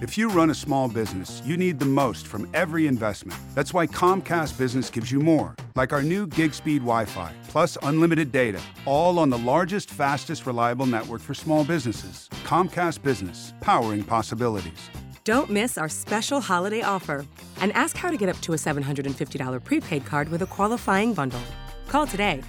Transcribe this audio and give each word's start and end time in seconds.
If 0.00 0.16
you 0.16 0.30
run 0.30 0.48
a 0.48 0.54
small 0.54 0.88
business, 0.88 1.42
you 1.44 1.58
need 1.58 1.78
the 1.78 1.84
most 1.84 2.26
from 2.26 2.48
every 2.54 2.86
investment. 2.86 3.38
That's 3.54 3.74
why 3.74 3.86
Comcast 3.86 4.56
Business 4.56 4.88
gives 4.88 5.12
you 5.12 5.20
more, 5.20 5.54
like 5.76 5.92
our 5.92 6.02
new 6.02 6.26
gig 6.26 6.54
speed 6.54 6.78
Wi 6.78 7.04
Fi, 7.04 7.34
plus 7.48 7.76
unlimited 7.82 8.32
data, 8.32 8.62
all 8.86 9.18
on 9.18 9.28
the 9.28 9.36
largest, 9.36 9.90
fastest, 9.90 10.46
reliable 10.46 10.86
network 10.86 11.20
for 11.20 11.34
small 11.34 11.64
businesses. 11.64 12.30
Comcast 12.44 13.02
Business, 13.02 13.52
powering 13.60 14.02
possibilities. 14.02 14.88
Don't 15.24 15.50
miss 15.50 15.76
our 15.76 15.90
special 15.90 16.40
holiday 16.40 16.80
offer 16.80 17.26
and 17.60 17.70
ask 17.72 17.94
how 17.94 18.10
to 18.10 18.16
get 18.16 18.30
up 18.30 18.40
to 18.40 18.54
a 18.54 18.56
$750 18.56 19.62
prepaid 19.64 20.06
card 20.06 20.30
with 20.30 20.40
a 20.40 20.46
qualifying 20.46 21.12
bundle. 21.12 21.42
Call 21.88 22.06
today. 22.06 22.40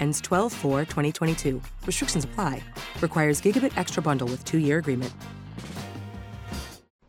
Ends 0.00 0.22
12 0.22 0.50
4 0.50 0.86
2022. 0.86 1.60
Restrictions 1.84 2.24
apply. 2.24 2.62
Requires 3.02 3.42
gigabit 3.42 3.76
extra 3.76 4.02
bundle 4.02 4.28
with 4.28 4.46
two 4.46 4.58
year 4.58 4.78
agreement. 4.78 5.12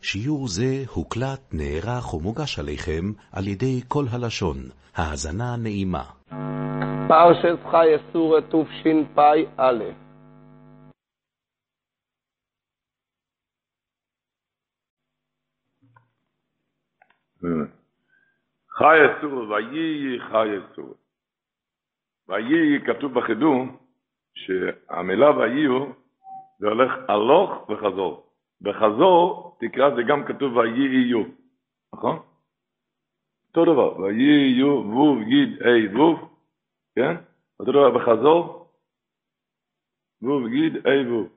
שיעור 0.10 0.48
זה 0.48 0.72
הוקלט, 0.96 1.44
נערך 1.54 2.14
ומוגש 2.14 2.60
עליכם 2.60 3.06
על 3.38 3.48
ידי 3.48 3.82
כל 3.88 4.04
הלשון. 4.12 4.58
האזנה 4.96 5.56
נעימה. 5.64 6.04
פרשת 7.08 7.60
חי 7.72 7.88
אסור 7.96 8.40
תשפ"א 8.40 9.38
חי 18.78 18.98
אסור, 19.06 19.50
ויהי 19.50 20.20
חי 20.32 20.48
אסור. 20.58 20.94
ויהי 22.28 22.86
כתוב 22.86 23.20
בחידום 23.20 23.78
שהמילה 24.34 25.38
ויהיו 25.38 25.86
זה 26.60 26.68
הולך 26.68 26.92
הלוך 27.10 27.70
וחזור. 27.70 28.27
בחזור 28.62 29.58
תקרא 29.60 29.96
זה 29.96 30.02
גם 30.08 30.26
כתוב 30.26 30.58
ויהיו, 30.58 31.24
נכון? 31.96 32.20
אותו 33.48 33.74
דבר, 33.74 34.00
ויהיו 34.00 34.68
וו 34.68 35.26
גיד 35.26 35.62
אי 35.64 35.88
וו, 35.88 36.30
כן? 36.96 37.16
אותו 37.60 37.72
דבר 37.72 37.92
בחזור, 37.92 38.68
וו 40.22 40.50
גיד 40.50 40.88
אי 40.88 41.08
וו. 41.08 41.30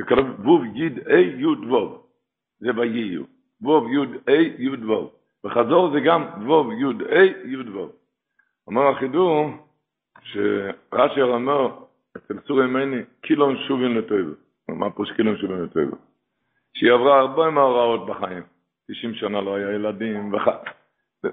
וכתוב 0.00 0.46
וו 0.46 0.58
גיד 0.72 1.08
אי 1.08 1.22
יוד 1.22 1.64
וו, 1.64 2.06
זה 2.58 2.68
ויהיו. 2.76 3.22
וו 3.60 3.88
יוד 3.92 4.08
אי 4.28 4.54
יוד 4.58 4.84
וו. 4.84 5.10
בחזור 5.44 5.90
זה 5.92 5.98
גם 6.06 6.22
וו 6.46 6.72
יוד 6.72 7.02
אי 7.02 7.32
יוד 7.44 7.68
וו. 7.68 7.92
אומר 8.66 8.88
החידום, 8.88 9.66
שרש"י 10.22 11.22
אומר, 11.22 11.84
אצל 12.16 12.40
סורי 12.46 12.66
מני, 12.66 13.02
קילון 13.20 13.56
שובין 13.68 13.94
לטויבו. 13.94 14.47
מה 14.68 14.90
פה 14.90 15.04
שקילון 15.06 15.36
שובין 15.36 15.62
לטויבו? 15.62 15.96
שהיא 16.74 16.92
עברה 16.92 17.18
הרבה 17.18 17.50
מאורעות 17.50 18.06
בחיים. 18.06 18.42
90 18.90 19.14
שנה 19.14 19.40
לא 19.40 19.54
היה 19.54 19.72
ילדים. 19.74 20.32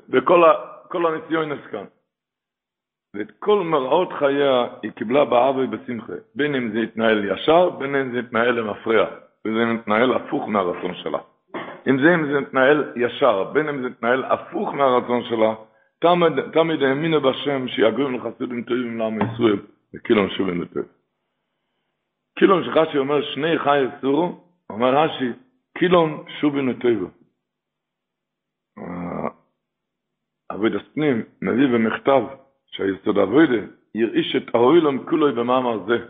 וכל 0.10 1.06
הניסיון 1.06 1.58
כאן. 1.72 1.86
ואת 3.16 3.32
כל 3.40 3.64
מראות 3.64 4.14
חייה 4.20 4.68
היא 4.82 4.92
קיבלה 4.92 5.26
באהבה 5.26 5.60
ובשמחה. 5.60 6.14
בין 6.36 6.56
אם 6.56 6.72
זה 6.72 6.80
יתנהל 6.80 7.26
ישר, 7.26 7.70
בין 7.70 7.96
אם 7.96 8.12
זה 8.12 8.20
יתנהל 8.20 8.60
למפריע. 8.60 9.06
וזה 9.46 9.66
מתנהל 9.66 10.14
הפוך 10.14 10.48
מהרצון 10.50 10.94
שלה. 10.96 11.20
אם 11.88 12.00
זה 12.00 12.14
אם 12.14 12.26
זה 12.26 12.40
מתנהל 12.40 12.94
ישר, 12.96 13.44
בין 13.44 13.70
אם 13.70 13.82
זה 13.82 13.90
מתנהל 13.90 14.24
הפוך 14.24 14.74
מהרצון 14.74 15.24
שלה, 15.24 15.54
תמיד 16.54 16.84
האמינו 16.84 17.22
בשם 17.22 17.68
שיגורים 17.68 18.16
לחסידים 18.16 18.64
טובים 18.64 19.00
לעם 19.00 19.20
ישראל, 19.22 19.60
וקילון 19.96 20.30
שובים 20.30 20.62
לטוב. 20.62 20.84
קילון 22.40 22.64
שרש"י 22.64 22.98
אומר 22.98 23.22
שני 23.34 23.60
חי 23.60 23.80
אסורו, 23.88 24.42
אומר 24.70 24.98
רש"י, 24.98 25.32
קילון 25.78 26.26
שובים 26.42 26.70
לטוב. 26.70 27.12
אבוידס 30.52 30.88
פנים 30.94 31.24
מביא 31.42 31.68
במכתב 31.74 32.22
שהיסוד 32.66 33.18
אבוידה 33.18 33.68
ירעיש 33.96 34.36
את 34.36 34.56
האוילום 34.56 35.10
כולוי 35.10 35.32
במאמר 35.32 35.86
זה, 35.88 36.08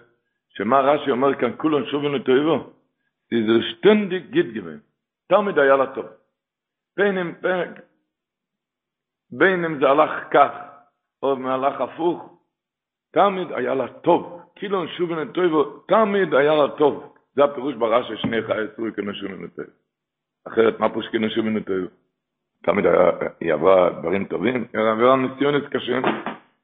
שמה 0.50 0.80
רש"י 0.80 1.12
אומר 1.12 1.36
כאן 1.40 1.52
כולון 1.58 1.86
שובים 1.86 2.16
לטובו, 2.16 2.74
זה 3.32 3.70
שטנדיק 3.72 4.24
גיד 4.30 4.46
גבין, 4.54 4.80
תמיד 5.28 5.60
היה 5.60 5.78
לה 5.78 5.96
טוב. 5.96 6.06
בין 6.98 7.18
אם, 7.18 7.34
בין 9.32 9.66
אם 9.66 9.80
זה 9.80 9.86
הלך 9.90 10.12
כך, 10.34 10.52
או 11.24 11.36
מהלך 11.36 11.82
הפוך, 11.82 12.40
תמיד 13.14 13.52
היה 13.52 13.74
לה 13.74 13.88
טוב. 13.88 14.35
כאילו 14.56 14.88
שובן 14.88 15.20
לטויבו, 15.20 15.64
תמיד 15.64 16.34
היה 16.34 16.56
לה 16.56 16.68
טוב. 16.78 17.14
זה 17.36 17.44
הפירוש 17.44 17.76
ברש"י 17.76 18.18
שני 18.18 18.42
חיי 18.42 18.68
עשוי 18.74 18.92
כנשובין 18.92 19.44
לטויבו. 19.44 19.72
אחרת, 20.48 20.80
מה 20.80 20.90
פוש 20.90 21.08
כנשובין 21.08 21.58
לטויבו? 21.58 21.88
תמיד 22.64 22.86
היה, 22.86 23.54
עברה 23.54 23.90
דברים 23.90 24.26
טובים, 24.26 24.68
היא 24.74 24.82
עברה 24.82 25.16
ניסיונס 25.16 25.64
קשים. 25.72 26.02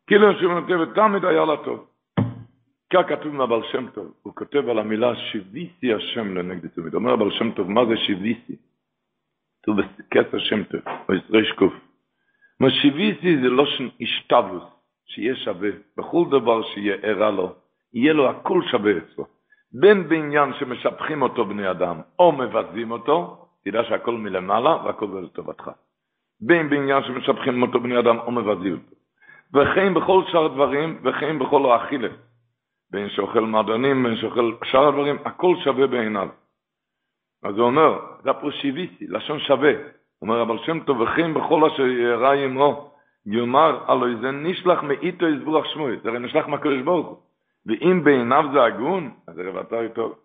כאילו 0.08 0.40
שובן 0.40 0.58
לטויבו, 0.58 0.86
תמיד 0.86 1.26
היה 1.26 1.46
לה 1.46 1.58
טוב. 1.58 1.88
כך 2.94 3.02
כתוב 3.10 3.36
מהבעל 3.36 3.62
שם 3.72 3.90
טוב, 3.90 4.14
הוא 4.22 4.36
כותב 4.36 4.70
על 4.70 4.80
המילה 4.80 5.16
שיביסי 5.16 5.94
השם 5.94 6.38
לנגד 6.38 6.68
תמיד. 6.68 6.94
אומר 6.94 7.14
הבעל 7.14 7.32
שם 7.32 7.52
טוב, 7.52 7.72
מה 7.72 7.86
זה 7.86 7.98
שיביסי? 7.98 8.56
כתוב 9.62 9.78
בכסר 9.78 10.40
שם 10.40 10.64
טוב, 10.64 10.82
או 11.10 11.14
ישראל 11.14 11.46
שקוף. 11.46 11.74
משיביסי 12.60 13.38
זה 13.42 13.50
לא 13.50 13.66
השתבוס, 14.02 14.64
שיהיה 15.06 15.36
שווה, 15.36 15.70
בכל 15.98 16.26
דבר 16.32 16.64
שיהיה 16.64 16.96
ערה 17.02 17.32
לו, 17.32 17.56
יהיה 17.94 18.14
לו 18.14 18.30
הכל 18.30 18.62
שווה 18.72 18.92
אצלו. 18.98 19.26
בין 19.74 20.10
בעניין 20.10 20.54
שמשבחים 20.60 21.22
אותו 21.22 21.46
בני 21.46 21.72
אדם, 21.72 22.02
או 22.20 22.32
מבזים 22.32 22.92
אותו, 22.92 23.46
תדע 23.66 23.84
שהכל 23.84 24.12
מלמעלה 24.12 24.78
והכל 24.86 25.08
זה 25.08 25.22
לטובתך. 25.22 25.72
בין 26.42 26.70
בעניין 26.70 27.04
שמשבחים 27.04 27.62
אותו 27.62 27.80
בני 27.80 28.00
אדם, 28.00 28.20
או 28.20 28.32
מבזים 28.32 28.74
אותו. 28.74 28.96
וכן 29.54 29.94
בכל 29.94 30.24
שאר 30.32 30.46
הדברים, 30.46 31.02
וכן 31.04 31.40
בכל 31.40 31.72
האכילה. 31.72 32.08
בין 32.92 33.10
שאוכל 33.10 33.40
מעדנים, 33.40 34.04
בין 34.04 34.16
שאוכל 34.16 34.52
שאר 34.64 34.88
הדברים, 34.88 35.16
הכל 35.26 35.56
שווה 35.64 35.88
בעיניו. 35.88 36.28
אז 37.44 37.58
הוא 37.58 37.66
אומר, 37.66 38.00
זה 38.24 38.30
הפרושיביסי, 38.30 39.08
לשון 39.08 39.40
שווה. 39.40 39.72
אומר 40.22 40.42
אבל 40.42 40.58
שם 40.66 40.80
טוב 40.80 41.02
וכן 41.02 41.34
בכל 41.34 41.66
אשר 41.66 41.88
ירא 41.88 42.34
ימו, 42.34 42.92
יאמר 43.26 43.92
הלוי 43.92 44.16
זה 44.22 44.32
נשלח 44.32 44.84
מאיתו 44.84 45.28
יסבורך 45.28 45.66
שמוי, 45.66 45.98
זה 46.04 46.10
הרי 46.10 46.20
נשלח 46.20 46.48
מהקדוש 46.48 46.82
ברוך 46.82 47.08
הוא. 47.08 47.18
ואם 47.66 48.04
בעיניו 48.04 48.44
זה 48.54 48.64
הגון, 48.64 49.12
אז 49.28 49.40
רבתה 49.40 49.82
איתו. 49.82 50.16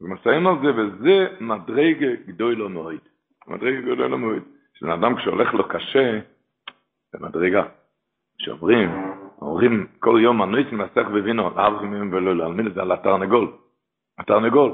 ומסיים 0.00 0.46
על 0.46 0.54
זה, 0.62 0.70
וזה 0.76 1.26
מדרגה 1.40 2.14
גדוי 2.26 2.56
לא 2.56 2.68
מועיד. 2.68 3.00
מדרגה 3.46 3.80
גדוי 3.80 4.08
לא 4.08 4.18
מועיד. 4.18 4.42
שבן 4.74 4.90
אדם 4.90 5.16
כשהולך 5.16 5.54
לו 5.54 5.68
קשה, 5.68 6.20
זה 7.12 7.18
מדרגה. 7.20 7.62
שאומרים, 8.38 8.90
אומרים 9.42 9.86
כל 9.98 10.18
יום 10.22 10.42
הנויס 10.42 10.72
מסך 10.72 11.06
בבינו, 11.14 11.50
לאב 11.56 11.82
ימים 11.82 12.12
ולא 12.12 12.36
להלמיד 12.36 12.66
את 12.66 12.74
זה 12.74 12.82
על 12.82 12.92
התרנגול. 12.92 13.52
התרנגול. 14.18 14.72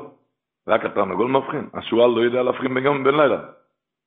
רק 0.69 0.85
התרנגול 0.85 1.31
מבחין. 1.31 1.69
השועל 1.75 2.11
לא 2.11 2.21
יודע 2.21 2.43
להבחין 2.43 2.75
ביום 2.75 3.01
ובין 3.01 3.15
לילה. 3.15 3.41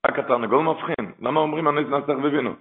רק 0.08 0.20
התרנגול 0.20 0.64
מבחין. 0.64 1.12
למה 1.20 1.40
אומרים 1.40 1.68
הנס 1.68 1.88
נסך 1.88 2.20
בבינו? 2.24 2.54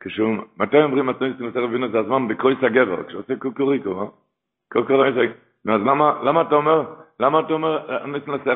כשהוא, 0.00 0.36
מתי 0.56 0.82
אומרים 0.82 1.08
הנס 1.08 1.40
נסך 1.40 1.56
בבינו? 1.56 1.88
זה 1.88 1.98
הזמן 1.98 2.28
בקרויס 2.28 2.58
הגבר, 2.62 3.04
כשעושה 3.04 3.36
קוקוריקו, 3.36 4.02
אה? 4.02 4.06
קוקוריקו. 4.72 5.20
אז 5.68 5.80
למה, 5.80 6.22
למה 6.22 6.42
אתה 6.42 6.54
אומר, 6.54 6.94
למה 7.20 7.40
אתה 7.40 7.52
אומר 7.52 7.78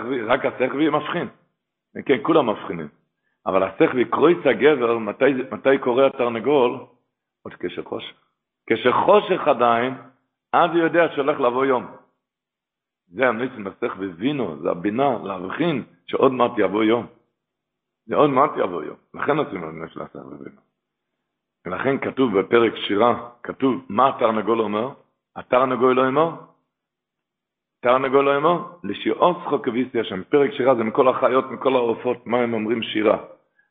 בי? 0.08 0.22
רק 0.22 0.44
הסכבי 0.44 0.88
מבחין. 0.88 1.28
כן, 2.06 2.19
כולם 2.22 2.50
מבחינים. 2.50 2.88
אבל 3.47 3.62
הסכבי, 3.62 4.04
קרויס 4.04 4.38
הגבר, 4.47 4.98
מתי, 4.98 5.25
מתי 5.52 5.78
קורא 5.78 6.06
התרנגול? 6.06 6.78
עוד 7.42 7.54
כשחושך. 7.54 8.14
כשחושך 8.70 9.48
עדיין, 9.48 9.94
אז 10.52 10.70
הוא 10.70 10.78
יודע 10.78 11.08
שהולך 11.14 11.41
לבוא 11.41 11.64
יום. 11.64 11.86
זה 13.08 13.28
הניס 13.28 13.52
מסך 13.58 13.97
בבינו, 13.97 14.56
זה 14.62 14.70
הבינה, 14.70 15.19
להבחין 15.25 15.84
שעוד 16.06 16.32
מעט 16.32 16.50
יבוא 16.58 16.84
יום. 16.84 17.06
זה 18.06 18.17
עוד 18.17 18.31
מעט 18.31 18.50
יבוא 18.56 18.82
יום. 18.82 18.96
לכן 19.14 19.38
עושים 19.38 19.84
נס 19.84 19.96
לעשות 19.96 20.26
בבינו. 20.26 20.71
ולכן 21.67 21.99
כתוב 21.99 22.38
בפרק 22.38 22.76
שירה, 22.76 23.29
כתוב, 23.43 23.85
מה 23.88 24.09
התרנגול 24.09 24.61
אומר? 24.61 24.88
התרנגול 25.37 25.97
לא 25.97 26.06
אומר? 26.06 26.31
תרנגול 27.82 28.25
לא 28.25 28.37
אומר? 28.37 28.64
לשיעוסכו 28.85 29.62
כביסי 29.62 30.00
השם. 30.00 30.23
פרק 30.23 30.50
שירה 30.53 30.75
זה 30.75 30.85
מכל 30.85 31.09
החיות, 31.09 31.50
מכל 31.50 31.75
העופות, 31.75 32.26
מה 32.26 32.38
הם 32.38 32.55
אומרים 32.55 32.82
שירה. 32.82 33.19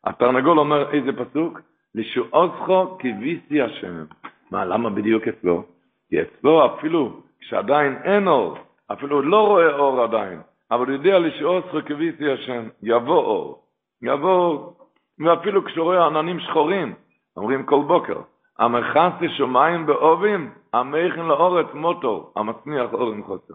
התרנגול 0.03 0.59
אומר 0.59 0.91
איזה 0.93 1.11
פסוק? 1.11 1.59
לשיעוסכו 1.95 2.97
כביסי 2.99 3.61
השם. 3.61 4.05
מה, 4.51 4.65
למה 4.65 4.89
בדיוק 4.89 5.27
אצלו? 5.27 5.63
כי 6.09 6.21
אצלו 6.21 6.65
אפילו 6.65 7.21
כשעדיין 7.39 7.97
אין 8.03 8.27
אור, 8.27 8.57
אפילו 8.91 9.21
לא 9.21 9.47
רואה 9.47 9.75
אור 9.75 10.01
עדיין, 10.01 10.41
אבל 10.71 10.85
הוא 10.85 10.93
יודע 10.93 11.19
לשאול 11.19 11.61
כביסי 11.85 12.31
השם, 12.31 12.67
יבוא 12.83 13.23
אור, 13.23 13.63
יבוא 14.01 14.31
אור, 14.31 14.73
ואפילו 15.19 15.65
כשהוא 15.65 15.83
רואה 15.83 16.05
עננים 16.05 16.39
שחורים, 16.39 16.93
אומרים 17.37 17.65
כל 17.65 17.83
בוקר, 17.87 18.21
המכסי 18.59 19.29
שמיים 19.29 19.85
באובים, 19.85 20.53
המכין 20.73 21.25
לאורץ 21.25 21.67
מוטור, 21.73 22.33
המצניח 22.35 22.93
אורן 22.93 23.23
חוסר. 23.23 23.53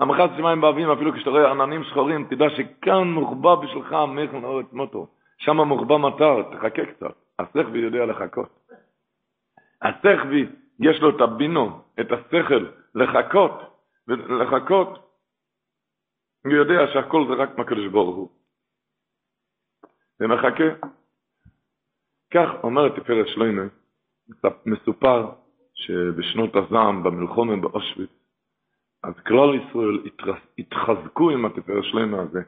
המחץ 0.00 0.30
שמיים 0.36 0.60
באבים, 0.60 0.90
אפילו 0.90 1.12
כשאתה 1.12 1.30
רואה 1.30 1.50
עננים 1.50 1.84
שחורים, 1.84 2.26
תדע 2.30 2.44
שכאן 2.50 3.08
מוחבא 3.08 3.54
בשבילך 3.54 3.92
המכן 3.92 4.44
אורץ 4.44 4.72
מוטו. 4.72 5.06
שם 5.38 5.56
מוחבא 5.56 5.96
מטר, 5.96 6.42
תחכה 6.42 6.86
קצת. 6.86 7.14
השכבי 7.38 7.78
יודע 7.78 8.06
לחכות. 8.06 8.70
השכבי, 9.82 10.46
יש 10.80 11.00
לו 11.00 11.16
את 11.16 11.20
הבינו, 11.20 11.80
את 12.00 12.12
השכל, 12.12 12.66
לחכות, 12.94 13.52
ולחכות, 14.08 14.88
הוא 16.44 16.52
יודע 16.52 16.86
שהכל 16.92 17.26
זה 17.28 17.34
רק 17.42 17.58
מהקדוש 17.58 17.86
ברוך 17.86 18.16
הוא. 18.16 18.28
ומחכה. 20.20 20.86
כך 22.34 22.48
אומרת 22.62 22.92
תפארת 22.98 23.28
שלוימה, 23.28 23.62
מסופר 24.66 25.30
שבשנות 25.74 26.56
הזעם, 26.56 27.02
במלחומה 27.02 27.56
באושוויץ, 27.56 28.10
אז 29.04 29.14
כלל 29.26 29.54
ישראל 29.54 30.10
התחזקו 30.58 31.30
עם 31.30 31.44
התפארת 31.44 31.84
שלוימה 31.84 32.20
הזה, 32.20 32.40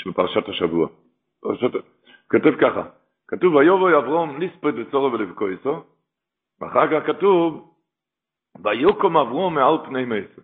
של 0.00 0.12
פרשת 0.12 0.48
השבוע. 0.48 0.88
פרשת... 1.40 1.70
כתוב 2.28 2.54
ככה, 2.60 2.82
כתוב 3.28 3.54
ויובוי 3.54 3.98
אברום 3.98 4.40
ליספד 4.40 4.78
וצורו 4.78 5.12
ולבקויסו, 5.12 5.82
ואחר 6.60 6.86
כך 6.90 7.06
כתוב 7.06 7.74
ויוקום 8.64 9.16
אברום 9.16 9.54
מעל 9.54 9.78
פני 9.84 10.04
מסר. 10.04 10.42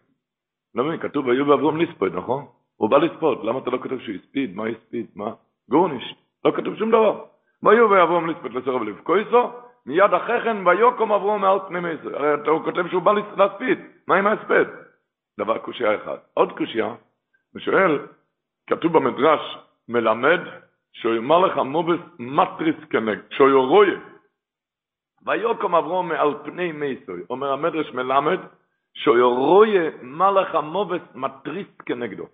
לא 0.75 0.85
מבין, 0.85 1.01
כתוב 1.01 1.27
ויובוי 1.27 1.55
אברום 1.55 1.77
ליספד, 1.77 2.15
נכון? 2.15 2.47
הוא 2.77 2.91
בא 2.91 2.99
לספוד, 2.99 3.45
למה 3.45 3.59
אתה 3.59 3.71
לא 3.71 3.79
כותב 3.79 3.99
שהוא 3.99 4.15
הספיד? 4.15 4.57
מה 4.57 4.67
הספיד? 4.67 5.07
מה? 5.15 5.35
גורניש. 5.71 6.15
לא 6.45 6.53
כתוב 6.57 6.77
שום 6.77 6.89
דבר. 6.89 7.25
ויובוי 7.63 8.03
אברום 8.03 8.27
ליספד 8.27 8.53
לצורו 8.53 8.81
ולבקויסו, 8.81 9.51
מיד 9.87 10.15
אחרי 10.15 10.41
כן 10.45 10.67
ויוקום 10.67 11.13
אברום 11.13 11.41
מעל 11.41 11.59
פני 11.69 11.81
מסר. 11.81 12.17
הרי 12.17 12.51
הוא 12.51 12.65
כותב 12.65 12.89
שהוא 12.89 13.03
בא 13.03 13.13
להספיד, 13.37 13.79
מה 14.07 14.17
עם 14.17 14.27
ההספד? 14.27 14.65
דבר 15.39 15.59
קושייה 15.59 15.95
אחד. 15.95 16.17
עוד 16.35 16.53
קושייה, 16.53 16.95
הוא 17.53 17.61
שואל, 17.61 18.07
כתוב 18.67 18.93
במדרש, 18.93 19.59
מלמד 19.89 20.41
שיאמר 20.93 21.39
לך 21.39 21.57
מובס 21.57 22.01
מטריס 22.19 22.77
כנגד, 22.91 23.23
שיורויה. 23.31 23.99
ויוקם 25.27 25.75
אברום 25.75 26.09
מעל 26.09 26.35
פני 26.45 26.73
מייסוי, 26.73 27.23
אומר 27.31 27.53
המדרש 27.53 27.91
מלמד, 27.93 28.39
שיורויה 28.95 29.91
מלך 30.03 30.55
המובס 30.55 31.03
מטריס 31.15 31.67
כנגדו. 31.87 32.27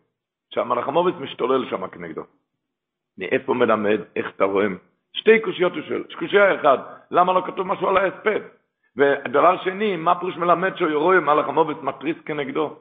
שהמלך 0.54 0.88
המובס 0.88 1.14
משתולל 1.20 1.70
שם 1.70 1.88
כנגדו. 1.88 2.22
מאיפה 3.18 3.54
מלמד, 3.54 4.00
איך 4.16 4.30
אתה 4.36 4.44
רואה? 4.44 4.66
שתי 5.14 5.40
קושיות 5.40 5.72
הוא 5.72 5.82
שואל. 5.82 6.02
קושייה 6.18 6.54
אחד, 6.54 6.78
למה 7.10 7.32
לא 7.32 7.42
כתוב 7.46 7.66
משהו 7.66 7.88
על 7.88 7.96
ההספד? 7.96 8.40
ודבר 8.96 9.62
שני, 9.64 9.96
מה 9.96 10.20
פירוש 10.20 10.36
מלמד 10.36 10.76
שיורויה 10.76 11.20
מלך 11.20 11.48
המובס 11.48 11.76
מטריס 11.82 12.16
כנגדו? 12.26 12.76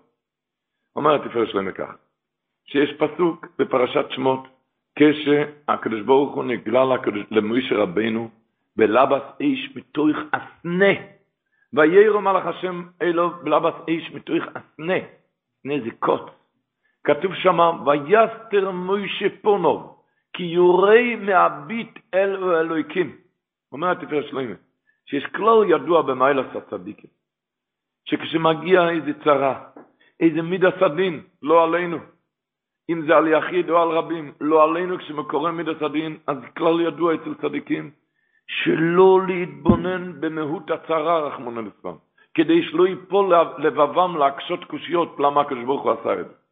אומר 0.96 1.16
התפארת 1.16 1.50
שלהם 1.50 1.72
כך, 1.72 1.96
שיש 2.66 2.94
פסוק 2.98 3.48
בפרשת 3.60 4.06
שמות, 4.10 4.48
כשהקדוש 4.96 6.02
ברוך 6.02 6.36
הוא 6.36 6.44
נגלה 6.44 6.84
למוישה 7.32 7.76
רבנו 7.76 8.30
בלבס 8.76 9.24
איש 9.40 9.76
מתוך 9.76 10.18
אסנה. 10.32 10.94
ויירו 11.74 12.22
מלאך 12.22 12.46
השם 12.46 12.84
אלו 13.02 13.30
בלבס 13.44 13.74
איש 13.88 14.12
מתוך 14.12 14.44
אסנה. 14.54 15.00
קוץ. 16.00 16.22
כתוב 17.04 17.36
שם, 17.36 17.60
ויסתר 17.86 18.72
מוישה 18.72 19.26
פונוב, 19.42 20.03
כי 20.34 20.44
יורי 20.44 21.16
מהביט 21.16 22.00
אל 22.14 22.44
אלוהיקים. 22.44 23.16
אומר 23.72 23.92
התפארת 23.92 24.26
שלמה, 24.30 24.54
שיש 25.06 25.26
כלל 25.26 25.70
ידוע 25.70 26.02
במיילס 26.02 26.56
הצדיקים, 26.56 27.10
שכשמגיע 28.06 28.90
איזה 28.90 29.12
צרה, 29.24 29.64
איזה 30.20 30.42
מידה 30.42 30.70
סדין, 30.80 31.24
לא 31.42 31.64
עלינו, 31.64 31.98
אם 32.90 33.06
זה 33.08 33.16
על 33.16 33.28
יחיד 33.28 33.70
או 33.70 33.82
על 33.82 33.90
רבים, 33.90 34.34
לא 34.42 34.64
עלינו 34.64 34.98
כשמקורא 34.98 35.52
מידת 35.52 35.82
הדין, 35.82 36.18
אז 36.28 36.38
כלל 36.58 36.82
ידוע 36.82 37.16
אצל 37.16 37.34
צדיקים, 37.42 37.92
שלא 38.48 39.22
להתבונן 39.28 40.22
במהות 40.22 40.72
הצרה, 40.72 41.20
רחמנא 41.20 41.60
ליצלן, 41.60 41.96
כדי 42.34 42.64
שלא 42.64 42.88
ייפול 42.88 43.34
לבבם 43.58 44.18
להקשות 44.18 44.64
קושיות, 44.64 45.16
למה 45.20 45.42
הקדוש 45.42 45.64
ברוך 45.64 45.84
הוא 45.84 45.92
עשה 45.92 46.22
את 46.22 46.28
זה. 46.28 46.43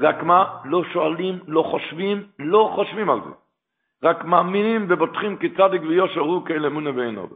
רק 0.00 0.22
מה? 0.22 0.44
לא 0.64 0.84
שואלים, 0.84 1.38
לא 1.46 1.62
חושבים, 1.62 2.22
לא 2.38 2.72
חושבים 2.74 3.10
על 3.10 3.20
זה. 3.24 3.30
רק 4.02 4.24
מאמינים 4.24 4.86
ובוטחים 4.88 5.36
כי 5.36 5.48
צדיק 5.48 5.82
ויושר 5.82 6.20
הוא 6.20 6.46
כאל 6.46 6.66
אמונה 6.66 6.90
ואין 6.96 7.16
עוד. 7.16 7.30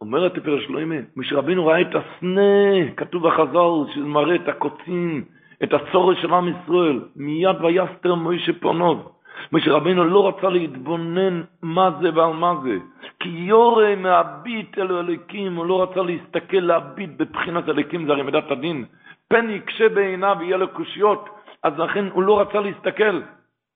אומרת 0.00 0.34
תפר 0.34 0.60
שלוימה, 0.60 0.94
משרבינו 1.16 1.66
ראה 1.66 1.80
את 1.80 1.94
הסנה, 1.94 2.94
כתוב 2.96 3.28
בחז"ל, 3.28 3.92
שזה 3.94 4.04
מראה 4.04 4.34
את 4.34 4.48
הקוצים, 4.48 5.24
את 5.62 5.72
הצורך 5.72 6.18
של 6.20 6.34
עם 6.34 6.48
ישראל, 6.48 7.00
מיד 7.16 7.56
ויסתר 7.60 8.14
מוישה 8.14 8.52
פונוב. 8.60 9.12
משה 9.52 9.72
רבינו 9.72 10.04
לא 10.04 10.28
רצה 10.28 10.48
להתבונן 10.48 11.42
מה 11.62 11.90
זה 12.00 12.08
ועל 12.14 12.32
מה 12.32 12.54
זה. 12.62 12.76
כי 13.20 13.28
יורה 13.28 13.96
מהביט 13.96 14.78
אלו 14.78 15.00
אליקים, 15.00 15.56
הוא 15.56 15.66
לא 15.66 15.82
רצה 15.82 16.02
להסתכל 16.02 16.56
להביט 16.56 17.10
בבחינת 17.16 17.68
אליקים, 17.68 18.06
זה 18.06 18.12
הרי 18.12 18.22
מידת 18.22 18.50
הדין. 18.50 18.84
פן 19.32 19.50
יקשה 19.50 19.88
בעיניו 19.88 20.36
ויהיה 20.38 20.56
לו 20.56 20.68
קושיות, 20.68 21.28
אז 21.62 21.78
לכן 21.78 22.06
הוא 22.06 22.22
לא 22.22 22.40
רצה 22.40 22.60
להסתכל. 22.60 23.20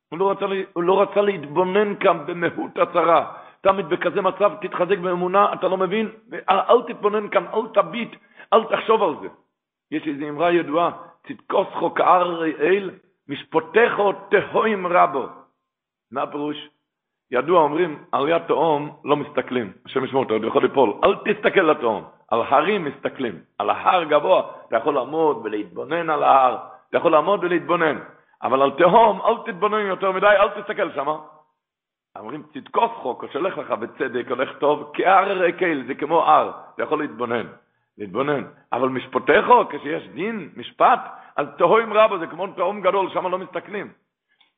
הוא 0.09 0.19
לא 0.19 0.31
רצה, 0.31 0.45
הוא 0.73 0.83
לא 0.83 1.03
רצה 1.03 1.21
להתבונן 1.21 1.97
כאן 1.97 2.27
במהות 2.27 2.79
הצרה. 2.79 3.33
תמיד 3.61 3.87
בכזה 3.89 4.21
מצב 4.21 4.53
תתחזק 4.61 4.99
באמונה, 4.99 5.53
אתה 5.53 5.69
לא 5.69 5.77
מבין? 5.77 6.11
אל, 6.51 6.83
תתבונן 6.87 7.29
כאן, 7.29 7.47
אל 7.47 7.67
תביט, 7.75 8.17
אל 8.53 8.65
תחשוב 8.65 9.03
על 9.03 9.15
זה. 9.23 9.29
יש 9.91 10.09
איזו 10.09 10.29
אמרה 10.29 10.53
ידועה, 10.53 10.91
צדקוס 11.29 11.67
חוק 11.73 12.01
אר 12.01 12.45
אל, 12.45 12.91
משפוטךו 13.29 14.13
תהוים 14.13 14.87
רבו. 14.87 15.27
מה 16.13 16.23
הפירוש? 16.23 16.57
ידוע 17.31 17.63
אומרים, 17.63 18.05
על 18.13 18.29
יד 18.29 18.43
תהום 18.47 18.97
לא 19.05 19.17
מסתכלים, 19.17 19.73
השם 19.87 20.05
ישמור 20.05 20.23
אותו, 20.23 20.37
אתה 20.37 20.47
יכול 20.47 20.63
ליפול, 20.63 20.93
אל 21.05 21.15
תסתכל 21.15 21.61
לתהום, 21.61 22.05
על 22.35 22.43
הרים 22.49 22.85
מסתכלים, 22.85 23.39
על 23.59 23.71
ההר 23.71 24.05
גבוה, 24.05 24.43
אתה 24.69 24.77
יכול 24.77 24.95
לעמוד 24.95 25.41
ולהתבונן 25.45 26.11
על 26.11 26.23
ההר, 26.23 26.57
אתה 26.89 26.97
יכול 26.97 27.13
לעמוד 27.13 27.45
ולהתבונן, 27.45 27.99
אבל 28.43 28.63
על 28.63 28.71
תהום 28.71 29.21
אל 29.21 29.53
תתבונן 29.53 29.87
יותר 29.87 30.13
מדי, 30.13 30.27
אל 30.27 30.49
תסתכל 30.49 30.93
שמה. 30.95 31.17
אומרים, 32.19 32.43
תתקוף 32.53 32.93
חוק, 32.93 33.23
או 33.23 33.29
שהולך 33.29 33.59
לך 33.59 33.71
בצדק, 33.71 34.27
הולך 34.29 34.59
טוב, 34.59 34.91
כהר 34.95 35.33
רקל, 35.33 35.83
זה 35.87 35.95
כמו 35.95 36.23
הר, 36.23 36.51
אתה 36.75 36.83
יכול 36.83 36.99
להתבונן. 36.99 37.47
להתבונן. 37.99 38.45
אבל 38.73 38.89
משפטך, 38.89 39.47
כשיש 39.71 40.09
דין, 40.09 40.49
משפט, 40.57 41.01
אז 41.37 41.47
תהום 41.59 41.93
רבו, 41.93 42.19
זה 42.19 42.27
כמו 42.27 42.47
תהום 42.47 42.81
גדול, 42.81 43.11
שם 43.11 43.27
לא 43.27 43.39
מסתכלים. 43.39 43.93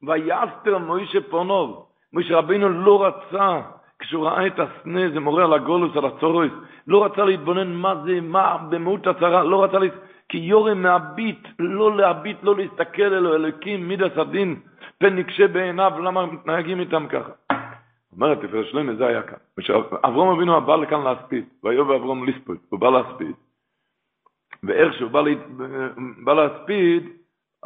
ויסתר 0.02 0.78
מוישה 0.78 1.18
פונוב, 1.30 1.88
מוישה 2.12 2.38
רבינו 2.38 2.68
לא 2.68 3.04
רצה, 3.04 3.60
כשהוא 3.98 4.26
ראה 4.26 4.46
את 4.46 4.58
הסנה, 4.58 5.10
זה 5.10 5.20
מורה 5.20 5.44
על 5.44 5.52
הגולוס, 5.52 5.96
על 5.96 6.04
הצורוס, 6.04 6.52
לא 6.86 7.04
רצה 7.04 7.24
להתבונן 7.24 7.72
מה 7.72 7.94
זה, 8.04 8.20
מה 8.20 8.56
במהות 8.70 9.06
הצרה, 9.06 9.44
לא 9.44 9.64
רצה, 9.64 9.78
להת... 9.78 9.92
כי 10.28 10.38
יורם 10.38 10.82
מהביט, 10.82 11.48
לא 11.58 11.96
להביט, 11.96 12.36
לא 12.42 12.56
להסתכל 12.56 13.02
אלו 13.02 13.34
אלוקים, 13.34 13.88
מידס 13.88 14.18
הדין, 14.18 14.60
פן 14.98 15.16
נקשה 15.16 15.48
בעיניו, 15.48 15.92
למה 16.00 16.26
מתנהגים 16.26 16.80
איתם 16.80 17.06
ככה? 17.08 17.32
אומרת 18.12 18.38
תפארת 18.44 18.66
שלמה, 18.66 18.94
זה 18.94 19.06
היה 19.06 19.22
כאן. 19.22 19.38
אברום 20.04 20.36
אבינו 20.36 20.60
בא 20.60 20.76
לכאן 20.76 21.02
להספיד, 21.02 21.44
ויובא 21.64 21.96
אברום 21.96 22.28
לספוד, 22.28 22.56
הוא 22.68 22.80
בא 22.80 22.90
להספיד. 22.90 23.32
ואיך 24.62 24.94
שהוא 24.94 25.10
בא, 25.10 25.20
לה... 25.20 25.30
בא 26.24 26.32
להספיד, 26.32 27.08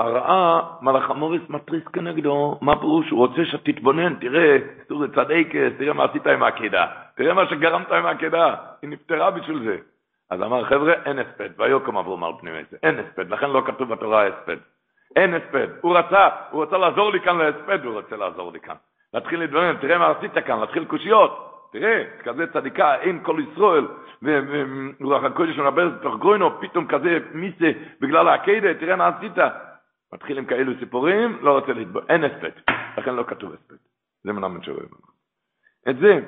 הראה 0.01 0.61
מלאך 0.83 1.11
המוריס 1.11 1.43
מתריס 1.49 1.85
כנגדו, 1.85 2.59
מה 2.61 2.81
פירוש? 2.81 3.11
הוא 3.11 3.19
רוצה 3.19 3.45
שתתבונן, 3.45 4.15
תראה, 4.15 4.57
סורי 4.89 5.09
צדייקס, 5.09 5.79
תראה 5.79 5.93
מה 5.93 6.05
עשית 6.05 6.27
עם 6.27 6.43
העקדה, 6.43 6.87
תראה 7.17 7.35
מה 7.35 7.47
שגרמת 7.47 7.93
עם 7.93 8.07
העקדה, 8.07 8.55
היא 8.83 8.91
נפטרה 8.91 9.31
בשביל 9.31 9.65
זה. 9.65 9.77
אז 10.31 10.43
אמר, 10.43 10.65
חבר'ה, 10.65 10.93
אין 11.07 11.19
הספד, 11.19 11.49
ויוקם 11.59 11.97
אברום 11.97 12.25
על 12.25 12.33
פני 12.41 12.51
מסר, 12.51 12.77
אין 12.83 12.99
הספד, 12.99 13.31
לכן 13.31 13.51
לא 13.51 13.63
כתוב 13.67 13.89
בתורה 13.89 14.27
הספד. 14.27 14.57
אין 15.17 15.35
הספד. 15.35 15.69
הוא 15.81 15.99
רצה, 15.99 16.29
הוא 16.51 16.63
רצה 16.63 16.79
לעזור 16.79 17.13
לי 17.13 17.21
כאן 17.21 17.39
להספד, 17.39 17.85
הוא 17.85 17.95
רוצה 17.95 18.17
לעזור 18.17 18.53
לי 18.53 18.61
כאן. 18.61 18.75
להתחיל 19.15 19.41
להתבונן, 19.41 19.77
תראה 19.81 19.99
מה 19.99 20.11
עשית 20.11 20.39
כאן, 20.47 20.61
להתחיל 20.61 20.85
קושיות. 20.85 21.47
תראה, 21.73 22.05
כזה 22.23 22.47
צדיקה, 22.53 22.95
אין 22.95 23.21
כל 23.23 23.41
ישראל, 23.53 23.87
ורוח 24.23 25.25
הקודש 25.25 25.59
מדבר 25.59 25.91
תוך 26.03 26.19
גרוינו, 26.19 26.61
פתאום 26.61 26.87
כזה 26.87 27.19
מיסה 27.33 27.71
בגלל 28.01 28.29
העקדה, 28.29 28.75
תראה 28.75 28.97
מה 28.97 29.09
עשית. 29.09 29.39
מתחיל 30.13 30.39
עם 30.39 30.45
כאלו 30.45 30.73
סיפורים, 30.79 31.39
לא 31.43 31.59
רוצה 31.59 31.73
להתבונן, 31.73 32.07
אין 32.09 32.25
הספד, 32.25 32.51
לכן 32.99 33.15
לא 33.15 33.25
כתוב 33.29 33.53
הספד. 33.53 33.77
זה 34.25 34.33
מנהמן 34.33 34.63
שרואה. 34.63 34.85
את 35.91 35.97
זה, 35.97 36.21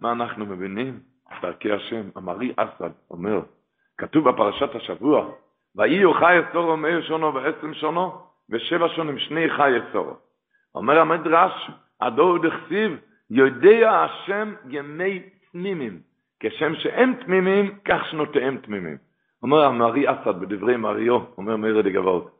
מה 0.00 0.12
אנחנו 0.12 0.46
מבינים? 0.46 1.00
דרכי 1.42 1.72
השם, 1.72 2.08
אמרי 2.16 2.52
אסד 2.56 2.90
אומר, 3.10 3.40
כתוב 3.98 4.28
בפרשת 4.28 4.74
השבוע, 4.74 5.30
ויהיו 5.76 6.14
חי 6.14 6.36
אסורו 6.40 6.76
מאיר 6.76 7.02
שונו 7.02 7.34
ועשרים 7.34 7.74
שונו, 7.74 8.12
ושבע 8.50 8.88
שונים 8.96 9.18
שני 9.18 9.50
חי 9.56 9.72
אסורו. 9.78 10.16
אומר 10.74 10.98
המדרש, 10.98 11.70
הדור 12.00 12.38
דכסיב, 12.38 12.98
יודע 13.30 13.90
השם 13.90 14.54
ימי 14.68 15.22
צנימים, 15.52 16.00
כשם 16.40 16.74
שהם 16.74 17.14
תמימים, 17.24 17.78
כך 17.84 18.06
שנותיהם 18.10 18.58
תמימים. 18.58 18.96
אומר 19.44 19.64
המרי 19.64 20.10
אסד 20.10 20.40
בדברי 20.40 20.76
מריו, 20.76 21.20
אומר 21.38 21.56
מאיר 21.56 21.80
דגבות. 21.80 22.30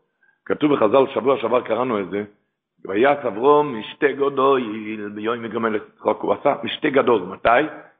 כתוב 0.45 0.75
בחז"ל, 0.75 1.07
שבוע 1.15 1.37
שעבר 1.37 1.61
קראנו 1.61 2.01
את 2.01 2.11
זה, 2.11 2.25
ויעש 2.85 3.25
אברום 3.27 3.79
משתה 3.79 4.13
גדול 4.13 4.63
ביום 5.15 5.45
יגמל 5.45 5.77
את 5.77 5.83
יצחק, 5.95 6.17
הוא 6.21 6.33
עשה 6.33 6.55
משתה 6.63 6.91
גדול, 6.91 7.23
מתי? 7.23 7.49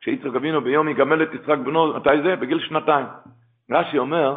כשיצחק 0.01 0.37
אבינו 0.37 0.61
ביום 0.61 0.89
יגמל 0.89 1.23
את 1.23 1.35
יצחק 1.35 1.59
בנו, 1.59 1.95
מתי 1.97 2.23
זה? 2.23 2.37
בגיל 2.37 2.59
שנתיים. 2.59 3.07
רש"י 3.71 3.99
אומר, 3.99 4.37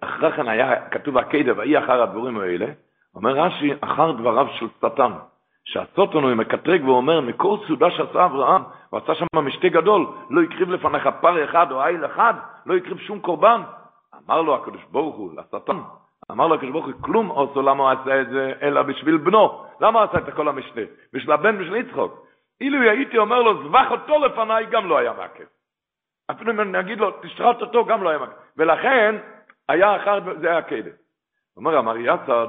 אחרי 0.00 0.32
כן 0.32 0.48
היה 0.48 0.88
כתוב 0.88 1.18
הקדה, 1.18 1.52
ויהי 1.56 1.78
אחר 1.78 2.02
הדבורים 2.02 2.38
האלה, 2.38 2.66
אומר 3.14 3.32
רש"י, 3.32 3.72
אחר 3.80 4.12
דבריו 4.12 4.46
של 4.58 4.66
שטן, 4.78 5.12
שהסוטון 5.64 6.24
הוא 6.24 6.34
מקטרג 6.34 6.84
ואומר, 6.84 7.20
מכל 7.20 7.56
סעודה 7.66 7.90
שעשה 7.90 8.24
אברהם, 8.24 8.62
הוא 8.90 9.00
עשה 9.00 9.14
שם 9.14 9.26
משתה 9.42 9.68
גדול, 9.68 10.06
לא 10.30 10.42
הקריב 10.42 10.70
לפניך 10.70 11.08
פר 11.20 11.44
אחד 11.44 11.72
או 11.72 11.84
איל 11.84 12.06
אחד, 12.06 12.34
לא 12.66 12.76
הקריב 12.76 12.98
שום 12.98 13.20
קורבן. 13.20 13.60
אמר 14.26 14.42
לו 14.42 14.54
הקדוש 14.54 14.84
ברוך 14.90 15.16
הוא, 15.16 15.32
לשטן, 15.36 15.78
אמר 16.30 16.46
לו 16.46 16.54
הקדוש 16.54 16.70
ברוך 16.70 16.86
הוא, 16.86 16.94
כלום 17.00 17.28
עושו, 17.28 17.62
למה 17.62 17.92
עשה 17.92 18.20
את 18.20 18.28
זה, 18.28 18.52
אלא 18.62 18.82
בשביל 18.82 19.16
בנו. 19.16 19.64
למה 19.80 20.02
עשה 20.02 20.18
את 20.18 20.34
כל 20.34 20.48
המשתה? 20.48 20.80
בשביל 21.12 21.32
הבן, 21.32 21.58
בשביל 21.58 21.76
יצחוק. 21.76 22.26
אילו 22.60 22.80
הייתי 22.80 23.18
אומר 23.18 23.42
לו, 23.42 23.68
זבח 23.68 23.90
אותו 23.90 24.18
לפניי, 24.18 24.66
גם 24.66 24.88
לא 24.88 24.98
היה 24.98 25.12
מעכב. 25.12 25.44
אפילו 26.30 26.52
אם 26.52 26.60
אני 26.60 26.80
אגיד 26.80 26.98
לו, 26.98 27.10
תשחט 27.10 27.60
אותו, 27.60 27.84
גם 27.84 28.02
לא 28.02 28.08
היה 28.08 28.18
מעכב. 28.18 28.32
ולכן, 28.56 29.14
היה 29.68 29.96
אחר, 29.96 30.18
זה 30.40 30.50
היה 30.50 30.62
קדם. 30.62 30.96
אומר, 31.56 31.78
אמר 31.78 31.96
יצד, 31.96 32.46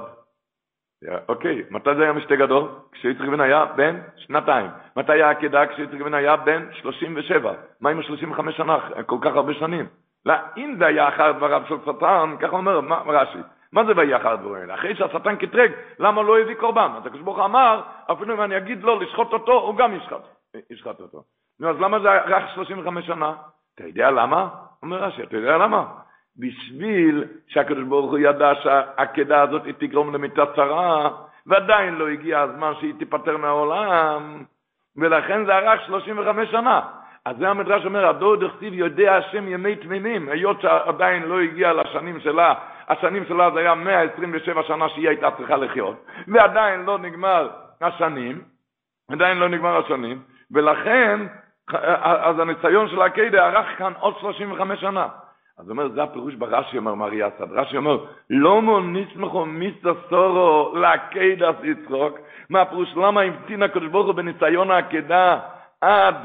אוקיי, 1.30 1.64
מתי 1.70 1.96
זה 1.96 2.04
היה 2.04 2.14
משתה 2.14 2.36
גדול? 2.36 2.70
כשיצחק 2.92 3.28
בן 3.28 3.40
היה 3.40 3.66
בן 3.66 4.00
שנתיים. 4.16 4.70
מתי 4.96 5.12
היה 5.12 5.30
עקדה? 5.30 5.68
כשיצחק 5.68 6.02
בן 6.02 6.14
היה 6.14 6.36
בן 6.36 6.68
37. 6.74 7.54
מה 7.82 7.90
עם 7.90 8.00
ה-35 8.00 8.52
שנה? 8.52 8.90
כל 9.06 9.18
כך 9.22 9.36
הרבה 9.36 9.54
שנים. 9.54 9.86
לא, 10.26 10.34
אם 10.58 10.76
זה 10.80 10.86
היה 10.86 11.08
אחר 11.08 11.32
דבריו 11.32 11.62
של 11.68 11.76
שטן, 11.86 12.36
ככה 12.40 12.56
אומר 12.56 12.80
רש"י, 13.06 13.38
מה 13.72 13.86
זה 13.86 13.92
ויהיה 13.96 14.18
אחר 14.18 14.30
הדברים 14.30 14.62
האלה? 14.62 14.74
אחרי 14.74 14.96
שהשטן 14.96 15.36
קטרג, 15.36 15.72
למה 16.00 16.22
לא 16.22 16.40
הביא 16.40 16.56
קורבן? 16.56 16.92
אז 16.98 17.06
הקדוש 17.06 17.22
ברוך 17.22 17.40
אמר, 17.40 17.82
אפילו 18.12 18.36
אם 18.36 18.42
אני 18.42 18.58
אגיד 18.58 18.84
לו 18.84 19.00
לשחוט 19.00 19.34
אותו, 19.34 19.54
הוא 19.54 19.76
גם 19.76 19.96
ישחט, 19.96 20.22
ישחט 20.70 21.00
אותו. 21.00 21.24
נו, 21.60 21.70
אז 21.70 21.76
למה 21.80 22.00
זה 22.00 22.10
רק 22.12 22.44
35 22.56 23.06
שנה? 23.06 23.34
אתה 23.76 23.84
יודע 23.84 24.12
למה? 24.12 24.50
אומר 24.84 24.98
רש"י, 24.98 25.24
אתה 25.24 25.38
יודע 25.38 25.58
למה? 25.58 25.86
בשביל 26.38 27.24
שהקדוש 27.48 27.84
ברוך 27.84 28.12
הוא 28.12 28.20
ידע 28.20 28.52
שהעקדה 28.64 29.42
הזאת 29.42 29.66
היא 29.66 29.74
תגרום 29.78 30.14
למיטה 30.14 30.46
צרה, 30.56 31.10
ועדיין 31.46 31.96
לא 31.96 32.08
הגיע 32.08 32.40
הזמן 32.40 32.74
שהיא 32.80 32.94
תיפטר 33.00 33.38
מהעולם, 33.38 34.44
ולכן 34.96 35.46
זה 35.46 35.58
ארך 35.58 35.82
35 35.86 36.52
שנה. 36.52 36.82
אז 37.28 37.38
זה 37.38 37.50
המדרש 37.50 37.86
אומר, 37.86 38.06
הדור 38.06 38.36
דכתיב 38.36 38.74
יודע 38.74 39.16
השם 39.16 39.48
ימי 39.48 39.76
תמימים, 39.76 40.30
היות 40.30 40.62
שעדיין 40.62 41.24
לא 41.24 41.42
הגיע 41.42 41.74
לשנים 41.74 42.20
שלה, 42.20 42.54
השנים 42.88 43.26
שלה 43.26 43.52
זה 43.52 43.60
היה 43.60 43.76
127 43.76 44.64
שנה 44.64 44.90
שהיא 44.90 45.08
הייתה 45.08 45.32
צריכה 45.32 45.58
לחיות, 45.58 46.06
ועדיין 46.28 46.86
לא 46.86 46.98
נגמר 46.98 47.50
השנים, 47.82 48.42
עדיין 49.12 49.38
לא 49.38 49.50
נגמר 49.50 49.78
השנים, 49.78 50.20
ולכן, 50.52 51.20
אז 52.04 52.40
הניסיון 52.40 52.88
של 52.88 53.02
הקדה 53.02 53.48
ארך 53.48 53.78
כאן 53.78 53.94
עוד 54.00 54.14
35 54.20 54.82
שנה. 54.82 55.08
אז 55.60 55.70
אומר, 55.70 55.90
זה 55.90 56.04
הפירוש 56.04 56.36
ברש"י, 56.36 56.78
אומר 56.78 56.96
מרי 56.96 57.28
אסד. 57.28 57.52
רש"י 57.52 57.78
אומר, 57.78 58.06
לא 58.30 58.62
מוניסמכו 58.62 59.46
מיסטר 59.46 59.94
סורו 60.10 60.76
לעקדס 60.76 61.56
יצחוק. 61.64 62.20
מה 62.50 62.62
הפירוש? 62.62 62.94
למה 62.96 63.22
המתין 63.22 63.64
הקדוש 63.64 63.88
ברוך 63.90 64.08
הוא 64.08 64.16
בניסיון 64.16 64.72
העקדה 64.72 65.40
עד 65.82 66.16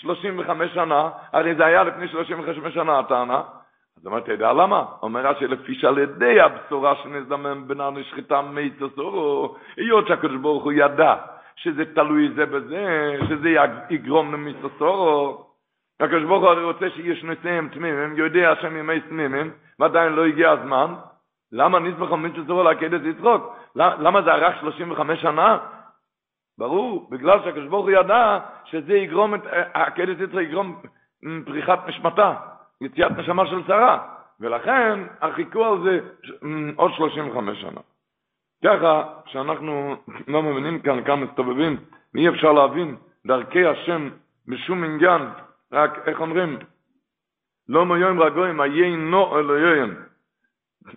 35 0.00 0.74
שנה? 0.74 1.10
הרי 1.32 1.54
זה 1.54 1.66
היה 1.66 1.84
לפני 1.84 2.08
35 2.08 2.74
שנה 2.74 2.98
הטענה. 2.98 3.42
אז 4.00 4.06
אמרתי, 4.06 4.24
אתה 4.24 4.32
יודע 4.32 4.52
למה? 4.52 4.84
אומר 5.02 5.26
רש"י, 5.26 5.46
לפי 5.46 5.74
שעל 5.74 5.98
ידי 5.98 6.40
הבשורה 6.40 6.94
שנזדמן 7.02 7.68
בנה 7.68 7.90
נשחטה 7.90 8.42
מיסטר 8.42 8.88
סורו, 8.96 9.56
היות 9.76 10.08
שהקדוש 10.08 10.36
ברוך 10.36 10.64
הוא 10.64 10.72
ידע 10.72 11.14
שזה 11.56 11.84
תלוי 11.94 12.30
זה 12.34 12.46
בזה, 12.46 13.16
שזה 13.28 13.48
יגרום 13.90 14.32
למיסטר 14.32 14.68
סורו. 14.78 15.46
הקדוש 16.00 16.24
ברוך 16.24 16.42
הוא 16.42 16.50
הרי 16.50 16.64
רוצה 16.64 16.90
שיהיה 16.90 17.16
שנותיהם 17.16 17.68
תמימים, 17.68 18.16
יודע 18.16 18.50
השם 18.50 18.76
ימי 18.76 19.00
תמימים, 19.00 19.50
ועדיין 19.78 20.12
לא 20.12 20.26
הגיע 20.26 20.50
הזמן. 20.50 20.94
למה 21.52 21.78
נזבח 21.78 22.12
המצווה 22.12 22.44
זורו 22.44 22.62
לעקדת 22.62 23.00
יצחוק? 23.04 23.56
למה 23.76 24.22
זה 24.22 24.34
ארך 24.34 24.60
35 24.60 25.22
שנה? 25.22 25.58
ברור, 26.58 27.08
בגלל 27.10 27.38
שהקדוש 27.44 27.68
ברוך 27.68 27.86
הוא 27.86 27.90
ידע 27.90 28.38
שזה 28.64 28.94
יגרום, 28.94 29.34
את 29.34 29.40
העקדת 29.74 30.20
יצחוק 30.20 30.40
יגרום 30.40 30.82
פריחת 31.44 31.88
נשמתה, 31.88 32.34
יציאת 32.80 33.12
נשמה 33.12 33.46
של 33.46 33.62
שרה. 33.66 34.16
ולכן 34.40 35.00
החיכו 35.20 35.64
על 35.64 35.82
זה 35.82 36.00
עוד 36.76 36.92
35 36.92 37.60
שנה. 37.60 37.80
ככה 38.64 39.04
שאנחנו 39.26 39.96
לא 40.32 40.42
מבינים 40.42 40.80
כאן 40.80 41.04
כמה 41.04 41.16
מסתובבים, 41.16 41.76
ואי 42.14 42.28
אפשר 42.28 42.52
להבין 42.52 42.96
דרכי 43.26 43.66
השם 43.66 44.10
בשום 44.48 44.84
עניין, 44.84 45.22
רק, 45.72 46.08
איך 46.08 46.20
אומרים? 46.20 46.58
לא 47.68 47.86
מיום 47.86 48.20
רגויים, 48.20 48.60
איי 48.60 48.96
נו 48.96 49.38
אלוהים. 49.38 49.94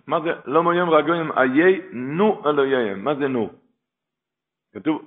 מה 0.06 0.20
זה? 0.20 0.32
לא 0.44 0.62
מיום 0.62 0.90
רגויים, 0.90 1.32
איי 1.32 1.80
נו 1.92 2.42
אלוהים. 2.46 3.04
מה 3.04 3.14
זה 3.14 3.28
נו? 3.28 3.50
כתוב. 4.74 5.02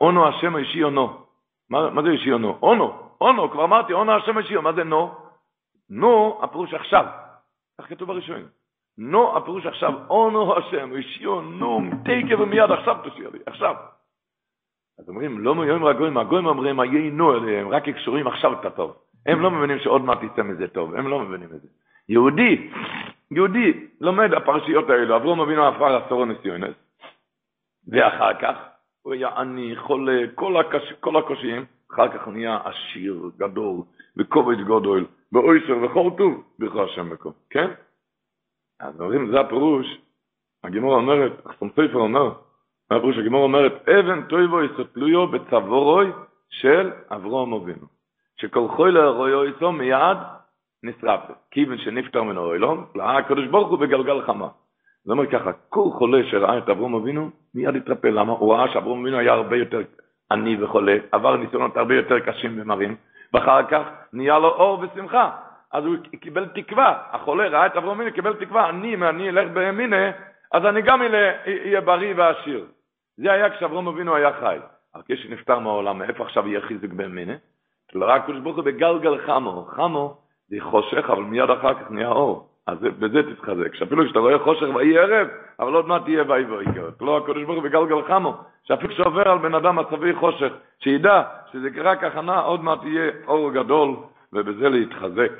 אונו 0.00 0.28
השם 0.28 0.56
אישי 0.56 0.82
אונו. 0.82 1.26
מה, 1.70 1.90
מה 1.90 2.02
זה 2.02 2.08
אישי 2.08 2.32
אונו? 2.32 2.58
אונו, 2.62 2.98
אונו, 3.20 3.50
כבר 3.50 3.64
אמרתי, 3.64 3.92
אונו 3.92 4.12
השם 4.12 4.38
אישי, 4.38 4.56
מה 4.56 4.72
זה 4.72 4.84
נו? 4.84 5.14
נו, 5.90 6.40
הפירוש 6.42 6.74
עכשיו. 6.74 7.06
כך 7.80 7.88
כתוב 7.88 8.08
בראשון. 8.08 8.42
נו, 8.98 9.36
הפירוש 9.36 9.66
עכשיו, 9.66 9.92
אונו 10.10 10.56
השם, 10.56 10.96
אישי 10.96 11.26
אונו, 11.26 11.80
תקף 12.04 12.40
ומיד 12.40 12.70
עכשיו 12.70 12.96
תשאיר 13.04 13.30
לי, 13.32 13.38
עכשיו. 13.46 13.74
אז 14.98 15.08
אומרים, 15.08 15.38
לא 15.38 15.54
מיום 15.54 15.84
רגועים, 15.84 16.16
הגויים 16.16 16.46
אומרים, 16.46 16.80
היינו 16.80 17.34
אליהם, 17.36 17.68
רק 17.68 17.88
קשורים 17.88 18.26
עכשיו 18.26 18.60
את 18.60 18.64
הטוב. 18.64 18.96
הם 19.26 19.40
לא 19.40 19.50
מבינים 19.50 19.78
שעוד 19.78 20.02
מעט 20.02 20.22
יצא 20.22 20.42
מזה 20.42 20.68
טוב, 20.68 20.94
הם 20.94 21.08
לא 21.08 21.20
מבינים 21.20 21.48
את 21.54 21.60
זה. 21.60 21.68
יהודי, 22.08 22.70
יהודי, 23.30 23.86
לומד 24.00 24.34
הפרשיות 24.34 24.90
האלו, 24.90 25.16
אברום 25.16 25.40
אבינו 25.40 25.66
עפר 25.66 25.96
עשור 25.96 26.24
ניסיונס, 26.24 26.74
ואחר 27.88 28.34
כך 28.34 28.56
הוא 29.06 29.14
היה 29.14 29.28
עני, 29.28 29.76
חולה, 29.76 30.22
כל, 30.34 30.56
הקש, 30.56 30.92
כל 31.00 31.16
הקושיים, 31.16 31.64
אחר 31.92 32.08
כך 32.08 32.28
נהיה 32.28 32.58
עשיר, 32.64 33.30
גדול, 33.36 33.76
וכובד 34.16 34.56
גדול, 34.60 35.06
ואויסר 35.32 35.76
וכל 35.82 36.10
טוב, 36.18 36.44
בכלל 36.58 36.84
השם 36.84 37.10
מקום, 37.10 37.32
כן? 37.50 37.70
אז 38.80 39.00
אומרים, 39.00 39.30
זה 39.30 39.40
הפירוש, 39.40 39.86
הגימור 40.64 40.94
אומרת, 40.94 41.46
החסום 41.46 41.70
ספר 41.70 41.98
אומר, 41.98 42.32
מה 42.90 43.00
פירוש 43.00 43.18
הגמור 43.18 43.42
אומרת, 43.42 43.88
אבן 43.88 44.22
טויבו 44.22 44.62
יסתלויו 44.62 45.26
בצבורוי 45.26 46.06
של 46.50 46.90
אברום 47.10 47.52
אבינו. 47.52 47.86
שכל 48.40 48.68
חוי 48.68 48.92
לרויו 48.92 49.42
איתו 49.42 49.72
מיד 49.72 50.18
נשרף. 50.82 51.20
כיוון 51.50 51.78
שנפטר 51.78 52.22
מן 52.22 52.36
האוילום, 52.36 52.86
ראה 52.96 53.18
הקדוש 53.18 53.46
ברוך 53.46 53.68
הוא 53.68 53.78
בגלגל 53.78 54.22
חמה. 54.22 54.48
זה 55.06 55.12
אומר 55.12 55.26
ככה, 55.26 55.52
כל 55.68 55.88
חולה 55.92 56.18
שראה 56.30 56.58
את 56.58 56.68
אברום 56.68 56.94
אבינו, 56.94 57.30
מיד 57.54 57.76
התרפא. 57.76 58.06
למה? 58.06 58.32
הוא 58.32 58.54
ראה 58.54 58.72
שאברום 58.72 59.00
אבינו 59.00 59.18
היה 59.18 59.32
הרבה 59.32 59.56
יותר 59.56 59.82
עני 60.32 60.62
וחולה, 60.62 60.96
עבר 61.12 61.36
ניסיונות 61.36 61.76
הרבה 61.76 61.94
יותר 61.94 62.20
קשים 62.20 62.60
ומרים, 62.60 62.96
ואחר 63.32 63.62
כך 63.62 63.82
נהיה 64.12 64.38
לו 64.38 64.48
אור 64.48 64.80
ושמחה. 64.80 65.30
אז 65.72 65.84
הוא 65.84 65.96
קיבל 66.20 66.46
תקווה, 66.46 67.02
החולה 67.12 67.48
ראה 67.48 67.66
את 67.66 67.76
אברום 67.76 68.00
אבינו, 68.00 68.14
קיבל 68.14 68.34
תקווה, 68.34 68.68
אני, 68.68 68.94
אם 68.94 69.04
אני 69.04 69.28
אלך 69.28 69.50
בימינה, 69.52 70.10
אז 70.52 70.64
אני 70.64 70.82
גם 70.82 71.02
אהיה 71.02 71.80
בריא 71.80 72.14
ועשיר. 72.16 72.64
זה 73.16 73.32
היה 73.32 73.50
כשאברום 73.50 73.88
אבינו 73.88 74.14
היה 74.14 74.32
חי. 74.40 74.58
אבל 74.94 75.02
כשנפטר 75.08 75.58
מהעולם, 75.58 75.98
מאיפה 75.98 76.24
עכשיו 76.24 76.48
יהיה 76.48 76.60
חיזוק 76.60 76.92
באמינה? 76.92 77.34
לא 77.94 78.06
רק 78.08 78.24
קדוש 78.24 78.38
ברוך 78.40 78.56
הוא 78.56 78.64
בגלגל 78.64 79.18
חמו. 79.26 79.64
חמו 79.76 80.16
זה 80.48 80.56
חושך, 80.60 81.10
אבל 81.10 81.22
מיד 81.22 81.50
אחר 81.50 81.74
כך 81.74 81.90
נהיה 81.90 82.08
אור. 82.08 82.48
אז 82.66 82.78
בזה 82.78 83.22
תתחזק. 83.22 83.74
שאפילו 83.74 84.04
כשאתה 84.04 84.18
רואה 84.18 84.38
חושך 84.38 84.66
ויהי 84.74 84.98
ערב, 84.98 85.28
אבל 85.60 85.74
עוד 85.74 85.86
מעט 85.86 86.02
תהיה 86.04 86.24
ויהי 86.28 86.44
ויהי 86.44 86.66
לא 87.00 87.18
הקדוש 87.18 87.44
ברוך 87.44 87.56
הוא 87.56 87.64
בגלגל 87.64 88.08
חמו. 88.08 88.36
שאפילו 88.62 88.94
כשעובר 88.94 89.28
על 89.28 89.38
בן 89.38 89.54
אדם 89.54 89.76
מצבי 89.76 90.14
חושך, 90.14 90.52
שידע 90.78 91.22
שזה 91.52 91.68
רק 91.82 92.04
הכנה, 92.04 92.40
עוד 92.40 92.60
מעט 92.60 92.78
יהיה 92.82 93.10
אור 93.26 93.52
גדול, 93.52 93.96
ובזה 94.32 94.68
להתחזק. 94.68 95.32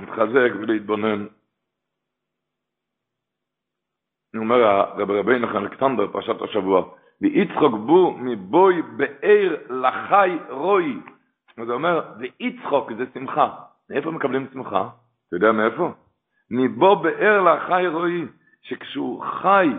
להתחזק 0.00 0.50
ולהתבונן. 0.60 1.26
אומר 4.36 4.64
הרב 4.64 5.08
חן 5.52 5.56
אלכסנדר, 5.56 6.06
פרשת 6.12 6.42
השבוע, 6.42 6.94
ויצחוק 7.20 7.74
בו 7.86 8.16
מבוי 8.18 8.82
באר 8.82 9.56
לחי 9.70 10.38
רוי. 10.48 11.00
זה 11.66 11.72
אומר, 11.72 12.00
ויצחוק 12.18 12.92
זה 12.92 13.04
שמחה. 13.14 13.54
מאיפה 13.90 14.10
מקבלים 14.10 14.46
שמחה? 14.52 14.88
אתה 15.28 15.36
יודע 15.36 15.52
מאיפה? 15.52 15.92
מבו 16.50 16.96
באר 16.96 17.42
לחי 17.42 17.86
רוי, 17.86 18.26
שכשהוא 18.62 19.22
חי, 19.22 19.70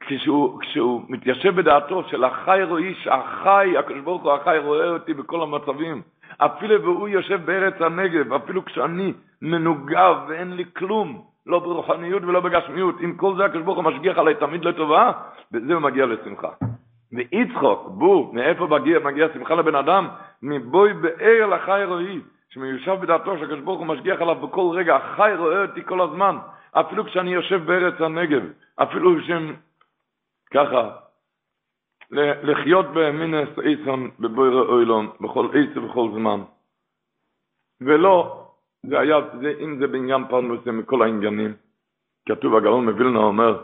כשהוא, 0.00 0.60
כשהוא 0.60 1.02
מתיישב 1.08 1.56
בדעתו 1.56 2.04
של 2.04 2.24
החי 2.24 2.60
רואי, 2.62 2.94
שהחי, 2.94 3.76
הקדוש 3.78 4.00
ברוך 4.00 4.22
הוא 4.22 4.32
החי 4.32 4.58
רואה 4.58 4.88
אותי 4.88 5.14
בכל 5.14 5.42
המצבים, 5.42 6.02
אפילו 6.38 6.82
והוא 6.82 7.08
יושב 7.08 7.44
בארץ 7.44 7.74
הנגב, 7.80 8.32
אפילו 8.32 8.64
כשאני 8.64 9.12
מנוגב 9.42 10.16
ואין 10.28 10.52
לי 10.52 10.64
כלום, 10.76 11.22
לא 11.46 11.58
ברוחניות 11.58 12.22
ולא 12.22 12.40
בגשמיות, 12.40 13.00
עם 13.00 13.16
כל 13.16 13.36
זה 13.36 13.44
הקדוש 13.44 13.62
ברוך 13.62 13.76
הוא 13.76 13.84
משגיח 13.84 14.18
עליי 14.18 14.34
תמיד 14.34 14.64
לטובה, 14.64 15.12
בזה 15.52 15.74
הוא 15.74 15.82
מגיע 15.82 16.06
לשמחה. 16.06 16.48
ויצחוק, 17.12 17.88
בו, 17.88 18.30
מאיפה 18.32 18.66
מגיע, 18.66 18.98
מגיע 18.98 19.26
שמחה 19.34 19.54
לבן 19.54 19.74
אדם? 19.74 20.08
מבוי 20.42 20.92
באר 20.92 21.46
לחי 21.46 21.82
רואי, 21.86 22.20
שמיושב 22.54 22.94
בדעתו 23.02 23.38
שהקדוש 23.38 23.60
ברוך 23.60 23.78
הוא 23.78 23.86
משגיח 23.86 24.20
עליו 24.20 24.34
בכל 24.34 24.70
רגע, 24.74 24.96
החי 24.96 25.32
רואה 25.38 25.62
אותי 25.62 25.84
כל 25.84 26.00
הזמן, 26.00 26.36
אפילו 26.72 27.04
כשאני 27.04 27.30
יושב 27.30 27.64
בארץ 27.66 28.00
הנגב, 28.00 28.42
אפילו 28.82 29.20
שהם 29.26 29.56
ככה, 30.54 30.96
לחיות 32.42 32.86
במינס 32.94 33.48
איסון 33.58 34.10
בבוירה 34.20 34.60
אוילון, 34.60 35.10
בכל 35.20 35.48
עץ 35.54 35.76
ובכל 35.76 36.08
זמן. 36.14 36.40
ולא, 37.80 38.46
זה 38.82 39.00
היה, 39.00 39.16
זה, 39.40 39.52
אם 39.60 39.78
זה 39.78 39.86
בעניין 39.86 40.28
פרנוסי 40.28 40.70
מכל 40.70 41.02
העניינים, 41.02 41.54
כתוב, 42.28 42.54
הגאון 42.54 42.84
מווילנה 42.84 43.18
אומר, 43.18 43.62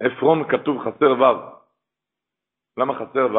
עפרון 0.00 0.48
כתוב 0.48 0.78
חסר 0.84 1.12
ו'. 1.20 1.24
למה 2.76 2.94
חסר 2.94 3.36
ו'? 3.36 3.38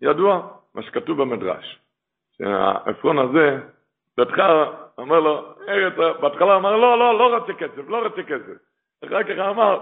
ידוע, 0.00 0.48
מה 0.74 0.82
שכתוב 0.82 1.22
במדרש. 1.22 1.89
שהעפרון 2.40 3.18
הזה, 3.18 3.58
בהתחלה 4.16 4.64
אומר 4.98 5.20
לו, 5.20 5.54
בהתחלה 6.20 6.56
אמר, 6.56 6.76
לא, 6.76 6.98
לא, 6.98 7.18
לא 7.18 7.36
רוצה 7.36 7.52
כסף, 7.52 7.88
לא 7.88 8.04
רוצה 8.06 8.22
כסף. 8.22 8.56
אחר 9.04 9.22
כך 9.22 9.38
אמר, 9.38 9.80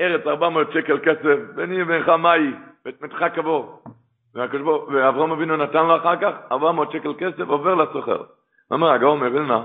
ארץ 0.00 0.26
400 0.26 0.68
שקל 0.72 0.98
כסף, 0.98 1.38
בני 1.54 1.82
ובינך 1.82 2.08
מאי, 2.08 2.54
ואת 2.84 3.02
מתך 3.02 3.24
קבור. 3.34 3.82
ואברהם 4.34 5.32
אבינו 5.32 5.56
נתן 5.56 5.86
לו 5.86 5.96
אחר 5.96 6.20
כך 6.20 6.34
400 6.52 6.92
שקל 6.92 7.14
כסף, 7.18 7.48
עובר 7.48 7.74
לסוחר. 7.74 8.24
אומר 8.70 8.90
הגאון 8.90 9.18
מווילנה, 9.18 9.64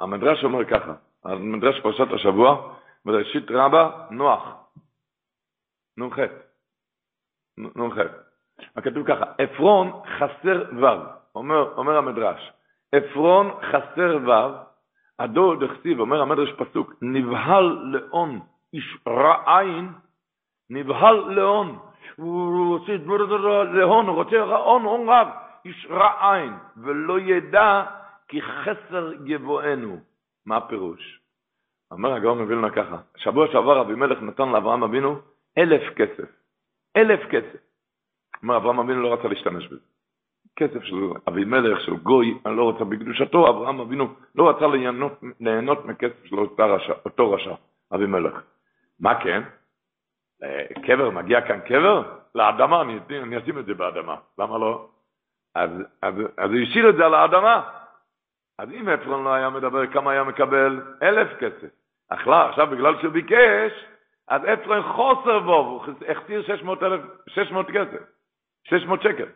המדרש 0.00 0.44
אומר 0.44 0.64
ככה, 0.64 0.94
המדרש 1.24 1.80
פרשת 1.80 2.12
השבוע, 2.14 2.74
בראשית 3.04 3.50
רבה, 3.50 3.90
נוח. 4.10 4.42
נ"ח. 5.96 6.18
נ"ח. 7.58 7.98
הכתוב 8.76 9.06
ככה, 9.06 9.24
עפרון 9.38 9.92
חסר 10.18 10.64
ו', 10.80 10.86
אומר, 11.34 11.72
אומר 11.76 11.96
המדרש, 11.96 12.52
עפרון 12.92 13.50
חסר 13.62 14.18
ו', 14.26 14.32
הדוד 15.18 15.62
הכתיב, 15.62 16.00
אומר 16.00 16.20
המדרש 16.22 16.52
פסוק, 16.52 16.94
נבהל 17.02 17.64
לאון 17.84 18.40
איש 18.72 18.96
רע 19.06 19.58
עין, 19.58 19.88
נבהל 20.70 21.16
לאון, 21.16 21.78
הוא 22.16 22.78
רוצה 22.78 22.92
להון, 23.72 24.06
הוא 24.06 24.16
רוצה 24.16 24.40
הון, 24.40 24.82
הון 24.82 25.08
רב, 25.08 25.28
איש 25.64 25.86
רע 25.90 26.32
עין, 26.32 26.52
ולא 26.76 27.20
ידע 27.20 27.84
כי 28.28 28.42
חסר 28.42 29.10
יבואנו. 29.26 29.96
מה 30.46 30.56
הפירוש? 30.56 31.20
אומר 31.90 32.12
הגאון 32.12 32.38
מווילנה 32.38 32.70
ככה, 32.70 32.96
שבוע 33.16 33.46
שעבר 33.52 33.80
אבימלך 33.80 34.22
נתן 34.22 34.48
לאברהם 34.48 34.82
אבינו 34.82 35.16
אלף 35.58 35.94
כסף. 35.94 36.28
אלף 36.96 37.20
כסף. 37.30 37.71
אומר 38.42 38.56
אברהם 38.56 38.78
אבינו 38.78 39.02
לא 39.02 39.12
רצה 39.12 39.28
להשתמש 39.28 39.66
בזה. 39.66 39.80
כסף 40.56 40.82
של 40.82 40.96
אבימלך, 41.28 41.80
של 41.80 41.96
גוי, 41.96 42.38
אני 42.46 42.56
לא 42.56 42.62
רוצה, 42.62 42.84
בקדושתו 42.84 43.50
אברהם 43.50 43.80
אבינו 43.80 44.14
לא 44.34 44.50
רצה 44.50 44.66
ליהנות, 44.66 45.12
ליהנות 45.40 45.84
מכסף 45.84 46.24
של 46.24 46.36
רשע, 46.58 46.92
אותו 47.04 47.32
רשע, 47.32 47.54
אבימלך. 47.94 48.42
מה 49.00 49.22
כן? 49.22 49.42
אה, 50.42 50.66
קבר, 50.86 51.10
מגיע 51.10 51.40
כאן 51.40 51.60
קבר? 51.60 52.02
לאדמה, 52.34 52.80
אני, 52.80 52.98
אני 53.22 53.38
אשים 53.38 53.58
את 53.58 53.66
זה 53.66 53.74
באדמה. 53.74 54.16
למה 54.38 54.58
לא? 54.58 54.88
אז, 55.54 55.70
אז, 56.02 56.14
אז 56.38 56.50
הוא 56.50 56.60
השאיר 56.60 56.90
את 56.90 56.96
זה 56.96 57.06
על 57.06 57.14
האדמה. 57.14 57.62
אז 58.58 58.68
אם 58.70 58.88
עפרון 58.88 59.24
לא 59.24 59.32
היה 59.34 59.50
מדבר 59.50 59.86
כמה 59.92 60.10
היה 60.10 60.24
מקבל? 60.24 60.80
אלף 61.02 61.28
כסף. 61.38 61.68
אך 62.08 62.26
לא, 62.26 62.36
עכשיו 62.48 62.66
בגלל 62.66 63.00
שהוא 63.00 63.12
ביקש, 63.12 63.72
אז 64.28 64.44
עפרון 64.44 64.82
חוסר 64.82 65.40
בו, 65.40 65.56
הוא 65.56 65.94
החסיר 66.08 66.42
600, 66.42 66.82
אלף, 66.82 67.00
600 67.28 67.66
כסף, 67.66 68.02
600 68.64 69.02
שקל. 69.02 69.28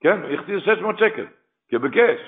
כן, 0.00 0.22
הוא 0.22 0.30
החסיר 0.30 0.60
600 0.60 0.98
שקל, 0.98 1.26
ביקש. 1.72 2.20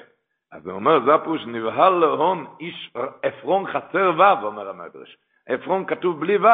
אז 0.52 0.66
הוא 0.66 0.74
אומר, 0.74 1.04
זה 1.04 1.14
הפירוש, 1.14 1.46
נבהל 1.46 1.92
להון 1.92 2.46
איש 2.60 2.92
עפרון 3.22 3.66
חסר 3.66 4.12
ו', 4.18 4.44
אומר 4.44 4.68
המדרש. 4.68 5.16
עפרון 5.48 5.86
כתוב 5.86 6.20
בלי 6.20 6.36
ו'. 6.36 6.48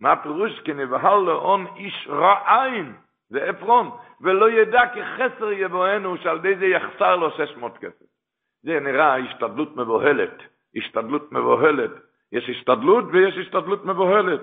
מה 0.00 0.12
הפירוש? 0.12 0.60
כי 0.60 0.72
נבהל 0.72 1.18
להון 1.18 1.66
איש 1.76 2.08
רע 2.10 2.34
עין, 2.46 2.92
זה 3.28 3.44
עפרון, 3.44 3.90
ולא 4.20 4.50
ידע 4.50 4.80
כי 4.94 5.00
חסר 5.04 5.52
יבואנו, 5.52 6.16
שעל 6.16 6.38
ידי 6.38 6.56
זה 6.56 6.66
יחסר 6.66 7.16
לו 7.16 7.30
600 7.30 7.78
כסף. 7.78 8.04
זה 8.62 8.80
נראה 8.80 9.16
השתדלות 9.16 9.76
מבוהלת, 9.76 10.42
השתדלות 10.76 11.32
מבוהלת. 11.32 11.90
יש 12.32 12.48
השתדלות 12.48 13.04
ויש 13.12 13.38
השתדלות 13.38 13.84
מבוהלת. 13.84 14.40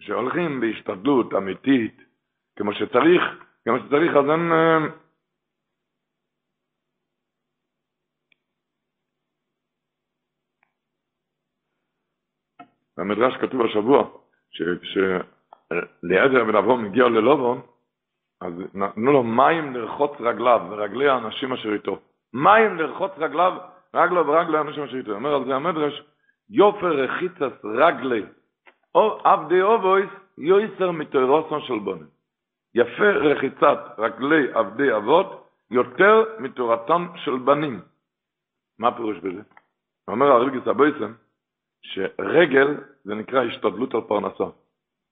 כשהולכים 0.00 0.60
בהשתדלות 0.60 1.34
אמיתית, 1.34 2.02
כמו 2.56 2.72
שצריך, 2.72 3.22
כמו 3.64 3.78
שצריך, 3.78 4.16
אז 4.16 4.24
אין... 4.30 4.52
אה, 4.52 4.78
במדרש 12.96 13.36
כתוב 13.36 13.60
השבוע, 13.62 14.08
שכשאליעזר 14.50 16.44
בן 16.44 16.56
אברהם 16.56 16.84
הגיע 16.84 17.04
ללובון, 17.04 17.60
אז 18.40 18.52
נתנו 18.74 19.12
לו 19.12 19.22
מים 19.22 19.74
לרחוץ 19.74 20.10
רגליו 20.20 20.60
ורגלי 20.70 21.08
האנשים 21.08 21.52
אשר 21.52 21.72
איתו. 21.72 22.00
מים 22.32 22.76
לרחוץ 22.76 23.12
רגליו, 23.16 23.52
רגלו 23.94 24.26
ורגלי 24.26 24.58
האנשים 24.58 24.84
אשר 24.84 24.96
איתו. 24.96 25.12
אומר 25.12 25.34
על 25.34 25.44
זה 25.44 25.54
המדרש, 25.54 26.02
יופר 26.50 27.04
רחיצס 27.04 27.64
רגלי, 27.64 28.24
עבדי 29.24 29.62
אובויס 29.62 30.10
יויסר 30.38 30.90
מתוירוסון 30.90 31.60
של 31.60 31.78
בונים. 31.78 32.13
יפה 32.74 33.10
רחיצת 33.10 33.78
רגלי 33.98 34.52
עבדי 34.52 34.96
אבות 34.96 35.48
יותר 35.70 36.24
מתורתם 36.38 37.06
של 37.16 37.38
בנים. 37.38 37.80
מה 38.78 38.88
הפירוש 38.88 39.18
בזה? 39.18 39.42
אומר 40.08 40.26
הרלגיס 40.26 40.66
הבויסם, 40.66 41.12
שרגל 41.82 42.76
זה 43.04 43.14
נקרא 43.14 43.44
השתדלות 43.44 43.94
על 43.94 44.00
פרנסה. 44.00 44.44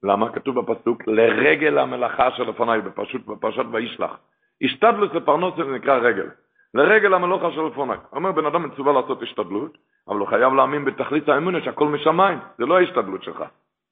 למה? 0.02 0.32
כתוב 0.32 0.60
בפסוק, 0.60 1.02
לרגל 1.06 1.78
המלאכה 1.78 2.30
שלפניי, 2.30 2.80
בפשוט, 2.80 3.26
בפרשת 3.26 3.64
וישלח. 3.72 4.18
השתדלות 4.62 5.14
לפרנסה 5.14 5.56
זה 5.56 5.72
נקרא 5.72 5.98
רגל. 5.98 6.26
לרגל 6.74 7.14
המלאכה 7.14 7.50
שלפניי. 7.50 7.98
אומר 8.12 8.32
בן 8.32 8.46
אדם 8.46 8.62
מצווה 8.62 8.92
לעשות 8.92 9.22
השתדלות, 9.22 9.78
אבל 10.08 10.18
הוא 10.18 10.28
חייב 10.28 10.52
להאמין 10.54 10.84
בתכלית 10.84 11.28
האמונה 11.28 11.60
שהכל 11.64 11.86
משמיים, 11.88 12.38
זה 12.58 12.66
לא 12.66 12.78
ההשתדלות 12.78 13.22
שלך, 13.22 13.44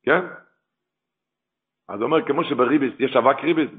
כן? 0.02 0.20
אז 1.90 2.00
הוא 2.00 2.06
אומר, 2.06 2.22
כמו 2.22 2.44
שבריביס 2.44 2.92
יש 2.98 3.16
אבק 3.16 3.44
ריביס, 3.44 3.70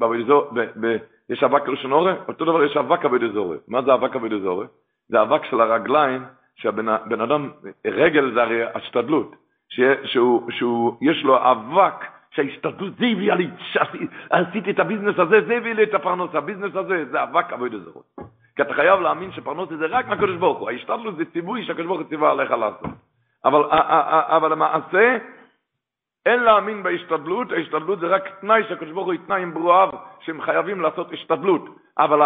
יש 1.30 1.44
אבק 1.44 1.70
ראשון 1.70 1.92
אותו 2.28 2.46
דבר 2.46 2.64
יש 2.64 2.78
אבק 2.78 3.06
עבוידה 3.06 3.24
זורה. 3.24 3.58
מה 3.68 3.82
זה 3.82 3.94
אבק 3.94 4.16
עבוידה 4.16 4.34
זורה? 4.34 4.66
זה 5.10 5.22
אבק 5.22 5.46
של 5.46 5.62
הרגליים 5.62 6.24
שהבן 6.56 7.22
אדם, 7.22 7.50
רגל 7.86 8.32
זה 8.34 8.42
הרי 8.42 8.64
השתדלות, 8.74 9.36
שיש 9.70 11.24
לו 11.24 11.52
אבק, 11.52 12.06
שההשתדלות 12.32 12.96
זה 13.00 13.06
הביא 13.06 13.34
לי, 13.34 13.50
עשיתי 14.30 14.72
את 14.72 14.80
הביזנס 14.80 15.20
הזה, 15.20 15.42
זה 15.48 15.58
הביא 15.58 15.74
לי 15.74 15.84
את 15.84 15.94
הפרנוסה, 15.94 16.36
הביזנס 16.36 16.76
הזה, 16.76 17.06
זה 17.12 17.24
אבק 17.24 17.54
עבוידה 17.54 17.74
זורה. 17.74 18.06
כי 18.56 18.62
אתה 18.62 18.74
חייב 18.74 19.00
להאמין 19.00 19.32
שפרנוסה 19.32 19.70
זה 19.70 19.86
רק 19.90 20.08
מהקדוש 20.08 20.36
ברוך 20.36 20.60
הוא, 20.60 20.70
ההשתדלות 20.70 21.16
זה 21.18 21.26
ציווי 21.26 21.64
שהקדוש 21.64 21.86
ברוך 21.86 22.00
הוא 22.00 22.10
ציווה 22.10 22.32
עליך 22.32 22.52
לעשות. 22.52 22.90
אבל, 23.46 23.62
אבל 24.28 24.52
למעשה, 24.52 25.18
אין 26.26 26.44
להאמין 26.44 26.84
בהשתדלות, 26.84 27.52
ההשתדלות 27.52 28.00
זה 28.00 28.08
רק 28.08 28.24
תנאי 28.42 28.64
שהקדוש 28.70 28.92
ברוך 28.92 29.06
הוא 29.06 29.14
התנה 29.14 29.42
עם 29.42 29.54
ברואיו 29.54 29.90
שהם 30.20 30.42
חייבים 30.42 30.82
לעשות 30.82 31.14
השתדלות, 31.14 31.66
אבל, 31.98 32.22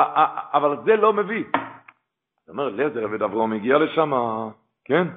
אבל 0.54 0.78
זה 0.86 0.96
לא 0.96 1.14
מביא. 1.14 1.44
זאת 2.40 2.50
אומרת, 2.50 2.74
אליעזר 2.74 3.04
עבד 3.04 3.22
אברום 3.22 3.54
הגיע 3.54 3.78
לשם, 3.78 4.14
כן? 4.86 5.08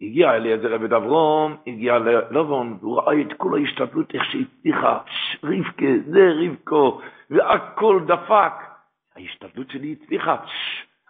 הגיע 0.00 0.34
אליעזר 0.34 0.74
עבד 0.74 0.92
אברום, 0.92 1.56
הגיע 1.66 1.98
ללבון, 1.98 2.78
והוא 2.80 3.00
ראה 3.00 3.20
את 3.20 3.32
כל 3.36 3.58
ההשתדלות, 3.58 4.14
איך 4.14 4.24
שהצליחה, 4.24 4.98
רבקה, 5.44 5.86
זה 6.06 6.30
רבקו, 6.44 7.00
והכל 7.30 8.00
דפק. 8.06 8.52
ההשתדלות 9.16 9.70
שלי 9.70 9.96
הצליחה, 10.02 10.36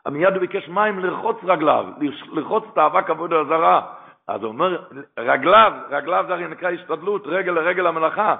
מיד 0.08 0.32
הוא 0.32 0.40
ביקש 0.40 0.68
מים 0.68 0.98
לרחוץ 0.98 1.36
רגליו, 1.42 1.86
לרחוץ 2.32 2.64
את 2.72 2.78
האבק 2.78 3.10
עבוד 3.10 3.32
הזרה. 3.32 3.94
אז 4.30 4.42
הוא 4.42 4.48
אומר, 4.48 4.84
רגליו, 5.18 5.72
רגליו 5.90 6.24
זה 6.28 6.32
הרי 6.32 6.48
נקרא 6.48 6.70
השתדלות, 6.70 7.22
רגל 7.26 7.52
לרגל 7.52 7.86
המלאכה. 7.86 8.36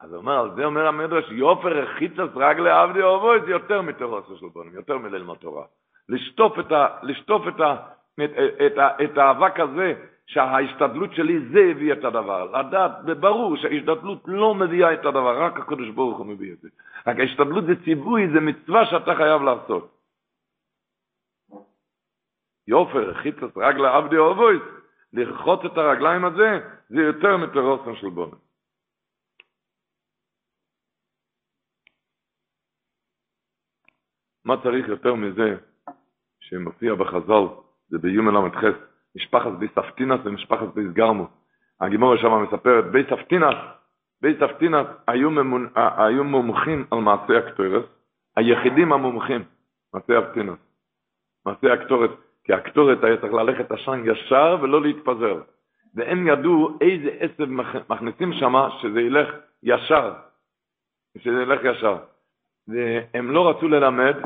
אז 0.00 0.12
הוא 0.12 0.20
אומר, 0.20 0.40
על 0.40 0.50
זה 0.56 0.64
אומר 0.64 0.86
המדרש, 0.86 1.24
יופר 1.30 1.68
רחיצת 1.68 2.36
רגלי 2.36 2.70
עבדי 2.70 3.02
אובו, 3.02 3.32
זה 3.44 3.50
יותר 3.50 3.82
מתורס 3.82 4.24
של 4.40 4.46
בונים, 4.46 4.74
יותר 4.74 4.98
מללמוד 4.98 5.38
תורה. 5.38 5.64
לשטוף 6.08 6.58
את, 6.58 6.72
ה, 6.72 6.86
לשטוף 7.02 7.48
את, 7.48 7.60
ה, 7.60 7.76
את, 8.24 8.30
את, 8.66 8.78
את 9.04 9.18
האבק 9.18 9.60
הזה, 9.60 9.94
שההשתדלות 10.26 11.14
שלי 11.14 11.40
זה 11.52 11.60
הביא 11.70 11.92
את 11.92 12.04
הדבר. 12.04 12.44
לדעת, 12.60 12.92
וברור 13.06 13.56
שההשתדלות 13.56 14.22
לא 14.26 14.54
מביאה 14.54 14.92
את 14.92 15.04
הדבר, 15.04 15.42
רק 15.42 15.58
הקדוש 15.58 15.88
ברוך 15.88 16.18
הוא 16.18 16.26
מביא 16.26 16.52
את 16.52 16.58
זה. 16.58 16.68
רק 17.06 17.18
ההשתדלות 17.18 17.64
זה 17.64 17.84
ציווי, 17.84 18.28
זה 18.28 18.40
מצווה 18.40 18.86
שאתה 18.86 19.14
חייב 19.14 19.42
לעשות. 19.42 19.90
יופר, 22.68 23.14
חיצוס 23.14 23.56
רגלה 23.56 23.96
עבדי 23.96 24.16
אובויס, 24.16 24.62
לרחוץ 25.14 25.60
את 25.64 25.78
הרגליים 25.78 26.24
הזה, 26.24 26.60
זה 26.88 27.02
יותר 27.02 27.36
מטרוסן 27.36 27.96
של 27.96 28.08
בונן. 28.08 28.36
מה 34.44 34.62
צריך 34.62 34.88
יותר 34.88 35.14
מזה 35.14 35.56
שמופיע 36.40 36.94
בחז"ל, 36.94 37.44
זה 37.88 37.98
ביום 37.98 38.28
ל"ח, 38.28 38.64
משפחת 39.16 39.52
ביס 39.58 39.78
אפטינס 39.78 40.20
ומשפחת 40.24 40.74
ביס 40.74 40.92
גרמו. 40.92 41.28
הגימורה 41.80 42.18
שם 42.18 42.42
מספרת, 42.42 42.84
ביס 44.20 44.42
אפטינס 44.42 44.86
היו, 45.08 45.30
ממונ... 45.30 45.68
היו 45.76 46.24
מומחים 46.24 46.86
על 46.90 46.98
מעשי 46.98 47.36
הקטורס, 47.36 47.84
היחידים 48.36 48.92
המומחים, 48.92 49.44
מעשי 49.94 50.12
אפטינס, 50.18 50.58
מעשי 51.46 51.70
הקטורת, 51.70 52.10
כי 52.44 52.52
הקטורת 52.52 53.04
היה 53.04 53.16
צריך 53.16 53.32
ללכת 53.32 53.72
עשן 53.72 54.02
ישר 54.04 54.56
ולא 54.60 54.82
להתפזר. 54.82 55.40
והם 55.94 56.26
ידעו 56.26 56.78
איזה 56.80 57.10
עשב 57.18 57.44
מכניסים 57.90 58.32
שם 58.32 58.54
שזה 58.80 59.00
ילך 59.00 59.34
ישר, 59.62 60.12
שזה 61.18 61.42
ילך 61.42 61.60
ישר. 61.64 61.96
והם 62.68 63.30
לא 63.30 63.50
רצו 63.50 63.68
ללמד, 63.68 64.16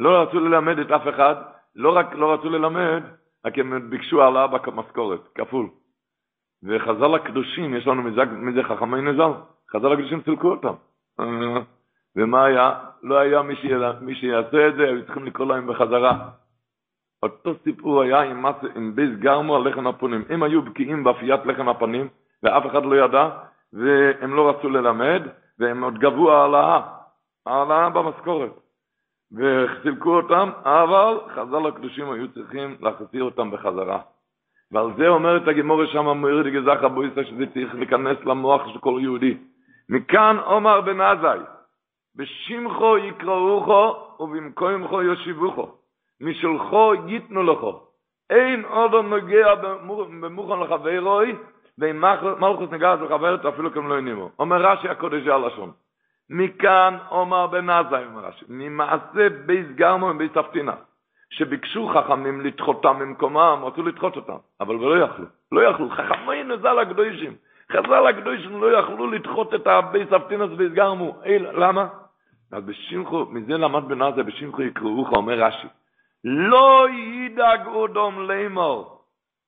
לא 0.00 0.22
רצו 0.22 0.40
ללמד 0.40 0.78
את 0.78 0.90
אף 0.90 1.08
אחד, 1.08 1.34
לא 1.76 1.96
רק 1.96 2.14
לא 2.14 2.34
רצו 2.34 2.50
ללמד, 2.50 3.02
רק 3.46 3.58
הם 3.58 3.90
ביקשו 3.90 4.22
העלאה 4.22 4.46
במשכורת, 4.46 5.20
כפול. 5.34 5.68
וחז"ל 6.62 7.14
הקדושים, 7.14 7.74
יש 7.74 7.86
לנו 7.86 8.02
מזה, 8.02 8.24
מזה 8.24 8.62
חכמי 8.62 9.00
נזל, 9.00 9.32
חז"ל 9.72 9.92
הקדושים 9.92 10.22
צילקו 10.22 10.50
אותם. 10.50 10.74
ומה 12.16 12.44
היה? 12.44 12.74
לא 13.02 13.18
היה 13.18 13.42
מי 14.00 14.14
שיעשה 14.14 14.68
את 14.68 14.74
זה, 14.74 14.84
היו 14.84 15.04
צריכים 15.04 15.24
לקרוא 15.24 15.46
להם 15.46 15.66
בחזרה. 15.66 16.30
אותו 17.22 17.54
סיפור 17.64 18.02
היה 18.02 18.20
עם, 18.22 18.46
מס, 18.46 18.56
עם 18.76 18.94
גרמו 19.18 19.56
על 19.56 19.68
לחם 19.68 19.86
הפונים. 19.86 20.24
הם 20.28 20.42
היו 20.42 20.62
בקיאים 20.62 21.04
באפיית 21.04 21.46
לחם 21.46 21.68
הפנים, 21.68 22.08
ואף 22.42 22.66
אחד 22.66 22.84
לא 22.84 23.04
ידע, 23.04 23.28
והם 23.72 24.34
לא 24.34 24.50
רצו 24.50 24.68
ללמד, 24.68 25.22
והם 25.58 25.84
עוד 25.84 25.98
גבו 25.98 26.32
העלאה, 26.32 26.80
העלאה 27.46 27.90
במשכורת. 27.90 28.52
וחילקו 29.32 30.16
אותם, 30.16 30.50
אבל 30.64 31.18
חז"ל 31.34 31.66
הקדושים 31.68 32.10
היו 32.10 32.28
צריכים 32.32 32.76
להחזיר 32.80 33.24
אותם 33.24 33.50
בחזרה. 33.50 34.00
ועל 34.72 34.90
זה 34.96 35.08
אומרת 35.08 35.48
הגימורה 35.48 35.86
שם, 35.86 36.08
מויר 36.08 36.42
דגזח 36.42 36.82
הבויסה, 36.82 37.24
שזה 37.24 37.44
צריך 37.54 37.74
להיכנס 37.74 38.18
למוח 38.24 38.68
של 38.72 38.78
כל 38.78 38.98
יהודי. 39.02 39.36
מכאן 39.88 40.36
אומר 40.44 40.80
בן 40.80 41.00
עזאי, 41.00 41.38
בשמחו 42.16 42.98
יקראוכו 42.98 43.96
ובמקומכו 44.20 45.02
יושיבוכו, 45.02 45.77
ומשלחו 46.20 46.92
ייתנו 47.06 47.42
לכו. 47.42 47.80
אין 48.30 48.64
אודום 48.64 48.94
נוגע 49.04 49.54
במוכן 50.20 50.60
לחברוי, 50.60 51.36
ואין 51.78 52.04
מלכוס 52.40 52.70
נוגעת 52.70 53.00
בחברתה 53.00 53.46
אפילו 53.46 53.72
כמלוא 53.72 53.98
נימו. 53.98 54.30
אומר 54.38 54.62
רש"י 54.62 54.88
הקודש 54.88 55.26
על 55.26 55.46
לשון. 55.46 55.72
מכאן 56.30 56.96
אומר 57.10 57.46
בן 57.46 57.70
עזאי, 57.70 58.04
אומר 58.04 58.24
רש"י, 58.24 58.44
ממעשה 58.48 59.28
בייס 59.46 59.66
גרמו 59.74 60.06
ובייס 60.06 60.36
אבטינס, 60.36 60.74
שביקשו 61.30 61.88
חכמים 61.88 62.40
לדחותם 62.40 62.96
ממקומם, 62.98 63.62
רצו 63.64 63.82
לדחות 63.82 64.16
אותם, 64.16 64.36
אבל 64.60 64.74
לא 64.74 64.98
יכלו, 65.04 65.24
לא 65.52 65.60
יכלו, 65.60 65.90
חכמינו 65.90 66.44
ז"ל 66.44 66.78
הקדושים, 66.78 67.34
חז"ל 67.72 68.06
הקדושים 68.06 68.60
לא 68.60 68.78
יכלו 68.78 69.10
לדחות 69.10 69.54
את 69.54 69.66
הבייס 69.66 70.12
אבטינס 70.12 70.50
ובייס 70.52 70.72
גרמו, 70.72 71.16
למה? 71.52 71.86
אז 72.52 72.64
בשמחו, 72.64 73.26
מזה 73.30 73.56
למד 73.56 73.88
בן 73.88 74.02
עזאי, 74.02 74.22
בשמחו 74.22 74.62
יקראוך, 74.62 75.12
אומר 75.12 75.34
רש"י, 75.34 75.68
לא 76.30 76.86
ידאג 76.90 77.66
אודום 77.66 78.30
לומר, 78.30 79.04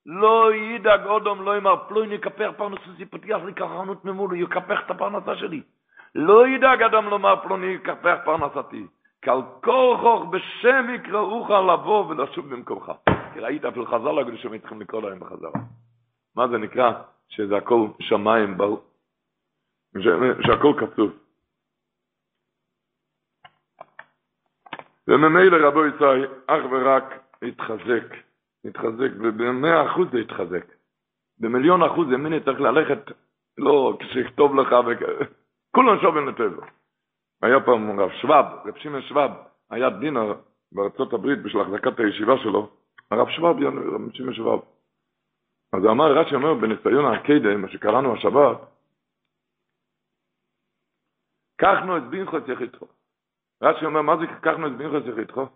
לא 0.06 0.54
ידאג 0.54 1.06
אודום 1.06 1.42
לא 1.42 1.54
יאמר, 1.54 1.76
פלויני 1.88 2.14
יקפח 2.14 2.50
פרנסתי, 2.56 3.04
פתח 3.04 3.42
לי 3.42 3.54
חנות 3.54 4.04
ממולו, 4.04 4.34
יקפח 4.34 4.80
את 4.86 4.90
הפרנסה 4.90 5.36
שלי. 5.36 5.62
לא 6.14 6.48
ידאג 6.48 6.82
אדם 6.82 7.08
לומר 7.08 7.36
פלוני 7.42 7.66
יקפח 7.66 8.16
פרנסתי. 8.24 8.86
כל 9.24 9.42
כורחוך 9.64 10.24
בשמך 10.30 10.86
יקראוך 10.94 11.50
לבוא 11.50 12.06
ולשוב 12.06 12.54
במקומך. 12.54 12.92
כי 13.34 13.40
ראית 13.40 13.64
אפילו 13.64 13.86
חז"ל 13.86 14.18
הקדושים 14.18 14.58
צריכים 14.58 14.80
לקרוא 14.80 15.02
להם 15.02 15.20
בחזרה. 15.20 15.50
מה 16.36 16.48
זה 16.48 16.58
נקרא? 16.58 16.92
שזה 17.28 17.56
הכל 17.56 17.86
שמיים 18.00 18.56
ברור. 18.56 18.82
שהכל 20.46 20.74
כתוב. 20.80 21.10
וממילא 25.10 25.68
רבו 25.68 25.86
ישראל 25.86 26.26
אך 26.46 26.62
ורק 26.70 27.04
התחזק, 27.42 28.06
התחזק, 28.64 29.10
ובמאה 29.18 29.86
אחוז 29.86 30.08
זה 30.12 30.18
התחזק. 30.18 30.66
במיליון 31.38 31.82
אחוז 31.82 32.06
ימיני 32.12 32.44
צריך 32.44 32.60
ללכת, 32.60 33.12
לא 33.58 33.98
כשיכתוב 34.00 34.54
לך, 34.54 34.68
כולם 35.74 36.00
שווים 36.00 36.28
לטבע. 36.28 36.66
היה 37.42 37.60
פעם 37.60 38.00
רב 38.00 38.10
שוואב, 38.10 38.44
רב 38.64 38.76
שמעון 38.76 39.02
שוואב, 39.02 39.30
היה 39.70 39.90
דינר 39.90 40.34
בארצות 40.72 41.12
הברית 41.12 41.42
בשביל 41.42 41.62
החזקת 41.62 41.98
הישיבה 41.98 42.38
שלו, 42.38 42.70
הרב 43.10 43.28
שוואב, 43.30 43.56
רב 43.56 44.12
שמעון 44.12 44.34
שוואב. 44.34 44.60
אז 45.72 45.84
אמר, 45.90 46.18
רש"י 46.18 46.34
אומר, 46.34 46.54
בניסיון 46.54 47.14
הקיידה, 47.14 47.56
מה 47.56 47.68
שקראנו 47.68 48.14
השבת, 48.14 48.58
קחנו 51.56 51.96
את 51.96 52.02
בינכוס 52.02 52.42
יחידכו. 52.48 52.99
רש"י 53.62 53.84
אומר, 53.84 54.02
מה 54.02 54.16
זה 54.16 54.26
קחנו 54.26 54.66
את 54.66 54.72
יחידכו? 55.06 55.46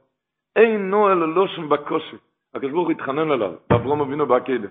אין 0.56 0.90
נועל 0.90 1.18
לא 1.18 1.46
שם 1.46 1.68
בקושי. 1.68 2.16
הקדוש 2.54 2.72
ברוך 2.72 2.90
התחנן 2.90 3.30
עליו, 3.30 3.52
ואברום 3.70 4.00
אבינו 4.00 4.26
בהקיידה. 4.26 4.68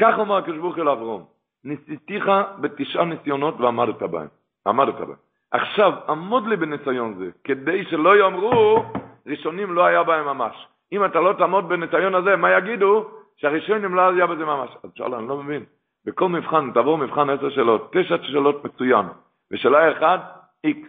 כך 0.00 0.18
אומר 0.18 0.36
הקדוש 0.36 0.58
ברוך 0.58 0.78
אל 0.78 0.88
אברום, 0.88 1.24
ניסיתיך 1.64 2.30
בתשעה 2.60 3.04
ניסיונות 3.04 3.60
ועמדת 3.60 4.02
בהם. 4.02 4.28
עמדת 4.66 4.94
בהם. 4.94 5.16
עכשיו, 5.50 5.92
עמוד 6.08 6.46
לי 6.46 6.56
בניסיון 6.56 7.14
זה, 7.18 7.30
כדי 7.44 7.84
שלא 7.84 8.16
יאמרו, 8.18 8.84
ראשונים 9.26 9.72
לא 9.72 9.84
היה 9.84 10.02
בהם 10.02 10.24
ממש. 10.24 10.66
אם 10.92 11.04
אתה 11.04 11.20
לא 11.20 11.32
תעמוד 11.32 11.68
בניסיון 11.68 12.14
הזה, 12.14 12.36
מה 12.36 12.50
יגידו? 12.58 13.04
שהראשונים 13.36 13.94
לא 13.94 14.00
היה 14.00 14.26
בזה 14.26 14.44
ממש. 14.44 14.70
אז 14.84 14.90
שאלה, 14.94 15.18
אני 15.18 15.28
לא 15.28 15.42
מבין. 15.42 15.64
בכל 16.04 16.28
מבחן, 16.28 16.70
תעבור 16.74 16.98
מבחן 16.98 17.30
עשר 17.30 17.50
שאלות, 17.50 17.92
תשע 17.92 18.16
שאלות 18.22 18.64
מצוין, 18.64 19.06
ושאלה 19.50 19.92
אחת, 19.92 20.20
איקס. 20.64 20.88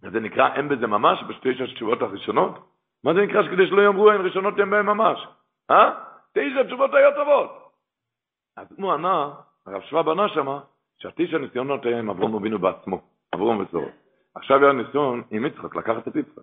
זה 0.00 0.20
נקרא 0.20 0.54
אין 0.54 0.68
בזה 0.68 0.86
ממש, 0.86 1.24
בתשע 1.28 1.66
תשובות 1.66 2.02
הראשונות? 2.02 2.58
מה 3.04 3.14
זה 3.14 3.20
נקרא 3.20 3.42
שכדי 3.42 3.66
שלא 3.66 3.82
יאמרו 3.82 4.10
אין 4.10 4.20
ראשונות 4.20 4.60
אין 4.60 4.70
בהם 4.70 4.86
ממש? 4.86 5.26
אה? 5.70 5.90
תשע 6.32 6.62
תשובות 6.62 6.94
היו 6.94 7.10
טובות. 7.16 7.50
אז 8.56 8.66
הוא 8.78 8.92
ענה, 8.92 9.30
הרב 9.66 9.82
שוואב 9.82 10.08
ענה 10.08 10.28
שמה, 10.28 10.60
שהתשע 10.98 11.38
ניסיונות 11.38 11.86
עם 11.86 12.10
אברום 12.10 12.34
אבינו 12.34 12.58
בעצמו, 12.58 13.00
אברום 13.34 13.58
וזור. 13.58 13.88
עכשיו 14.34 14.64
היה 14.64 14.72
ניסיון 14.72 15.22
עם 15.30 15.46
יצחק 15.46 15.76
לקחת 15.76 16.08
את 16.08 16.16
יצחק. 16.16 16.42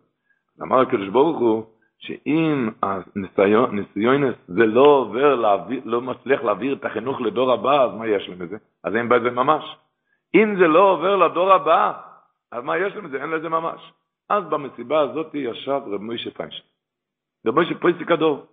אמר 0.61 0.81
הקדוש 0.81 1.09
ברוך 1.09 1.39
הוא, 1.39 1.63
שאם 1.99 2.69
הניסיונס 2.83 4.35
זה 4.47 4.65
לא 4.65 4.81
עובר, 4.81 5.35
להעביר, 5.35 5.81
לא 5.85 6.01
מצליח 6.01 6.43
להעביר 6.43 6.73
את 6.73 6.85
החינוך 6.85 7.21
לדור 7.21 7.51
הבא, 7.51 7.83
אז 7.83 7.93
מה 7.93 8.07
יש 8.07 8.29
לזה? 8.29 8.57
אז 8.83 8.95
אין 8.95 9.09
בזה 9.09 9.31
ממש. 9.31 9.77
אם 10.35 10.55
זה 10.59 10.67
לא 10.67 10.91
עובר 10.91 11.15
לדור 11.15 11.53
הבא, 11.53 11.93
אז 12.51 12.63
מה 12.63 12.77
יש 12.77 12.93
לזה? 12.95 13.21
אין 13.21 13.29
לזה 13.29 13.49
ממש. 13.49 13.93
אז 14.29 14.43
במסיבה 14.43 14.99
הזאת 14.99 15.33
ישב 15.33 15.81
רב 15.85 16.01
מוישה 16.01 16.31
פיינשטיין. 16.31 16.69
רב 17.47 17.55
מוישה 17.55 17.79
פויסיק 17.79 18.11
הדור. 18.11 18.45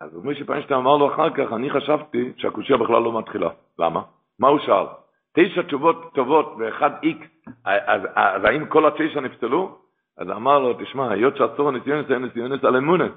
אז 0.00 0.16
רב 0.16 0.24
מוישה 0.24 0.44
פיינשטיין 0.44 0.80
אמר 0.80 0.96
לו 0.96 1.14
אחר 1.14 1.30
כך, 1.30 1.52
אני 1.52 1.70
חשבתי 1.70 2.32
שהקושייה 2.36 2.78
בכלל 2.78 3.02
לא 3.02 3.18
מתחילה. 3.18 3.50
למה? 3.78 4.02
מה 4.38 4.48
הוא 4.48 4.58
שאל? 4.58 4.86
תשע 5.34 5.62
תשובות 5.62 6.14
טובות 6.14 6.54
ואחד 6.58 6.90
איקס, 7.02 7.26
אז, 7.64 8.02
אז 8.14 8.44
האם 8.44 8.66
כל 8.66 8.86
התשע 8.86 9.20
נפסלו? 9.20 9.78
אז 10.16 10.30
אמר 10.30 10.58
לו, 10.58 10.74
תשמע, 10.74 11.10
היות 11.10 11.36
שעצור 11.36 11.68
הניסיונס 11.68 12.10
היה 12.10 12.18
ניסיונס 12.18 12.64
על 12.64 12.76
אמונה. 12.76 13.08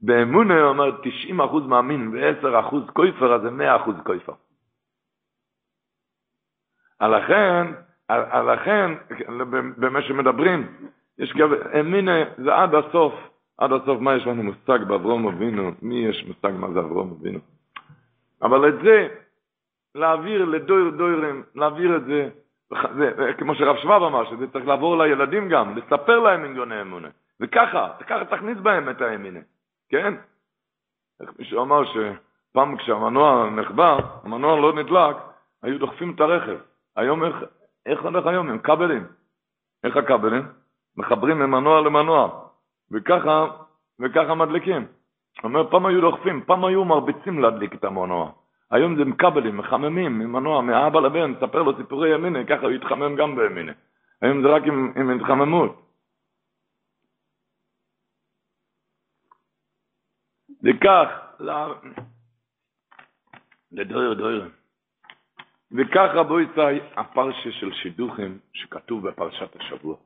באמונה 0.00 0.60
הוא 0.60 0.68
אומר 0.68 1.00
90 1.02 1.40
אחוז 1.40 1.66
מאמין 1.66 2.08
ו-10 2.08 2.60
אחוז 2.60 2.90
קויפר, 2.90 3.34
אז 3.34 3.42
זה 3.42 3.50
100 3.50 3.76
אחוז 3.76 3.94
קויפר. 4.04 4.32
לכן, 7.00 7.66
לכן, 8.52 8.90
במה 9.76 10.02
שמדברים, 10.02 10.66
יש 11.18 11.32
גם, 11.32 11.54
אמונה 11.80 12.24
זה 12.36 12.54
עד 12.54 12.74
הסוף, 12.74 13.14
עד 13.58 13.72
הסוף 13.72 14.00
מה 14.00 14.14
יש 14.14 14.26
לנו 14.26 14.42
מושג 14.42 14.84
באברום 14.88 15.26
אבינו, 15.28 15.70
מי 15.82 16.06
יש 16.06 16.24
מושג 16.28 16.52
מה 16.58 16.70
זה 16.72 16.80
אברום 16.80 17.16
אבינו. 17.20 17.38
אבל 18.42 18.68
את 18.68 18.74
זה, 18.84 19.08
להעביר 19.94 20.44
לדויר 20.44 20.90
דוירים, 20.90 21.42
להעביר 21.54 21.96
את 21.96 22.04
זה, 22.04 22.28
זה, 22.96 23.32
כמו 23.38 23.54
שרב 23.54 23.76
שבב 23.76 24.02
אמר, 24.02 24.30
שזה 24.30 24.46
צריך 24.52 24.66
לעבור 24.66 24.98
לילדים 24.98 25.48
גם, 25.48 25.76
לספר 25.76 26.20
להם 26.20 26.44
עניוני 26.44 26.80
אמונה. 26.80 27.08
וככה, 27.40 27.88
ככה 28.06 28.24
תכניס 28.24 28.58
בהם 28.58 28.88
את 28.90 29.00
האמינה, 29.00 29.40
כן? 29.88 30.14
איך 31.20 31.30
מישהו 31.38 31.62
אמר 31.62 31.82
פעם 32.52 32.76
כשהמנוע 32.76 33.50
נחבא, 33.50 33.98
המנוע 34.24 34.60
לא 34.60 34.72
נדלק, 34.72 35.16
היו 35.62 35.78
דוחפים 35.78 36.12
את 36.14 36.20
הרכב. 36.20 36.56
היום 36.96 37.24
איך, 37.24 37.36
איך 37.86 38.02
הולך 38.02 38.26
היום? 38.26 38.50
עם 38.50 38.58
כבלים. 38.58 39.06
איך 39.84 39.96
הכבלים? 39.96 40.42
מחברים 40.96 41.38
ממנוע 41.38 41.80
למנוע, 41.80 42.50
וככה, 42.90 43.46
וככה 44.00 44.34
מדליקים. 44.34 44.86
אומר, 45.44 45.70
פעם 45.70 45.86
היו 45.86 46.00
דוחפים, 46.00 46.44
פעם 46.46 46.64
היו 46.64 46.84
מרביצים 46.84 47.38
להדליק 47.38 47.74
את 47.74 47.84
המנוע. 47.84 48.32
היום 48.70 48.96
זה 48.96 49.02
עם 49.02 49.16
כבלים, 49.16 49.56
מחממים, 49.56 50.18
ממנוע, 50.18 50.60
מאבא 50.62 51.00
לבן, 51.00 51.34
ספר 51.40 51.62
לו 51.62 51.76
סיפורי 51.76 52.14
ימיני, 52.14 52.46
ככה 52.46 52.62
הוא 52.62 52.70
יתחמם 52.70 53.16
גם 53.16 53.36
בימיני. 53.36 53.72
היום 54.22 54.42
זה 54.42 54.48
רק 54.48 54.62
עם, 54.62 54.92
עם 54.96 55.10
התחממות. 55.10 55.86
וכך, 60.64 61.08
לדויר 63.72 64.14
דויר. 64.14 64.59
וכך 65.72 66.10
רבו 66.14 66.40
יצאי 66.40 66.80
הפרשה 66.96 67.52
של 67.52 67.72
שידוכים 67.72 68.38
שכתוב 68.52 69.08
בפרשת 69.08 69.56
השבוע. 69.56 69.96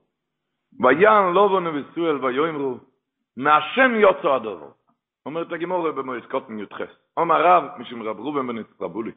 ויען 0.81 1.33
לובו 1.35 1.61
נבסואל 1.61 2.25
ויאמרו 2.25 2.79
מהשם 3.37 3.95
יוצא 3.95 4.29
הדובר. 4.29 4.69
אומרת 5.27 5.53
הגימורה 5.53 5.93
במועד 5.93 6.25
קוטן 6.27 6.59
י"ח. 6.59 6.81
אומר 7.17 7.47
רב, 7.47 7.65
משום 7.79 8.03
רב 8.03 8.19
רובן 8.19 8.47
בן 8.47 8.59
יצטרבולי. 8.59 9.11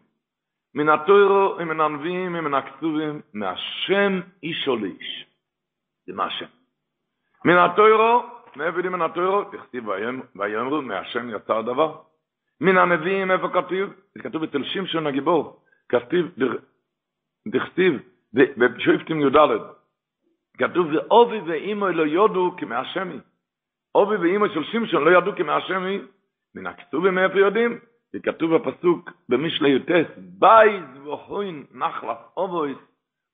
מן 0.74 0.90
התוירו, 0.90 1.56
מן 1.66 1.82
הנביאים, 1.82 2.34
מן 2.34 2.54
הכתובים, 2.54 3.22
מהשם 3.34 4.20
אישו 4.44 4.76
לאיש. 4.76 5.26
זה 6.08 6.14
מהשם. 6.14 6.46
מן 7.46 7.58
התוירו, 7.58 8.24
יודעים 8.56 8.92
מן 8.92 9.02
התוירו? 9.02 9.44
דכתיב 9.44 9.88
ויאמרו, 10.36 10.82
מהשם 10.82 11.30
יצא 11.30 11.54
הדבר. 11.54 11.98
מן 12.62 12.78
הנביאים, 12.78 13.32
איפה 13.32 13.50
כתוב? 13.50 13.90
זה 14.16 14.24
כתוב 14.24 14.44
אצל 14.44 14.64
שמשון 14.64 15.08
הגיבור. 15.08 15.60
כתיב, 15.90 16.36
דכתיב, 17.48 18.02
בשופטים 18.34 19.22
י"ד, 19.22 19.38
כתוב, 20.58 20.88
ואוביו 20.94 21.40
ואימו 21.40 21.88
לא 21.88 22.04
יודעו 22.04 22.56
כי 22.58 22.81
מהשם 22.81 23.20
היא. 23.96 24.05
אוביו 24.05 24.16
ואימו 24.16 24.50
של 24.50 24.64
שמשון 24.64 25.04
לא 25.04 25.18
ידעו 25.18 25.36
כי 25.36 25.52
מהשם 25.52 25.78
היא. 25.78 26.00
מן 26.56 26.68
הכתובים 26.68 27.16
מאיפה 27.16 27.40
יודעים? 27.40 27.80
כי 28.12 28.22
כתוב 28.22 28.56
בפסוק 28.56 29.12
במשלי 29.30 29.70
י"ט, 29.70 29.92
בייס 30.18 31.08
והוין 31.08 31.66
נחלס 31.72 32.18
אובויס, 32.38 32.78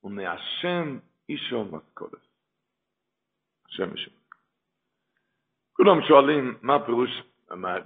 ומהשם 0.04 0.98
אישו 1.30 1.66
מסקודס. 1.66 2.28
השם 3.68 3.92
אישו. 3.92 4.12
כולם 5.74 6.02
שואלים, 6.02 6.58
מה 6.62 6.76
הפירוש, 6.76 7.24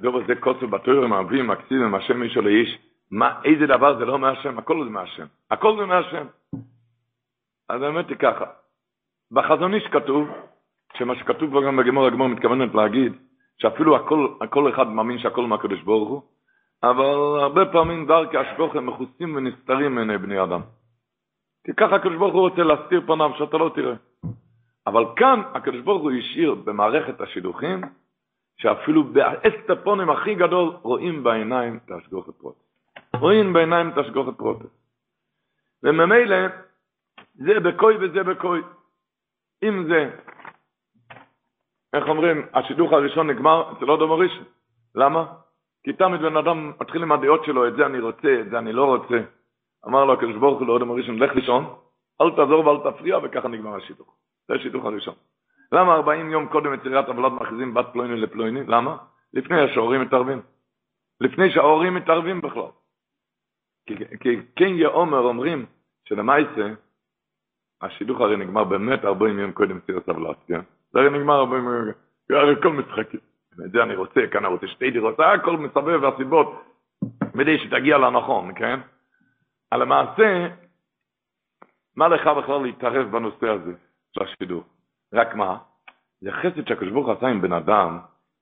דובר 0.02 0.28
זה 0.28 0.36
כוסף 0.36 0.64
בתוירים, 0.64 1.14
האבים, 1.14 1.52
הכתיבים, 1.52 1.96
השם 1.96 2.24
אישו 2.24 2.42
לאיש, 2.42 2.78
מה, 3.12 3.42
איזה 3.44 3.68
דבר 3.68 3.98
זה 3.98 4.06
לא 4.06 4.20
מהשם? 4.20 4.58
הכל 4.58 4.84
זה 4.84 4.90
מהשם. 4.90 5.26
הכל 5.52 5.78
זה 5.78 5.86
מהשם. 5.86 6.26
אז 7.70 7.82
האמת 7.82 8.10
היא 8.10 8.18
ככה, 8.18 8.46
בחזון 9.32 9.74
איש 9.74 9.88
כתוב, 9.88 10.30
שמה 10.98 11.16
שכתוב 11.16 11.66
גם 11.66 11.78
בגמור 11.78 12.06
הגמור 12.08 12.28
מתכוונת 12.28 12.76
להגיד, 12.76 13.14
שאפילו 13.58 13.96
הכל, 13.96 14.28
הכל 14.42 14.74
אחד 14.74 14.88
מאמין 14.88 15.20
שהכל 15.20 15.46
מהקדוש 15.48 15.82
ברוך 15.82 16.10
הוא, 16.10 16.22
אבל 16.84 17.40
הרבה 17.44 17.66
פעמים 17.66 18.06
דרכי 18.06 18.38
השבוכם 18.38 18.86
מכוסים 18.86 19.36
ונסתרים 19.36 19.96
מעיני 19.96 20.18
בני 20.18 20.44
אדם. 20.44 20.62
כי 21.66 21.74
ככה 21.74 21.96
הקדוש 21.96 22.16
ברוך 22.16 22.34
הוא 22.34 22.50
רוצה 22.50 22.64
להסתיר 22.64 23.02
פניו 23.06 23.32
שאתה 23.38 23.58
לא 23.58 23.72
תראה. 23.76 23.96
אבל 24.88 25.06
כאן 25.16 25.42
הקדוש 25.54 25.82
ברוך 25.82 26.02
הוא 26.02 26.12
השאיר 26.12 26.56
במערכת 26.56 27.22
השידוכים, 27.22 27.82
שאפילו 28.58 29.04
בהסתר 29.04 29.63
פנים 29.63 30.10
הכי 30.10 30.36
גדול 30.36 30.74
רואים 30.82 31.24
בעיניים 31.24 31.80
את 31.86 31.92
השגוחה 31.92 32.36
פרוטיס. 32.36 32.67
רואים 33.20 33.54
בעיניים 33.54 33.90
את 33.90 33.98
השגוחה 33.98 34.38
פרוטיס. 34.38 34.66
וממילא 35.84 36.48
זה 37.34 37.60
בקוי 37.60 37.98
וזה 37.98 38.24
בקוי. 38.24 38.62
אם 39.64 39.86
זה, 39.88 40.10
איך 41.94 42.08
אומרים, 42.08 42.46
השידוך 42.54 42.92
הראשון 42.94 43.30
נגמר 43.30 43.72
אצל 43.72 43.86
עוד 43.86 44.02
ראשון. 44.02 44.44
למה? 44.96 45.34
כי 45.84 45.94
תמיד 45.94 46.22
בן 46.22 46.38
אדם 46.38 46.74
מתחיל 46.82 47.04
עם 47.04 47.12
הדעות 47.12 47.46
שלו, 47.46 47.68
את 47.68 47.76
זה 47.76 47.86
אני 47.86 48.00
רוצה, 48.00 48.40
את 48.42 48.50
זה 48.50 48.60
אני 48.60 48.74
לא 48.74 48.86
רוצה. 48.86 49.20
אמר 49.88 50.06
לו 50.06 50.14
הקדוש 50.14 50.36
ברוך 50.36 50.60
הוא 50.60 50.68
לאודם 50.68 50.92
הראשון, 50.92 51.20
לך 51.20 51.36
לישון, 51.36 51.76
אל 52.22 52.36
תעזור 52.36 52.68
ואל 52.68 52.92
תפריע, 52.92 53.18
וככה 53.24 53.48
נגמר 53.48 53.76
השידוך. 53.76 54.16
זה 54.48 54.54
השידוך 54.54 54.86
הראשון. 54.86 55.14
למה 55.72 55.96
40 55.96 56.32
יום 56.32 56.48
קודם 56.48 56.74
יצירת 56.74 57.10
עבלת 57.10 57.32
מכריזים 57.32 57.74
בת 57.74 57.86
פלויני 57.94 58.22
לפלויני? 58.22 58.64
למה? 58.68 58.98
לפני 59.34 59.74
שההורים 59.74 60.02
מתערבים. 60.02 60.42
לפני 61.22 61.52
שההורים 61.52 61.96
מתערבים 61.96 62.42
בכלל. 62.42 62.72
כי, 63.88 64.36
כן 64.56 64.68
יאומר 64.76 65.20
אומרים 65.20 65.66
שלמעשה, 66.08 66.74
השידוך 67.82 68.22
הרי 68.22 68.38
נגמר 68.38 68.64
באמת 68.64 69.06
40 69.06 69.40
יום 69.40 69.52
קודם 69.52 69.78
יצירת 69.78 70.10
עבלת, 70.10 70.38
כן? 70.48 70.60
זה 70.92 71.00
הרי 71.00 71.10
נגמר 71.10 71.40
40 71.40 71.64
יום, 71.64 71.92
הרי 72.30 72.54
הכל 72.54 72.70
משחקים. 72.70 73.20
את 73.66 73.72
זה 73.72 73.84
אני 73.84 73.96
רוצה, 73.96 74.22
כאן 74.32 74.46
אני 74.46 74.54
רוצה 74.54 74.68
שתי 74.68 74.92
דירות, 74.92 75.20
הכל 75.20 75.58
מסבב 75.58 76.04
והסיבות, 76.04 76.64
כדי 77.34 77.60
שתגיע 77.60 77.98
לנכון, 77.98 78.52
כן? 78.56 78.80
על 79.72 79.82
המעשה, 79.82 80.48
מה 81.96 82.08
לך 82.08 82.28
בכלל 82.28 82.62
להתערב 82.62 83.12
בנושא 83.12 83.48
הזה 83.48 83.74
של 84.16 84.24
השידור? 84.24 84.64
רק 85.14 85.36
מה? 85.36 85.58
זה 86.22 86.32
חסד 86.32 86.68
שהקדוש 86.68 86.92
ברוך 86.92 87.10
עשה 87.10 87.28
עם 87.28 87.42
בן 87.42 87.54
אדם, 87.54 88.00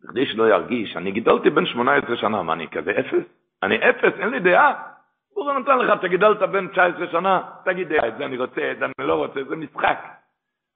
כדי 0.08 0.26
שלא 0.26 0.50
ירגיש, 0.50 0.98
אני 0.98 1.12
גידלתי 1.12 1.50
בן 1.50 1.66
18 1.66 2.18
שנה, 2.18 2.44
מה 2.44 2.54
אני 2.54 2.68
כזה 2.68 2.92
אפס? 2.92 3.26
אני 3.64 3.90
אפס, 3.90 4.20
אין 4.20 4.30
לי 4.30 4.40
דעה. 4.40 4.95
לא 5.38 5.60
נתן 5.60 5.78
לך, 5.78 6.00
אתה 6.00 6.08
גידלת 6.08 6.40
בן 6.40 6.68
19 6.68 7.12
שנה, 7.12 7.42
תגיד 7.66 7.90
דעה, 7.90 8.08
את 8.08 8.18
זה 8.18 8.26
אני 8.26 8.38
רוצה, 8.38 8.72
את 8.72 8.80
זה 8.80 8.86
אני 8.86 9.08
לא 9.08 9.14
רוצה, 9.14 9.44
זה 9.50 9.56
משחק. 9.56 10.00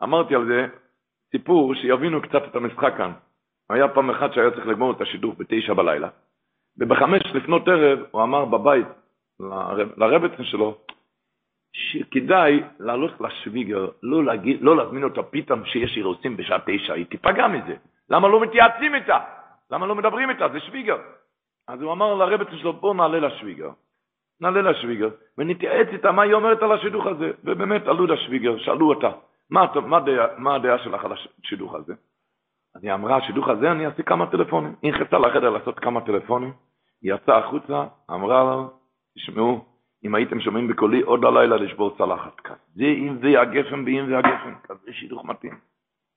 אמרתי 0.04 0.36
על 0.36 0.46
זה 0.46 0.68
סיפור 1.32 1.76
שיבינו 1.76 2.22
קצת 2.22 2.44
את 2.48 2.56
המשחק 2.56 2.94
כאן. 2.98 3.12
היה 3.70 3.88
פעם 3.88 4.10
אחת 4.10 4.34
שהיה 4.34 4.52
צריך 4.52 4.68
לגמור 4.68 4.92
את 4.92 5.02
השידוך 5.02 5.36
בתשע 5.38 5.74
בלילה, 5.74 6.10
ובחמש 6.78 7.22
לפנות 7.36 7.68
ערב 7.68 8.00
הוא 8.12 8.24
אמר 8.24 8.46
בבית 8.46 8.88
לרבצן 9.98 10.44
שלו, 10.44 10.78
שכדאי 11.74 12.64
לעלות 12.80 13.22
לשוויגר, 13.22 13.88
לא, 14.04 14.24
להגיד, 14.24 14.62
לא 14.62 14.78
להזמין 14.78 15.04
אותה 15.04 15.24
פתאום 15.24 15.66
שיש 15.66 15.98
אירוסים 15.98 16.38
בשעה 16.38 16.60
תשע, 16.66 16.94
היא 16.94 17.06
תיפגע 17.06 17.48
מזה. 17.48 17.76
למה 18.10 18.28
לא 18.28 18.42
מתייעצים 18.42 18.96
איתה? 18.96 19.20
למה 19.72 19.88
לא 19.88 19.96
מדברים 19.96 20.30
איתה? 20.30 20.48
זה 20.50 20.60
שוויגר. 20.60 20.98
אז 21.68 21.82
הוא 21.82 21.92
אמר 21.92 22.14
לרבצן 22.14 22.58
שלו, 22.58 22.74
בוא 22.74 22.96
נעלה 22.96 23.20
לשוויגר. 23.20 23.70
נעלה 24.42 24.62
לשוויגר, 24.62 25.10
ונתייעץ 25.38 25.88
איתה 25.88 26.12
מה 26.12 26.22
היא 26.22 26.34
אומרת 26.34 26.62
על 26.62 26.72
השידוך 26.72 27.06
הזה. 27.06 27.32
ובאמת 27.44 27.88
עלו 27.88 28.06
לשוויגר, 28.06 28.58
שאלו 28.58 28.90
אותה, 28.90 29.10
מה, 29.50 29.66
מה, 29.86 30.00
מה 30.38 30.56
הדעה 30.56 30.80
שלך 30.80 31.06
על 31.06 31.12
השידוך 31.14 31.76
הזה? 31.76 31.94
אז 32.76 32.84
היא 32.84 32.94
אמרה, 32.94 33.18
השידוך 33.18 33.48
הזה 33.48 33.72
אני 33.72 33.86
אעשה 33.86 34.04
כמה 34.04 34.32
טלפונים. 34.32 34.76
היא 34.82 34.94
נכנסה 34.94 35.18
לחדר 35.18 35.50
לעשות 35.50 35.80
כמה 35.80 36.02
טלפונים, 36.02 36.54
היא 37.02 37.14
יצאה 37.14 37.38
החוצה, 37.38 37.84
אמרה 38.12 38.44
לו, 38.44 38.70
תשמעו, 39.18 39.66
אם 40.04 40.16
הייתם 40.16 40.40
שומעים 40.40 40.68
בקולי 40.68 41.02
עוד 41.02 41.26
הלילה 41.26 41.56
לשבור 41.56 41.98
צלחת 41.98 42.40
כזה. 42.40 42.56
זה 42.76 42.86
אם 42.86 43.18
זה 43.22 43.42
הגפן 43.42 43.84
ואם 43.86 44.06
זה 44.10 44.18
הגפן, 44.18 44.54
כזה 44.64 44.94
שידוך 44.94 45.26
מתאים. 45.26 45.60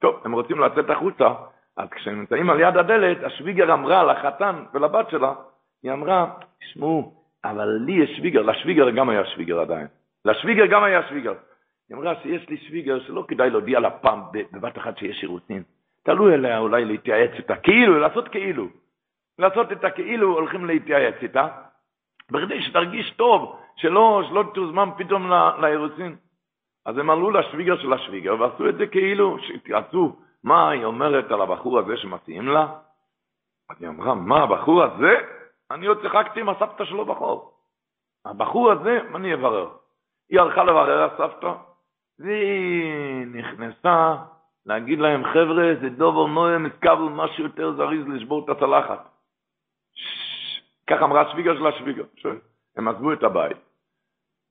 טוב, 0.01 0.21
הם 0.25 0.33
רוצים 0.33 0.61
לצאת 0.61 0.91
החוצה, 0.91 1.29
אז 1.77 1.89
כשהם 1.91 2.19
נמצאים 2.19 2.51
על 2.51 2.61
יד 2.61 2.77
הדלת, 2.77 3.25
השוויגר 3.25 3.75
אמרה 3.75 4.05
לחתן 4.05 4.65
ולבת 4.75 5.11
שלה, 5.11 5.35
היא 5.83 5.93
אמרה, 5.93 6.31
תשמעו, 6.61 7.22
אבל 7.45 7.69
לי 7.87 7.93
יש 7.93 8.17
שוויגר, 8.17 8.43
לשוויגר 8.43 8.91
גם 8.91 9.09
היה 9.09 9.25
שוויגר 9.25 9.61
עדיין. 9.61 9.87
לשוויגר 10.25 10.67
גם 10.67 10.85
היה 10.85 11.09
שוויגר. 11.09 11.35
היא 11.89 11.97
אמרה 11.97 12.15
שיש 12.23 12.49
לי 12.49 12.57
שוויגר 12.57 13.01
שלא 13.01 13.25
כדאי 13.29 13.51
להודיע 13.51 13.81
לה 13.81 13.91
פעם 13.91 14.23
בבת 14.53 14.79
אחת 14.79 14.99
שיש 14.99 15.23
אירוסין. 15.23 15.63
תלוי 16.05 16.35
אליה 16.35 16.59
אולי 16.59 16.85
להתייעץ 16.85 17.31
איתה, 17.35 17.57
כאילו, 17.57 17.99
לעשות 17.99 18.29
כאילו. 18.29 18.67
לעשות 19.39 19.73
את 19.73 19.85
הכאילו 19.85 20.33
הולכים 20.33 20.65
להתייעץ 20.65 21.15
איתה, 21.23 21.49
בכדי 22.31 22.63
שתרגיש 22.63 23.11
טוב, 23.11 23.59
שלא, 23.77 24.23
שלא 24.29 24.45
תוזמן 24.55 24.89
פתאום 24.99 25.31
לאירוסין. 25.63 26.17
אז 26.87 26.99
הם 26.99 27.11
עלו 27.11 27.31
לשוויגר 27.31 27.83
של 27.83 27.93
השוויגר 27.93 28.41
ועשו 28.41 28.69
את 28.69 28.77
זה 28.77 28.87
כאילו, 28.87 29.39
שהתייעצו 29.39 30.17
מה 30.45 30.71
היא 30.71 30.85
אומרת 30.85 31.31
על 31.31 31.41
הבחור 31.41 31.79
הזה 31.79 31.97
שמציעים 31.97 32.49
לה. 32.49 32.67
אז 33.71 33.77
היא 33.81 33.89
אמרה, 33.89 34.15
מה, 34.15 34.43
הבחור 34.43 34.83
הזה? 34.83 35.21
אני 35.75 35.87
עוד 35.87 35.99
שיחקתי 36.03 36.41
עם 36.41 36.49
הסבתא 36.49 36.85
שלו 36.85 37.05
בחור. 37.05 37.53
הבחור 38.25 38.73
הזה, 38.73 38.99
מה 39.11 39.19
אני 39.19 39.35
אברר? 39.35 39.69
היא 40.31 40.41
הלכה 40.41 40.65
לברר 40.65 41.03
הסבתא, 41.03 41.53
והיא 42.19 43.27
נכנסה 43.27 44.17
להגיד 44.67 44.99
להם, 44.99 45.25
חבר'ה, 45.25 45.75
זה 45.81 45.89
דובר 45.89 46.27
נוהם, 46.27 46.67
הסקבל 46.67 47.09
משהו 47.11 47.45
יותר 47.45 47.73
זריז 47.77 48.07
לשבור 48.09 48.45
את 48.45 48.57
הצלחת. 48.57 49.09
ככה 50.87 51.05
אמרה 51.05 51.31
שוויגר 51.31 51.59
של 51.59 51.67
השוויגר. 51.67 52.05
הם 52.77 52.89
עזבו 52.89 53.13
את 53.13 53.23
הבית. 53.23 53.57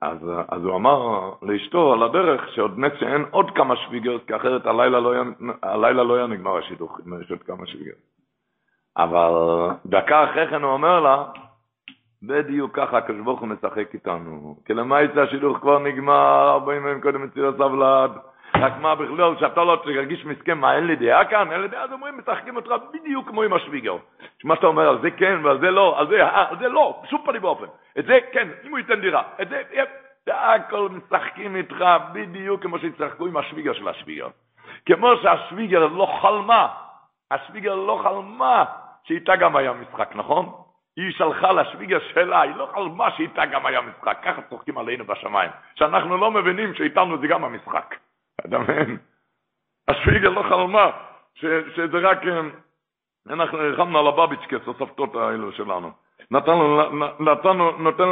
אז, 0.01 0.17
אז 0.47 0.63
הוא 0.63 0.75
אמר 0.75 1.31
לאשתו 1.41 1.93
על 1.93 2.03
הדרך 2.03 2.53
שעוד 2.53 2.77
נס 2.77 2.91
שאין 2.99 3.25
עוד 3.31 3.51
כמה 3.55 3.75
שוויגר, 3.75 4.19
כי 4.27 4.35
אחרת 4.35 4.65
הלילה 4.65 4.99
לא 4.99 5.11
היה, 5.11 5.23
הלילה 5.63 6.03
לא 6.03 6.15
היה 6.15 6.27
נגמר 6.27 6.57
השידוך, 6.57 6.99
אם 7.05 7.21
יש 7.21 7.31
עוד 7.31 7.43
כמה 7.43 7.67
שוויגר. 7.67 7.93
אבל 8.97 9.31
דקה 9.85 10.23
אחרי 10.23 10.47
כן 10.47 10.63
הוא 10.63 10.71
אומר 10.71 10.99
לה, 10.99 11.23
בדיוק 12.23 12.79
ככה 12.79 12.97
הקדוש 12.97 13.21
ברוך 13.21 13.39
הוא 13.39 13.47
משחק 13.47 13.93
איתנו. 13.93 14.55
כי 14.65 14.73
למעשה 14.73 15.23
השילוך 15.23 15.57
כבר 15.57 15.79
נגמר, 15.79 16.49
40 16.49 16.87
ימים 16.87 17.01
קודם 17.01 17.23
מציר 17.25 17.47
הסבלת. 17.47 18.11
רק 18.55 18.73
מה 18.79 18.95
בכלל, 18.95 19.35
שאתה 19.39 19.63
לא 19.63 19.81
תרגיש 19.83 20.25
מסכם, 20.25 20.57
מה, 20.57 20.75
אין 20.75 20.83
לי 20.83 20.95
דעה 20.95 21.25
כאן? 21.25 21.51
אין 21.51 21.61
לי 21.61 21.67
דעה, 21.67 21.83
אז 21.83 21.91
אומרים, 21.91 22.17
משחקים 22.17 22.55
אותך 22.55 22.71
בדיוק 22.93 23.27
כמו 23.27 23.43
עם 23.43 23.53
השוויגר. 23.53 23.95
מה 24.43 24.55
שאתה 24.55 24.67
אומר, 24.67 24.89
על 24.89 25.01
זה 25.01 25.11
כן 25.11 25.39
ועל 25.43 25.59
זה 25.59 25.71
לא, 25.71 25.99
על 25.99 26.07
זה, 26.07 26.27
על 26.27 26.59
זה 26.59 26.67
לא, 26.67 27.01
בשום 27.03 27.21
פנים 27.25 27.41
באופן. 27.41 27.65
את 27.99 28.05
זה 28.05 28.19
כן, 28.31 28.47
אם 28.63 28.71
הוא 28.71 28.79
ייתן 28.79 29.01
דירה. 29.01 29.23
את 29.41 29.49
זה, 29.49 29.61
הכל 30.27 30.89
משחקים 30.89 31.55
איתך 31.55 31.85
בדיוק 32.13 32.61
כמו 32.61 32.79
שהצחקו 32.79 33.25
עם 33.25 33.37
השוויגר 33.37 33.73
של 33.73 33.87
השוויגר. 33.87 34.27
כמו 34.85 35.11
שהשוויגר 35.21 35.87
לא 35.87 36.17
חלמה, 36.21 36.67
השוויגר 37.31 37.75
לא 37.75 37.99
חלמה 38.03 38.65
שאיתה 39.03 39.35
גם 39.35 39.55
היה 39.55 39.73
משחק, 39.73 40.11
נכון? 40.15 40.51
היא 40.97 41.11
שלחה 41.11 41.51
לשוויגר 41.51 41.99
שלה, 42.13 42.41
היא 42.41 42.55
לא 42.55 42.69
חלמה 42.73 43.11
שאיתה 43.11 43.45
גם 43.45 43.65
היה 43.65 43.81
משחק. 43.81 44.17
ככה 44.23 44.41
צוחקים 44.41 44.77
עלינו 44.77 45.05
בשמיים, 45.05 45.51
שאנחנו 45.75 46.17
לא 46.17 46.31
מבינים 46.31 46.73
שאיתנו 46.73 47.17
זה 47.17 47.27
גם 47.27 47.43
המשחק. 47.43 47.95
אתה 48.39 48.59
מבין? 48.59 48.97
השוויגר 49.87 50.29
לא 50.29 50.43
חלמה 50.43 50.91
שזה 51.35 51.97
רק, 52.01 52.21
אנחנו 53.29 53.57
הרחמנו 53.57 53.99
על 53.99 54.07
הבביצ'קס, 54.07 54.67
הסבתות 54.67 55.15
האלו 55.15 55.51
שלנו. 55.51 55.91
נתנו, 56.31 56.81
נתנו, 57.19 57.71
נותן, 57.71 58.09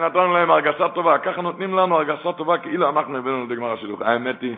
נתנו 0.00 0.34
להם 0.34 0.50
הרגשה 0.50 0.88
טובה, 0.88 1.18
ככה 1.18 1.42
נותנים 1.42 1.74
לנו 1.74 1.96
הרגשה 1.96 2.32
טובה 2.32 2.58
כאילו 2.58 2.88
אנחנו 2.88 3.18
הבאנו 3.18 3.46
לגמר 3.46 3.72
השילוח. 3.72 4.02
האמת 4.02 4.40
היא 4.40 4.56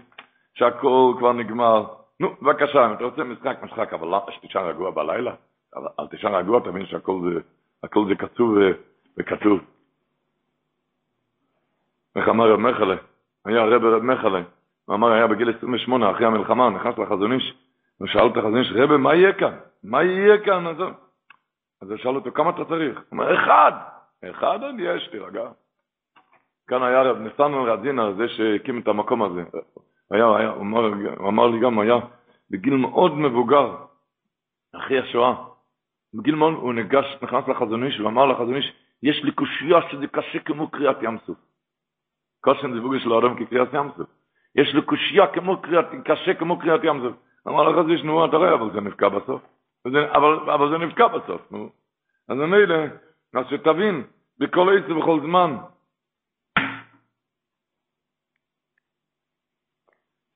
שהכל 0.55 1.15
כבר 1.19 1.33
נגמר. 1.33 1.85
נו, 2.23 2.35
בבקשה, 2.43 2.87
אם 2.87 2.93
אתה 2.93 3.05
רוצה 3.05 3.25
משחק, 3.25 3.57
משחק, 3.63 3.93
אבל 3.93 4.07
למה 4.07 4.33
שתשאר 4.33 4.69
רגוע 4.69 4.91
בלילה? 4.91 5.35
אל 5.77 6.07
תשאר 6.11 6.37
רגוע, 6.37 6.61
תבין 6.61 6.87
שהכל 6.87 7.21
זה, 8.09 8.15
קצוב 8.15 8.59
וכתוב. 9.19 9.61
איך 12.17 12.29
אמר 12.29 12.53
רב 12.53 12.61
מחלה? 12.61 12.95
היה 13.45 13.65
רב 13.65 13.85
רב 13.85 14.03
מחלה. 14.03 14.43
הוא 14.85 14.95
אמר, 14.95 15.13
היה 15.13 15.27
בגיל 15.27 15.55
28, 15.59 16.11
אחרי 16.11 16.27
המלחמה, 16.27 16.71
נכנס 16.71 16.99
לחזון 16.99 17.33
איש, 17.33 17.55
ושאל 18.01 18.27
את 18.27 18.37
החזון 18.37 18.59
איש, 18.59 18.73
רבי, 18.75 18.97
מה 18.97 19.15
יהיה 19.15 19.33
כאן? 19.33 19.59
מה 19.85 20.03
יהיה 20.03 20.45
כאן? 20.45 20.67
אז, 20.67 20.77
אז 21.83 21.91
הוא 21.91 21.99
שאל 21.99 22.15
אותו, 22.15 22.33
כמה 22.33 22.51
אתה 22.51 22.65
צריך? 22.65 22.99
הוא 22.99 23.05
אומר, 23.13 23.35
אחד. 23.35 23.73
אחד 24.31 24.59
עוד 24.63 24.75
יש, 24.79 25.09
תירגע. 25.09 25.51
כאן 26.69 26.83
היה 26.83 27.03
רב 27.03 27.19
ניסן 27.19 27.53
רזינה, 27.55 28.13
זה 28.13 28.29
שהקים 28.29 28.81
את 28.81 28.89
המקום 28.89 29.23
הזה. 29.23 29.43
היה, 30.13 30.37
היה, 30.37 30.49
הוא, 30.49 30.63
אמר, 30.63 30.81
הוא 31.17 31.29
אמר 31.29 31.47
לי 31.47 31.61
גם, 31.61 31.79
היה 31.79 31.97
בגיל 32.51 32.75
מאוד 32.75 33.19
מבוגר, 33.19 33.77
אחרי 34.77 34.99
השואה. 34.99 35.35
בגיל 36.15 36.35
מאוד, 36.35 36.55
הוא 36.55 36.75
ניגש, 36.75 37.17
נכנס 37.23 37.49
לחזון 37.49 37.85
איש, 37.85 38.01
ואמר 38.01 38.27
לחזון 38.27 38.57
איש, 38.57 38.73
יש 39.03 39.25
לי 39.25 39.33
קושייה 39.33 39.79
שזה 39.91 40.07
קשה 40.07 40.39
כמו 40.39 40.71
קריאת 40.71 40.97
ים 41.03 41.19
סוף. 41.27 41.39
קושן 42.41 42.75
זה 42.75 42.81
בוגר 42.81 42.99
של 42.99 43.13
האדם 43.13 43.37
כקריאת 43.37 43.69
ים 43.75 43.89
סוף. 43.97 44.09
יש 44.55 44.75
לו 44.75 44.87
קושייה 44.87 45.27
כמו 45.27 45.63
קריאת, 45.63 45.87
קשה 46.05 46.35
כמו 46.35 46.59
קריאת 46.59 46.81
ים 46.85 47.01
סוף. 47.01 47.17
אמר 47.49 47.69
לך 47.69 47.87
זה 47.87 47.99
שנו, 47.99 48.25
אתה 48.25 48.37
רואה, 48.37 48.55
אבל 48.55 48.73
זה 48.73 48.81
נפקע 48.81 49.09
בסוף. 49.09 49.43
וזה, 49.87 50.13
אבל, 50.13 50.51
אבל 50.51 50.71
זה 50.71 50.79
נפקע 50.79 51.09
בסוף, 51.09 51.53
נו. 51.53 51.71
אז 52.29 52.37
מילא, 52.37 52.77
אז 53.35 53.47
שתבין, 53.51 54.05
בכל 54.39 54.77
עץ 54.77 54.91
ובכל 54.91 55.21
זמן. 55.21 55.57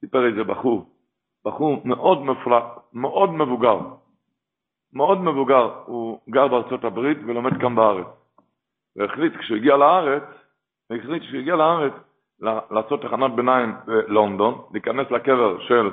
סיפר 0.06 0.26
איזה 0.26 0.44
בחור, 0.44 0.86
בחור 1.44 1.82
מאוד 1.84 2.22
מפלא, 2.22 2.60
מאוד 2.92 3.30
מבוגר, 3.30 3.78
מאוד 4.92 5.20
מבוגר, 5.20 5.82
הוא 5.86 6.20
גר 6.30 6.48
בארצות 6.48 6.84
הברית 6.84 7.18
ולומד 7.26 7.60
כאן 7.60 7.74
בארץ. 7.74 8.06
והחליט 8.96 9.36
כשהוא 9.36 9.56
הגיע 9.56 9.76
לארץ, 9.76 10.22
והחליט 10.90 11.22
כשהוא 11.22 11.40
הגיע 11.40 11.56
לארץ, 11.56 11.92
לעשות 12.70 13.02
תחנת 13.02 13.32
ביניים 13.36 13.72
בלונדון, 13.86 14.54
להיכנס 14.72 15.10
לקבר 15.10 15.60
של 15.60 15.90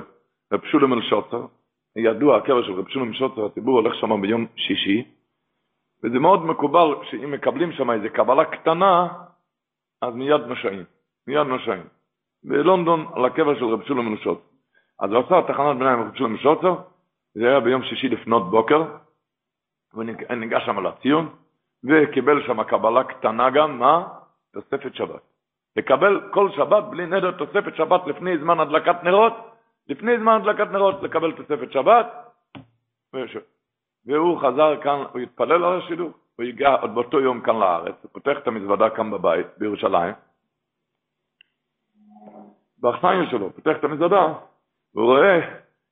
רב 0.52 0.64
שולם 0.64 0.92
אל-שוצר, 0.92 1.46
ידוע 1.96 2.36
הקבר 2.36 2.62
של 2.62 2.72
רב 2.72 2.88
שולם 2.88 3.08
אל-שוצר, 3.08 3.46
הציבור 3.46 3.80
הולך 3.80 3.94
שם 3.94 4.20
ביום 4.20 4.46
שישי, 4.56 5.04
וזה 6.04 6.18
מאוד 6.18 6.44
מקובל 6.44 6.88
שאם 7.10 7.30
מקבלים 7.30 7.72
שם 7.72 7.90
איזו 7.90 8.08
קבלה 8.14 8.44
קטנה, 8.44 9.08
אז 10.02 10.14
מיד 10.14 10.40
נושעים, 10.40 10.84
מיד 11.26 11.46
נושעים. 11.46 11.93
בלונדון 12.44 13.06
על 13.14 13.24
הקבר 13.24 13.58
של 13.58 13.64
רב 13.64 13.82
שולם 13.82 14.12
אל-שוצר. 14.12 14.40
אז 15.00 15.10
הוא 15.10 15.24
עשה 15.24 15.52
תחנת 15.52 15.78
ביניים 15.78 16.00
רב 16.00 16.14
שולם 16.16 16.32
אל-שוצר, 16.32 16.74
זה 17.34 17.48
היה 17.48 17.60
ביום 17.60 17.82
שישי 17.82 18.08
לפנות 18.08 18.50
בוקר, 18.50 18.84
וניגש 19.94 20.62
שם 20.66 20.86
לציון, 20.86 21.28
וקיבל 21.84 22.46
שם 22.46 22.62
קבלה 22.62 23.04
קטנה 23.04 23.50
גם, 23.50 23.78
מה? 23.78 24.08
תוספת 24.52 24.94
שבת. 24.94 25.20
לקבל 25.76 26.20
כל 26.30 26.50
שבת 26.50 26.84
בלי 26.84 27.06
נדר 27.06 27.30
תוספת 27.30 27.76
שבת 27.76 28.06
לפני 28.06 28.38
זמן 28.38 28.60
הדלקת 28.60 29.04
נרות, 29.04 29.32
לפני 29.88 30.18
זמן 30.18 30.40
הדלקת 30.40 30.70
נרות 30.70 31.02
לקבל 31.02 31.32
תוספת 31.32 31.72
שבת, 31.72 32.06
והוא 34.06 34.38
חזר 34.38 34.82
כאן, 34.82 35.02
הוא 35.12 35.20
התפלל 35.20 35.64
על 35.64 35.78
השידור, 35.78 36.10
הוא 36.36 36.46
הגיע 36.46 36.74
עוד 36.74 36.94
באותו 36.94 37.20
יום 37.20 37.40
כאן 37.40 37.56
לארץ, 37.56 37.94
הוא 38.02 38.10
פותח 38.12 38.38
את 38.38 38.46
המזוודה 38.46 38.90
כאן 38.90 39.10
בבית, 39.10 39.46
בירושלים, 39.58 40.14
באכסניה 42.84 43.30
שלו, 43.30 43.50
פותח 43.52 43.76
את 43.78 43.84
המזוודה, 43.84 44.32
והוא 44.94 45.06
רואה 45.06 45.40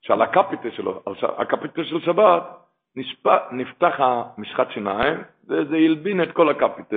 שעל 0.01 0.23
הקפיטה 0.23 0.71
שלו, 0.71 1.03
על 1.07 1.15
הקפיטה 1.39 1.85
של 1.85 2.01
שבת, 2.01 2.43
נפתח 3.53 3.95
המשחת 3.99 4.71
שיניים, 4.71 5.23
וזה 5.49 5.77
הלבין 5.77 6.23
את 6.23 6.33
כל 6.33 6.49
הקפיטה. 6.49 6.97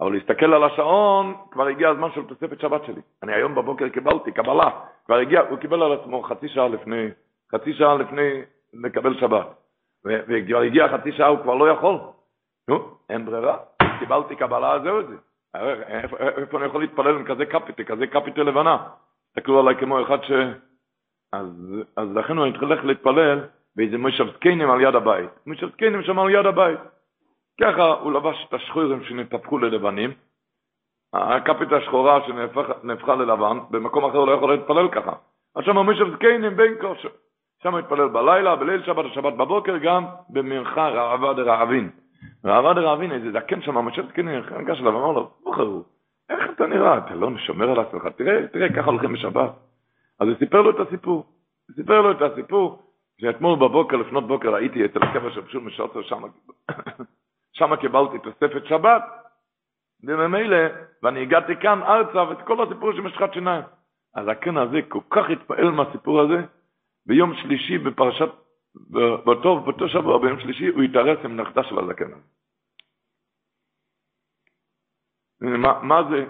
אבל 0.00 0.12
להסתכל 0.12 0.54
על 0.54 0.64
השעון, 0.64 1.34
כבר 1.50 1.66
הגיע 1.66 1.88
הזמן 1.88 2.08
של 2.14 2.24
תוספת 2.26 2.60
שבת 2.60 2.84
שלי. 2.84 3.00
אני 3.22 3.32
היום 3.32 3.54
בבוקר 3.54 3.88
קיבלתי, 3.88 4.32
קבלה. 4.32 4.70
כבר 5.06 5.16
הגיע, 5.16 5.40
הוא 5.40 5.58
קיבל 5.58 5.82
על 5.82 5.92
עצמו 5.92 6.22
חצי 6.22 6.48
שעה 6.48 6.68
לפני, 6.68 7.08
חצי 7.52 7.72
שעה 7.72 7.94
לפני 7.94 8.42
לקבל 8.74 9.20
שבת. 9.20 9.46
וכבר 10.04 10.60
הגיע 10.60 10.88
חצי 10.88 11.12
שעה, 11.12 11.28
הוא 11.28 11.38
כבר 11.42 11.54
לא 11.54 11.70
יכול. 11.70 11.98
נו, 12.68 12.94
אין 13.10 13.26
ברירה. 13.26 13.56
קיבלתי 13.98 14.36
קבלה, 14.36 14.78
זהו 14.82 15.02
זה. 15.02 15.16
איפה, 15.86 16.16
איפה 16.16 16.58
אני 16.58 16.66
יכול 16.66 16.80
להתפלל 16.80 17.16
עם 17.16 17.24
כזה 17.24 17.46
קפיטה, 17.46 17.84
כזה 17.84 18.06
קפיטה 18.06 18.42
לבנה? 18.42 18.76
תסתכלו 19.32 19.60
עליי 19.60 19.76
כמו 19.76 20.02
אחד 20.02 20.22
ש... 20.22 20.32
אז, 21.32 21.76
אז 21.96 22.16
לכן 22.16 22.36
הוא 22.36 22.46
התחיל 22.46 22.68
להתפלל 22.84 23.40
באיזה 23.76 23.98
מושב 23.98 24.26
זקנים 24.36 24.70
על 24.70 24.80
יד 24.80 24.94
הבית. 24.94 25.30
מושב 25.46 25.68
זקנים 25.72 26.02
שם 26.02 26.18
על 26.18 26.30
יד 26.30 26.46
הבית. 26.46 26.80
ככה 27.60 27.84
הוא 27.84 28.12
לבש 28.12 28.46
את 28.48 28.54
השחורים 28.54 29.04
שנתהפכו 29.04 29.58
ללבנים, 29.58 30.10
הקפיטה 31.14 31.76
השחורה 31.76 32.20
שנהפכה 32.26 33.14
ללבן, 33.14 33.58
במקום 33.70 34.04
אחר 34.04 34.18
הוא 34.18 34.26
לא 34.26 34.32
יכול 34.32 34.54
להתפלל 34.54 34.88
ככה. 34.88 35.12
אז 35.56 35.64
שם 35.64 35.86
מישהו 35.86 36.10
זקנים 36.10 36.56
בין 36.56 36.74
כושר. 36.80 37.08
שם 37.62 37.74
התפלל 37.74 38.08
בלילה, 38.08 38.56
בליל 38.56 38.82
שבת 38.82 39.04
ושבת 39.04 39.32
בבוקר, 39.32 39.76
גם 39.76 40.04
במנחה 40.30 40.88
רעבה 40.88 41.34
דרעבין. 41.34 41.90
רעבה 42.44 42.74
דרעבין, 42.74 43.12
איזה 43.12 43.32
זקן 43.32 43.62
שם, 43.62 43.78
משה 43.78 44.02
זקנים, 44.02 44.42
ניגש 44.58 44.80
אליו 44.80 44.94
ואמר 44.94 45.12
לו, 45.12 45.30
בוחר 45.44 45.62
הוא, 45.62 45.84
איך 46.30 46.50
אתה 46.50 46.66
נראה? 46.66 46.98
אתה 46.98 47.14
לא 47.14 47.38
שומר 47.38 47.70
על 47.70 47.80
עצמך, 47.80 48.06
תראה, 48.16 48.48
תראה, 48.48 48.68
ככה 48.72 48.90
הולכים 48.90 49.12
בשבת. 49.12 49.50
אז 50.20 50.28
הוא 50.28 50.36
סיפר 50.38 50.62
לו 50.62 50.70
את 50.70 50.86
הסיפור. 50.88 51.26
הוא 51.68 51.76
סיפר 51.76 52.00
לו 52.00 52.10
את 52.10 52.22
הסיפור, 52.22 52.82
שאתמול 53.20 53.58
בבוקר, 53.58 53.96
לפנות 53.96 54.26
בוקר, 54.26 54.54
הייתי 54.54 54.84
אצל 54.84 55.02
הקבר 55.02 55.30
של 55.30 55.42
פשוט 55.42 55.62
משוצר 55.62 56.02
שם, 57.52 57.76
קיבלתי 57.80 58.18
תוספת 58.18 58.66
שבת, 58.66 59.02
וממילא, 60.04 60.56
ואני 61.02 61.22
הגעתי 61.22 61.56
כאן 61.56 61.82
ארצה, 61.82 62.22
ואת 62.22 62.42
כל 62.46 62.62
הסיפור 62.62 62.92
של 62.92 63.00
משחת 63.00 63.32
שיניים. 63.32 63.62
אז 64.14 64.28
הכן 64.28 64.56
הזה 64.56 64.78
כל 64.88 65.00
כך 65.10 65.30
התפעל 65.30 65.70
מהסיפור 65.70 66.20
הזה, 66.20 66.42
ביום 67.06 67.34
שלישי 67.34 67.78
בפרשת, 67.78 68.28
באותו, 69.24 69.60
באותו 69.60 69.88
שבוע, 69.88 70.18
ביום 70.18 70.40
שלישי, 70.40 70.66
הוא 70.66 70.82
התארס 70.82 71.18
עם 71.24 71.40
נכדה 71.40 71.62
של 71.62 71.78
הזקן 71.78 72.04
הזה. 72.04 72.22
מה, 75.42 75.82
מה 75.82 76.02
זה? 76.10 76.26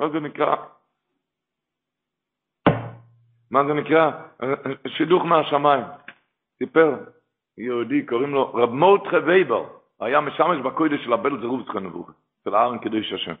מה 0.00 0.08
זה 0.10 0.20
נקרא? 0.20 0.56
מה 3.50 3.64
זה 3.66 3.74
נקרא? 3.74 4.10
שידוך 4.88 5.24
מהשמיים. 5.24 5.84
סיפר 6.58 7.04
יהודי, 7.58 8.06
קוראים 8.06 8.30
לו 8.30 8.54
רב 8.54 8.70
מורטחה 8.70 9.16
וייבר. 9.26 9.68
היה 10.00 10.20
משמש 10.20 10.58
בקוידש 10.64 11.04
של 11.04 11.12
הבל 11.12 11.40
זרוב 11.40 11.62
זכנבוך, 11.68 12.10
של 12.44 12.54
הארן 12.54 12.78
קדוש 12.78 13.12
השם. 13.12 13.34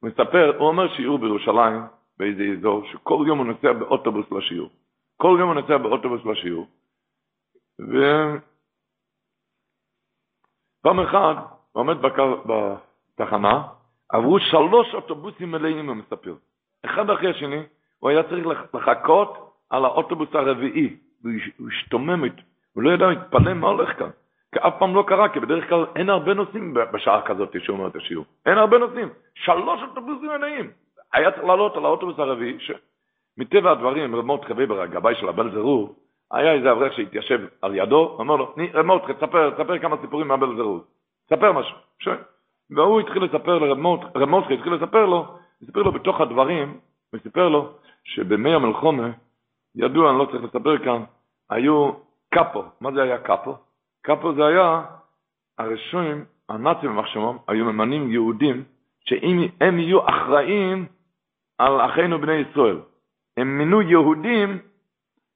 הוא 0.00 0.10
מספר, 0.10 0.56
הוא 0.58 0.68
אומר 0.68 0.94
שיעור 0.96 1.18
בירושלים, 1.18 1.82
באיזה 2.16 2.42
אזור, 2.58 2.86
שכל 2.86 3.24
יום 3.28 3.38
הוא 3.38 3.46
נוסע 3.46 3.72
באוטובוס 3.72 4.26
לשיעור. 4.32 4.70
כל 5.16 5.36
יום 5.40 5.48
הוא 5.48 5.60
נוסע 5.60 5.76
באוטובוס 5.78 6.24
לשיעור. 6.24 6.66
ופעם 10.80 11.00
אחד, 11.00 11.34
הוא 11.72 11.80
עומד 11.80 11.96
בקר, 12.02 12.34
בתחנה, 13.18 13.62
עברו 14.08 14.40
שלוש 14.40 14.94
אוטובוסים 14.94 15.50
מלאים, 15.50 15.88
הוא 15.88 15.96
מספר. 15.96 16.34
אחד 16.84 17.10
אחרי 17.10 17.30
השני, 17.30 17.62
הוא 17.98 18.10
היה 18.10 18.22
צריך 18.22 18.46
לחכות 18.74 19.54
על 19.70 19.84
האוטובוס 19.84 20.28
הרביעי, 20.34 20.96
והוא 21.22 21.68
השתומם, 21.68 22.22
הוא 22.72 22.82
לא 22.82 22.90
ידע, 22.90 23.04
הוא 23.04 23.12
התפלא 23.12 23.54
מה 23.54 23.68
הולך 23.68 23.98
כאן. 23.98 24.10
אף 24.58 24.74
פעם 24.78 24.94
לא 24.94 25.04
קרה, 25.06 25.28
כי 25.28 25.40
בדרך 25.40 25.68
כלל 25.68 25.86
אין 25.96 26.10
הרבה 26.10 26.34
נוסעים 26.34 26.74
בשעה 26.92 27.22
כזאת 27.22 27.56
שהוא 27.58 27.76
אומר 27.76 27.88
את 27.88 27.96
השיעור. 27.96 28.24
אין 28.46 28.58
הרבה 28.58 28.78
נוסעים. 28.78 29.08
שלוש 29.34 29.80
אוטובוסים 29.82 30.28
מלאים. 30.28 30.70
היה 31.12 31.30
צריך 31.30 31.44
לעלות 31.44 31.76
על 31.76 31.84
האוטובוס 31.84 32.18
הרביעי, 32.18 32.58
שמטבע 32.60 33.70
הדברים, 33.70 34.16
רב 34.16 34.24
מרדכי 34.24 34.52
וייבר, 34.52 34.80
הגבאי 34.80 35.14
של 35.14 35.28
הבן 35.28 35.50
זרור, 35.50 35.94
היה 36.32 36.52
איזה 36.52 36.72
אברך 36.72 36.92
שהתיישב 36.92 37.40
על 37.62 37.74
ידו, 37.74 38.18
אמר 38.20 38.36
לו, 38.36 38.54
רב 38.74 38.86
מרדכי, 38.86 39.14
תספר, 39.14 39.50
תספר 39.50 39.78
כמה 39.78 39.96
סיפורים 40.00 40.28
מהבן 40.28 40.56
זרור. 40.56 40.80
תספר 41.26 41.52
משהו. 41.52 41.76
והוא 42.70 43.00
התחיל 43.00 43.24
לספר 43.24 43.58
לרב 43.58 43.78
מרדכי, 44.26 44.54
התחיל 44.54 44.74
לספר 44.74 45.06
לו, 45.06 45.38
סיפר 45.66 45.82
לו 45.82 45.92
בתוך 45.92 46.20
הדברים, 46.20 46.78
וסיפר 47.12 47.48
לו 47.48 47.72
שבימי 48.04 48.54
המלחומה, 48.54 49.10
ידוע, 49.74 50.10
אני 50.10 50.18
לא 50.18 50.24
צריך 50.24 50.44
לספר 50.44 50.78
כאן, 50.78 51.02
היו 51.50 51.92
קאפו. 52.34 52.62
מה 52.80 52.92
זה 52.92 53.02
היה 53.02 53.18
קאפו? 53.18 53.56
קאפו 54.02 54.34
זה 54.34 54.46
היה, 54.46 54.82
הרשועים, 55.58 56.24
הנאצים 56.48 56.90
במחשבם, 56.90 57.36
היו 57.48 57.64
ממנים 57.64 58.10
יהודים, 58.10 58.64
שאם 59.04 59.48
הם 59.60 59.78
יהיו 59.78 60.08
אחראים 60.08 60.86
על 61.58 61.80
אחינו 61.80 62.20
בני 62.20 62.32
ישראל. 62.32 62.78
הם 63.36 63.58
מינו 63.58 63.82
יהודים 63.82 64.58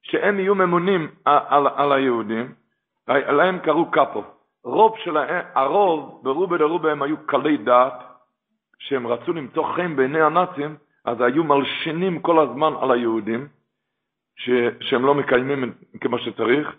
שהם 0.02 0.40
יהיו 0.40 0.54
ממונים 0.54 1.08
על, 1.24 1.38
על, 1.48 1.66
על 1.76 1.92
היהודים, 1.92 2.54
להם 3.08 3.58
קראו 3.58 3.90
קאפו. 3.90 4.24
רוב 4.64 4.96
שלהם, 5.04 5.44
הרוב, 5.54 6.20
ברובה 6.22 6.58
דרובה 6.58 6.92
הם 6.92 7.02
היו 7.02 7.26
קלי 7.26 7.56
דעת, 7.56 7.92
שהם 8.78 9.06
רצו 9.06 9.32
למצוא 9.32 9.64
חן 9.76 9.96
בעיני 9.96 10.20
הנאצים, 10.20 10.76
אז 11.04 11.20
היו 11.20 11.44
מלשינים 11.44 12.22
כל 12.22 12.38
הזמן 12.38 12.72
על 12.80 12.90
היהודים, 12.90 13.48
ש, 14.36 14.50
שהם 14.80 15.04
לא 15.04 15.14
מקיימים 15.14 15.74
כמו 16.00 16.18
שצריך, 16.18 16.76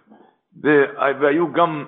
והיו 1.19 1.53
גם 1.53 1.86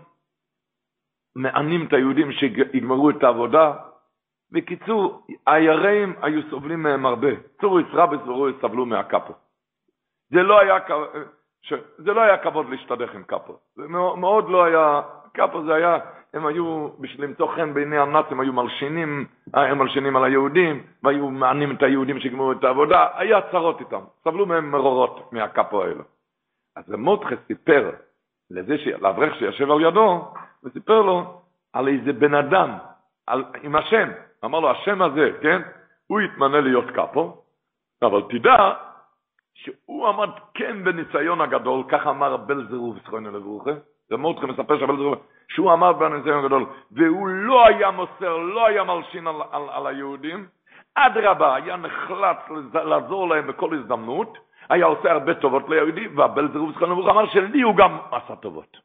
מענים 1.36 1.86
את 1.86 1.94
היהודים 1.94 2.32
שיגמרו 2.32 3.10
את 3.10 3.24
העבודה. 3.24 3.74
בקיצור, 4.52 5.26
היראים 5.48 6.16
היו 6.22 6.42
סובלים 6.50 6.84
מהם 6.84 7.06
הרבה. 7.06 7.30
צור 7.62 7.80
ישרבס 7.80 8.20
ורועי 8.28 8.54
סבלו 8.62 8.86
מהקאפו. 8.86 9.34
זה 10.30 10.44
לא 10.44 10.60
היה, 10.60 10.78
זה 11.98 12.14
לא 12.14 12.22
היה 12.22 12.38
כבוד 12.38 12.70
להשתדך 12.70 13.16
עם 13.16 13.24
קאפו. 13.24 13.58
זה 13.76 13.88
מאוד 13.88 14.50
לא 14.50 14.64
היה, 14.64 15.02
קאפו 15.34 15.64
זה 15.64 15.76
היה, 15.76 15.98
הם 16.34 16.46
היו, 16.46 16.90
בשביל 17.00 17.28
למצוא 17.28 17.56
חן 17.56 17.74
בעיני 17.74 17.98
הנאצים, 17.98 18.40
היו 18.40 18.54
מלשינים, 18.54 19.26
הם 19.54 19.78
מלשינים 19.78 20.16
על 20.16 20.24
היהודים, 20.24 20.84
והיו 21.04 21.30
מענים 21.30 21.76
את 21.76 21.84
היהודים 21.84 22.20
שיגמרו 22.20 22.52
את 22.52 22.64
העבודה, 22.64 23.08
היה 23.16 23.42
צרות 23.52 23.80
איתם. 23.80 24.02
סבלו 24.24 24.46
מהם 24.46 24.72
מרורות 24.72 25.34
מהקאפו 25.34 25.84
האלה. 25.84 26.04
אז 26.76 26.90
מותחה 26.90 27.36
סיפר 27.48 27.92
לזה, 28.52 28.76
לאברך 29.02 29.36
שישב 29.36 29.72
על 29.72 29.82
ידו, 29.82 30.34
וסיפר 30.64 31.02
לו 31.02 31.42
על 31.74 31.88
איזה 31.88 32.14
בן 32.14 32.34
אדם, 32.34 32.78
על, 33.28 33.44
עם 33.64 33.76
השם. 33.76 34.10
אמר 34.46 34.60
לו, 34.60 34.72
השם 34.72 35.02
הזה, 35.02 35.30
כן, 35.42 35.62
הוא 36.08 36.22
יתמנה 36.22 36.62
להיות 36.62 36.86
קאפו, 36.96 37.44
אבל 38.02 38.22
תדע 38.30 38.74
שהוא 39.54 40.08
עמד 40.08 40.30
כן 40.54 40.84
בניסיון 40.84 41.42
הגדול, 41.42 41.84
כך 41.90 42.08
אמר 42.08 42.38
בל 42.38 42.68
זירוב 42.70 42.98
זכרנו 43.00 43.32
לברוכה, 43.32 43.72
זה 44.12 44.18
צריך 44.40 44.60
לספר 44.60 44.80
שבל 44.80 44.98
זירוב, 44.98 45.16
שהוא 45.48 45.72
עמד 45.72 45.94
בניסיון 46.00 46.44
הגדול, 46.44 46.66
והוא 46.92 47.28
לא 47.28 47.68
היה 47.68 47.92
מוסר, 47.92 48.38
לא 48.38 48.66
היה 48.66 48.84
מלשין 48.84 49.28
על, 49.28 49.36
על, 49.52 49.70
על 49.70 49.88
היהודים, 49.88 50.48
אדרבה, 50.96 51.56
היה 51.56 51.76
נחלץ 51.76 52.38
לעזור 52.74 53.30
להם 53.30 53.48
בכל 53.48 53.76
הזדמנות, 53.76 54.38
היה 54.70 54.86
עושה 54.86 55.12
הרבה 55.12 55.34
טובות 55.34 55.70
ליהודי, 55.70 56.08
והבל 56.08 56.52
זירוב 56.52 56.72
זכרנו 56.72 56.94
לברוכה 56.94 57.12
אמר 57.12 57.30
שלי 57.30 57.62
הוא 57.62 57.76
גם 57.76 57.98
עשה 58.12 58.36
טובות. 58.36 58.78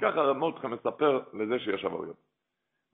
ככה 0.00 0.20
רב 0.20 0.36
מורדכי 0.36 0.66
מספר 0.66 1.20
לזה 1.32 1.58
שישב 1.58 1.90
יד. 1.92 2.14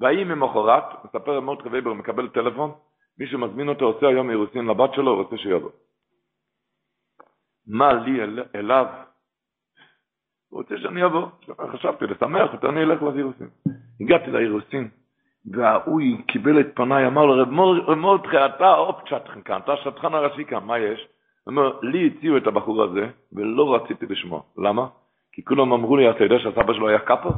והאי 0.00 0.24
ממחרת, 0.24 1.04
מספר 1.04 1.40
מורדכי 1.40 1.68
וייבר, 1.68 1.92
מקבל 1.92 2.28
טלפון, 2.28 2.72
מישהו 3.18 3.38
מזמין 3.38 3.68
אותו, 3.68 3.84
עושה 3.84 4.08
היום 4.08 4.30
אירוסין 4.30 4.66
לבת 4.66 4.94
שלו, 4.94 5.16
רוצה 5.16 5.36
שיבוא. 5.36 5.70
מה 7.66 7.92
לי 7.92 8.22
אל, 8.22 8.44
אליו? 8.54 8.86
הוא 10.56 10.62
רוצה 10.62 10.74
שאני 10.78 11.04
אבוא. 11.04 11.26
חשבתי 11.72 12.06
לשמח 12.06 12.52
אותו, 12.52 12.68
אני 12.68 12.82
אלך 12.82 13.02
לאירוסין. 13.02 13.48
הגעתי 14.00 14.30
לאירוסין, 14.30 14.88
והוא 15.50 16.00
קיבל 16.26 16.60
את 16.60 16.66
פניי, 16.74 17.06
אמר 17.06 17.26
לו, 17.26 17.42
רב 17.86 17.94
מורדכי, 17.96 18.36
אתה 18.36 18.74
אופצ'טכן 18.74 19.40
כאן, 19.44 19.60
אתה 19.64 19.76
שטחן 19.76 20.14
הראשי 20.14 20.44
כאן, 20.44 20.64
מה 20.64 20.78
יש? 20.78 21.00
הוא 21.44 21.52
אומר, 21.52 21.78
לי 21.82 22.06
הציעו 22.06 22.36
את 22.36 22.46
הבחור 22.46 22.82
הזה, 22.82 23.08
ולא 23.32 23.74
רציתי 23.74 24.06
לשמוע. 24.06 24.40
למה? 24.58 24.86
כי 25.32 25.44
כולם 25.44 25.72
אמרו 25.72 25.96
לי, 25.96 26.10
אתה 26.10 26.24
יודע 26.24 26.38
שהסבא 26.38 26.72
שלו 26.72 26.88
היה 26.88 26.98
קאפו? 26.98 27.30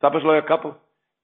סבא 0.00 0.20
שלו 0.20 0.32
היה 0.32 0.42
קאפו. 0.42 0.72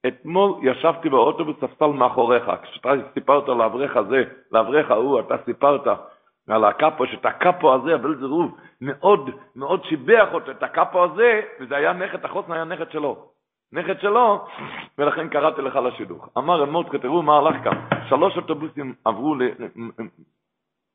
אתמול 0.07 0.51
ישבתי 0.61 1.09
באוטובוס 1.09 1.55
ספסל 1.61 1.85
מאחוריך, 1.85 2.51
כשאתה 2.63 2.89
סיפרת 3.13 3.47
לאברך 3.47 3.97
הזה, 3.97 4.23
לאברך 4.51 4.91
ההוא, 4.91 5.19
אתה 5.19 5.35
סיפרת 5.45 5.87
על 6.49 6.65
הקאפו, 6.65 7.07
שאת 7.07 7.25
הקאפו 7.25 7.73
הזה, 7.73 7.95
אבל 7.95 8.15
זה 8.15 8.25
רוב, 8.25 8.57
מאוד 8.81 9.29
מאוד 9.55 9.83
שיבח 9.83 10.27
אותו, 10.33 10.51
את 10.51 10.63
הקאפו 10.63 11.03
הזה, 11.03 11.41
וזה 11.59 11.75
היה 11.75 11.93
נכד, 11.93 12.25
החוסן 12.25 12.51
היה 12.51 12.63
נכד 12.63 12.91
שלו. 12.91 13.25
נכד 13.71 13.99
שלו, 13.99 14.47
ולכן 14.97 15.29
קראתי 15.29 15.61
לך 15.61 15.75
לשידוך. 15.75 16.29
אמר 16.37 16.63
אמות, 16.63 16.85
תראו 17.01 17.21
מה 17.21 17.37
הלך 17.37 17.63
כאן, 17.63 17.77
שלוש 18.09 18.37
אוטובוסים 18.37 18.93
עברו, 19.05 19.35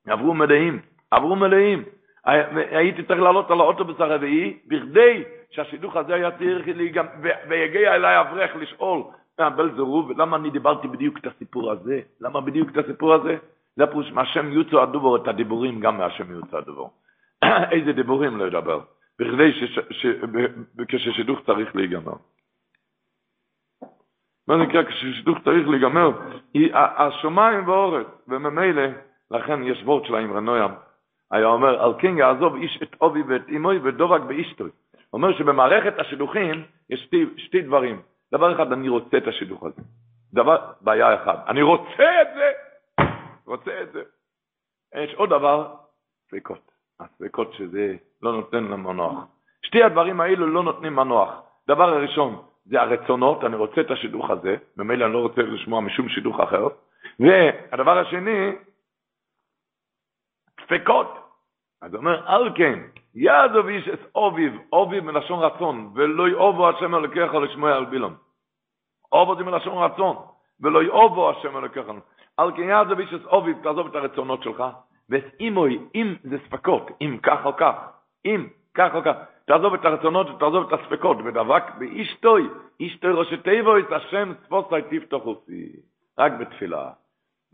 עברו 0.06 0.34
מלאים, 0.34 0.80
עברו 1.10 1.36
מלאים. 1.36 1.84
הייתי 2.24 3.02
צריך 3.02 3.20
לעלות 3.20 3.50
על 3.50 3.60
האוטובוס 3.60 4.00
הרביעי, 4.00 4.58
בכדי 4.66 5.24
שהשידוך 5.50 5.96
הזה 5.96 6.14
היה 6.14 6.30
צריך 6.30 6.66
לי 6.66 6.88
גם, 6.88 7.06
ויגיע 7.48 7.94
אליי 7.94 8.20
אברך 8.20 8.56
לשאול, 8.56 9.02
בל 9.38 9.76
זרוב, 9.76 10.20
למה 10.20 10.36
אני 10.36 10.50
דיברתי 10.50 10.88
בדיוק 10.88 11.18
את 11.18 11.26
הסיפור 11.26 11.70
הזה? 11.70 12.00
למה 12.20 12.40
בדיוק 12.40 12.70
את 12.70 12.76
הסיפור 12.76 13.14
הזה? 13.14 13.36
זה 13.76 13.86
פירוש 13.86 14.12
מהשם 14.12 14.52
יוצא 14.52 14.76
הדובור, 14.76 15.16
את 15.16 15.28
הדיבורים 15.28 15.80
גם 15.80 15.98
מהשם 15.98 16.32
יוצא 16.32 16.56
הדובור. 16.56 16.90
איזה 17.72 17.92
דיבורים 17.92 18.36
לא 18.36 18.44
ידבר, 18.44 18.80
בכדי 19.18 19.52
כששידוך 20.88 21.40
צריך 21.46 21.76
להיגמר. 21.76 22.14
מה 24.48 24.56
נקרא 24.56 24.82
כששידוך 24.82 25.38
צריך 25.44 25.68
להיגמר? 25.68 26.10
השמיים 26.74 27.68
והאורץ, 27.68 28.06
וממילא, 28.28 28.82
לכן 29.30 29.62
יש 29.62 29.82
וורד 29.84 30.06
של 30.06 30.14
האמרה 30.14 30.40
נוים, 30.40 30.70
היה 31.30 31.46
אומר, 31.46 31.82
על 31.82 31.92
כן 31.98 32.18
יעזוב 32.18 32.54
איש 32.54 32.78
את 32.82 32.96
אובי 33.00 33.22
ואת 33.22 33.42
אמוי 33.56 33.78
ודורק 33.82 34.22
באשתוי. 34.22 34.70
אומר 35.12 35.38
שבמערכת 35.38 35.98
השידוכים 35.98 36.64
יש 36.90 37.00
שתי, 37.00 37.26
שתי 37.36 37.62
דברים. 37.62 38.02
דבר 38.32 38.54
אחד, 38.54 38.72
אני 38.72 38.88
רוצה 38.88 39.16
את 39.16 39.28
השידוך 39.28 39.64
הזה. 39.64 39.82
דבר, 40.34 40.72
בעיה 40.80 41.14
אחת, 41.14 41.44
אני 41.48 41.62
רוצה 41.62 42.22
את 42.22 42.28
זה, 42.34 42.50
רוצה 43.46 43.82
את 43.82 43.92
זה. 43.92 44.02
יש 44.94 45.14
עוד 45.14 45.30
דבר, 45.30 45.74
ספקות. 46.26 46.72
הספקות 47.00 47.52
שזה 47.52 47.96
לא 48.22 48.32
נותן 48.32 48.64
למנוח. 48.64 49.24
שתי 49.62 49.82
הדברים 49.82 50.20
האלו 50.20 50.46
לא 50.46 50.62
נותנים 50.62 50.96
מנוח. 50.96 51.42
דבר 51.68 51.88
הראשון, 51.88 52.42
זה 52.64 52.80
הרצונות, 52.80 53.44
אני 53.44 53.56
רוצה 53.56 53.80
את 53.80 53.90
השידוך 53.90 54.30
הזה, 54.30 54.56
ממילא 54.76 55.04
אני 55.04 55.12
לא 55.12 55.18
רוצה 55.18 55.42
לשמוע 55.42 55.80
משום 55.80 56.08
שידוך 56.08 56.40
אחר. 56.40 56.68
והדבר 57.20 57.98
השני, 57.98 58.52
ספקות. 60.64 61.18
אז 61.82 61.94
אומר, 61.94 62.22
על 62.26 62.52
כן, 62.54 62.78
יעזוב 63.14 63.66
איש 63.66 63.88
את 63.88 64.00
אוביב, 64.14 64.52
אוביב 64.72 65.04
מלשון 65.04 65.38
רצון, 65.38 65.92
ולא 65.94 66.28
יאובו 66.28 66.68
השם 66.68 66.94
אלוקיך 66.94 67.34
לשמוע 67.34 67.76
על 67.76 67.84
בילום. 67.84 68.14
אובו 69.12 69.36
זה 69.36 69.44
מלשון 69.44 69.84
רצון, 69.84 70.16
ולא 70.60 70.82
יאובו 70.82 71.30
השם 71.30 71.56
אלוקיך. 71.56 71.86
על 72.42 72.52
כן 72.56 72.62
יעזוב 72.62 72.98
איש 72.98 73.14
את 73.14 73.24
אוביב, 73.24 73.56
תעזוב 73.62 73.86
את 73.86 73.94
הרצונות 73.94 74.42
שלך, 74.42 74.64
ואת 75.10 75.24
אימוי, 75.40 75.78
אם 75.94 76.14
זה 76.24 76.36
ספקות, 76.46 76.90
אם 77.00 77.18
כך 77.22 77.44
או 77.44 77.56
כך, 77.56 77.74
אם 78.24 78.46
כך 78.74 78.94
או 78.94 79.02
כך, 79.02 79.16
תעזוב 79.46 79.74
את 79.74 79.84
הרצונות 79.84 80.30
ותעזוב 80.30 80.72
את 80.72 80.80
הספקות, 80.80 81.16
ודבק 81.24 81.62
באיש 81.78 82.14
טוי, 82.14 82.48
איש 82.80 82.98
ראשי 83.04 83.36
תיבו 83.36 83.78
את 83.78 83.92
השם 83.92 84.32
ספוסי 84.44 84.82
תפתח 84.90 85.26
אותי, 85.26 85.68
רק 86.18 86.32
בתפילה, 86.32 86.90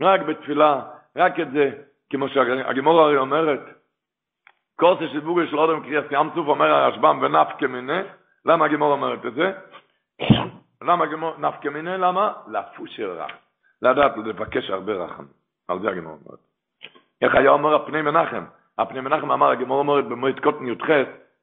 רק 0.01 0.21
בתפילה, 0.21 0.83
רק 1.17 1.41
את 1.41 1.51
זה, 1.51 1.71
כמו 2.11 2.29
שהגמור 2.29 3.01
הרי 3.01 3.17
אומרת, 3.17 3.61
קורסה 4.77 5.09
של 5.09 5.21
בוגר 5.21 5.47
של 5.51 5.59
אודם 5.59 5.83
קריאס 5.83 6.05
ים 6.11 6.31
צוף 6.35 6.47
אומר 6.49 6.71
הרשב"ם 6.71 7.19
ונפקא 7.23 7.67
מיני, 7.67 8.01
למה 8.45 8.65
הגמור 8.65 8.93
אומרת 8.93 9.27
את 9.27 9.35
זה? 9.35 9.53
למה 10.83 11.05
הגמור 11.05 11.35
נפקא 11.39 11.69
מיני? 11.69 11.99
למה? 11.99 12.33
לפושר 12.49 13.11
רח. 13.11 13.48
לדעת 13.83 14.17
לבקש 14.17 14.71
הרבה 14.71 14.93
רחם. 14.93 15.25
על 15.69 15.81
זה 15.81 15.89
הגמור 15.89 16.13
אומרת. 16.13 16.39
איך 17.23 17.35
היה 17.35 17.51
אומר 17.51 17.75
הפני 17.75 18.03
מנחם? 18.03 18.45
הפני 18.79 19.01
מנחם 19.01 19.31
אמר, 19.33 19.51
הגמור 19.51 19.79
אומרת 19.79 20.05
במועד 20.05 20.41
קוטן 20.41 20.67
י"ח, 20.67 20.89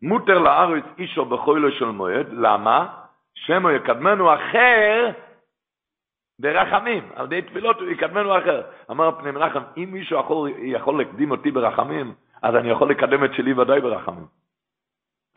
מותר 0.01 0.39
לארץ 0.39 0.83
אישו 0.97 1.25
בחוילו 1.25 1.71
של 1.71 1.85
מועד, 1.85 2.27
למה? 2.31 2.87
שמו 3.35 3.71
יקדמנו 3.71 4.33
אחר 4.33 5.11
ברחמים, 6.39 7.09
על 7.15 7.25
ידי 7.25 7.41
תפילות 7.41 7.79
הוא 7.79 7.87
יקדמנו 7.89 8.37
אחר. 8.37 8.61
אמר 8.91 9.07
הפני 9.07 9.31
מנחם, 9.31 9.63
אם 9.77 9.89
מישהו 9.91 10.19
יכול, 10.19 10.49
יכול 10.57 10.97
להקדים 10.97 11.31
אותי 11.31 11.51
ברחמים, 11.51 12.13
אז 12.41 12.55
אני 12.55 12.69
יכול 12.69 12.89
לקדם 12.89 13.25
את 13.25 13.33
שלי 13.33 13.53
ודאי 13.53 13.81
ברחמים. 13.81 14.27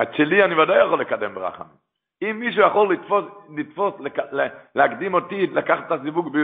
את 0.03 0.09
שלי 0.15 0.45
אני 0.45 0.55
ודאי 0.55 0.85
יכול 0.85 1.01
לקדם 1.01 1.35
ברחמים. 1.35 1.88
אם 2.23 2.41
מישהו 2.41 2.63
יכול 2.63 2.93
לתפוס, 2.93 3.25
לתפוס 3.57 3.95
להקדים 4.75 5.15
אותי, 5.15 5.47
לקחת 5.47 5.87
את 5.87 5.93
הזיווג 5.93 6.37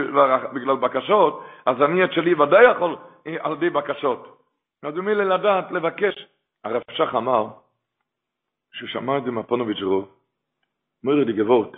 בגלל 0.53 0.75
בקשות, 0.75 1.43
אז 1.65 1.81
אני 1.81 2.03
את 2.03 2.13
שלי 2.13 2.33
ודאי 2.33 2.71
יכול 2.71 2.95
על 3.39 3.53
ידי 3.53 3.69
בקשות. 3.69 4.41
אז 4.83 4.95
מילה 4.95 5.23
לדעת, 5.23 5.71
לבקש. 5.71 6.27
הרב 6.63 6.81
שך 6.91 7.15
אמר, 7.15 7.47
שהוא 8.73 8.89
שמע 8.89 9.17
את 9.17 9.23
זה 9.23 9.31
מהפונוביץ' 9.31 9.81
רוב, 9.81 10.09
אומר 11.03 11.15
לי 11.15 11.33
גבורת, 11.33 11.69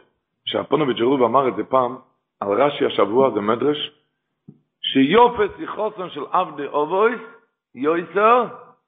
שהפונוביץ' 0.45 1.01
רוב 1.01 1.23
אמר 1.23 1.47
את 1.47 1.55
זה 1.55 1.63
פעם, 1.63 1.97
על 2.39 2.61
רש"י 2.61 2.85
השבוע, 2.85 3.31
זה 3.33 3.41
מדרש, 3.41 3.91
שיופס 4.81 5.59
יחוסן 5.59 6.09
של 6.09 6.25
עבדי 6.31 6.67
אובויס, 6.67 7.21
יויסר, 7.75 8.45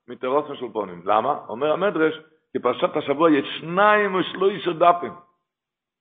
מתרוסן 0.07 0.55
של 0.55 0.65
פונים. 0.73 1.01
למה? 1.05 1.39
אומר 1.49 1.71
המדרש, 1.71 2.19
כי 2.51 2.59
פרשת 2.59 2.97
השבוע 2.97 3.31
יש 3.31 3.47
שניים 3.59 4.15
ושלושה 4.15 4.73
דפים. 4.73 5.13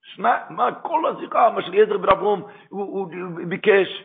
שני, 0.03 0.29
מה, 0.51 0.75
כל 0.83 1.03
השיחה, 1.07 1.51
מה 1.51 1.63
שאליעזר 1.63 1.99
בן 1.99 2.09
אברום, 2.09 2.43
הוא, 2.69 2.83
הוא, 2.83 3.09
הוא 3.37 3.47
ביקש, 3.47 4.05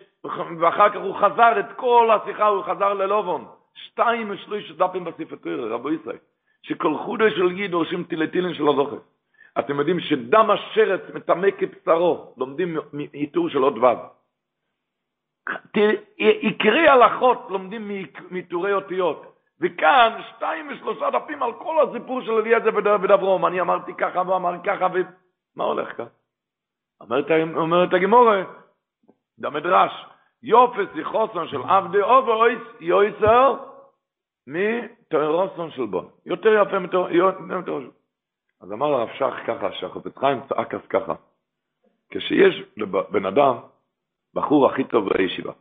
ואחר 0.59 0.89
כך 0.89 0.99
הוא 0.99 1.15
חזר 1.15 1.59
את 1.59 1.65
כל 1.75 2.09
השיחה, 2.11 2.47
הוא 2.47 2.63
חזר 2.63 2.93
ללובון. 2.93 3.45
שתיים 3.73 4.29
ושלושה 4.29 4.73
דפים 4.73 5.03
בספר 5.03 5.35
תרא, 5.35 5.75
רבו 5.75 5.91
ישראל. 5.91 6.17
שכל 6.63 6.97
חודש 6.97 7.33
של 7.33 7.51
ייד 7.51 7.73
עושים 7.73 8.03
טילטילין 8.03 8.53
של 8.53 8.67
הזוכר. 8.67 8.99
אתם 9.59 9.79
יודעים 9.79 9.99
שדם 9.99 10.49
השרץ 10.49 11.01
מטמא 11.13 11.47
כבשרו, 11.51 12.33
לומדים 12.37 12.77
מאיתור 12.93 13.49
של 13.49 13.57
עוד 13.57 13.77
ו'. 13.77 13.87
עיקרי 16.17 16.87
הלכות 16.87 17.47
לומדים 17.49 17.91
מאיתורי 18.31 18.73
אותיות. 18.73 19.32
וכאן 19.63 20.21
שתיים 20.29 20.67
ושלושה 20.71 21.09
דפים 21.09 21.43
על 21.43 21.53
כל 21.53 21.87
הסיפור 21.87 22.21
של 22.21 22.31
אליעזר 22.31 22.69
ודברום. 23.03 23.45
אני 23.45 23.61
אמרתי 23.61 23.93
ככה 23.93 24.29
ואמר 24.29 24.53
ככה, 24.63 24.87
ומה 24.93 25.63
הולך 25.63 25.97
כאן? 25.97 26.05
אומרת, 27.01 27.25
אומרת 27.55 27.93
הגמורה, 27.93 28.43
במדרש, 29.37 30.05
יופס 30.43 30.95
יחוסון 30.95 31.47
של 31.47 31.61
עבדי 31.61 32.01
אובויס 32.01 32.61
יויסר 32.79 33.57
מתוארוסון 34.47 35.71
של 35.71 35.85
בון. 35.85 36.09
יותר 36.25 36.49
יפה 36.61 36.79
מתוארוסון. 36.79 37.91
אז 38.61 38.71
אמר 38.71 38.85
הרב 38.85 39.09
שך 39.13 39.33
ככה, 39.47 39.71
שהחופץ 39.71 40.17
חיים 40.17 40.39
צעק 40.49 40.73
אז 40.73 40.81
ככה, 40.89 41.13
כשיש 42.09 42.63
לבן 42.77 43.25
אדם 43.25 43.55
בחור 44.33 44.69
הכי 44.69 44.83
טוב 44.83 45.09
בישיבה, 45.09 45.51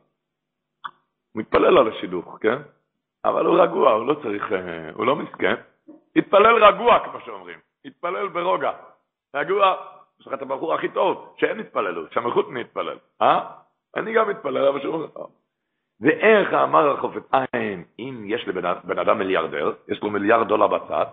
הוא 1.33 1.43
מתפלל 1.43 1.79
על 1.79 1.89
השידוך, 1.89 2.39
כן? 2.41 2.63
אבל 3.25 3.47
הוא 3.47 3.63
רגוע, 3.63 3.93
הוא 3.93 4.07
לא 4.07 4.15
צריך, 4.23 4.53
אה, 4.53 4.91
הוא 4.95 5.07
לא 5.07 5.17
מסכן. 5.17 5.55
התפלל 6.17 6.65
רגוע, 6.65 6.99
כמו 6.99 7.21
שאומרים. 7.21 7.59
התפלל 7.85 8.29
ברוגע. 8.29 8.73
רגוע, 9.37 9.75
יש 10.21 10.27
לך 10.27 10.35
את 10.35 10.43
הבחור 10.43 10.75
הכי 10.75 10.89
טוב, 10.89 11.35
שהם 11.37 11.61
יתפללו, 11.61 12.03
שהמלכות 12.11 12.49
מתפלל. 12.49 12.99
אה? 13.23 13.51
אני 13.97 14.13
גם 14.15 14.29
מתפלל, 14.29 14.67
אבל 14.67 14.81
שהוא... 14.81 15.07
ואיך 16.01 16.53
אמר 16.53 16.91
החופץ 16.91 17.23
עין, 17.33 17.85
אם 17.99 18.25
יש 18.27 18.49
לבן 18.49 18.99
אדם 18.99 19.19
מיליארדר, 19.19 19.73
יש 19.89 20.03
לו 20.03 20.11
מיליארד 20.11 20.49
דולר 20.49 20.67
בצד, 20.67 21.07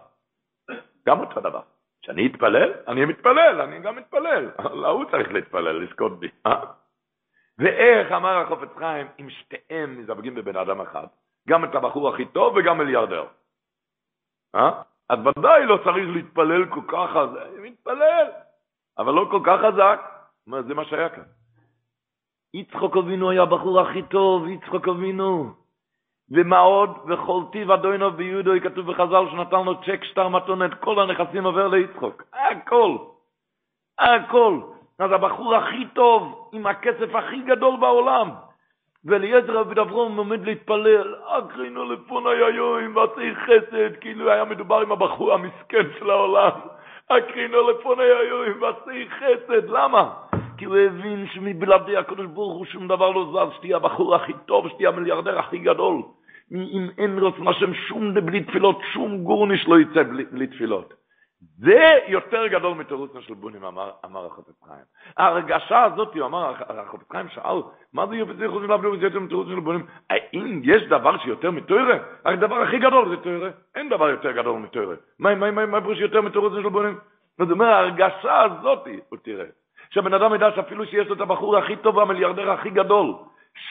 גם 1.08 1.20
אותו 1.20 1.40
דבר. 1.40 1.62
כשאני 2.02 2.28
אתפלל, 2.28 2.74
אני 2.88 3.06
מתפלל, 3.06 3.62
אני 3.62 3.80
גם 3.80 3.96
מתפלל. 3.96 4.50
לא, 4.82 4.88
הוא 4.88 5.06
צריך 5.12 5.32
להתפלל, 5.32 5.84
לזכות 5.84 6.20
בי. 6.20 6.28
אה? 6.46 6.62
ואיך 7.60 8.12
אמר 8.12 8.38
החופץ 8.38 8.70
חיים, 8.78 9.08
אם 9.20 9.30
שתיהם 9.30 10.00
מזווגים 10.00 10.36
בבן 10.36 10.56
אדם 10.56 10.82
אחד, 10.82 11.08
גם 11.50 11.64
את 11.64 11.76
הבחור 11.76 12.10
הכי 12.10 12.26
טוב 12.26 12.56
וגם 12.56 12.78
מיליארדר. 12.78 13.26
אה? 14.56 14.82
אז 15.10 15.20
ודאי 15.20 15.66
לא 15.66 15.78
צריך 15.84 16.08
להתפלל 16.16 16.66
כל 16.66 16.82
כך 16.88 17.10
חזק, 17.10 17.60
מתפלל, 17.62 18.28
אבל 18.98 19.14
לא 19.14 19.28
כל 19.32 19.42
כך 19.46 19.60
חזק. 19.62 20.00
אומר, 20.48 20.62
זה 20.62 20.74
מה 20.74 20.86
שהיה 20.86 21.10
כאן. 21.10 21.24
יצחוק 22.54 22.98
אבינו 22.98 23.30
היה 23.30 23.42
הבחור 23.42 23.80
הכי 23.80 24.04
טוב, 24.04 24.48
יצחוק 24.48 24.88
אבינו. 24.88 25.54
ומה 26.32 26.60
עוד? 26.60 26.90
וכל 27.08 27.44
טיב 27.52 27.72
אדוינו 27.72 28.12
ביהודו, 28.12 28.52
כתוב 28.64 28.92
בחז"ל 28.92 29.26
שנתן 29.32 29.66
לו 29.66 29.82
צ'ק 29.82 30.04
שטר 30.04 30.28
מתון, 30.28 30.66
את 30.66 30.74
כל 30.74 31.00
הנכסים 31.00 31.44
עובר 31.44 31.68
ליצחוק. 31.68 32.24
הכל. 32.34 32.98
הכל. 34.00 34.62
אז 35.00 35.12
הבחור 35.12 35.56
הכי 35.56 35.88
טוב, 35.94 36.50
עם 36.54 36.66
הכסף 36.68 37.16
הכי 37.16 37.42
גדול 37.42 37.80
בעולם. 37.80 38.30
ואליעזר 39.06 39.58
רבי 39.58 39.82
אברום 39.82 40.18
עומד 40.18 40.46
להתפלל, 40.46 41.16
אקרינו 41.26 41.94
לפוני 41.94 42.44
היום, 42.48 42.96
ועשי 42.96 43.36
חסד, 43.36 43.96
כאילו 44.02 44.32
היה 44.32 44.46
מדובר 44.46 44.82
עם 44.82 44.92
הבחור 44.92 45.34
המסכן 45.34 45.88
של 46.00 46.10
העולם. 46.10 46.52
אקרינו 47.08 47.70
לפוני 47.70 48.04
היום, 48.04 48.62
ועשי 48.62 49.08
חסד, 49.10 49.70
למה? 49.70 50.14
כי 50.58 50.66
הוא 50.66 50.78
הבין 50.78 51.28
שמבלעדי 51.34 51.98
הקדוש 51.98 52.26
ברוך 52.26 52.58
הוא 52.58 52.66
שום 52.66 52.88
דבר 52.88 53.12
לא 53.12 53.26
זז, 53.32 53.56
שתהיה 53.58 53.76
הבחור 53.76 54.16
הכי 54.16 54.34
טוב, 54.46 54.70
שתהיה 54.70 54.90
המיליארדר 54.90 55.40
הכי 55.40 55.58
גדול. 55.58 56.02
אם 56.52 56.90
אין 56.98 57.20
רצון 57.20 57.48
השם 57.48 57.74
שום 57.74 58.14
בלי 58.14 58.44
תפילות, 58.44 58.82
שום 58.94 59.24
גורניש 59.24 59.68
לא 59.68 59.80
יצא 59.80 60.04
בלי, 60.04 60.24
בלי 60.32 60.48
תפילות. 60.48 60.99
זה 61.42 62.00
יותר 62.08 62.48
גדול 62.48 62.74
מתירוצה 62.74 63.22
של 63.22 63.34
בונים, 63.34 63.66
אמר, 63.66 63.92
אמר 64.06 64.26
החפץ 64.26 64.64
חיים. 64.68 64.84
ההרגשה 65.18 65.84
הזאת, 65.84 66.16
הוא 66.16 66.26
אמר, 66.26 66.54
החפץ 66.70 67.12
חיים 67.12 67.30
שאל, 67.30 67.62
מה 67.94 68.08
זה 68.08 68.16
יופי 68.16 68.48
חוזרים 68.48 68.72
לבלום, 68.72 69.00
זה 69.00 69.06
יותר 69.06 69.20
מתירוצה 69.20 69.50
של 69.50 69.60
בונים? 69.60 69.86
האם 70.10 70.62
יש 70.64 70.84
דבר 70.84 71.18
שיותר 71.18 71.52
מתוירה? 71.52 71.98
הדבר 72.26 72.62
הכי 72.62 72.80
גדול 72.80 73.10
זה 73.10 73.18
תוירה. 73.18 73.50
אין 73.76 73.90
דבר 73.90 74.10
יותר 74.10 74.32
גדול 74.32 74.60
מתוירה. 74.60 74.96
מה, 75.20 75.36
מה, 75.36 75.52
מה, 75.52 75.66
מה 75.66 75.82
פירוש 75.82 76.00
יותר 76.00 76.22
מתירוצה 76.22 76.56
של 76.62 76.70
בונים? 76.70 76.98
זאת 77.38 77.52
אומרת, 77.52 77.74
ההרגשה 77.74 78.42
הזאת, 78.42 78.88
הוא 79.10 79.18
תראה. 79.22 79.46
שהבן 79.90 80.14
אדם 80.14 80.36
ידע 80.36 80.52
שאפילו 80.56 80.86
שיש 80.86 81.08
לו 81.08 81.16
את 81.16 81.22
הבחור 81.22 81.58
הכי 81.58 81.76
טוב 81.76 81.98
והמיליארדר 81.98 82.52
הכי 82.52 82.70
גדול, 82.70 83.14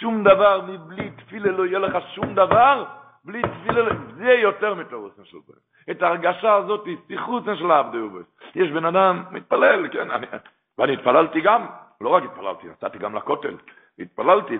שום 0.00 0.24
דבר 0.24 0.60
מבלי 0.68 1.10
תפילה 1.10 1.52
לא 1.52 1.66
יהיה 1.66 1.78
לך 1.78 1.98
שום 2.14 2.34
דבר, 2.34 2.84
בלי 3.24 3.42
תפילה, 3.42 3.82
זה 4.16 4.32
יותר 4.32 4.74
מתירוצה 4.74 5.24
של 5.24 5.38
בונים. 5.46 5.62
את 5.90 6.02
ההרגשה 6.02 6.54
הזאת, 6.54 6.88
שיחות 7.08 7.42
של 7.58 7.70
עבדי. 7.70 7.98
יש 8.54 8.70
בן 8.70 8.84
אדם, 8.84 9.24
מתפלל, 9.30 9.88
כן, 9.88 10.10
אני, 10.10 10.26
ואני 10.78 10.92
התפללתי 10.92 11.40
גם, 11.40 11.66
לא 12.00 12.08
רק 12.08 12.22
התפללתי, 12.22 12.66
יצאתי 12.66 12.98
גם 12.98 13.16
לכותל, 13.16 13.54
התפללתי 13.98 14.58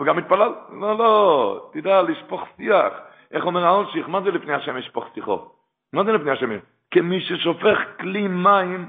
וגם 0.00 0.18
התפלל, 0.18 0.52
לא, 0.72 0.98
לא, 0.98 1.70
תדע, 1.72 2.02
לשפוך 2.02 2.42
שיח. 2.56 2.92
איך 3.30 3.44
אומר 3.44 3.66
האלשיך, 3.66 4.08
מה 4.08 4.20
זה 4.20 4.30
לפני 4.30 4.54
השם 4.54 4.76
לשפוך 4.76 5.06
שיחו? 5.14 5.48
מה 5.92 6.04
זה 6.04 6.12
לפני 6.12 6.30
השם? 6.30 6.50
כמי 6.90 7.20
ששופך 7.20 7.78
כלי 8.00 8.28
מים, 8.28 8.88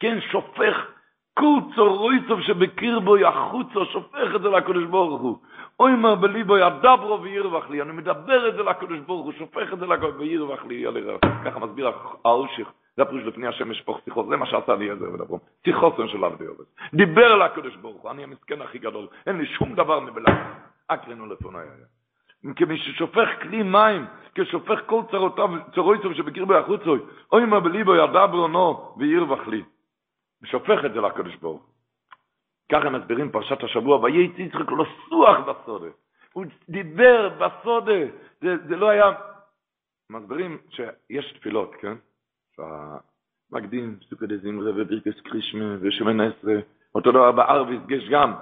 כן, 0.00 0.20
שופך 0.20 0.86
קוצו 1.34 1.94
רויצוב 1.96 2.40
שבקרבו 2.40 3.18
יחוצו, 3.18 3.84
שופך 3.86 4.34
את 4.36 4.42
זה 4.42 4.48
לקדוש 4.48 4.84
ברוך 4.84 5.20
הוא. 5.20 5.38
אוי 5.80 5.94
מה 5.96 6.14
בליבו 6.14 6.58
ידברו 6.58 7.22
וירווח 7.22 7.70
לי, 7.70 7.82
אני 7.82 7.92
מדבר 7.92 8.48
את 8.48 8.54
זה 8.54 8.62
לקדוש 8.62 8.98
ברוך 8.98 9.24
הוא, 9.24 9.32
שופך 9.32 9.72
את 9.72 9.78
זה 9.78 9.86
לקדוש 9.86 10.14
וירווח 10.18 10.64
לי, 10.64 10.84
ככה 11.44 11.58
מסביר 11.58 11.90
האושיך, 12.24 12.68
זה 12.96 13.02
הפרוש 13.02 13.22
לפני 13.22 13.46
השם 13.46 13.70
משפוך 13.70 14.00
שיחות, 14.04 14.28
זה 14.28 14.36
מה 14.36 14.46
שעשה 14.46 14.74
לי 14.74 14.90
איזה 14.90 15.10
ודברום, 15.10 15.40
שיחוסן 15.64 16.08
של 16.08 16.24
עבדי 16.24 16.46
עובד. 16.46 16.64
דיבר 16.94 17.36
לקדוש 17.36 17.76
ברוך 17.76 18.02
הוא, 18.02 18.10
אני 18.10 18.24
המסכן 18.24 18.62
הכי 18.62 18.78
גדול, 18.78 19.06
אין 19.26 19.38
לי 19.38 19.46
שום 19.46 19.74
דבר 19.74 20.00
מבלע, 20.00 20.32
אקרנו 20.88 21.26
לפוני 21.26 21.58
היה. 21.58 22.54
כמי 22.56 22.78
ששופך 22.78 23.28
כלי 23.42 23.62
מים, 23.62 24.06
כשופך 24.34 24.80
כל 24.86 25.02
צרותיו, 25.10 25.50
צרויצוב 25.74 26.14
שבקרבו 26.14 26.54
יחוצוי, 26.54 26.98
אוי 27.32 27.44
מה 27.44 27.60
בליבו 27.60 27.94
ידברו 27.94 28.48
נו 28.48 28.94
וירווח 28.98 29.48
לי. 29.48 29.62
ושופך 30.42 30.84
את 30.84 30.92
זה 30.92 31.00
לקדוש 31.00 31.36
ברוך 31.36 31.62
הוא. 31.62 31.77
ככה 32.72 32.90
מסבירים 32.90 33.30
פרשת 33.30 33.62
השבוע, 33.64 33.98
וייצא 34.00 34.40
יצחק 34.40 34.70
לו 34.70 34.84
סוח 35.08 35.38
בסודה. 35.38 35.88
הוא 36.32 36.44
דיבר 36.68 37.28
בסודה, 37.28 38.00
זה, 38.40 38.56
זה 38.68 38.76
לא 38.76 38.88
היה... 38.88 39.12
מסבירים 40.10 40.58
שיש 40.70 41.32
תפילות, 41.32 41.74
כן? 41.80 41.94
מקדים, 43.52 43.96
סוכי 44.08 44.26
דזמרה 44.26 44.70
ובירקס 44.70 45.20
קרישמה 45.20 45.76
ושמן 45.80 46.20
עשרה, 46.20 46.54
אותו 46.94 47.10
דבר 47.10 47.32
בערביס 47.32 47.80
יש 47.88 48.08
גם, 48.08 48.34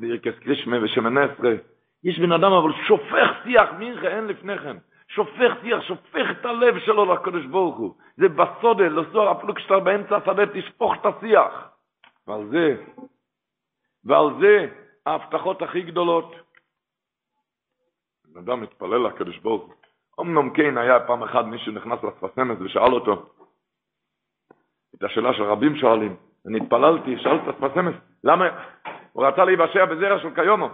בירקס 0.00 0.38
קרישמה 0.38 0.84
ושמן 0.84 1.18
עשרה. 1.18 1.54
יש 2.04 2.18
בן 2.18 2.32
אדם 2.32 2.52
אבל 2.52 2.72
שופך 2.86 3.28
שיח 3.44 3.68
מינכה, 3.78 4.08
אין 4.08 4.26
לפני 4.26 4.58
כן. 4.58 4.76
שופך 5.08 5.52
שיח, 5.62 5.82
שופך 5.82 6.30
את 6.30 6.44
הלב 6.44 6.78
שלו 6.78 7.14
לקדוש 7.14 7.46
ברוך 7.46 7.76
הוא. 7.76 7.94
זה 8.16 8.28
בסודה, 8.28 8.88
לא 8.88 9.02
זוהר, 9.12 9.38
אפילו 9.38 9.54
כשאתה 9.54 9.78
באמצע 9.78 10.16
השדה, 10.16 10.46
תשפוך 10.46 10.94
את 11.00 11.06
השיח. 11.06 11.70
ועל 12.26 12.46
זה 12.50 12.76
ועל 14.08 14.26
זה 14.40 14.66
ההבטחות 15.06 15.62
הכי 15.62 15.82
גדולות. 15.82 16.34
בן 18.24 18.40
אדם 18.40 18.60
מתפלל 18.60 19.06
לקדוש 19.06 19.38
ברוך 19.38 19.62
הוא. 19.62 19.74
אמנם 20.20 20.50
כן 20.50 20.78
היה 20.78 21.00
פעם 21.06 21.22
אחת 21.22 21.44
מישהו 21.44 21.72
נכנס 21.72 21.98
לשפת 22.04 22.42
ושאל 22.60 22.92
אותו 22.92 23.26
את 24.94 25.02
השאלה 25.02 25.34
של 25.34 25.42
רבים 25.42 25.76
שואלים, 25.76 26.16
אני 26.46 26.58
התפללתי, 26.58 27.18
שאלתי 27.18 27.50
את 27.50 27.54
השפת 27.54 27.76
למה? 28.24 28.44
הוא 29.12 29.26
רצה 29.26 29.44
להיוושע 29.44 29.84
בזרע 29.84 30.18
של 30.18 30.34
קיומו, 30.34 30.68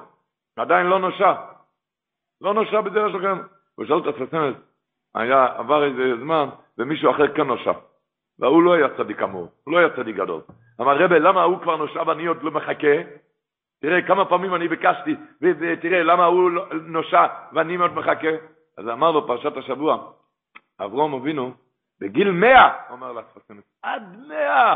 עדיין 0.56 0.86
לא 0.86 0.98
נושע. 0.98 1.32
לא 2.40 2.54
נושע 2.54 2.80
בזרע 2.80 3.12
של 3.12 3.20
קיומו. 3.20 3.42
הוא 3.74 3.86
שאל 3.86 3.98
את 3.98 4.14
השפת 4.14 4.38
היה, 5.14 5.46
עבר 5.56 5.84
איזה 5.84 6.16
זמן, 6.20 6.48
ומישהו 6.78 7.10
אחר 7.10 7.34
כן 7.34 7.46
נושע. 7.46 7.72
והוא 8.38 8.62
לא 8.62 8.72
היה 8.72 8.88
צדיק 8.96 9.18
כמוהו, 9.18 9.48
הוא 9.64 9.72
לא 9.72 9.78
היה 9.78 9.96
צדיק 9.96 10.16
גדול. 10.16 10.40
אמר 10.80 11.04
רבי, 11.04 11.18
למה 11.20 11.42
הוא 11.42 11.60
כבר 11.62 11.76
נושע 11.76 12.02
ואני 12.06 12.26
עוד 12.26 12.42
לא 12.42 12.50
מחכה? 12.50 13.23
תראה 13.84 14.02
כמה 14.02 14.24
פעמים 14.24 14.54
אני 14.54 14.68
ביקשתי, 14.68 15.16
ותראה 15.40 16.02
למה 16.02 16.24
הוא 16.24 16.50
לא- 16.50 16.66
נושע 16.86 17.26
ואני 17.52 17.76
עוד 17.76 17.92
מחכה. 17.92 18.28
אז 18.78 18.88
אמר 18.88 19.10
לו 19.10 19.26
פרשת 19.26 19.56
השבוע, 19.56 20.10
אברום 20.80 21.14
אבינו, 21.14 21.52
בגיל 22.00 22.30
מאה, 22.30 22.70
אומר 22.90 23.12
לאספסנס, 23.12 23.64
עד 23.82 24.16
מאה, 24.28 24.74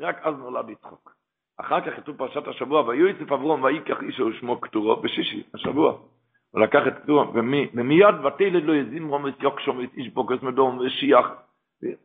רק 0.00 0.20
אז 0.22 0.34
נולד 0.38 0.68
יצחוק. 0.68 1.12
אחר 1.60 1.80
כך 1.80 1.96
כתוב 1.96 2.16
פרשת 2.16 2.48
השבוע, 2.48 2.88
ויועצף 2.88 3.32
אברום 3.32 3.62
ויקח 3.62 4.02
איש 4.02 4.20
שמו 4.40 4.60
כתורו, 4.60 4.96
בשישי, 4.96 5.42
השבוע. 5.54 5.92
הוא 6.50 6.60
לקח 6.60 6.82
את 6.86 7.02
כתורו, 7.02 7.34
ומיד 7.74 8.24
ותלד 8.24 8.64
לו 8.64 8.74
יזימרום 8.74 9.24
ואת 9.24 9.42
יוקשום 9.42 9.78
ואת 9.78 9.94
איש 9.96 10.08
בוקס 10.08 10.42
מדום 10.42 10.78
ושיח. 10.78 11.26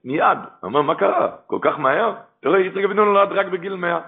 מיד, 0.03 0.37
הוא 0.37 0.67
אומר, 0.67 0.81
מה 0.81 0.95
קרה? 0.95 1.31
כל 1.47 1.59
כך 1.61 1.79
מהר? 1.79 2.15
תראה, 2.41 2.59
יצחק 2.59 2.83
אבינו 2.83 3.05
נולד 3.05 3.31
רק 3.31 3.45
בגיל 3.45 3.75
מאה. 3.75 3.99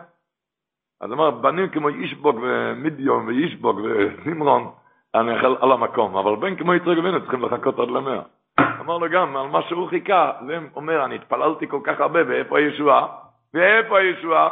אז 1.04 1.12
אמר, 1.12 1.32
בנים 1.32 1.70
כמו 1.70 1.88
אישבוק 1.88 2.36
ומדיום 2.42 3.28
ואישבוק 3.28 3.78
וזימרון, 3.78 4.72
אני 5.16 5.40
אכל 5.40 5.56
על 5.62 5.72
המקום, 5.72 6.18
אבל 6.18 6.36
בן 6.36 6.56
כמו 6.56 6.74
יצחק 6.74 6.98
אבינו 7.00 7.22
צריכים 7.22 7.42
לחכות 7.42 7.80
עד 7.80 7.88
למאה. 7.88 8.22
אמר 8.80 8.98
לו 8.98 9.10
גם, 9.10 9.38
על 9.38 9.48
מה 9.48 9.62
שהוא 9.62 9.90
חיכה, 9.90 10.32
ואומר, 10.48 11.06
אני 11.06 11.16
התפללתי 11.16 11.68
כל 11.68 11.80
כך 11.84 12.00
הרבה, 12.00 12.20
ואיפה 12.28 12.58
הישועה? 12.58 13.08
ואיפה 13.54 14.00
הישועה? 14.00 14.50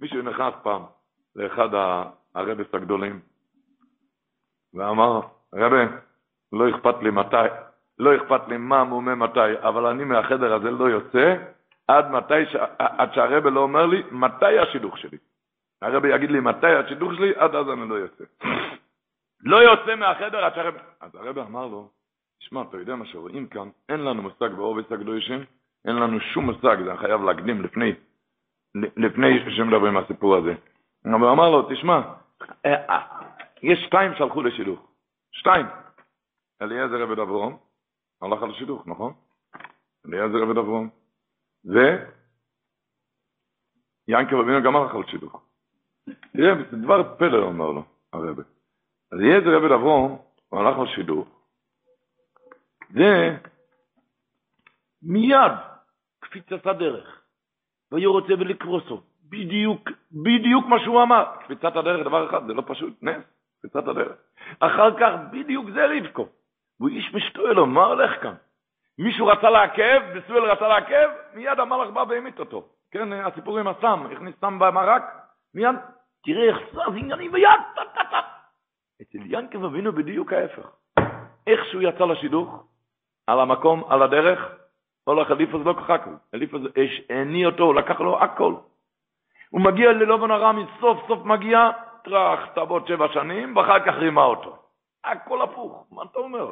מישהו 0.00 0.22
נכנס 0.22 0.54
פעם 0.62 0.82
לאחד 1.36 1.68
הרבס 2.34 2.74
הגדולים, 2.74 3.20
ואמר, 4.74 5.20
רבי, 5.54 5.84
לא 6.52 6.70
אכפת 6.70 7.02
לי 7.02 7.10
מתי, 7.10 7.48
לא 7.98 8.16
אכפת 8.16 8.48
לי 8.48 8.56
מה 8.56 8.84
מומה 8.84 9.14
מתי, 9.14 9.58
אבל 9.60 9.86
אני 9.86 10.04
מהחדר 10.04 10.54
הזה 10.54 10.70
לא 10.70 10.84
יוצא, 10.84 11.36
עד 11.88 12.10
מתי. 12.10 12.34
עד 12.78 13.14
שהרבא 13.14 13.50
לא 13.50 13.60
אומר 13.60 13.86
לי, 13.86 14.02
מתי 14.10 14.58
השידוך 14.58 14.98
שלי. 14.98 15.18
הרבא 15.82 16.08
יגיד 16.08 16.30
לי 16.30 16.40
מתי 16.40 16.72
השידוך 16.72 17.14
שלי, 17.14 17.32
עד 17.36 17.54
אז 17.54 17.68
אני 17.68 17.88
לא 17.88 17.94
יוצא. 17.94 18.24
לא 19.50 19.56
יוצא 19.56 19.96
מהחדר 19.96 20.44
עד 20.44 20.54
שהרבא... 20.54 20.78
אז 21.00 21.14
הרבא 21.14 21.42
אמר 21.42 21.66
לו, 21.66 21.90
תשמע, 22.40 22.62
אתה 22.62 22.76
יודע 22.76 22.96
מה 22.96 23.06
שרואים 23.06 23.46
כאן, 23.46 23.68
אין 23.88 24.00
לנו 24.00 24.22
מושג 24.22 24.48
בעובס 24.56 24.92
הקדושים, 24.92 25.44
אין 25.84 25.96
לנו 25.96 26.20
שום 26.20 26.44
מושג, 26.44 26.76
זה 26.84 26.96
חייב 26.96 27.22
להקדים 27.22 27.62
לפני, 27.62 27.92
לפני 28.74 29.56
שמדברים 29.56 29.96
על 29.96 30.04
הסיפור 30.04 30.36
הזה. 30.36 30.54
אבל 31.04 31.28
אמר 31.28 31.50
לו, 31.50 31.68
תשמע, 31.70 32.00
אה, 32.66 32.90
אה, 32.90 33.02
יש 33.62 33.78
שתיים 33.86 34.14
שהלכו 34.14 34.42
לשידוך. 34.42 34.92
שתיים. 35.32 35.66
אליעזר 36.62 37.02
עבד 37.02 37.18
אברום, 37.18 37.58
הלך 38.22 38.42
על 38.42 38.52
שידוך, 38.52 38.86
נכון? 38.86 39.12
אליעזר 40.06 40.42
עבד 40.42 40.58
אברום. 40.58 41.01
ויענקב 41.64 42.06
אבינו 44.36 44.62
גם 44.64 44.76
הלך 44.76 44.94
על 44.94 45.06
שידוך. 45.06 45.42
תראה, 46.32 46.54
זה 46.70 46.76
דבר 46.76 47.16
פלא, 47.16 47.42
אומר 47.42 47.70
לו 47.70 47.84
הרבי. 48.12 48.42
אז 49.12 49.18
אליעזר 49.18 49.56
עבד 49.56 49.72
אברום, 49.72 50.18
הוא 50.48 50.60
הלך 50.60 50.78
על 50.78 50.86
שידוך. 50.94 51.28
זה 52.90 53.36
מיד 55.02 55.52
קפיצת 56.20 56.66
הדרך. 56.66 57.22
והיו 57.92 58.12
רוצה 58.12 58.32
ולקרוסו. 58.32 59.02
בדיוק, 59.22 59.88
בדיוק 60.12 60.66
מה 60.66 60.76
שהוא 60.84 61.02
אמר. 61.02 61.24
קפיצת 61.44 61.76
הדרך, 61.76 62.06
דבר 62.06 62.30
אחד, 62.30 62.46
זה 62.46 62.52
לא 62.52 62.62
פשוט, 62.66 63.02
נס, 63.02 63.24
קפיצת 63.58 63.88
הדרך. 63.88 64.16
אחר 64.60 65.00
כך, 65.00 65.12
בדיוק 65.32 65.66
זה 65.74 65.86
רבקו. 65.86 66.28
והוא 66.80 66.90
איש 66.90 67.14
משתואל 67.14 67.52
לו, 67.52 67.66
מה 67.66 67.84
הולך 67.84 68.22
כאן? 68.22 68.34
מישהו 69.02 69.26
רצה 69.26 69.50
לעכב, 69.50 70.00
בסואל 70.14 70.44
רצה 70.44 70.68
לעכב, 70.68 71.08
מיד 71.34 71.60
המלאך 71.60 71.90
בא 71.90 72.04
והמית 72.08 72.38
אותו. 72.38 72.64
כן, 72.90 73.12
הסיפור 73.12 73.58
עם 73.58 73.68
הסם, 73.68 74.06
הכניס 74.12 74.34
סם 74.40 74.58
במרק, 74.58 75.02
מיד, 75.54 75.76
תראה 76.24 76.44
איך 76.44 76.58
זז 76.72 76.96
עניינים 76.96 77.32
ביד, 77.32 77.60
טה-טה-טה. 77.74 78.20
אצל 79.02 79.18
ינקב 79.24 79.64
אבינו 79.64 79.92
בדיוק 79.92 80.32
ההפך. 80.32 80.68
איך 81.46 81.64
שהוא 81.64 81.82
יצא 81.82 82.04
לשידוך, 82.04 82.66
על 83.26 83.40
המקום, 83.40 83.84
על 83.88 84.02
הדרך, 84.02 84.54
הולך 85.04 85.30
אליפוס 85.30 85.66
לא 85.66 85.72
ככה 85.72 85.98
ככה, 85.98 86.10
אליפוס 86.34 86.62
הניע 87.10 87.46
אותו, 87.46 87.64
הוא 87.64 87.74
לקח 87.74 88.00
לו 88.00 88.22
הכל. 88.22 88.54
הוא 89.50 89.60
מגיע 89.60 89.92
ללובן 89.92 90.30
הרמי, 90.30 90.64
סוף 90.80 90.98
סוף 91.08 91.24
מגיע, 91.24 91.70
טראח, 92.04 92.46
תעבוד 92.54 92.86
שבע 92.86 93.06
שנים, 93.12 93.56
ואחר 93.56 93.80
כך 93.80 93.94
רימה 93.94 94.24
אותו. 94.24 94.56
הכל 95.04 95.42
הפוך, 95.42 95.86
מה 95.90 96.02
אתה 96.02 96.18
אומר? 96.18 96.48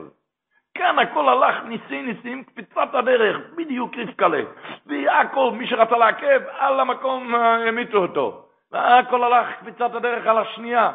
כן, 0.74 0.98
הכל 0.98 1.28
הלך 1.28 1.64
ניסי 1.64 2.02
ניסים, 2.02 2.44
קפיצת 2.44 2.88
הדרך, 2.92 3.36
בדיוק 3.56 3.94
רבקלה. 3.98 4.42
והכל, 4.86 5.50
מי 5.52 5.66
שרצה 5.66 5.96
לעכב, 5.96 6.40
על 6.58 6.80
המקום 6.80 7.34
העמיתו 7.34 7.98
אותו. 7.98 8.46
והכל 8.72 9.24
הלך 9.24 9.46
קפיצת 9.60 9.94
הדרך 9.94 10.26
על 10.26 10.38
השנייה. 10.38 10.92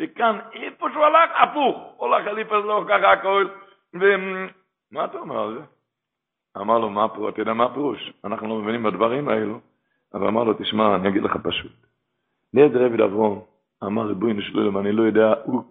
וכאן, 0.00 0.38
איפה 0.52 0.88
שהוא 0.92 1.04
הלך, 1.04 1.30
הפוך. 1.34 1.94
הולך 1.96 2.26
אליפס 2.26 2.52
לא 2.52 2.84
ככה 2.88 3.12
הכל. 3.12 3.46
ומה 3.94 5.04
אתה 5.04 5.18
אומר 5.18 5.42
על 5.42 5.54
זה? 5.54 5.60
אמר 6.60 6.78
לו, 6.78 6.90
מה 6.90 7.08
פירוש? 7.08 7.32
אתה 7.32 7.40
יודע 7.42 7.52
מה 7.52 7.64
הפירוש? 7.64 8.12
אנחנו 8.24 8.48
לא 8.48 8.54
מבינים 8.54 8.82
בדברים 8.82 9.28
האלו. 9.28 9.60
אבל 10.14 10.26
אמר 10.26 10.44
לו, 10.44 10.54
תשמע, 10.54 10.94
אני 10.94 11.08
אגיד 11.08 11.22
לך 11.22 11.36
פשוט. 11.42 11.72
ליד 12.54 12.76
רבי 12.76 12.96
דברום, 12.96 13.40
אמר 13.84 14.06
ריבוי 14.06 14.32
נשלולם, 14.32 14.78
אני 14.78 14.92
לא 14.92 15.02
יודע, 15.02 15.34
הוא 15.44 15.62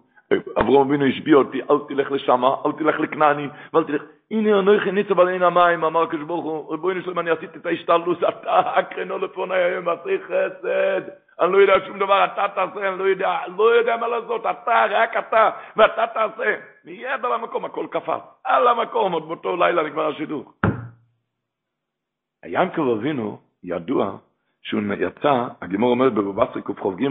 אברום 0.60 0.88
אבינו 0.88 1.04
השביע 1.04 1.36
אותי, 1.36 1.60
אל 1.70 1.76
תלך 1.88 2.12
לשם, 2.12 2.44
אל 2.44 2.72
תלך 2.78 3.00
לכנעני, 3.00 3.48
ואל 3.72 3.84
תלך... 3.84 4.02
הנה 4.30 4.58
אנוכי 4.58 4.92
ניצב 4.92 5.20
על 5.20 5.28
עין 5.28 5.42
המים, 5.42 5.84
אמר 5.84 6.02
הקדוש 6.02 6.22
ברוך 6.22 6.44
הוא, 6.44 6.70
ריבונו 6.70 7.20
אני 7.20 7.30
עשיתי 7.30 7.58
את 7.58 7.66
ההשתלטות, 7.66 8.18
אתה 8.18 8.62
אקרנו 8.78 9.18
לפוני 9.18 9.54
היום, 9.54 9.88
עשי 9.88 10.18
חסד, 10.24 11.00
אני 11.40 11.52
לא 11.52 11.58
יודע 11.58 11.74
שום 11.86 11.98
דבר, 11.98 12.24
אתה 12.24 12.46
תעשה, 12.54 12.88
אני 12.88 12.98
לא 12.98 13.04
יודע, 13.04 13.38
לא 13.56 13.74
יודע 13.74 13.96
מה 13.96 14.08
לעשות, 14.08 14.40
אתה, 14.40 14.84
רק 14.90 15.16
אתה, 15.16 15.50
ואתה 15.76 16.06
תעשה. 16.14 16.54
מיד 16.84 17.24
על 17.24 17.32
המקום, 17.32 17.64
הכל 17.64 17.86
קפץ, 17.90 18.20
על 18.44 18.68
המקום, 18.68 19.12
עוד 19.12 19.28
באותו 19.28 19.56
לילה 19.56 19.82
נגמר 19.82 20.08
השידוך. 20.08 20.54
היענקב 22.42 22.88
אבינו, 22.98 23.38
ידוע, 23.64 24.16
שהוא 24.62 24.80
יצא, 24.98 25.46
הגימור 25.62 25.90
אומרת 25.90 26.12
בבבסרי 26.12 26.62
קח"ג, 26.62 27.08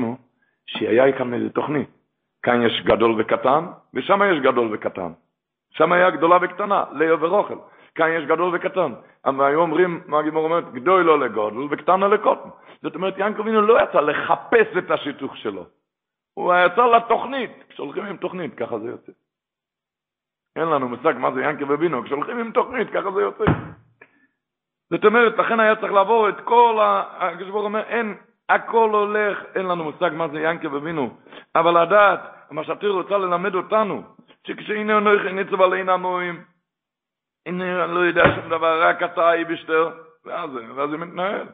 שהיה 0.65 1.17
כאן 1.17 1.33
איזה 1.33 1.49
תוכנית. 1.49 2.00
כאן 2.43 2.61
יש 2.61 2.81
גדול 2.85 3.21
וקטן, 3.21 3.65
ושם 3.93 4.21
יש 4.33 4.39
גדול 4.39 4.69
וקטן. 4.73 5.11
שם 5.71 5.91
היה 5.91 6.09
גדולה 6.09 6.37
וקטנה, 6.41 6.83
ליה 6.91 7.15
ורוכל. 7.19 7.57
כאן 7.95 8.07
יש 8.09 8.25
גדול 8.25 8.55
וקטן. 8.55 8.93
אבל 9.25 9.45
היו 9.45 9.59
אומרים, 9.59 10.03
מה 10.07 10.19
הגימור 10.19 10.43
אומרת? 10.43 10.73
גדול 10.73 11.01
לא 11.01 11.19
לגודל 11.19 11.57
וקטן 11.71 11.99
לא 11.99 12.09
לקוטן. 12.09 12.49
זאת 12.81 12.95
אומרת, 12.95 13.13
ינקו 13.17 13.45
וינו 13.45 13.61
לא 13.61 13.83
יצא 13.83 13.99
לחפש 14.01 14.77
את 14.77 14.91
השיתוך 14.91 15.37
שלו. 15.37 15.65
הוא 16.33 16.53
יצא 16.53 16.85
לתוכנית. 16.85 17.51
כשהולכים 17.69 18.05
עם 18.05 18.17
תוכנית, 18.17 18.55
ככה 18.55 18.79
זה 18.79 18.87
יוצא. 18.87 19.11
אין 20.55 20.67
לנו 20.67 20.89
מושג 20.89 21.13
מה 21.17 21.31
זה 21.31 21.41
ינקו 21.41 21.69
ובינו, 21.69 22.03
כשהולכים 22.03 22.37
עם 22.37 22.51
תוכנית, 22.51 22.89
ככה 22.89 23.11
זה 23.11 23.21
יוצא. 23.21 23.43
זאת 24.89 25.05
אומרת, 25.05 25.37
לכן 25.37 25.59
היה 25.59 25.75
צריך 25.75 25.93
לעבור 25.93 26.29
את 26.29 26.41
כל 26.43 26.79
ה... 26.81 27.03
כשבור 27.39 27.63
אומר, 27.63 27.83
אין, 27.83 28.17
הכל 28.55 28.89
הולך, 28.89 29.43
אין 29.55 29.65
לנו 29.65 29.83
מושג 29.83 30.09
מה 30.13 30.27
זה 30.27 30.39
ינקב 30.39 30.75
אבינו, 30.75 31.17
אבל 31.55 31.83
לדעת, 31.83 32.19
מה 32.51 32.63
שהתיר 32.63 32.91
רוצה 32.91 33.17
ללמד 33.17 33.55
אותנו, 33.55 34.03
שכשהנה 34.47 34.99
נויכי 34.99 35.33
ניצב 35.33 35.61
עלינו 35.61 35.91
המורים, 35.91 36.43
הנה 37.45 37.83
אני 37.83 37.95
לא 37.95 37.99
יודע 37.99 38.23
שום 38.35 38.49
דבר, 38.49 38.83
רק 38.83 39.03
אתה 39.03 39.29
היא 39.29 39.45
בשטר, 39.45 39.91
ואז, 40.25 40.49
זה 40.91 40.97
מתנהל. 40.97 41.47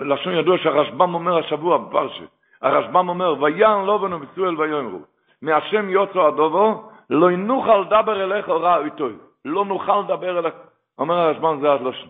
לשון 0.00 0.34
ידוע 0.34 0.58
שהרשב"ם 0.58 1.14
אומר 1.14 1.38
השבוע 1.38 1.78
בפרשת, 1.78 2.28
הרשב"ם 2.62 3.08
אומר, 3.08 3.42
ויען 3.42 3.84
לא 3.84 3.98
בנו 3.98 4.18
מצואל 4.18 4.60
ויאמרו, 4.60 5.00
מהשם 5.42 5.88
יוצא 5.88 6.18
הדובו, 6.18 6.90
לא 7.10 7.30
נוכל 7.30 7.78
לדבר 7.78 8.24
אליך 8.24 8.48
רע 8.48 8.84
איתו, 8.84 9.08
לא 9.44 9.64
נוכל 9.64 10.00
לדבר 10.00 10.38
אליך, 10.38 10.54
אומר 10.98 11.14
הרשב"ן 11.14 11.60
זה 11.60 11.70
הלושן. 11.70 12.08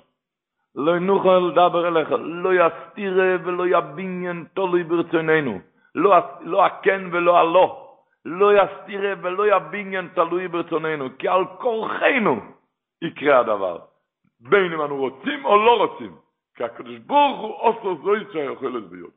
לא 0.75 0.99
נוכל 0.99 1.39
לדבר 1.39 1.89
אליך, 1.89 2.09
לא 2.19 2.51
יסתירה 2.55 3.37
ולא 3.45 3.65
יביניין 3.67 4.45
תולוי 4.55 4.85
ברצוננו. 4.85 5.61
לא, 5.95 6.67
הכן 6.67 7.03
ולא 7.13 7.39
הלא. 7.39 7.81
לא 8.25 8.53
יסתירה 8.55 9.13
ולא 9.23 9.57
יביניין 9.57 10.09
תלוי 10.15 10.49
ברצוננו, 10.49 11.19
כי 11.19 11.29
על 11.29 11.45
כורחנו 11.59 12.41
יקרה 13.03 13.41
הדבר. 13.41 13.79
בין 14.41 14.73
אם 14.73 14.81
אנו 14.81 14.97
רוצים 14.97 15.45
או 15.45 15.57
לא 15.57 15.77
רוצים. 15.85 16.17
כי 16.55 16.65
הקדוש 16.65 16.99
ברוך 16.99 17.41
הוא 17.41 17.55
עושה 17.61 18.03
זוי 18.03 18.25
שהיכולת 18.33 18.85
ביוד. 18.85 19.11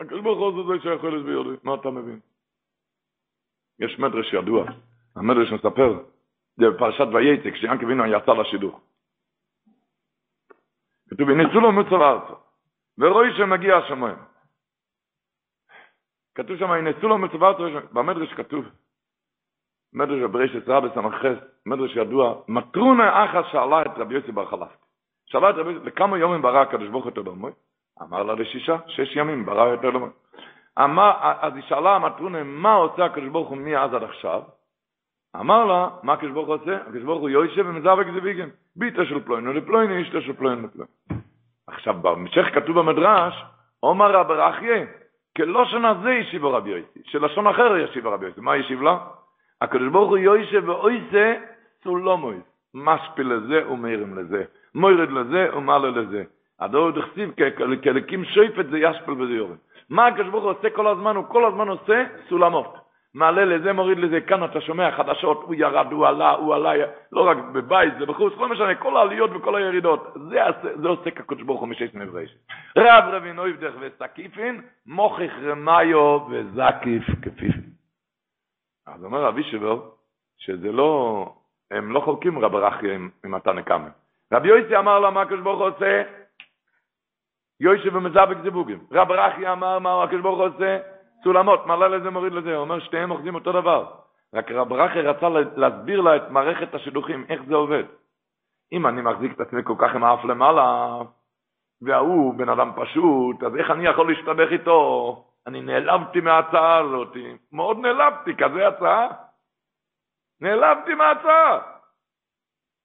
הקדוש 0.00 0.20
ברוך 0.20 0.38
הוא 0.38 0.46
עושה 0.46 0.62
זוי 0.66 0.80
שהיכולת 0.80 1.24
ביוד. 1.24 1.46
מה 1.62 1.74
אתה 1.74 1.90
מבין? 1.90 2.20
יש 3.78 3.98
מדרש 3.98 4.32
ידוע. 4.32 4.64
המדרש 5.16 5.52
מספר 5.52 6.11
זה 6.56 6.70
בפרשת 6.70 7.06
וייצא, 7.12 7.50
כשיענקב 7.50 7.84
אבינו 7.84 8.06
יצא 8.06 8.32
לשידוך. 8.32 8.80
כתוב, 11.10 11.30
הניסו 11.30 11.60
לו 11.60 11.72
מצב 11.72 11.92
ארצו, 11.92 12.34
ורואי 12.98 13.36
שמגיע 13.36 13.76
השמיים. 13.76 14.16
כתוב 16.34 16.56
שם, 16.56 16.70
הנה 16.70 16.90
סולו 17.00 17.18
מצוות 17.18 17.56
במדרש 17.92 18.32
כתוב, 18.32 18.64
מדרש 19.92 20.22
בברשת 20.22 20.68
רבי 20.68 20.88
סמ"ח, 20.94 21.22
מדרש 21.66 21.96
ידוע, 21.96 22.42
מטרונה 22.48 23.24
אחת 23.24 23.44
שאלה 23.52 23.82
את 23.82 23.90
רבי 23.96 24.14
יוסי 24.14 24.32
בר 24.32 24.46
חלף. 24.46 24.76
שאלה 25.26 25.50
את 25.50 25.54
רבי 25.54 25.72
יוסי, 25.72 25.86
לכמה 25.86 26.18
יומים 26.18 26.42
ברא 26.42 26.58
הקדוש 26.58 26.88
ברוך 26.88 27.04
הוא 27.04 27.12
יותר 27.16 27.32
אמר 28.02 28.22
לה 28.22 28.34
לשישה, 28.34 28.76
שש 28.86 29.16
ימים 29.16 29.46
ברא 29.46 29.68
יותר. 29.68 29.90
אמר, 30.78 31.12
אז 31.40 31.54
היא 31.54 31.62
שאלה 31.62 31.96
המטרונה, 31.96 32.42
מה 32.42 32.72
עושה 32.72 33.04
הקדוש 33.04 33.28
ברוך 33.28 33.48
הוא 33.48 33.56
מאז 33.56 33.94
עד 33.94 34.02
עכשיו? 34.02 34.42
אמר 35.40 35.64
לה, 35.64 35.88
מה 36.02 36.12
הקדוש 36.12 36.32
ברוך 36.32 36.46
הוא 36.46 36.54
עושה? 36.54 36.76
הקדוש 36.76 37.02
ברוך 37.02 37.20
הוא 37.20 37.28
יושב 37.28 37.66
ומזווק 37.66 38.06
זוויגן, 38.14 38.48
ביטה 38.76 39.04
של 39.04 39.20
פלוינו 39.24 39.52
לפלוינו, 39.52 40.02
אשתו 40.02 40.20
של 40.20 40.32
פלוינו 40.32 40.66
לפלוינו. 40.66 41.22
עכשיו, 41.66 41.94
בהמשך 42.02 42.54
כתוב 42.54 42.78
במדרש, 42.78 43.44
אומר 43.82 44.16
רב 44.16 44.30
רחיה, 44.30 44.84
כלושן 45.36 45.84
הזה 45.84 46.10
ישיבו 46.10 46.52
רבי 46.52 46.70
יוסי, 46.70 47.00
שלשון 47.04 47.46
אחר 47.46 47.76
ישיב 47.76 48.06
רבי 48.06 48.26
יוסי. 48.26 48.40
מה 48.40 48.56
ישיב 48.56 48.82
לה? 48.82 48.98
הקדוש 49.60 49.88
ברוך 49.88 50.10
הוא 50.10 50.18
יושב 50.18 50.68
ואויסה 50.68 51.34
סולומויס, 51.84 52.42
משפיל 52.74 53.32
לזה 53.32 53.68
ומרים 53.68 54.18
לזה, 54.18 54.44
מוירד 54.74 55.10
לזה 55.10 55.56
ומעלה 55.56 55.90
לזה. 55.90 56.24
הדור 56.60 56.90
דכתיב 56.90 57.32
כלקים 57.82 58.24
שויפת 58.24 58.66
זה 58.70 58.78
ישפל 58.78 59.12
וזה 59.12 59.32
יורד. 59.32 59.56
מה 59.90 60.06
הקדוש 60.06 60.28
ברוך 60.28 60.44
הוא 60.44 60.52
עושה 60.52 60.70
כל 60.70 60.86
הזמן? 60.86 61.16
הוא 61.16 61.24
כל 61.28 61.44
הזמן 61.44 61.68
עושה 61.68 62.04
סולמות. 62.28 62.81
מעלה 63.14 63.44
לזה, 63.44 63.72
מוריד 63.72 63.98
לזה, 63.98 64.20
כאן 64.20 64.44
אתה 64.44 64.60
שומע 64.60 64.90
חדשות, 64.90 65.42
הוא 65.42 65.54
ירד, 65.54 65.92
הוא 65.92 66.06
עלה, 66.06 66.30
הוא 66.30 66.54
עלה, 66.54 66.72
לא 67.12 67.30
רק 67.30 67.36
בבית, 67.52 67.94
זה 67.98 68.06
בחוץ, 68.06 68.32
לא 68.36 68.48
משנה, 68.48 68.74
כל 68.74 68.96
העליות 68.96 69.30
וכל 69.34 69.56
הירידות, 69.56 70.14
זה, 70.30 70.40
זה 70.82 70.88
עושה 70.88 71.10
כקודש 71.10 71.42
ברוך 71.42 71.60
הוא 71.60 71.68
משש 71.68 71.94
נברש. 71.94 72.30
רב 72.78 73.04
רבי 73.12 73.32
נויבדך 73.32 73.72
וסקיפין, 73.80 74.62
מוכיח 74.86 75.32
רמיו 75.42 76.20
וזקיף 76.30 77.02
כפיפין. 77.22 77.72
אז 78.86 79.04
אומר 79.04 79.24
רבי 79.24 79.42
שבר, 79.42 79.80
שזה 80.38 80.72
לא, 80.72 81.34
הם 81.70 81.92
לא 81.92 82.00
חולקים 82.00 82.38
רב 82.38 82.54
רחי 82.54 82.94
עם, 82.94 83.10
מתן 83.24 83.58
הקאמה. 83.58 83.88
רבי 84.32 84.48
יוסי 84.48 84.76
אמר 84.76 85.00
לה 85.00 85.10
מה 85.10 85.22
הקדוש 85.22 85.40
ברוך 85.40 85.58
הוא 85.58 85.68
עושה? 85.68 86.02
יוישה 87.60 87.96
ומזבק 87.96 88.36
זיווגים. 88.42 88.78
רב 88.92 89.10
רחי 89.10 89.52
אמר 89.52 89.78
מה 89.78 90.02
הקדוש 90.02 90.20
ברוך 90.20 90.38
הוא 90.38 90.46
עושה? 90.46 90.78
סולמות, 91.22 91.66
מעלה 91.66 91.88
לזה, 91.88 92.10
מוריד 92.10 92.32
לזה. 92.32 92.54
הוא 92.54 92.60
אומר, 92.62 92.80
שתיהם 92.80 93.10
אוחזים 93.10 93.34
אותו 93.34 93.52
דבר. 93.52 93.86
רק 94.34 94.50
רב 94.50 94.72
רחי 94.72 95.00
רצה 95.00 95.28
להסביר 95.56 96.00
לה 96.00 96.16
את 96.16 96.30
מערכת 96.30 96.74
השידוכים, 96.74 97.24
איך 97.28 97.42
זה 97.48 97.54
עובד. 97.54 97.84
אם 98.72 98.86
אני 98.86 99.02
מחזיק 99.02 99.32
את 99.32 99.40
עצמי 99.40 99.60
כל 99.64 99.74
כך 99.78 99.94
עם 99.94 100.04
האף 100.04 100.24
למעלה, 100.24 100.98
והוא 101.82 102.34
בן 102.34 102.48
אדם 102.48 102.70
פשוט, 102.76 103.42
אז 103.42 103.56
איך 103.56 103.70
אני 103.70 103.86
יכול 103.86 104.12
להשתבח 104.12 104.52
איתו? 104.52 105.24
אני 105.46 105.60
נעלבתי 105.60 106.20
מההצעה 106.20 106.78
הזאת. 106.78 107.16
מאוד 107.52 107.78
נעלבתי, 107.78 108.36
כזה 108.36 108.68
הצעה. 108.68 109.08
נעלבתי 110.40 110.94
מההצעה. 110.94 111.58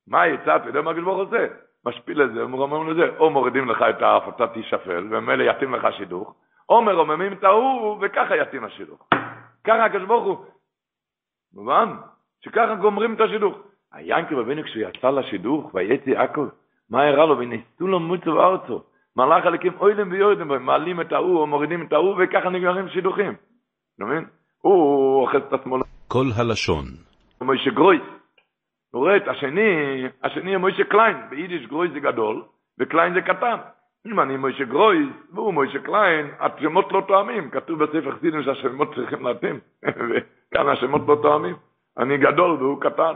מה 0.08 0.24
הצעת? 0.24 0.62
אתה 0.62 0.70
יודע 0.70 0.82
מה 0.82 0.92
הגלבור 0.92 1.22
עושה? 1.22 1.48
משפיל 1.86 2.22
את 2.22 2.34
זה, 2.34 2.42
אומרים 2.42 2.90
לזה, 2.90 3.18
או 3.18 3.30
מורידים 3.30 3.70
לך 3.70 3.82
את 3.90 4.02
האף, 4.02 4.24
אתה 4.36 4.48
תישפל, 4.48 5.08
וממילא 5.12 5.44
יתאים 5.44 5.76
לך 5.76 5.88
שידוך, 5.94 6.36
או 6.70 6.82
מרוממים 6.82 7.34
את 7.34 7.44
ההוא, 7.44 7.98
וככה 8.02 8.36
יתאים 8.36 8.64
השידוך. 8.64 9.08
ככה 9.64 9.86
הקדוש 9.86 10.08
ברוך 10.08 10.26
הוא. 10.26 10.46
מובן? 11.54 11.96
שככה 12.42 12.76
גומרים 12.76 13.14
את 13.14 13.22
השידוך. 13.22 13.58
יעקב 13.94 14.40
אבינו 14.40 14.64
כשהוא 14.64 14.84
יצא 14.84 15.10
לשידוך, 15.10 15.72
ויצא 15.74 16.10
יעקב, 16.10 16.48
מה 16.90 17.04
הראה 17.04 17.26
לו? 17.26 17.38
והנה 17.38 17.88
סולם 17.88 18.00
מוצב 18.00 18.30
ארצה. 18.30 18.84
מלאכי 19.16 19.46
אלוקים 19.46 19.74
עולים 19.80 20.12
ויורדים, 20.12 20.66
מעלים 20.66 21.02
את 21.02 21.12
ההוא, 21.12 21.40
או 21.40 21.48
מורידים 21.48 21.86
את 21.88 21.94
ההוא, 21.94 22.16
וככה 22.20 22.50
נגמרים 22.50 22.90
שידוכים. 22.90 23.34
אתה 23.96 24.06
מבין? 24.06 24.26
הוא 24.62 25.22
אוחז 25.22 25.42
את 25.48 25.54
עצמו. 25.54 25.78
כל 26.08 26.26
הלשון. 26.38 26.86
מוישה 27.42 27.70
גרויס. 27.70 28.02
הוא 28.92 29.02
רואה 29.02 29.18
את 29.18 29.28
השני, 29.28 30.04
השני 30.24 30.54
הוא 30.54 30.62
מוישה 30.62 30.84
קליין. 30.84 31.18
ביידיש 31.30 31.68
גרויס 31.68 31.92
זה 31.94 32.00
גדול, 32.00 32.44
וקליין 32.80 33.14
זה 33.14 33.22
קטן. 33.22 33.58
אם 34.12 34.20
אני 34.20 34.38
מוישה 34.38 34.66
גרויס, 34.66 35.10
והוא 35.34 35.54
מוישה 35.54 35.80
קליין, 35.80 36.32
השמות 36.40 36.92
לא 36.92 37.02
תואמים. 37.08 37.50
כתוב 37.50 37.84
בספר 37.84 38.12
חסידים 38.12 38.44
שהשמות 38.44 38.96
צריכים 38.96 39.28
להתאים, 39.28 39.60
וכאן 40.10 40.70
השמות 40.70 41.02
לא 41.08 41.20
תואמים. 41.22 41.56
אני 41.98 42.18
גדול 42.18 42.52
והוא 42.52 42.82
קטן. 42.82 43.14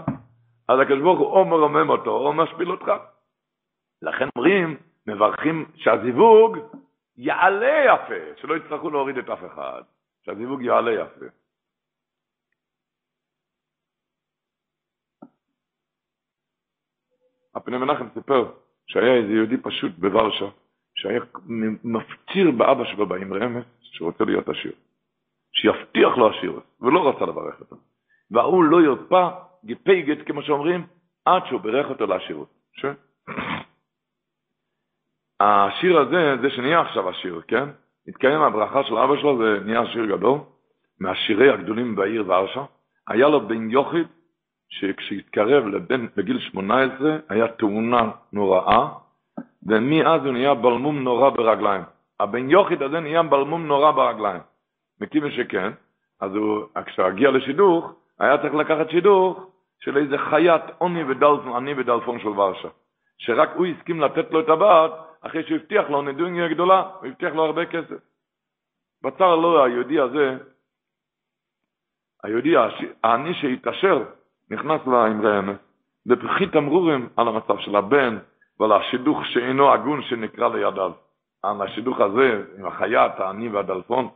אז 0.68 0.80
הקדוש 0.80 1.02
ברוך 1.02 1.20
הוא 1.20 1.28
או 1.28 1.46
מרומם 1.46 1.90
אותו, 1.90 2.12
או 2.12 2.34
משפיל 2.34 2.72
אותך. 2.72 2.92
לכן 4.02 4.28
אומרים, 4.36 4.78
מברכים 5.08 5.66
שהזיווג 5.76 6.58
יעלה 7.18 7.84
יפה, 7.86 8.42
שלא 8.42 8.56
יצטרכו 8.56 8.90
להוריד 8.90 9.18
את 9.18 9.30
אף 9.30 9.40
אחד, 9.46 9.82
שהזיווג 10.26 10.62
יעלה 10.62 10.92
יפה. 10.92 11.26
הפני 17.56 17.78
מנחם 17.78 18.08
סיפר 18.14 18.52
שהיה 18.88 19.14
איזה 19.14 19.34
יהודי 19.34 19.58
פשוט 19.58 19.92
בוורשה, 19.98 20.46
שהיה 21.02 21.22
מפציר 21.84 22.52
באבא 22.52 22.86
שלו 22.86 23.06
באמרי 23.06 23.46
אמס, 23.46 23.66
שרוצה 23.82 24.24
להיות 24.24 24.50
עשיר. 24.50 24.72
שיבטיח 25.54 26.18
לו 26.18 26.30
עשיר, 26.30 26.60
ולא 26.82 27.10
רצה 27.10 27.26
לברך 27.26 27.60
אותו. 27.60 27.76
וההוא 28.32 28.64
לא 28.64 28.82
ירפא, 28.82 29.30
גיפייגת, 29.66 30.28
כמו 30.28 30.42
שאומרים, 30.42 30.86
עד 31.26 31.46
שהוא 31.46 31.62
בירך 31.62 31.90
אותו 31.90 32.06
לעשירות. 32.06 32.48
ש... 32.74 32.86
השיר 35.40 36.00
הזה, 36.00 36.36
זה 36.42 36.50
שנהיה 36.50 36.82
עכשיו 36.82 37.10
השיר, 37.10 37.42
כן? 37.48 37.70
התקיים 38.08 38.42
הברכה 38.42 38.84
של 38.84 38.98
אבא 38.98 39.18
שלו, 39.18 39.38
זה 39.38 39.60
נהיה 39.66 39.86
שיר 39.86 40.06
גדול, 40.06 40.40
מהשירי 41.00 41.50
הגדולים 41.50 41.96
בעיר 41.96 42.24
ורשה. 42.28 42.66
היה 43.08 43.28
לו 43.28 43.48
בן 43.48 43.70
יוחיד, 43.70 44.08
שכשהתקרב 44.70 45.68
לבן, 45.68 46.08
בגיל 46.16 46.40
18, 46.40 47.18
היה 47.30 47.48
תאונה 47.48 48.12
נוראה, 48.34 48.88
ומאז 49.68 50.26
הוא 50.26 50.34
נהיה 50.34 50.54
בלמום 50.54 51.04
נורא 51.04 51.30
ברגליים. 51.30 51.84
הבן 52.20 52.50
יוחיד 52.50 52.82
הזה 52.82 53.00
נהיה 53.00 53.24
בלמום 53.24 53.68
נורא 53.68 53.92
ברגליים. 53.92 54.42
מכיוון 55.02 55.32
שכן, 55.32 55.72
אז 56.22 56.36
הוא, 56.36 56.66
כשהוא 56.86 57.06
הגיע 57.06 57.32
לשידוך, 57.32 57.94
היה 58.20 58.38
צריך 58.38 58.54
לקחת 58.54 58.90
שידוך 58.90 59.52
של 59.80 59.98
איזה 59.98 60.18
חיית 60.18 60.62
עוני 60.78 61.04
ודלפון, 61.04 61.56
עני 61.56 61.74
ודלפון 61.78 62.20
של 62.20 62.28
ורשה. 62.28 62.68
שרק 63.18 63.50
הוא 63.56 63.66
הסכים 63.66 64.02
לתת 64.02 64.32
לו 64.32 64.40
את 64.40 64.50
הבת, 64.50 64.92
אחרי 65.22 65.44
שהוא 65.44 65.58
הבטיח 65.58 65.90
לו 65.90 66.02
נדוניה 66.02 66.48
גדולה, 66.48 66.82
הוא 67.00 67.08
הבטיח 67.08 67.34
לו 67.34 67.46
הרבה 67.46 67.66
כסף. 67.66 67.98
בצר 69.04 69.36
לו 69.36 69.64
היהודי 69.66 70.00
הזה, 70.00 70.38
היהודי 72.24 72.54
העני 73.04 73.34
שהתעשר, 73.34 74.04
נכנס 74.52 74.82
לאמרי 74.88 75.40
אמס, 75.40 75.58
בפחי 76.06 76.48
תמרורים 76.48 77.10
על 77.18 77.28
המצב 77.28 77.60
של 77.60 77.76
הבן 77.76 78.18
ועל 78.60 78.72
השידוך 78.72 79.26
שאינו 79.26 79.74
הגון 79.74 80.02
שנקרא 80.02 80.48
לידיו. 80.48 80.92
על 81.44 81.62
השידוך 81.62 82.00
הזה, 82.00 82.44
עם 82.58 82.66
החייט, 82.66 83.12
העני 83.18 83.50
והדלפון, 83.50 84.10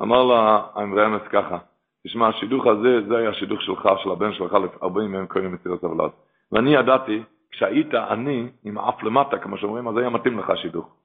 אמר 0.00 0.24
לה 0.24 0.62
האמרי 0.74 1.06
אמס 1.06 1.22
ככה, 1.32 1.58
תשמע, 2.06 2.28
השידוך 2.28 2.66
הזה, 2.66 3.08
זה 3.08 3.16
היה 3.16 3.30
השידוך 3.30 3.62
שלך, 3.62 3.88
של 4.02 4.10
הבן 4.10 4.32
שלך, 4.32 4.56
40 4.82 5.12
מהם 5.12 5.26
קוראים 5.26 5.54
מסירת 5.54 5.82
הוולד. 5.82 6.10
ואני 6.52 6.74
ידעתי 6.74 7.22
כשהיית 7.50 7.94
עני, 7.94 8.48
עם 8.64 8.78
האף 8.78 9.02
למטה, 9.02 9.38
כמו 9.38 9.58
שאומרים, 9.58 9.88
אז 9.88 9.96
היה 9.96 10.10
מתאים 10.10 10.38
לך 10.38 10.52
שידוך. 10.56 10.96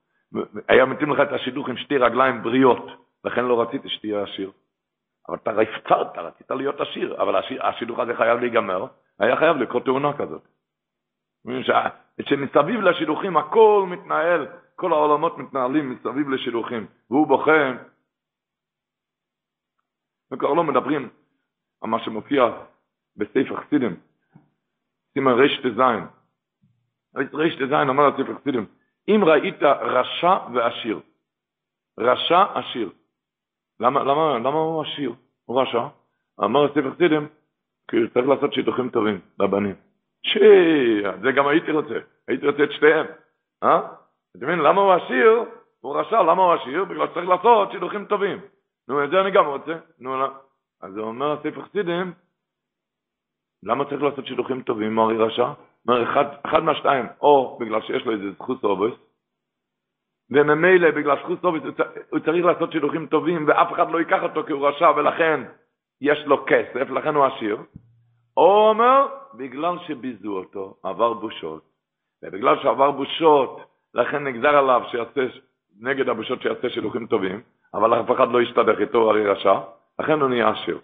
היה 0.67 0.85
מתאים 0.85 1.11
לך 1.11 1.19
את 1.19 1.33
השידוך 1.33 1.69
עם 1.69 1.77
שתי 1.77 1.97
רגליים 1.97 2.43
בריאות, 2.43 2.85
לכן 3.23 3.45
לא 3.45 3.61
רציתי 3.61 3.89
שתהיה 3.89 4.23
עשיר. 4.23 4.51
אבל 5.29 5.37
אתה 5.37 5.51
הפצרת, 5.51 6.17
רצית 6.17 6.51
להיות 6.51 6.81
עשיר, 6.81 7.21
אבל 7.21 7.41
השידוך 7.61 7.99
הזה 7.99 8.15
חייב 8.15 8.39
להיגמר, 8.39 8.85
היה 9.19 9.35
חייב 9.35 9.57
לקרות 9.57 9.85
תאונה 9.85 10.13
כזאת. 10.13 10.41
שמסביב 12.25 12.81
לשידוכים 12.81 13.37
הכל 13.37 13.85
מתנהל, 13.89 14.47
כל 14.75 14.93
העולמות 14.93 15.37
מתנהלים 15.37 15.89
מסביב 15.89 16.29
לשידוכים, 16.29 16.87
והוא 17.09 17.27
בוכה, 17.27 17.71
וכבר 20.31 20.53
לא 20.53 20.63
מדברים 20.63 21.09
על 21.81 21.89
מה 21.89 22.03
שמופיע 22.03 22.43
בספר 23.17 23.55
חסידים, 23.55 23.95
סימן 25.13 25.31
רט"ז, 25.31 25.79
רט"ז 27.15 27.73
אומר 27.89 28.07
לספר 28.09 28.35
חסידים, 28.35 28.65
אם 29.07 29.23
ראית 29.23 29.63
רשע 29.63 30.37
ועשיר, 30.53 30.99
רשע 31.99 32.43
עשיר, 32.53 32.89
למה, 33.79 34.03
למה, 34.03 34.39
למה 34.39 34.57
הוא 34.57 34.83
עשיר? 34.83 35.13
הוא 35.45 35.61
רשע? 35.61 35.87
אמר 36.43 36.65
לספר 36.65 36.93
חסידים, 36.93 37.27
כי 37.87 37.97
צריך 38.13 38.27
לעשות 38.27 38.53
שידוכים 38.53 38.89
טובים 38.89 39.19
לבנים. 39.39 39.75
זה 41.21 41.31
גם 41.31 41.47
הייתי 41.47 41.71
רוצה, 41.71 41.99
הייתי 42.27 42.47
רוצה 42.47 42.63
את 42.63 42.71
שתיהם, 42.71 43.05
אה? 43.63 43.81
אתה 44.37 44.45
למה 44.45 44.81
הוא 44.81 44.93
עשיר? 44.93 45.43
הוא 45.81 45.99
רשע, 45.99 46.21
למה 46.21 46.43
הוא 46.43 46.53
עשיר? 46.53 46.85
בגלל 46.85 47.07
שצריך 47.07 47.29
לעשות 47.29 47.71
שידוכים 47.71 48.05
טובים. 48.05 48.39
נו, 48.87 49.03
את 49.03 49.09
זה 49.09 49.21
אני 49.21 49.31
גם 49.31 49.45
רוצה. 49.45 49.73
נו, 49.99 50.19
לא. 50.19 50.29
אז 50.81 50.97
הוא 50.97 51.07
אומר 51.07 51.33
לספר 51.33 51.61
חסידים, 51.61 52.13
למה 53.63 53.85
צריך 53.85 54.03
לעשות 54.03 54.25
שידוכים 54.25 54.61
טובים, 54.61 54.95
מרי 54.95 55.17
רשע? 55.17 55.47
אומר, 55.87 56.03
אחד, 56.03 56.25
אחד 56.45 56.63
מהשתיים, 56.63 57.05
או 57.21 57.57
בגלל 57.61 57.81
שיש 57.81 58.05
לו 58.05 58.11
איזה 58.11 58.31
זכות 58.31 58.63
אובס, 58.63 58.93
וממילא 60.29 60.91
בגלל 60.91 61.17
זכות 61.23 61.41
טוב 61.41 61.55
הוא 62.09 62.19
צריך 62.19 62.45
לעשות 62.45 62.71
שידוכים 62.71 63.07
טובים 63.07 63.45
ואף 63.47 63.73
אחד 63.73 63.91
לא 63.91 63.99
ייקח 63.99 64.23
אותו 64.23 64.43
כי 64.43 64.51
הוא 64.51 64.67
רשע 64.67 64.91
ולכן 64.95 65.43
יש 66.01 66.19
לו 66.25 66.45
כסף, 66.47 66.89
לכן 66.89 67.15
הוא 67.15 67.25
עשיר. 67.25 67.57
או 68.37 68.69
אומר, 68.69 69.07
בגלל 69.33 69.75
שביזו 69.87 70.37
אותו, 70.37 70.75
עבר 70.83 71.13
בושות, 71.13 71.63
ובגלל 72.23 72.61
שעבר 72.61 72.91
בושות, 72.91 73.59
לכן 73.93 74.23
נגזר 74.23 74.57
עליו 74.57 74.81
שיעשה, 74.91 75.21
נגד 75.79 76.09
הבושות 76.09 76.41
שיעשה 76.41 76.69
שידוכים 76.69 77.07
טובים, 77.07 77.41
אבל 77.73 78.01
אף 78.01 78.11
אחד 78.11 78.27
לא 78.31 78.41
ישתדך 78.41 78.79
איתו 78.79 79.09
הרי 79.09 79.27
רשע, 79.27 79.59
לכן 79.99 80.21
הוא 80.21 80.29
נהיה 80.29 80.49
עשיר. 80.49 80.79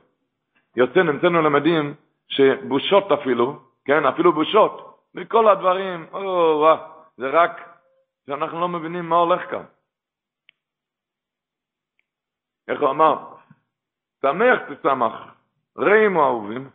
יוצא, 0.75 0.99
נמצאנו 0.99 1.41
למדים 1.41 1.93
שבושות 2.27 3.11
אפילו, 3.11 3.59
כן, 3.85 4.05
אפילו 4.05 4.33
בושות, 4.33 5.03
מכל 5.13 5.47
הדברים, 5.47 6.05
או, 6.13 6.65
זה 7.17 7.29
רק 7.29 7.79
שאנחנו 8.27 8.59
לא 8.59 8.67
מבינים 8.67 9.09
מה 9.09 9.15
הולך 9.15 9.51
כאן. 9.51 9.63
איך 12.67 12.81
הוא 12.81 12.89
אמר? 12.89 13.17
שמח 14.21 14.59
תשמח, 14.71 15.13
רעים 15.77 16.17
אהובים, 16.17 16.69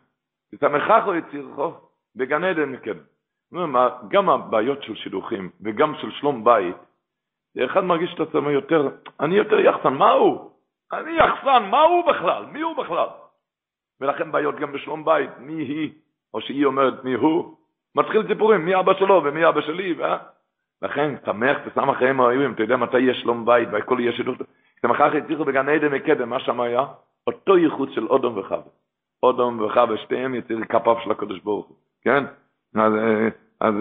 או 1.06 1.14
יצירכו, 1.14 1.74
בגן 2.16 2.44
עדן 2.44 2.68
מקדם. 2.68 3.04
גם 4.08 4.28
הבעיות 4.28 4.82
של 4.82 4.94
שידוכים 4.94 5.50
וגם 5.60 5.94
של 6.00 6.10
שלום 6.10 6.44
בית, 6.44 6.76
אחד 7.64 7.84
מרגיש 7.84 8.14
את 8.14 8.20
עצמו 8.20 8.50
יותר, 8.50 8.88
אני 9.20 9.34
יותר 9.34 9.60
יחסן, 9.60 9.94
מה 9.94 10.10
הוא? 10.10 10.50
אני 10.92 11.10
יחסן, 11.10 11.62
מה 11.70 11.80
הוא 11.80 12.04
בכלל? 12.12 12.46
מי 12.52 12.60
הוא 12.60 12.76
בכלל? 12.76 13.08
ולכן 14.00 14.32
בעיות 14.32 14.56
גם 14.56 14.72
בשלום 14.72 15.04
בית, 15.04 15.30
מי 15.38 15.52
היא, 15.52 15.92
או 16.34 16.40
שהיא 16.40 16.66
אומרת 16.66 17.04
מי 17.04 17.14
הוא. 17.14 17.56
מתחיל 17.94 18.26
סיפורים, 18.28 18.64
מי 18.64 18.78
אבא 18.80 18.94
שלו 18.94 19.22
ומי 19.24 19.48
אבא 19.48 19.60
שלי, 19.60 19.94
ואה. 19.98 20.18
לכן, 20.82 21.14
שמח 21.26 21.56
ושמח 21.66 21.98
חיים 21.98 22.20
האוהבים, 22.20 22.52
אתה 22.52 22.62
יודע 22.62 22.76
מתי 22.76 22.98
יש 22.98 23.20
שלום 23.20 23.44
בית 23.44 23.68
והכל 23.72 23.96
יהיה 24.00 24.12
שידור. 24.12 24.34
כשמחר 24.76 25.16
הצליחו 25.16 25.44
בגן 25.44 25.68
עדן 25.68 25.94
מקדם, 25.94 26.28
מה 26.28 26.40
שם 26.40 26.60
היה? 26.60 26.84
אותו 27.26 27.58
ייחוד 27.58 27.92
של 27.92 28.06
אודום 28.06 28.38
וחווה. 28.38 28.81
אודום 29.22 29.60
וחווה, 29.60 29.96
שתיהם 29.98 30.34
יציר 30.34 30.58
כפיו 30.68 30.96
של 31.04 31.10
הקדוש 31.10 31.40
ברוך 31.40 31.66
הוא, 31.66 31.76
כן? 32.02 32.24
אז, 32.74 32.92
אז 33.60 33.74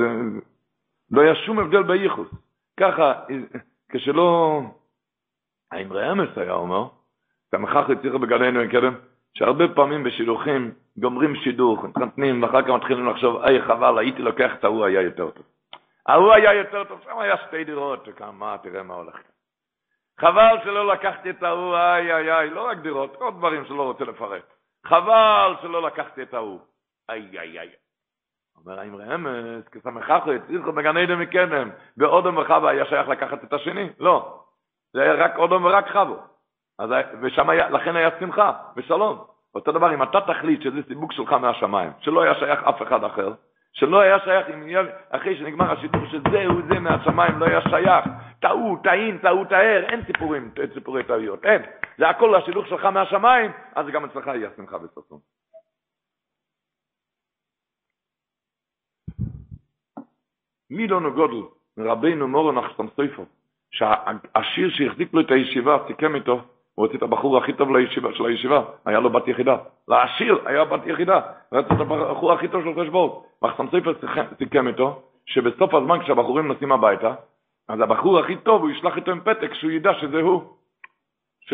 לא 1.12 1.22
היה 1.22 1.36
שום 1.36 1.60
הבדל 1.60 1.84
בייחוס. 1.84 2.28
ככה, 2.80 3.14
כשלא... 3.90 4.62
האמרי 5.72 6.12
אמס 6.12 6.38
היה 6.38 6.54
אומר, 6.54 6.88
הצליחו 7.54 8.20
בגן 8.20 8.44
עדן 8.44 8.58
מקדם, 8.58 8.94
שהרבה 9.34 9.68
פעמים 9.76 10.04
בשידוכים 10.04 10.72
גומרים 10.98 11.36
שידוך, 11.36 11.84
מתחתנים, 11.84 12.44
ואחר 12.44 12.62
כך 12.62 12.70
מתחילים 12.70 13.10
לחשוב, 13.10 13.44
איי 13.44 13.62
חבל, 13.62 14.00
הייתי 14.00 14.22
לוקח 14.22 14.52
את 14.54 14.64
ההוא, 14.64 14.86
היה 14.86 15.02
יותר 15.02 15.32
טוב. 15.32 15.46
ההוא 16.08 16.34
היה 16.34 16.54
יותר 16.54 16.84
טוב, 16.84 17.00
שם 17.04 17.20
היה 17.20 17.36
שתי 17.48 17.64
דירות, 17.64 18.08
מה, 18.34 18.56
תראה 18.64 18.84
מה 18.84 18.94
הולך 18.94 19.14
כאן. 19.14 19.32
חבל 20.20 20.56
שלא 20.64 20.94
לקחתי 20.94 21.30
את 21.30 21.44
ההוא, 21.44 21.76
איי 21.76 22.16
איי 22.16 22.32
איי, 22.34 22.50
לא 22.50 22.68
רק 22.68 22.78
דירות, 22.78 23.16
עוד 23.16 23.38
דברים 23.38 23.66
שלא 23.66 23.84
רוצה 23.84 24.04
לפרט. 24.04 24.61
חבל 24.86 25.54
שלא 25.62 25.82
לקחתי 25.88 26.22
את 26.22 26.34
ההוא, 26.34 26.60
איי 27.10 27.40
איי 27.40 27.60
איי. 27.60 27.70
אומר 28.58 28.80
האמרי 28.80 29.16
אמס, 29.16 29.68
כסמכך 29.68 30.28
הצליחו 30.36 30.72
בגן 30.72 30.98
עדן 30.98 31.20
מקדם, 31.20 31.70
ואודום 31.98 32.38
וחווה 32.38 32.72
היה 32.72 32.86
שייך 32.86 33.08
לקחת 33.08 33.44
את 33.44 33.54
השני? 33.54 33.90
לא. 34.00 34.40
זה 34.94 35.02
היה 35.02 35.14
רק 35.14 35.38
אודום 35.38 35.66
ורק 35.66 35.88
חבו. 35.88 36.18
אז, 36.80 36.90
ושם 37.22 37.50
היה, 37.50 37.70
לכן 37.70 37.96
היה 37.96 38.10
שמחה 38.20 38.54
ושלום. 38.76 39.24
אותו 39.56 39.72
דבר, 39.72 39.94
אם 39.94 40.04
אתה 40.04 40.22
תחליט 40.22 40.62
שזה 40.62 40.80
סיבוק 40.88 41.14
שלך 41.14 41.34
מהשמיים, 41.34 41.92
שלא 42.00 42.22
היה 42.22 42.36
שייך 42.36 42.64
אף 42.64 42.82
אחד 42.82 43.04
אחר, 43.04 43.34
שלא 43.74 44.00
היה 44.00 44.20
שייך, 44.20 44.50
אם 44.50 44.68
יהיה, 44.68 44.82
אחרי 45.10 45.38
שנגמר 45.38 45.72
השידור 45.72 46.06
שזהו 46.06 46.62
זה 46.70 46.80
מהשמיים, 46.80 47.40
לא 47.40 47.46
היה 47.46 47.62
שייך, 47.62 48.06
טעו, 48.40 48.78
טעין, 48.84 49.18
טעו, 49.18 49.46
טהר, 49.46 49.84
אין 49.90 50.06
סיפורים, 50.06 50.52
אין 50.58 50.70
סיפורי 50.74 51.04
טעויות, 51.04 51.46
אין. 51.46 51.62
זה 52.02 52.10
הכל 52.10 52.36
השידור 52.36 52.66
שלך 52.66 52.86
מהשמיים, 52.86 53.52
אז 53.76 53.88
גם 53.88 54.06
אצלך 54.06 54.28
יהיה 54.28 54.50
שמחה 54.56 54.78
וששון. 54.78 55.20
מי 60.70 60.88
לא 60.88 61.02
נגודל, 61.02 61.42
רבינו 61.78 62.28
מורן 62.28 62.58
אחסם 62.58 62.88
סויפו, 62.96 63.26
שהשיר 63.72 64.70
שהחזיק 64.70 65.14
לו 65.14 65.22
את 65.22 65.32
הישיבה, 65.32 65.78
סיכם 65.88 66.16
איתו, 66.16 66.42
הוא 66.76 66.86
רצה 66.86 66.98
את 66.98 67.02
הבחור 67.02 67.38
הכי 67.38 67.54
טוב 67.54 67.76
לישיבה, 67.76 68.10
של 68.14 68.26
הישיבה, 68.26 68.64
היה 68.86 69.00
לו 69.00 69.10
בת 69.10 69.28
יחידה. 69.28 69.58
לעשיר 69.88 70.42
היה 70.46 70.66
בת 70.66 70.82
יחידה, 70.86 71.22
רצה 71.52 71.74
את 71.74 71.80
הבחור 71.82 72.34
הכי 72.34 72.48
טוב 72.48 72.64
של 72.64 72.82
חשבון. 72.82 73.24
מחסם 73.42 73.66
סיכם 74.38 74.68
איתו, 74.68 75.02
שבסוף 75.26 75.74
הזמן 75.74 76.04
כשהבחורים 76.04 76.48
נוסעים 76.48 76.72
הביתה, 76.72 77.14
אז 77.70 77.80
הבחור 77.82 78.20
הכי 78.20 78.36
טוב, 78.36 78.62
הוא 78.62 78.70
ישלח 78.70 78.96
איתו 78.98 79.12
עם 79.12 79.22
פתק 79.22 79.54
שהוא 79.54 79.72
ידע 79.72 79.94
שזה 79.94 80.22
הוא. 80.22 80.44
ש... 81.42 81.54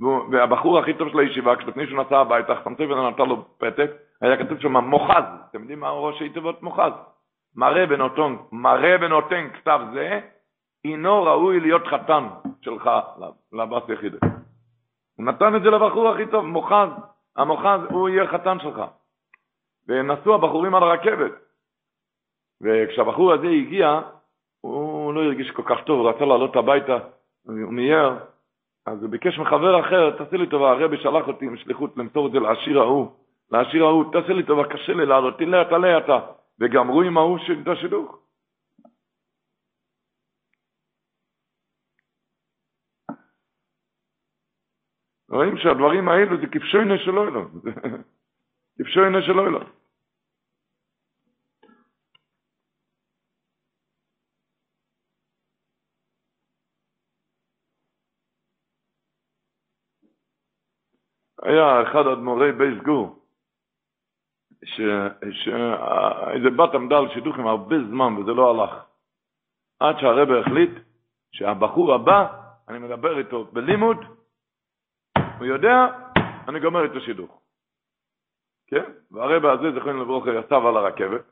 והבחור 0.00 0.78
הכי 0.78 0.94
טוב 0.94 1.08
של 1.08 1.18
הישיבה, 1.18 1.56
כשלפני 1.56 1.86
שהוא 1.86 2.02
נסע 2.02 2.18
הביתה, 2.18 2.54
מחסם 2.54 2.74
סופר 2.74 3.10
נתן 3.10 3.28
לו 3.28 3.44
פתק, 3.58 3.90
היה 4.20 4.36
כתוב 4.36 4.58
שם 4.58 4.76
מוחז, 4.76 5.24
אתם 5.50 5.60
יודעים 5.60 5.80
מה 5.80 5.90
ראש 5.90 6.20
היתבות 6.20 6.62
מוחז? 6.62 6.92
מראה 7.56 7.84
ונותן, 7.88 8.36
מראה 8.52 8.96
ונותן 9.00 9.48
כתב 9.54 9.80
זה, 9.92 10.20
אינו 10.84 11.22
ראוי 11.22 11.60
להיות 11.60 11.86
חתן 11.86 12.28
שלך 12.60 12.90
לבת 13.52 13.88
יחידה. 13.88 14.18
הוא 15.16 15.26
נתן 15.26 15.56
את 15.56 15.62
זה 15.62 15.70
לבחור 15.70 16.08
הכי 16.08 16.26
טוב, 16.26 16.44
מוחז, 16.44 16.88
המוחז, 17.36 17.80
הוא 17.90 18.08
יהיה 18.08 18.26
חתן 18.26 18.58
שלך. 18.60 18.82
ונסעו 19.88 20.34
הבחורים 20.34 20.74
על 20.74 20.82
הרכבת. 20.82 21.32
וכשהבחור 22.62 23.32
הזה 23.32 23.46
הגיע, 23.46 24.00
הוא 24.60 25.14
לא 25.14 25.22
הרגיש 25.22 25.50
כל 25.50 25.62
כך 25.62 25.84
טוב, 25.84 26.00
הוא 26.00 26.08
רצה 26.08 26.24
לעלות 26.24 26.56
הביתה, 26.56 26.98
הוא 27.46 27.72
מיהר, 27.72 28.18
אז 28.86 29.02
הוא 29.02 29.10
ביקש 29.10 29.38
מחבר 29.38 29.80
אחר, 29.80 30.10
תעשה 30.10 30.36
לי 30.36 30.46
טובה, 30.46 30.70
הרבי 30.70 30.96
שלח 30.96 31.28
אותי 31.28 31.44
עם 31.44 31.56
שליחות 31.56 31.96
למסור 31.96 32.26
את 32.26 32.32
זה 32.32 32.38
לעשיר 32.38 32.80
ההוא, 32.80 33.12
לעשיר 33.50 33.84
ההוא, 33.84 34.12
תעשה 34.12 34.32
לי 34.32 34.42
טובה, 34.42 34.64
קשה 34.64 34.92
לי 34.92 35.06
לעלות, 35.06 35.38
תלך, 35.38 35.68
תעלה 35.68 35.98
אתה. 35.98 36.18
וגמרו 36.60 37.02
עם 37.02 37.18
ההוא 37.18 37.38
את 37.62 37.68
השידוך. 37.68 38.18
רואים 45.30 45.58
שהדברים 45.58 46.08
האלו 46.08 46.36
זה 46.40 46.46
כפשוינה 46.46 46.98
של 46.98 47.18
אוילון. 47.18 47.60
כפשוינה 48.78 49.22
של 49.22 49.38
אוילון. 49.38 49.64
היה 61.44 61.82
אחד 61.82 62.06
אדמו"רי 62.06 62.52
בייס 62.52 62.82
גור, 62.82 63.18
שאיזה 64.64 66.50
בת 66.56 66.74
עמדה 66.74 66.98
על 66.98 67.08
שידוכים 67.08 67.46
הרבה 67.46 67.76
זמן 67.88 68.16
וזה 68.16 68.32
לא 68.32 68.50
הלך. 68.50 68.84
עד 69.80 69.98
שהרבר 69.98 70.40
החליט 70.40 70.70
שהבחור 71.32 71.94
הבא, 71.94 72.26
אני 72.68 72.78
מדבר 72.78 73.18
איתו 73.18 73.44
בלימוד, 73.44 73.96
הוא 75.38 75.46
יודע, 75.46 75.86
אני 76.48 76.60
גומר 76.60 76.84
את 76.84 76.96
השידוך. 76.96 77.40
כן? 78.66 78.84
והרבא 79.10 79.52
הזה, 79.52 79.72
זכרנו 79.72 80.02
לברוך, 80.02 80.26
יצב 80.26 80.66
על 80.66 80.76
הרכבת, 80.76 81.24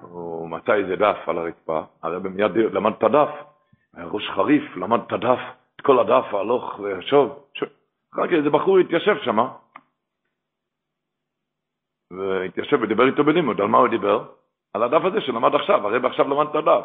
הוא 0.00 0.48
מצא 0.48 0.74
איזה 0.74 0.96
דף 0.96 1.16
על 1.26 1.38
הרצפה, 1.38 1.82
הרבא 2.02 2.28
מיד 2.28 2.56
למד 2.56 2.92
את 2.98 3.02
הדף, 3.02 3.30
היה 3.94 4.06
ראש 4.06 4.30
חריף, 4.30 4.76
למד 4.76 5.00
את 5.06 5.12
הדף, 5.12 5.38
את 5.76 5.80
כל 5.80 5.98
הדף 5.98 6.34
הלוך 6.34 6.80
ושוב. 6.80 7.49
אחר 8.14 8.26
כך 8.26 8.32
איזה 8.32 8.50
בחור 8.50 8.78
התיישב 8.78 9.16
שם, 9.24 9.38
והתיישב 12.10 12.82
ודיבר 12.82 13.06
איתו 13.06 13.24
בלימוד, 13.24 13.60
על 13.60 13.66
מה 13.66 13.78
הוא 13.78 13.88
דיבר? 13.88 14.34
על 14.74 14.82
הדף 14.82 15.04
הזה 15.04 15.20
שלמד 15.20 15.54
עכשיו, 15.54 15.86
הרבא 15.86 16.08
עכשיו 16.08 16.28
למד 16.28 16.46
את 16.50 16.54
הדף. 16.54 16.84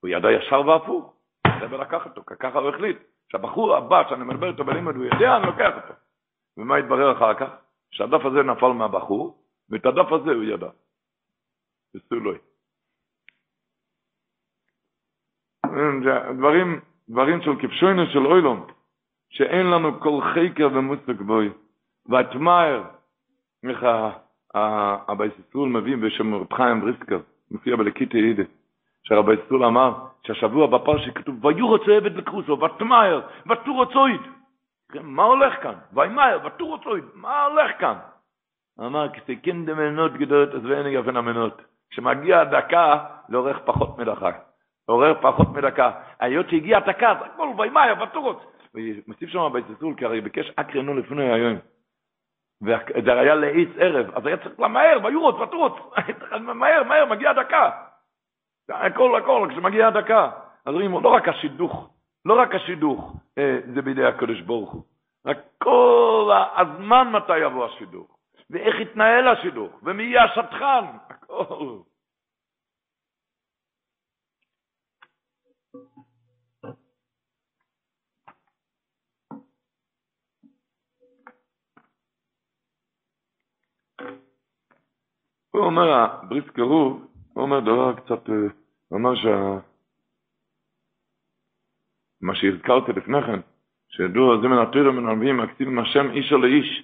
הוא 0.00 0.08
ידע 0.08 0.32
ישר 0.32 0.60
והפוך, 0.60 1.14
הרבא 1.44 1.76
לקח 1.76 2.06
אותו, 2.06 2.22
ככה 2.40 2.58
הוא 2.58 2.68
החליט. 2.68 2.98
שהבחור 3.28 3.76
הבא 3.76 4.08
שאני 4.08 4.24
מדבר 4.24 4.48
איתו 4.50 4.64
בלימוד, 4.64 4.96
הוא 4.96 5.04
יודע, 5.04 5.36
אני 5.36 5.46
לוקח 5.46 5.76
אותו. 5.76 5.94
ומה 6.56 6.76
התברר 6.76 7.12
אחר 7.16 7.34
כך? 7.34 7.50
שהדף 7.90 8.24
הזה 8.24 8.42
נפל 8.42 8.72
מהבחור, 8.72 9.38
ואת 9.70 9.86
הדף 9.86 10.12
הזה 10.12 10.30
הוא 10.30 10.44
ידע. 10.44 10.68
בסולוי. 11.94 12.38
דברים, 16.38 16.80
דברים 17.08 17.40
של 17.42 17.50
כפשוינו 17.62 18.06
של 18.12 18.26
אוילום, 18.26 18.66
שאין 19.34 19.66
לנו 19.66 20.00
כל 20.00 20.20
חקר 20.20 20.68
ומוסק 20.72 21.20
בוי. 21.20 21.50
והתמאר, 22.08 22.82
איך 23.68 23.86
הבייס 25.08 25.32
ישראל 25.32 25.68
מביא 25.68 25.96
בשם 25.96 26.34
רב 26.34 26.52
חיים 26.52 26.80
בריסקר, 26.80 27.18
מופיע 27.50 27.76
בלקיטי 27.76 28.18
אידה. 28.18 28.42
שהרבי 29.02 29.34
סטול 29.46 29.64
אמר 29.64 29.94
שהשבוע 30.26 30.66
בפרשי 30.66 31.12
כתוב 31.14 31.44
ויורץ 31.44 31.82
עבד 31.96 32.16
לקרוסו 32.16 32.60
ותמהר 32.60 33.20
ותורצויד 33.50 34.20
מה 35.02 35.22
הולך 35.22 35.62
כאן? 35.62 35.74
וימהר 35.92 36.38
ותורצויד 36.46 37.04
מה 37.14 37.44
הולך 37.44 37.70
כאן? 37.78 37.94
אמר 38.80 39.08
כסכן 39.08 39.64
דמנות 39.64 40.12
גדולות 40.12 40.54
אז 40.54 40.66
ואין 40.66 40.86
יפן 40.86 41.16
המנות 41.16 41.62
כשמגיע 41.90 42.40
הדקה 42.40 43.04
לאורך 43.28 43.58
פחות 43.64 43.98
מדקה 43.98 44.30
עורר 44.86 45.14
פחות 45.20 45.48
מדקה. 45.48 45.90
היות 46.20 46.50
שהגיע 46.50 46.78
הדקה, 46.78 47.10
אז 47.10 47.16
הכל 47.20 47.48
וימאי, 47.58 47.94
בטורות. 47.94 48.53
מוסיף 49.06 49.30
שם 49.30 49.48
בייססול, 49.52 49.94
כי 49.96 50.04
הרי 50.04 50.20
ביקש 50.20 50.50
אקרנו 50.56 50.94
לפני 50.94 51.32
היום. 51.32 51.58
וזה 52.62 53.20
היה 53.20 53.34
לאיץ 53.34 53.68
ערב, 53.78 54.06
אז 54.14 54.26
היה 54.26 54.36
צריך 54.36 54.60
למהר, 54.60 54.98
ויורוץ, 55.04 55.36
ותרוץ, 55.36 55.72
מהר, 56.60 56.82
מהר, 56.82 57.04
מגיע 57.04 57.30
הדקה. 57.30 57.70
הכל, 58.68 59.16
הכל, 59.16 59.48
כשמגיע 59.50 59.88
הדקה. 59.88 60.30
אז 60.66 60.74
רואים, 60.74 60.92
לא 60.92 61.08
רק 61.08 61.28
השידוך, 61.28 61.90
לא 62.24 62.40
רק 62.40 62.54
השידוך, 62.54 63.16
אה, 63.38 63.58
זה 63.74 63.82
בידי 63.82 64.04
הקדוש 64.04 64.40
ברוך 64.40 64.72
הוא. 64.72 64.82
רק 65.26 65.38
כל 65.58 66.32
הזמן 66.56 67.10
מתי 67.12 67.38
יבוא 67.38 67.64
השידוך, 67.64 68.16
ואיך 68.50 68.80
יתנהל 68.80 69.28
השידוך, 69.28 69.72
ומי 69.82 70.02
יהיה 70.02 70.24
השטחן, 70.24 70.84
הכל. 71.10 71.76
הוא 85.54 85.64
אומר, 85.64 85.92
הבריס 85.92 86.50
קירוב, 86.50 87.06
הוא 87.32 87.42
אומר 87.42 87.60
דבר 87.60 87.92
קצת, 87.94 88.28
הוא 88.28 88.98
אומר 88.98 89.14
שה... 89.14 89.58
מה 92.22 92.34
שהזכרתי 92.34 92.92
לפני 92.92 93.22
כן, 93.22 93.40
שידוע 93.88 94.40
זה 94.40 94.48
מן 94.48 94.58
התוירה 94.58 94.92
מן 94.92 95.08
הנביאים, 95.08 95.40
עם 95.60 95.78
השם 95.78 96.10
איש 96.10 96.32
או 96.32 96.38
לאיש. 96.38 96.82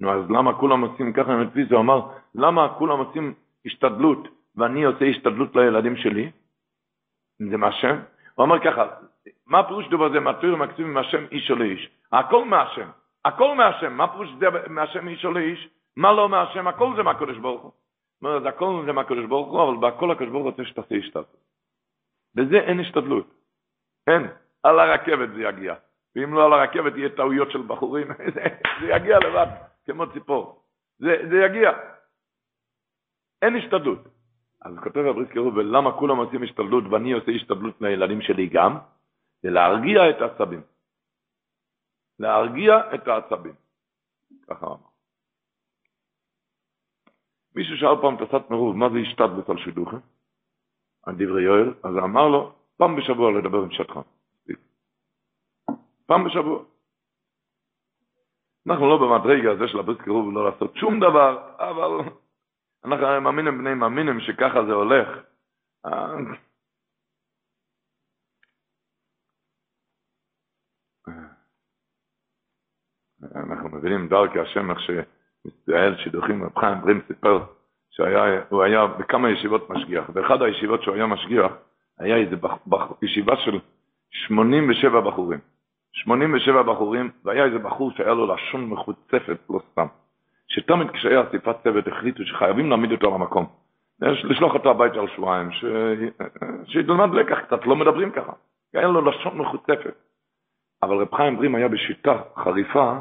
נו, 0.00 0.10
אז 0.10 0.30
למה 0.30 0.58
כולם 0.58 0.80
עושים 0.80 1.12
ככה 1.12 1.42
התפיס? 1.42 1.72
הוא 1.72 1.80
אמר, 1.80 2.00
למה 2.34 2.74
כולם 2.78 2.98
עושים 2.98 3.34
השתדלות, 3.66 4.28
ואני 4.56 4.84
עושה 4.84 5.04
השתדלות 5.04 5.56
לילדים 5.56 5.96
שלי? 5.96 6.30
זה 7.50 7.56
מהשם? 7.56 7.96
הוא 8.34 8.44
אמר 8.44 8.64
ככה, 8.64 8.86
מה 9.46 9.68
פירוש 9.68 9.88
דבר 9.88 10.12
זה 10.12 10.20
מהתוירה 10.20 10.56
מהכתיב 10.56 10.86
עם 10.86 10.96
השם 10.96 11.24
איש 11.30 11.50
או 11.50 11.56
לאיש? 11.56 11.90
הכל 12.12 12.44
מהשם, 12.44 12.88
הכל 13.24 13.54
מהשם, 13.54 13.92
מה 13.92 14.08
פירוש 14.08 14.28
זה 14.38 14.46
מהשם 14.68 15.08
איש 15.08 15.24
או 15.24 15.30
לאיש? 15.30 15.68
מה 15.96 16.12
לא 16.12 16.28
מהשם? 16.28 16.68
הכל 16.68 16.96
זה 16.96 17.02
מהקדוש 17.02 17.38
ברוך 17.38 17.62
הוא. 17.62 17.72
אומר, 18.22 18.40
זה 18.40 18.48
הכל 18.48 18.82
זה 18.86 18.92
מהקדוש 18.92 19.26
ברוך 19.26 19.48
הוא, 19.48 19.62
אבל 19.62 19.76
בהכל 19.80 20.10
הקדוש 20.10 20.28
ברוך 20.28 20.44
הוא 20.44 20.50
רוצה 20.50 20.64
שתעשה 20.64 20.94
השתדלות. 20.94 21.36
בזה 22.34 22.56
אין 22.56 22.80
השתדלות. 22.80 23.26
אין. 24.06 24.22
על 24.62 24.78
הרכבת 24.78 25.28
זה 25.34 25.42
יגיע. 25.42 25.74
ואם 26.16 26.34
לא 26.34 26.46
על 26.46 26.52
הרכבת 26.52 26.92
יהיה 26.96 27.08
טעויות 27.16 27.50
של 27.50 27.62
בחורים, 27.62 28.08
זה 28.80 28.86
יגיע 28.96 29.18
לבד, 29.18 29.46
כמו 29.84 30.12
ציפור. 30.12 30.62
זה, 30.98 31.16
זה 31.30 31.36
יגיע. 31.46 31.70
אין 33.42 33.56
השתדלות. 33.56 33.98
אז 34.62 34.72
כותב 34.82 34.98
הבריס 34.98 35.28
קירוב, 35.30 35.56
ולמה 35.56 35.98
כולם 35.98 36.16
עושים 36.16 36.42
השתדלות 36.42 36.84
ואני 36.90 37.12
עושה 37.12 37.30
השתדלות 37.32 37.80
לילדים 37.80 38.20
שלי 38.20 38.46
גם? 38.46 38.78
זה 39.42 39.50
להרגיע 39.50 40.10
את 40.10 40.20
העצבים. 40.20 40.62
להרגיע 42.18 42.94
את 42.94 43.08
העצבים. 43.08 43.54
ככה 44.48 44.66
אמר. 44.66 44.95
מישהו 47.56 47.76
שאל 47.76 47.96
פעם 48.02 48.16
תסת 48.16 48.50
מרוב, 48.50 48.76
מה 48.76 48.86
זה 48.90 48.98
השתדלות 48.98 49.48
על 49.48 49.58
שידוכה? 49.58 49.96
על 51.02 51.14
דברי 51.14 51.42
יואל, 51.42 51.74
אז 51.82 51.96
אמר 52.04 52.28
לו, 52.28 52.52
פעם 52.76 52.96
בשבוע 52.96 53.30
לדבר 53.38 53.58
עם 53.58 53.70
שטחן. 53.70 54.00
פעם 56.06 56.24
בשבוע. 56.24 56.64
אנחנו 58.66 58.88
לא 58.88 58.96
במדרגה 58.96 59.52
הזה 59.52 59.68
של 59.68 59.78
הברית 59.78 60.02
קירוב 60.02 60.34
לא 60.34 60.50
לעשות 60.50 60.76
שום 60.76 61.00
דבר, 61.00 61.54
אבל 61.58 62.10
אנחנו 62.84 63.20
מאמינים 63.20 63.58
בני 63.58 63.74
מאמינים 63.74 64.20
שככה 64.20 64.64
זה 64.66 64.72
הולך. 64.72 65.08
אנחנו 73.34 73.68
מבינים 73.68 74.08
דרכי 74.08 74.38
השם 74.40 74.70
איך 74.70 74.78
שמסתעל 75.46 75.96
שידוכים, 75.96 76.44
רב 76.44 76.58
חיים 76.58 76.80
ברים 76.80 77.00
סיפר 77.06 77.38
שהוא 77.90 78.62
היה 78.62 78.86
בכמה 78.86 79.30
ישיבות 79.30 79.70
משגיח, 79.70 80.10
באחד 80.10 80.42
הישיבות 80.42 80.82
שהוא 80.82 80.94
היה 80.94 81.06
משגיח, 81.06 81.52
היה 81.98 82.16
איזה 82.16 82.36
ישיבה 83.02 83.36
של 83.36 83.58
87 84.10 85.00
בחורים. 85.00 85.38
87 85.92 86.62
בחורים, 86.62 87.10
והיה 87.24 87.44
איזה 87.44 87.58
בחור 87.58 87.90
שהיה 87.90 88.14
לו 88.14 88.34
לשון 88.34 88.66
מחוצפת, 88.66 89.38
לא 89.50 89.60
סתם. 89.72 89.86
שתמיד 90.48 90.90
כשהיה 90.90 91.22
אסיפת 91.22 91.56
צוות 91.62 91.88
החליטו 91.88 92.24
שחייבים 92.24 92.70
להעמיד 92.70 92.92
אותו 92.92 93.08
על 93.08 93.14
המקום. 93.14 93.46
לשלוח 94.00 94.54
אותו 94.54 94.70
הביתה 94.70 95.00
על 95.00 95.08
שבועיים, 95.08 95.52
ש... 95.52 95.64
שילמד 96.64 97.14
לקח 97.14 97.38
קצת, 97.38 97.66
לא 97.66 97.76
מדברים 97.76 98.10
ככה. 98.10 98.32
היה 98.74 98.88
לו 98.88 99.04
לשון 99.04 99.38
מחוצפת. 99.38 99.94
אבל 100.82 100.96
רב 100.96 101.14
חיים 101.14 101.36
ברים 101.36 101.54
היה 101.54 101.68
בשיטה 101.68 102.18
חריפה 102.36 102.98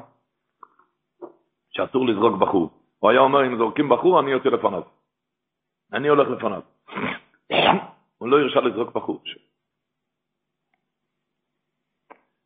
שאסור 1.75 2.07
לזרוק 2.07 2.39
בחור. 2.39 2.69
הוא 2.99 3.09
היה 3.09 3.19
אומר, 3.19 3.47
אם 3.47 3.57
זורקים 3.57 3.89
בחור, 3.89 4.19
אני 4.19 4.31
יוצא 4.31 4.49
לפניו. 4.49 4.81
אני 5.93 6.07
הולך 6.07 6.27
לפניו. 6.29 6.61
הוא 8.17 8.29
לא 8.29 8.39
הרשה 8.39 8.59
לזרוק 8.59 8.95
בחור. 8.95 9.23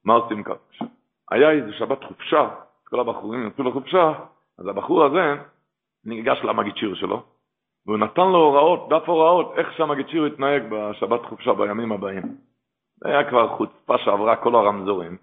מה 0.05 0.13
עושים 0.13 0.43
כאן? 0.43 0.55
היה 1.31 1.51
איזה 1.51 1.73
שבת 1.73 2.03
חופשה, 2.03 2.49
כל 2.83 2.99
הבחורים 2.99 3.47
יצאו 3.47 3.63
לחופשה, 3.63 4.13
אז 4.59 4.67
הבחור 4.67 5.05
הזה 5.05 5.43
ניגש 6.05 6.39
למגיצ'יר 6.43 6.95
שלו, 6.95 7.23
והוא 7.85 7.97
נתן 7.97 8.21
לו 8.21 8.37
הוראות, 8.37 8.89
דף 8.89 9.09
הוראות, 9.09 9.53
איך 9.57 9.73
שהמגיצ'יר 9.77 10.27
יתנהג 10.27 10.63
בשבת 10.71 11.25
חופשה 11.25 11.53
בימים 11.53 11.91
הבאים. 11.91 12.23
זה 12.97 13.09
היה 13.09 13.29
כבר 13.29 13.57
חוצפה 13.57 13.97
שעברה 13.97 14.35
כל 14.35 14.55
הרמזורים. 14.55 15.17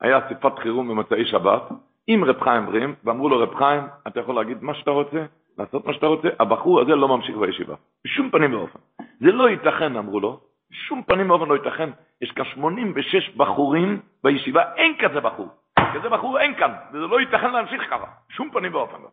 היה 0.00 0.26
אסיפת 0.26 0.58
חירום 0.58 0.88
במוצאי 0.88 1.26
שבת, 1.26 1.62
עם 2.06 2.24
רב 2.24 2.40
חיים 2.40 2.66
ברים, 2.66 2.94
ואמרו 3.04 3.28
לו, 3.28 3.38
רב 3.38 3.54
חיים, 3.54 3.82
אתה 4.06 4.20
יכול 4.20 4.34
להגיד 4.34 4.62
מה 4.62 4.74
שאתה 4.74 4.90
רוצה, 4.90 5.26
לעשות 5.58 5.86
מה 5.86 5.92
שאתה 5.92 6.06
רוצה, 6.06 6.28
הבחור 6.40 6.80
הזה 6.80 6.94
לא 6.94 7.08
ממשיך 7.08 7.36
בישיבה. 7.36 7.74
בשום 8.04 8.30
פנים 8.30 8.54
ואופן. 8.54 8.78
זה 9.20 9.32
לא 9.32 9.48
ייתכן, 9.48 9.96
אמרו 9.96 10.20
לו, 10.20 10.40
בשום 10.70 11.02
פנים 11.02 11.30
ואופן 11.30 11.48
לא 11.48 11.54
ייתכן. 11.54 11.90
יש 12.20 12.30
כאן 12.30 12.44
86 12.44 13.30
בחורים 13.36 14.00
בישיבה, 14.24 14.74
אין 14.74 14.96
כזה 14.98 15.20
בחור. 15.20 15.48
כזה 15.94 16.08
בחור 16.08 16.40
אין 16.40 16.54
כאן, 16.54 16.72
וזה 16.88 17.06
לא 17.06 17.20
ייתכן 17.20 17.52
להמשיך 17.52 17.82
ככה. 17.90 18.06
בשום 18.28 18.50
פנים 18.50 18.74
ואופן 18.74 19.02
לא. 19.02 19.08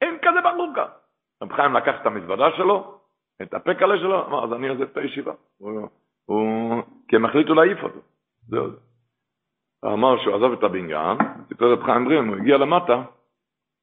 אין 0.00 0.18
כזה 0.22 0.40
בחור 0.44 0.72
כאן. 0.74 0.88
רב 1.42 1.52
חיים 1.52 1.74
לקח 1.74 1.94
את 2.00 2.06
המזוודה 2.06 2.46
שלו, 2.56 2.98
את 3.42 3.54
הפקלה 3.54 3.98
שלו, 3.98 4.26
אמר, 4.26 4.44
אז 4.44 4.52
אני 4.52 4.68
עוזב 4.68 4.82
את 4.82 4.96
הישיבה. 4.96 5.32
הוא, 5.58 5.88
הוא, 6.24 6.82
כי 7.08 7.16
הם 7.16 7.24
החליטו 7.24 7.54
להעיף 7.54 7.82
אותו. 7.82 8.00
זהו 8.48 8.70
זה. 8.70 8.76
אמר 9.92 10.18
שהוא 10.22 10.34
עזב 10.34 10.52
את 10.52 10.62
הבניין, 10.62 11.18
סיפר 11.48 11.72
רב 11.72 11.82
חיים 11.82 12.04
ברים, 12.04 12.28
הוא 12.28 12.36
הגיע 12.36 12.56
למטה, 12.56 13.02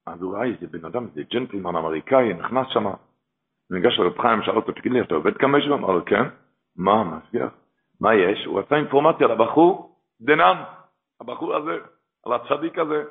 אז 0.07 0.21
הוא 0.21 0.35
ראה 0.35 0.45
איזה 0.45 0.67
בן 0.67 0.85
אדם, 0.85 1.05
איזה 1.05 1.21
ג'נטלמן 1.31 1.75
אמריקאי, 1.75 2.33
נכנס 2.33 2.67
שם, 2.69 2.85
ניגש 3.71 3.99
לרב 3.99 4.21
חיים, 4.21 4.41
שאל 4.41 4.55
אותו, 4.55 4.71
תגיד 4.71 4.91
לי, 4.91 5.01
אתה 5.01 5.15
עובד 5.15 5.37
כמה 5.37 5.59
ישיבה? 5.59 5.75
אמר 5.75 5.91
לו, 5.91 6.05
כן. 6.05 6.23
מה, 6.77 7.03
משגיח? 7.03 7.51
מה 8.01 8.15
יש? 8.15 8.45
הוא 8.45 8.59
רצה 8.59 8.75
אינפורמציה 8.75 9.25
על 9.25 9.31
הבחור 9.31 9.95
דנן, 10.21 10.63
הבחור 11.21 11.55
הזה, 11.55 11.77
על 12.25 12.33
הצדיק 12.33 12.79
הזה. 12.79 13.03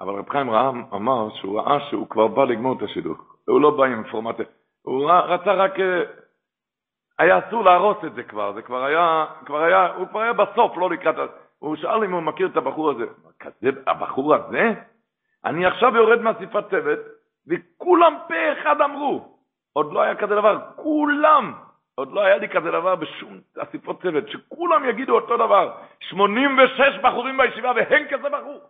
אבל 0.00 0.14
רב 0.14 0.28
חיים 0.28 0.50
רעם 0.50 0.84
אמר 0.94 1.28
שהוא 1.34 1.60
ראה 1.60 1.80
שהוא 1.90 2.08
כבר 2.08 2.26
בא 2.26 2.44
לגמור 2.44 2.76
את 2.76 2.82
השידוך. 2.82 3.18
הוא 3.48 3.60
לא 3.60 3.70
בא 3.70 3.84
עם 3.84 3.92
אינפורמציה. 3.92 4.44
הוא 4.82 5.10
רצה 5.10 5.52
רק... 5.54 5.80
אה, 5.80 6.02
היה 7.18 7.38
אסור 7.38 7.64
להרוס 7.64 7.96
את 8.06 8.14
זה 8.14 8.22
כבר, 8.22 8.52
זה 8.52 8.62
כבר 8.62 8.84
היה, 8.84 9.26
כבר 9.46 9.62
היה, 9.62 9.94
הוא 9.94 10.08
כבר 10.08 10.20
היה 10.20 10.32
בסוף, 10.32 10.76
לא 10.76 10.90
לקראת... 10.90 11.16
הוא 11.62 11.76
שאל 11.76 12.04
אם 12.04 12.12
הוא 12.12 12.20
מכיר 12.20 12.46
את 12.46 12.56
הבחור 12.56 12.90
הזה. 12.90 13.04
כזה, 13.40 13.70
הבחור 13.86 14.34
הזה? 14.34 14.74
אני 15.44 15.66
עכשיו 15.66 15.96
יורד 15.96 16.20
מהסיפת 16.20 16.64
צוות, 16.70 16.98
וכולם 17.46 18.18
פה 18.28 18.52
אחד 18.52 18.80
אמרו, 18.80 19.38
עוד 19.72 19.92
לא 19.92 20.00
היה 20.00 20.14
כזה 20.14 20.34
דבר, 20.34 20.58
כולם, 20.76 21.54
עוד 21.94 22.12
לא 22.12 22.20
היה 22.20 22.36
לי 22.36 22.48
כזה 22.48 22.70
דבר 22.70 22.96
בשום 22.96 23.40
אסיפות 23.58 24.02
צוות, 24.02 24.28
שכולם 24.28 24.88
יגידו 24.88 25.14
אותו 25.14 25.36
דבר, 25.36 25.72
86 26.00 26.80
בחורים 27.02 27.36
בישיבה 27.36 27.72
והם 27.76 28.04
כזה 28.10 28.28
בחור. 28.28 28.60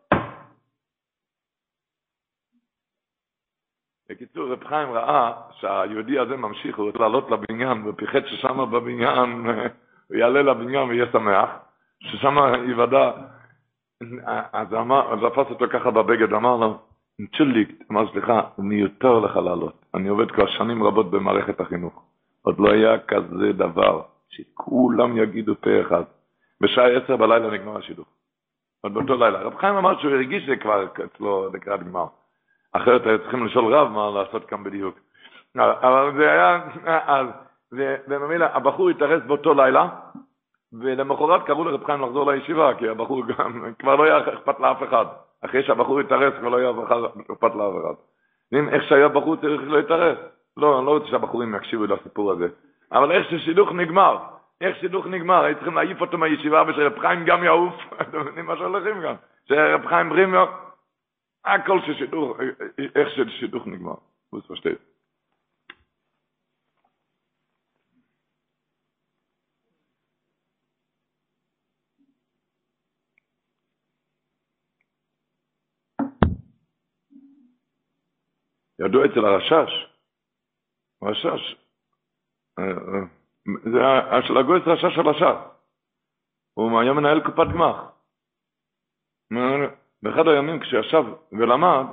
בקיצור, 4.11 4.53
רב 4.53 4.65
חיים 4.65 4.93
ראה 4.93 5.33
שהיהודי 5.53 6.19
הזה 6.19 6.37
ממשיך, 6.37 6.77
הוא 6.77 6.87
רוצה 6.87 6.99
לעלות 6.99 7.31
לבניין, 7.31 7.89
ופיחד 7.89 8.27
ששם 8.27 8.71
בבניין, 8.73 9.47
הוא 10.09 10.17
יעלה 10.17 10.43
לבניין 10.43 10.89
ויהיה 10.89 11.07
שמח, 11.13 11.72
ששם 12.03 12.37
יוודע. 12.69 13.11
אז 14.53 14.75
אמר, 14.75 15.13
אז 15.13 15.33
תפס 15.33 15.51
אותו 15.51 15.65
ככה 15.73 15.91
בבגד, 15.91 16.33
אמר 16.33 16.57
לו, 16.57 16.79
צ'ליק, 17.39 17.83
אמר, 17.91 18.13
סליחה, 18.13 18.41
מיותר 18.59 19.19
לך 19.19 19.37
לעלות. 19.37 19.85
אני 19.95 20.09
עובד 20.09 20.31
כבר 20.31 20.47
שנים 20.47 20.83
רבות 20.83 21.11
במערכת 21.11 21.61
החינוך. 21.61 22.03
עוד 22.43 22.61
לא 22.61 22.73
היה 22.73 22.99
כזה 22.99 23.53
דבר, 23.53 24.03
שכולם 24.29 25.17
יגידו 25.17 25.55
פה 25.61 25.71
אחד. 25.81 26.03
בשעה 26.61 26.87
עשר 26.87 27.17
בלילה 27.17 27.51
נגמר 27.51 27.77
השידור. 27.77 28.05
עוד 28.81 28.95
באותו 28.95 29.17
לילה. 29.17 29.41
רב 29.41 29.57
חיים 29.57 29.75
אמר 29.75 30.01
שהוא 30.01 30.13
הרגיש 30.13 30.45
שזה 30.45 30.57
כבר 30.57 30.87
אצלו 31.05 31.51
לקראת 31.55 31.83
גמר. 31.83 32.07
אחרת 32.73 33.07
היו 33.07 33.19
צריכים 33.19 33.47
לשאול 33.47 33.75
רב 33.75 33.89
מה 33.89 34.11
לעשות 34.11 34.45
כאן 34.45 34.65
בדיוק. 34.65 34.99
אבל 35.57 36.13
זה 36.17 36.33
היה, 36.33 36.61
אז 37.07 37.27
וממילא 38.09 38.45
הבחור 38.45 38.91
התארס 38.91 39.23
באותו 39.27 39.55
לילה, 39.55 39.89
ולמחרת 40.73 41.47
קראו 41.47 41.65
לרב 41.65 41.85
חיים 41.85 42.03
לחזור 42.03 42.33
לישיבה, 42.33 42.75
כי 42.75 42.89
הבחור 42.89 43.27
גם, 43.27 43.73
כבר 43.79 43.97
לא 43.97 44.05
היה 44.05 44.19
אכפת 44.19 44.61
לאף 44.61 44.83
אחד. 44.83 45.07
אחרי 45.45 45.63
שהבחור 45.63 46.01
התארס 46.01 46.35
כבר 46.41 46.49
לא 46.49 46.57
היה 46.57 46.71
אכפת 47.33 47.55
לאף 47.55 47.75
אחד. 47.81 47.95
איך 48.69 48.83
שהיה 48.83 49.09
בחור 49.09 49.37
צריך 49.37 49.63
להתארס. 49.67 50.19
לא, 50.57 50.79
אני 50.79 50.87
לא 50.87 50.91
רוצה 50.91 51.07
שהבחורים 51.07 51.55
יקשיבו 51.55 51.87
לסיפור 51.87 52.33
הזה. 52.33 52.49
אבל 52.93 53.13
איך 53.13 53.31
ששידוך 53.31 53.73
נגמר, 53.73 54.19
איך 54.61 54.77
שידוך 54.77 55.07
נגמר, 55.07 55.45
היו 55.45 55.55
צריכים 55.55 55.75
להעיף 55.75 56.01
אותו 56.01 56.19
מהישיבה 56.19 56.65
ושרב 56.69 56.99
חיים 56.99 57.25
גם 57.25 57.45
יעוף, 57.45 57.75
אתם 58.01 58.21
מבינים 58.21 58.47
מה 58.47 58.57
שהולכים 58.57 59.01
גם, 59.03 59.15
שרב 59.45 59.87
חיים 59.87 60.09
ברים, 60.09 60.35
הכל 61.45 61.81
ששידוך, 61.81 62.37
איך 62.95 63.09
ששידוך 63.11 63.67
נגמר. 63.67 63.95
פשטייט. 64.49 64.92
ידוע 78.85 79.07
אצל 79.07 79.25
הרשש, 79.25 79.87
הרשש, 81.03 81.57
אה, 82.59 82.65
אה, 82.65 84.21
זה 84.31 84.39
הגויס 84.41 84.63
רשש 84.67 84.95
של 84.95 85.09
הש"ס, 85.09 85.53
הוא 86.55 86.81
היה 86.81 86.93
מנהל 86.93 87.21
קופת 87.21 87.47
גמח. 87.55 87.93
באחד 90.03 90.29
הימים 90.29 90.61
כשישב 90.61 91.05
ולמד, 91.33 91.85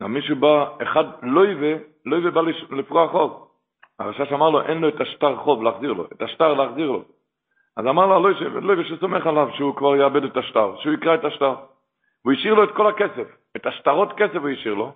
מישהו 0.00 0.36
בא, 0.36 0.76
אחד 0.82 1.04
לא 1.22 1.40
יווה, 1.40 1.74
לא 2.06 2.16
יווה 2.16 2.30
בא 2.30 2.40
לפרוע 2.70 3.08
חוב. 3.08 3.48
הרשש 3.98 4.32
אמר 4.32 4.50
לו, 4.50 4.62
אין 4.62 4.78
לו 4.78 4.88
את 4.88 5.00
השטר 5.00 5.36
חוב 5.36 5.62
להחזיר 5.62 5.92
לו, 5.92 6.06
את 6.12 6.22
השטר 6.22 6.54
להחזיר 6.54 6.90
לו. 6.90 7.04
אז 7.76 7.86
אמר 7.86 8.06
לו, 8.06 8.28
לא 8.60 8.72
יווה 8.72 8.84
שסומך 8.84 9.26
עליו 9.26 9.48
שהוא 9.54 9.76
כבר 9.76 9.96
יאבד 9.96 10.24
את 10.24 10.36
השטר, 10.36 10.76
שהוא 10.76 10.94
יקרא 10.94 11.14
את 11.14 11.24
השטר. 11.24 11.54
הוא 12.22 12.32
השאיר 12.32 12.54
לו 12.54 12.64
את 12.64 12.76
כל 12.76 12.86
הכסף, 12.86 13.36
את 13.56 13.66
השטרות 13.66 14.08
כסף 14.16 14.36
הוא 14.36 14.48
השאיר 14.48 14.74
לו, 14.74 14.92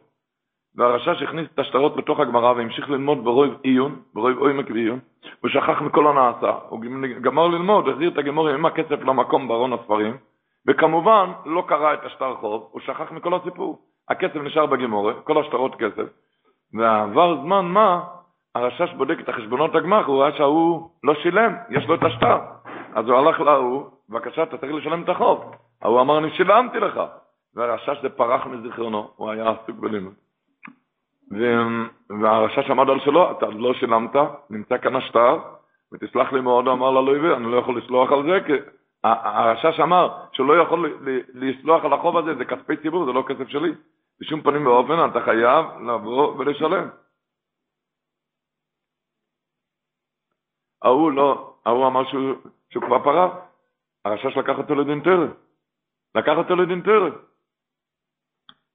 והרשש 0.76 1.22
הכניס 1.22 1.48
את 1.54 1.58
השטרות 1.58 1.96
בתוך 1.96 2.20
הגמרא 2.20 2.52
והמשיך 2.52 2.90
ללמוד 2.90 3.24
ברוב 3.24 3.54
עיון, 3.62 3.96
ברוב 4.14 4.38
עומק 4.38 4.70
ועיון, 4.70 4.98
הוא 5.40 5.50
שכח 5.50 5.82
מכל 5.82 6.06
הנעשה, 6.06 6.58
הוא 6.68 6.80
גמר 7.20 7.46
ללמוד, 7.46 7.88
החזיר 7.88 8.10
את 8.10 8.18
הגמור 8.18 8.48
עם 8.48 8.66
הכסף 8.66 9.02
למקום 9.02 9.48
בארון 9.48 9.72
הספרים, 9.72 10.16
וכמובן 10.68 11.30
לא 11.46 11.64
קרא 11.68 11.94
את 11.94 12.04
השטר 12.04 12.34
חוב, 12.34 12.68
הוא 12.72 12.80
שכח 12.80 13.12
מכל 13.12 13.34
הסיפור. 13.34 13.78
הכסף 14.08 14.36
נשאר 14.36 14.66
בגמורה, 14.66 15.14
כל 15.14 15.40
השטרות 15.40 15.74
כסף, 15.74 16.04
ועבר 16.74 17.42
זמן 17.42 17.66
מה, 17.66 18.00
הרשש 18.54 18.92
בודק 18.92 19.20
את 19.20 19.28
החשבונות 19.28 19.74
הגמח, 19.74 20.06
הוא 20.06 20.22
ראה 20.22 20.36
שההוא 20.36 20.90
לא 21.04 21.14
שילם, 21.14 21.54
יש 21.70 21.86
לו 21.88 21.94
את 21.94 22.02
השטר. 22.02 22.38
אז 22.94 23.08
הוא 23.08 23.18
הלך 23.18 23.40
להוא, 23.40 23.84
בבקשה, 24.08 24.42
אתה 24.42 24.58
צריך 24.58 24.72
לשלם 24.72 25.02
את 25.02 25.08
החוב. 25.08 25.54
ההוא 25.82 26.00
אמר, 26.00 26.18
אני 26.18 26.30
שילמתי 26.30 26.80
לך. 26.80 27.00
והרשש 27.54 28.02
זה 28.02 28.08
פרח 28.08 28.46
מזיכרונו, 28.46 29.10
הוא 29.16 29.30
היה 29.30 29.50
עסוק 29.50 29.76
בלימוד. 29.76 30.12
והרשש 31.30 32.70
עמד 32.70 32.90
על 32.90 33.00
שלו, 33.00 33.30
אתה 33.30 33.46
לא 33.46 33.74
שילמת, 33.74 34.16
נמצא 34.50 34.78
כאן 34.78 34.96
השטר, 34.96 35.38
ותסלח 35.92 36.32
לי 36.32 36.40
מאוד, 36.40 36.68
אמר 36.68 36.90
לה 36.90 37.00
לא 37.00 37.16
יביא, 37.16 37.36
אני 37.36 37.52
לא 37.52 37.56
יכול 37.56 37.78
לסלוח 37.78 38.12
על 38.12 38.22
זה, 38.22 38.38
כי 38.46 38.52
הרשש 39.04 39.80
אמר 39.80 40.24
לא 40.38 40.62
יכול 40.62 40.98
לסלוח 41.34 41.84
על 41.84 41.92
החוב 41.92 42.16
הזה, 42.16 42.34
זה 42.34 42.44
כספי 42.44 42.76
ציבור, 42.76 43.06
זה 43.06 43.12
לא 43.12 43.24
כסף 43.28 43.48
שלי. 43.48 43.72
בשום 44.20 44.42
פנים 44.42 44.66
ואופן 44.66 45.10
אתה 45.10 45.20
חייב 45.20 45.66
לבוא 45.86 46.34
ולשלם. 46.38 46.88
ההוא 50.82 51.12
לא, 51.12 51.56
ההוא 51.66 51.86
אמר 51.86 52.04
שהוא, 52.04 52.34
שהוא 52.70 52.84
כבר 52.84 53.04
פרח, 53.04 53.32
הרשש 54.04 54.36
לקח 54.36 54.58
אותו 54.58 54.74
לדין. 54.74 55.02
לקח 56.14 56.32
אותו 56.36 56.56
לדין. 56.56 56.82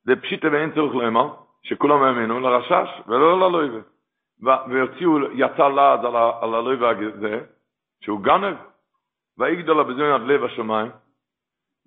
זה 0.03 0.16
פשיטה 0.22 0.47
ואין 0.51 0.74
צורך 0.76 0.95
לאמר. 0.95 1.45
שכולם 1.66 2.03
האמינו 2.03 2.39
לרשש 2.39 3.01
ולא 3.07 3.39
ללויבה. 3.39 3.80
והוציאו, 4.41 5.32
יצא 5.32 5.68
לעד 5.68 6.05
על, 6.05 6.16
הלויבה 6.55 6.89
הזה, 6.89 7.39
שהוא 8.01 8.22
גנב, 8.22 8.55
ויגדל 9.38 9.80
הבזיון 9.80 10.11
עד 10.11 10.22
לב 10.22 10.43
השמיים, 10.43 10.91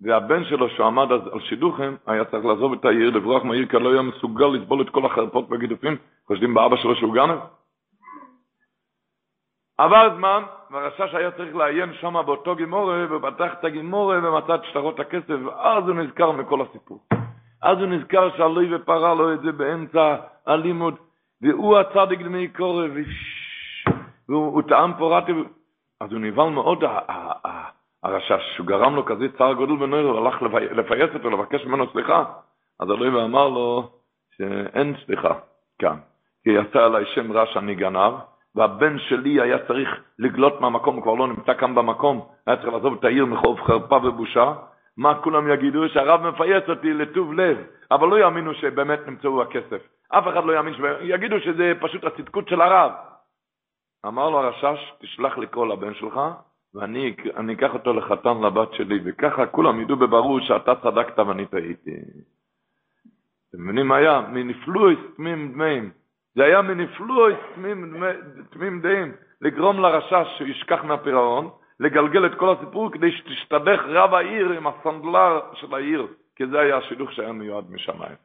והבן 0.02 0.44
שלו 0.44 0.68
שעמד 0.68 1.12
אז 1.12 1.20
על 1.32 1.40
שידוכים, 1.40 1.96
היה 2.06 2.24
צריך 2.24 2.44
לעזוב 2.44 2.72
את 2.72 2.84
העיר, 2.84 3.10
לברוח 3.10 3.44
מהעיר, 3.44 3.66
כי 3.66 3.76
לא 3.76 3.92
היה 3.92 4.02
מסוגל 4.02 4.46
לסבול 4.46 4.82
את 4.82 4.90
כל 4.90 5.06
החרפות 5.06 5.50
והגידופים, 5.50 5.96
חושבים 6.26 6.54
באבא 6.54 6.76
שלו 6.76 6.96
שהוא 6.96 7.14
גנב. 7.14 7.38
עבר 9.78 10.16
זמן, 10.16 10.42
והרשש 10.70 11.14
היה 11.14 11.30
צריך 11.30 11.56
לעיין 11.56 11.94
שם 11.94 12.14
באותו 12.26 12.54
גימורה, 12.54 13.06
ופתח 13.10 13.52
את 13.60 13.64
הגימורה 13.64 14.18
ומצא 14.18 14.54
את 14.54 14.64
שטרות 14.64 15.00
הכסף, 15.00 15.36
ואז 15.44 15.84
הוא 15.88 15.96
נזכר 15.96 16.32
מכל 16.32 16.62
הסיפור. 16.62 17.00
אז 17.62 17.78
הוא 17.78 17.86
נזכר 17.86 18.36
שהלוי 18.36 18.74
ופרה 18.74 19.14
לו 19.14 19.34
את 19.34 19.40
זה 19.40 19.52
באמצע 19.52 20.16
הלימוד, 20.46 20.94
והוא 21.42 21.78
הצדיק 21.78 22.20
דמי 22.20 22.48
קורא, 22.48 22.86
והוא 24.28 24.62
טעם 24.62 24.92
פה 24.98 25.18
רטי, 25.18 25.32
אז 26.00 26.12
הוא 26.12 26.20
נבהל 26.20 26.50
מאוד, 26.50 26.84
הרשש, 28.02 28.42
שהוא 28.56 28.66
גרם 28.66 28.94
לו 28.94 29.04
כזה 29.04 29.26
צער 29.38 29.52
גודל 29.52 29.76
בנויר, 29.76 30.06
הוא 30.06 30.18
הלך 30.18 30.42
לפייס 30.52 31.11
אותו, 31.14 31.30
לבקש 31.30 31.66
ממנו 31.66 31.86
סליחה, 31.92 32.24
אז 32.80 32.90
אלוהים 32.90 33.14
ואמר 33.14 33.48
לו 33.48 33.90
שאין 34.36 34.94
סליחה 35.06 35.34
כאן, 35.78 35.96
כי 36.44 36.50
יצא 36.50 36.84
עליי 36.84 37.04
שם 37.06 37.32
רע 37.32 37.46
שאני 37.46 37.74
גנב, 37.74 38.14
והבן 38.54 38.98
שלי 38.98 39.40
היה 39.40 39.59
צריך 39.66 39.88
לגלות 40.18 40.61
מהמקום, 40.61 40.94
הוא 40.94 41.02
כבר 41.02 41.14
לא 41.14 41.26
נמצא 41.28 41.54
כאן 41.54 41.74
במקום, 41.74 42.26
היה 42.46 42.56
צריך 42.56 42.72
לעזוב 42.72 42.94
את 42.98 43.04
העיר 43.04 43.26
מחוב 43.26 43.61
חרפה 43.61 43.96
ובושה, 43.96 44.52
מה 44.99 45.20
כולם 45.22 45.51
יגידו? 45.51 45.88
שהרב 45.88 46.22
מפייס 46.28 46.68
אותי 46.68 46.94
לטוב 46.94 47.32
לב, 47.32 47.59
אבל 47.90 48.09
לא 48.09 48.20
יאמינו 48.20 48.55
שבאמת 48.55 49.07
נמצאו 49.07 49.42
הכסף. 49.42 49.82
אף 50.09 50.24
אחד 50.28 50.44
לא 50.44 50.53
יאמין, 50.53 50.74
יגידו 51.03 51.40
שזה 51.40 51.72
פשוט 51.80 52.05
הצדקות 52.05 52.49
של 52.49 52.61
הרב. 52.61 52.92
אמר 54.07 54.30
לו 54.30 54.38
הרשש, 54.38 54.92
תשלח 54.99 55.38
לי 55.38 55.46
כל 55.51 55.72
הבן 55.72 55.94
שלך, 55.94 56.20
ואני 56.74 57.14
אקח 57.53 57.74
אותו 57.74 57.92
לחתן 57.92 58.40
לבת 58.42 58.72
שלי, 58.72 59.01
וככה 59.05 59.46
כולם 59.46 59.80
ידעו 59.80 59.96
בברור 59.96 60.40
שאתה 60.40 60.74
צדקת 60.74 61.18
ואני 61.18 61.46
טעיתי. 61.46 61.96
אתם 63.51 63.62
מבינים 63.62 63.88
מה 63.88 63.96
היה? 63.96 64.20
מנפלויס 64.20 64.99
תמים 65.16 65.53
דמים. 65.53 65.90
זה 66.34 66.44
היה 66.44 66.62
מנפלויס 66.62 67.38
תמים 68.51 68.80
דמים, 68.80 69.12
לגרום 69.40 69.80
לרשש 69.80 70.26
שהוא 70.36 70.49
ישכח 70.49 70.84
מהפירעון, 70.84 71.51
לגלגל 71.80 72.26
את 72.26 72.38
כל 72.38 72.54
הסיפור 72.54 72.92
כדי 72.92 73.12
שתשתדך 73.12 73.80
רב 73.84 74.14
העיר 74.14 74.50
עם 74.50 74.66
הסנדלר 74.66 75.54
של 75.54 75.74
העיר, 75.74 76.06
כי 76.36 76.46
זה 76.46 76.60
היה 76.60 76.76
השילוך 76.76 77.12
שהיה 77.12 77.32
מיועד 77.32 77.70
משמיים. 77.70 78.16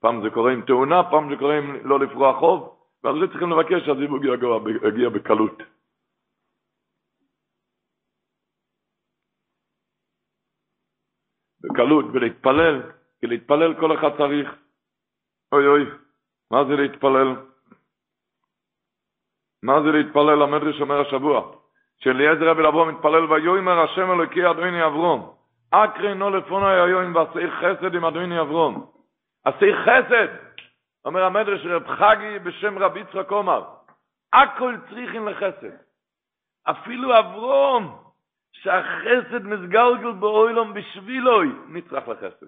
פעם 0.00 0.22
זה 0.22 0.30
קורה 0.30 0.52
עם 0.52 0.62
תאונה, 0.66 1.10
פעם 1.10 1.30
זה 1.30 1.36
קורה 1.38 1.58
עם 1.58 1.88
לא 1.88 2.00
לפרוע 2.00 2.38
חוב, 2.38 2.76
ועל 3.04 3.20
זה 3.20 3.26
צריכים 3.26 3.50
לבקש 3.50 3.86
שהזיווג 3.86 4.24
יגיע 4.24 5.08
בקלות. 5.08 5.62
בקלות, 11.60 12.04
ולהתפלל, 12.12 12.82
כי 13.20 13.26
להתפלל 13.26 13.80
כל 13.80 13.98
אחד 13.98 14.16
צריך. 14.18 14.48
אוי 15.52 15.66
אוי, 15.66 15.84
מה 16.50 16.64
זה 16.64 16.76
להתפלל? 16.76 17.36
מה 19.62 19.82
זה 19.82 19.88
להתפלל? 19.92 20.42
המדרש 20.42 20.80
אומר 20.80 21.00
השבוע. 21.00 21.59
שאליעזר 22.02 22.48
רבי 22.48 22.68
אברום 22.68 22.88
מתפלל 22.88 23.32
ויאמר 23.32 23.80
השם 23.80 24.10
אלוקי 24.10 24.50
אדוני 24.50 24.86
אברום 24.86 25.32
אקרינו 25.70 26.30
לפוני 26.30 26.66
היום 26.66 27.14
ועשי 27.14 27.50
חסד 27.50 27.94
עם 27.94 28.04
אדוני 28.04 28.40
אברום. 28.40 28.86
עשי 29.44 29.76
חסד 29.76 30.28
אומר 31.04 31.24
המדרש 31.24 31.66
רב 31.66 31.86
חגי 31.86 32.38
בשם 32.38 32.78
רבי 32.78 33.00
יצחק 33.00 33.30
עומר 33.30 33.64
הכל 34.32 34.74
צריכים 34.90 35.28
לחסד. 35.28 35.70
אפילו 36.70 37.18
אברום 37.18 37.96
שהחסד 38.52 39.46
מסגלגל 39.46 40.12
באוילום 40.12 40.74
בשבילוי 40.74 41.52
נצטרך 41.68 42.08
לחסד. 42.08 42.46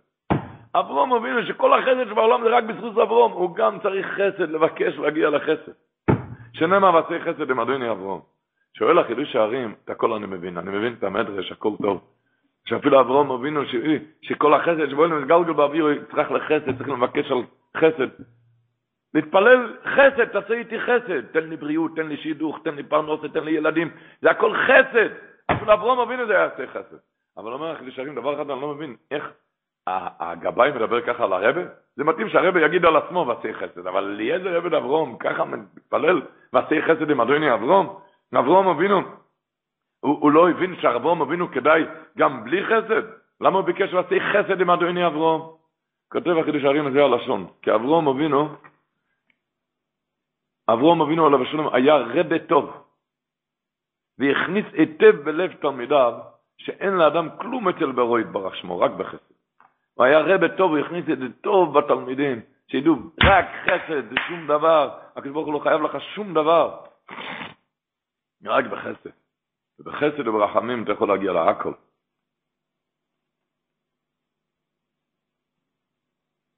אברום 0.75 1.13
הבינו 1.13 1.43
שכל 1.47 1.79
החסד 1.79 2.09
שבעולם 2.09 2.43
זה 2.43 2.49
רק 2.49 2.65
בזכות 2.65 2.99
אברום 2.99 3.33
הוא 3.33 3.57
גם 3.57 3.79
צריך 3.81 4.07
חסד 4.07 4.51
לבקש 4.51 4.99
להגיע 4.99 5.31
לחסד. 5.31 5.73
שנאמר 6.53 6.95
ועשי 6.95 7.21
חסד 7.21 7.51
עם 7.51 7.61
אדוני 7.61 7.91
אברום 7.91 8.23
שואל 8.79 8.99
החידוש 8.99 9.37
הערים, 9.37 9.75
את 9.85 9.91
הכל 9.91 10.13
אני 10.13 10.27
מבין, 10.27 10.59
אני 10.59 10.71
מבין 10.71 10.95
את 10.99 11.05
המדרש, 11.05 11.53
הכל 11.53 11.73
טוב. 11.83 12.01
שאפילו 12.65 13.01
אברום 13.01 13.31
הבינו 13.31 13.67
ש... 13.67 13.75
שכל 14.23 14.55
החסד 14.55 14.91
שבו 14.91 15.05
אני 15.05 15.15
מתגלגל 15.15 15.53
באוויר, 15.53 15.85
הוא 15.85 15.93
צריך 16.13 16.31
לחסד, 16.31 16.79
צריך 16.79 16.89
לבקש 16.89 17.31
על 17.31 17.43
חסד. 17.77 18.09
להתפלל 19.15 19.77
חסד, 19.85 20.25
תעשה 20.25 20.55
איתי 20.55 20.81
חסד. 20.81 21.21
תן 21.21 21.49
לי 21.49 21.57
בריאות, 21.57 21.91
תן 21.97 22.07
לי 22.07 22.17
שידוך, 22.17 22.59
תן 22.65 22.75
לי 22.75 22.83
פרנוסת, 22.83 23.33
תן 23.33 23.45
לי 23.45 23.51
ילדים. 23.51 23.91
זה 24.23 24.31
הכל 24.31 24.55
חסד. 24.57 25.09
אפילו 25.51 25.73
אברום 25.73 26.01
הבינו 26.01 26.27
זה 26.27 26.33
היה 26.37 26.45
עושה 26.45 26.67
חסד. 26.67 26.97
אבל 27.37 27.53
אומר 27.53 27.71
החידוש 27.71 27.99
הערים, 27.99 28.15
דבר 28.15 28.35
אחד 28.35 28.51
אני 28.51 28.61
לא 28.61 28.75
מבין, 28.75 28.97
איך 29.11 29.33
הגבאי 29.87 30.71
מדבר 30.71 31.01
ככה 31.01 31.25
על 31.25 31.33
הרבה? 31.33 31.61
זה 31.97 32.05
מתאים 32.05 32.29
שהרבה 32.29 32.61
יגיד 32.61 32.85
על 32.85 32.97
עצמו 32.97 33.27
ועשה 33.29 33.53
חסד, 33.53 33.87
אבל 33.87 34.05
אליעזר 34.05 34.57
עבד 34.57 34.75
אברום 34.75 35.17
ככה 35.21 35.45
מתפלל 35.45 36.23
ועשה 36.53 36.83
חסד 36.83 37.11
עם 37.11 37.21
אדוני 37.21 37.55
אברום? 37.55 37.99
אברהם 38.39 38.67
אבינו, 38.67 39.01
הוא, 40.01 40.19
הוא 40.21 40.33
לא 40.33 40.51
הבין 40.51 40.77
שאברהם 40.81 41.21
אבינו 41.21 41.51
כדאי 41.51 41.85
גם 42.19 42.45
בלי 42.45 42.67
חסד? 42.67 43.03
למה 43.41 43.59
הוא 43.59 43.67
ביקש 43.67 43.93
לעשות 43.93 44.13
חסד 44.33 44.61
עם 44.61 44.71
אדוני 44.71 45.07
אברהם? 45.07 45.41
כותב 46.13 46.31
החידוש 46.31 46.65
הערים 46.65 46.87
הזה 46.87 47.05
הלשון, 47.05 47.47
כי 47.63 47.75
אברהם 47.75 48.09
אבינו, 48.09 48.49
אברהם 50.69 51.01
אבינו 51.01 51.27
עליו 51.27 51.43
השלום 51.43 51.75
היה 51.75 51.97
רבה 51.97 52.39
טוב, 52.39 52.85
והכניס 54.19 54.67
היטב 54.73 55.17
בלב 55.25 55.53
תלמידיו, 55.53 56.13
שאין 56.59 56.93
לאדם 56.93 57.29
כלום 57.41 57.69
אצל 57.69 57.93
ברו 57.93 58.19
יתברך 58.19 58.57
שמו, 58.57 58.79
רק 58.79 58.91
בחסד. 58.91 59.33
הוא 59.95 60.05
היה 60.05 60.21
רבה 60.21 60.49
טוב, 60.49 60.71
הוא 60.71 60.79
הכניס 60.79 61.05
את 61.13 61.19
זה 61.19 61.27
טוב 61.41 61.79
בתלמידים, 61.79 62.41
שידעו 62.69 62.97
רק 63.23 63.47
חסד, 63.65 64.09
זה 64.09 64.15
שום 64.29 64.47
דבר, 64.47 64.91
הקדוש 65.17 65.33
ברוך 65.33 65.47
הוא 65.47 65.55
לא 65.55 65.59
חייב 65.59 65.83
לך 65.83 66.01
שום 66.15 66.35
דבר, 66.35 66.79
רק 68.45 68.65
בחסד. 68.73 69.11
ובחסד 69.79 70.29
וברחמים 70.29 70.85
אתה 70.85 70.93
יכול 70.93 71.09
להגיע 71.09 71.33
להכל. 71.33 71.73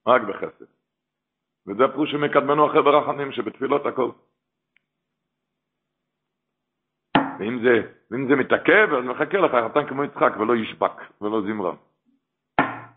רק 0.07 0.21
בחסד. 0.21 0.65
וזה 1.67 1.83
פירוש 1.91 2.11
שמקדמנו 2.11 2.67
אחרי 2.67 2.83
ברחמים, 2.83 3.31
שבתפילות 3.31 3.81
הכל. 3.85 4.11
ואם 7.39 7.59
זה, 7.63 7.75
ואם 8.11 8.27
זה 8.29 8.35
מתעכב, 8.35 8.87
אז 8.97 9.03
מחכה 9.05 9.37
לך 9.37 9.51
חתן 9.51 9.89
כמו 9.89 10.03
יצחק, 10.03 10.31
ולא 10.39 10.55
ישבק, 10.55 11.21
ולא 11.21 11.41
זמרם. 11.41 11.75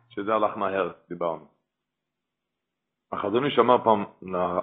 שזה 0.09 0.35
הלך 0.35 0.56
מהר, 0.56 0.93
דיברנו. 1.09 1.48
החזון 3.12 3.44
איש 3.44 3.59
אמר 3.59 3.85
פעם 3.85 4.05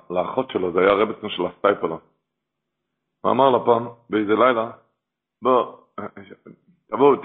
לאחות 0.10 0.50
שלו, 0.52 0.74
זה 0.74 0.80
היה 0.80 0.90
הרבצנו 0.90 1.30
של 1.30 1.44
הסטייפלו. 1.46 2.15
הוא 3.26 3.32
אמר 3.32 3.50
לה 3.50 3.60
פעם, 3.66 3.88
באיזה 4.10 4.34
לילה, 4.36 4.72
בוא, 5.42 5.78
תבואו, 6.90 7.16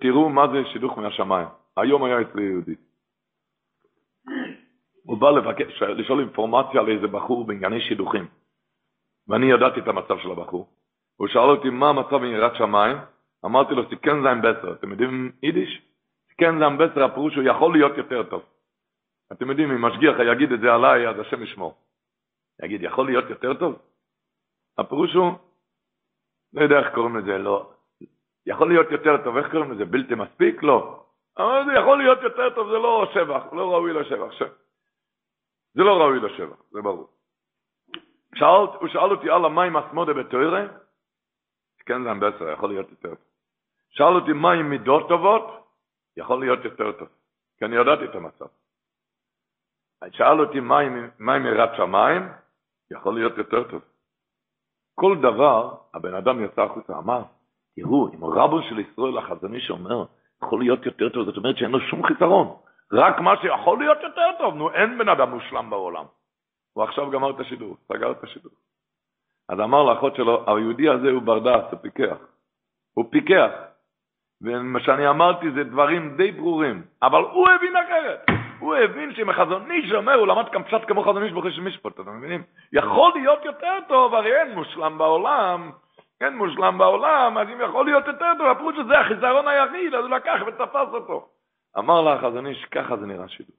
תראו 0.00 0.28
מה 0.28 0.46
זה 0.52 0.68
שידוך 0.72 0.98
מהשמיים. 0.98 1.48
היום 1.76 2.04
היה 2.04 2.20
אצלי 2.20 2.42
יהודי. 2.42 2.74
הוא 5.04 5.18
בא 5.18 5.30
לבקש, 5.30 5.82
לשאול 5.82 6.20
אינפורמציה 6.20 6.80
על 6.80 6.88
איזה 6.88 7.06
בחור 7.06 7.46
בענייני 7.46 7.80
שידוכים. 7.80 8.26
ואני 9.28 9.46
ידעתי 9.46 9.80
את 9.80 9.88
המצב 9.88 10.18
של 10.18 10.30
הבחור. 10.30 10.68
הוא 11.16 11.28
שאל 11.28 11.50
אותי 11.50 11.70
מה 11.70 11.88
המצב 11.88 12.14
עם 12.14 12.32
יראת 12.32 12.54
שמיים, 12.54 12.96
אמרתי 13.44 13.74
לו, 13.74 13.88
סיכן 13.88 14.22
זין 14.22 14.42
בסר. 14.42 14.72
אתם 14.72 14.90
יודעים 14.90 15.32
יידיש? 15.42 15.82
סיכן 16.28 16.58
זין 16.58 16.78
בסר, 16.78 17.04
הפירוש 17.04 17.34
הוא 17.34 17.44
יכול 17.44 17.72
להיות 17.72 17.96
יותר 17.96 18.22
טוב. 18.22 18.42
אתם 19.32 19.50
יודעים, 19.50 19.70
אם 19.70 19.84
משגיח 19.84 20.16
יגיד 20.32 20.52
את 20.52 20.60
זה 20.60 20.74
עליי, 20.74 21.08
אז 21.08 21.18
השם 21.18 21.42
ישמור. 21.42 21.74
יגיד, 22.62 22.82
יכול 22.82 23.06
להיות 23.06 23.30
יותר 23.30 23.54
טוב? 23.54 23.78
הפירוש 24.78 25.14
הוא, 25.14 25.32
לא 26.52 26.62
יודע 26.62 26.78
איך 26.78 26.94
קוראים 26.94 27.16
לזה, 27.16 27.38
לא. 27.38 27.72
יכול 28.46 28.68
להיות 28.68 28.86
יותר 28.90 29.24
טוב, 29.24 29.36
איך 29.36 29.50
קוראים 29.50 29.72
לזה? 29.72 29.84
בלתי 29.84 30.14
מספיק? 30.14 30.62
לא. 30.62 31.04
אבל 31.38 31.64
זה 31.66 31.72
יכול 31.80 31.98
להיות 31.98 32.18
יותר 32.22 32.54
טוב, 32.54 32.68
זה 32.68 32.78
לא 32.78 33.10
שבח, 33.14 33.52
לא 33.52 33.72
ראוי 33.72 33.92
לשבח. 33.92 34.32
ש... 34.32 34.42
זה 35.74 35.82
לא 35.82 36.00
ראוי 36.00 36.20
לשבח, 36.20 36.62
זה 36.70 36.82
ברור. 36.82 37.08
שאל, 38.34 38.78
הוא 38.80 38.88
שאל 38.88 39.10
אותי 39.10 39.30
על 39.30 39.44
המים 39.44 39.76
אסמודה 39.76 40.14
בתוירה, 40.14 40.66
כן 41.86 42.02
זה 42.02 42.14
בסדר, 42.14 42.52
יכול 42.52 42.68
להיות 42.68 42.90
יותר 42.90 43.14
טוב. 43.14 43.24
שאל 43.90 44.14
אותי 44.14 44.32
מה 44.32 44.52
עם 44.52 44.70
מידות 44.70 45.08
טובות, 45.08 45.44
יכול 46.16 46.40
להיות 46.40 46.64
יותר 46.64 46.92
טוב, 46.92 47.08
כי 47.58 47.64
אני 47.64 47.76
ידעתי 47.76 48.04
את 48.04 48.14
המצב. 48.14 48.46
שאל 50.10 50.40
אותי 50.40 50.60
מה 50.60 51.34
עם 51.34 51.46
יראת 51.46 51.70
שמיים, 51.76 52.22
יכול 52.90 53.14
להיות 53.14 53.38
יותר 53.38 53.70
טוב. 53.70 53.82
כל 55.00 55.16
דבר, 55.22 55.74
הבן 55.94 56.14
אדם 56.14 56.44
יצא 56.44 56.62
החוצה, 56.62 56.98
אמר, 56.98 57.22
תראו, 57.76 58.08
אם 58.14 58.24
רבו 58.24 58.62
של 58.62 58.78
ישראל 58.78 59.18
החזוני 59.18 59.60
שאומר, 59.60 60.04
יכול 60.42 60.60
להיות 60.60 60.86
יותר 60.86 61.08
טוב, 61.08 61.24
זאת 61.26 61.36
אומרת 61.36 61.56
שאין 61.56 61.70
לו 61.70 61.80
שום 61.80 62.06
חיסרון. 62.06 62.56
רק 62.92 63.20
מה 63.20 63.34
שיכול 63.40 63.78
להיות 63.78 63.98
יותר 64.02 64.30
טוב, 64.38 64.54
נו, 64.54 64.70
אין 64.70 64.98
בן 64.98 65.08
אדם 65.08 65.30
מושלם 65.30 65.70
בעולם. 65.70 66.04
הוא 66.72 66.84
עכשיו 66.84 67.10
גמר 67.10 67.30
את 67.30 67.40
השידור, 67.40 67.76
סגר 67.88 68.10
את 68.10 68.24
השידור. 68.24 68.52
אז 69.48 69.60
אמר 69.60 69.82
לאחות 69.82 70.16
שלו, 70.16 70.44
היהודי 70.46 70.88
הזה 70.88 71.10
הוא 71.10 71.22
ברדס, 71.22 71.72
הוא 71.72 71.80
פיקח. 71.82 72.16
הוא 72.94 73.04
פיקח. 73.10 73.50
ומה 74.42 74.80
שאני 74.80 75.08
אמרתי 75.08 75.50
זה 75.50 75.64
דברים 75.64 76.16
די 76.16 76.32
ברורים, 76.32 76.82
אבל 77.02 77.22
הוא 77.22 77.48
הבין 77.48 77.76
אחרת. 77.76 78.35
הוא 78.58 78.74
הבין 78.76 79.14
שאם 79.14 79.30
החזון 79.30 79.70
איש 79.70 79.92
אומר, 79.92 80.14
הוא 80.14 80.26
למד 80.26 80.52
גם 80.52 80.62
קצת 80.62 80.84
כמו 80.88 81.02
חזון 81.02 81.22
איש 81.22 81.32
בחוש 81.32 81.58
משפט, 81.58 82.00
אתם 82.00 82.18
מבינים? 82.18 82.42
יכול 82.72 83.12
להיות 83.14 83.44
יותר 83.44 83.78
טוב, 83.88 84.14
הרי 84.14 84.40
אין 84.40 84.54
מושלם 84.54 84.98
בעולם, 84.98 85.70
אין 86.20 86.36
מושלם 86.36 86.78
בעולם, 86.78 87.38
אז 87.38 87.48
אם 87.48 87.60
יכול 87.60 87.84
להיות 87.84 88.06
יותר 88.06 88.32
טוב, 88.38 88.46
הפירוש 88.46 88.76
שזה 88.76 88.98
החיזרון 88.98 89.48
היחיד, 89.48 89.94
אז 89.94 90.04
הוא 90.04 90.10
לקח 90.10 90.40
ותפס 90.46 90.88
אותו. 90.92 91.28
אמר 91.78 92.02
לה 92.02 92.12
החזון 92.12 92.46
איש, 92.46 92.64
ככה 92.64 92.96
זה 92.96 93.06
נראה 93.06 93.28
שידוך. 93.28 93.56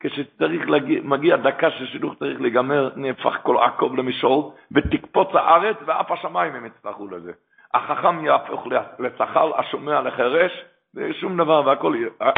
כשצריך 0.00 0.70
להגיע, 0.70 1.00
מגיע 1.04 1.36
דקה 1.36 1.70
ששידוך 1.70 2.14
צריך 2.18 2.40
להיגמר, 2.40 2.90
נהפך 2.96 3.38
כל 3.42 3.56
עקוב 3.58 3.96
למשול, 3.96 4.42
ותקפוץ 4.72 5.28
הארץ, 5.34 5.76
ואף 5.86 6.10
השמיים 6.10 6.54
הם 6.54 6.66
יצטרכו 6.66 7.08
לזה. 7.08 7.32
החכם 7.74 8.24
יהפוך 8.24 8.66
לצחל, 8.98 9.50
השומע 9.56 10.00
לחרש, 10.00 10.64
ושום 10.94 11.36
דבר, 11.36 11.66
והכל 11.66 11.94
יהיה, 11.96 12.32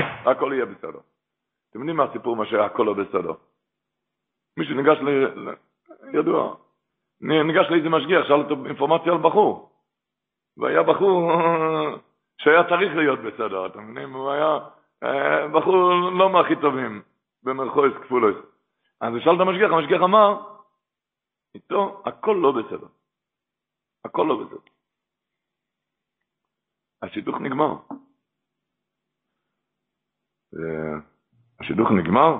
יהיה 0.53 0.65
בסדר. 0.65 0.99
אתם 1.75 1.83
יודעים 1.83 1.97
מה 1.97 2.05
הסיפור 2.05 2.37
מה 2.37 2.47
שהכל 2.47 2.83
לא 2.83 2.95
בסדר? 2.95 3.33
מישהו 4.57 4.75
ניגש 4.75 4.99
ל... 4.99 5.55
ידוע, 6.19 6.57
ניגש 7.21 7.67
לאיזה 7.71 7.89
משגיח, 7.89 8.27
שאל 8.29 8.41
אותו 8.41 8.67
אינפורמציה 8.67 9.13
על 9.13 9.19
בחור. 9.19 9.71
והיה 10.57 10.83
בחור 10.83 11.33
שהיה 12.41 12.69
צריך 12.69 12.97
להיות 12.97 13.19
בסדר, 13.19 13.67
אתם 13.67 13.83
מבינים? 13.83 14.13
הוא 14.13 14.31
היה 14.31 14.59
אה, 15.03 15.49
בחור 15.49 15.75
לא 16.19 16.31
מהכי 16.33 16.57
טובים, 16.61 17.03
במרכז 17.43 18.03
כפולוס. 18.05 18.37
אז 19.01 19.13
שאל 19.25 19.35
את 19.37 19.41
המשגיח, 19.41 19.71
המשגיח 19.71 20.03
אמר, 20.05 20.41
איתו 21.55 22.03
הכל 22.07 22.37
לא 22.43 22.53
בסדר. 22.53 22.87
הכל 24.05 24.27
לא 24.29 24.45
בסדר. 24.45 24.71
השידוך 27.03 27.37
נגמר. 27.41 27.75
השידוך 31.61 31.91
נגמר, 31.91 32.37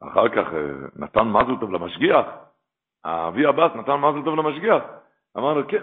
אחר 0.00 0.28
כך 0.28 0.54
אה, 0.54 0.72
נתן 0.96 1.28
מזל 1.28 1.60
טוב 1.60 1.70
למשגיח, 1.70 2.26
האבי 3.04 3.46
הבס 3.46 3.70
נתן 3.74 3.94
מזל 3.96 4.24
טוב 4.24 4.34
למשגיח, 4.38 4.82
אמר 5.36 5.54
לו, 5.54 5.68
כן, 5.68 5.82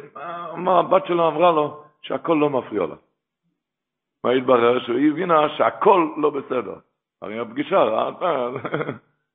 מה 0.56 0.80
הבת 0.80 1.06
שלו 1.06 1.28
אמרה 1.28 1.52
לו 1.52 1.84
שהכל 2.02 2.38
לא 2.42 2.50
מפריע 2.50 2.86
לה. 2.86 2.96
מה 4.24 4.32
התברר? 4.32 4.80
שהיא 4.80 5.12
הבינה 5.12 5.50
שהכל 5.50 6.08
לא 6.18 6.30
בסדר. 6.30 6.76
הרי 7.22 7.40
הפגישה, 7.40 7.84
ראתה, 7.84 8.48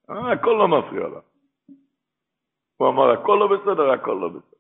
הכל 0.33 0.51
לא 0.59 0.69
מפריע 0.69 1.09
לה. 1.09 1.21
הוא 2.77 2.89
אמר, 2.89 3.11
הכל 3.11 3.37
לא 3.41 3.57
בסדר, 3.57 3.91
הכל 3.91 4.19
לא 4.21 4.29
בסדר. 4.29 4.59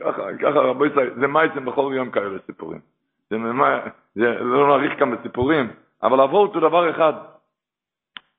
ככה, 0.00 0.22
ככה 0.40 0.58
רבי 0.58 0.86
ישראל, 0.86 1.14
זה 1.20 1.26
מייצם 1.26 1.64
בכל 1.64 1.92
יום 1.96 2.10
כאלה 2.10 2.38
סיפורים. 2.46 2.80
זה, 3.30 3.36
זה 4.14 4.38
לא 4.40 4.68
נאריך 4.68 4.98
כאן 4.98 5.16
בסיפורים, 5.16 5.70
אבל 6.02 6.20
אבות 6.20 6.54
הוא 6.54 6.62
דבר 6.62 6.90
אחד. 6.90 7.12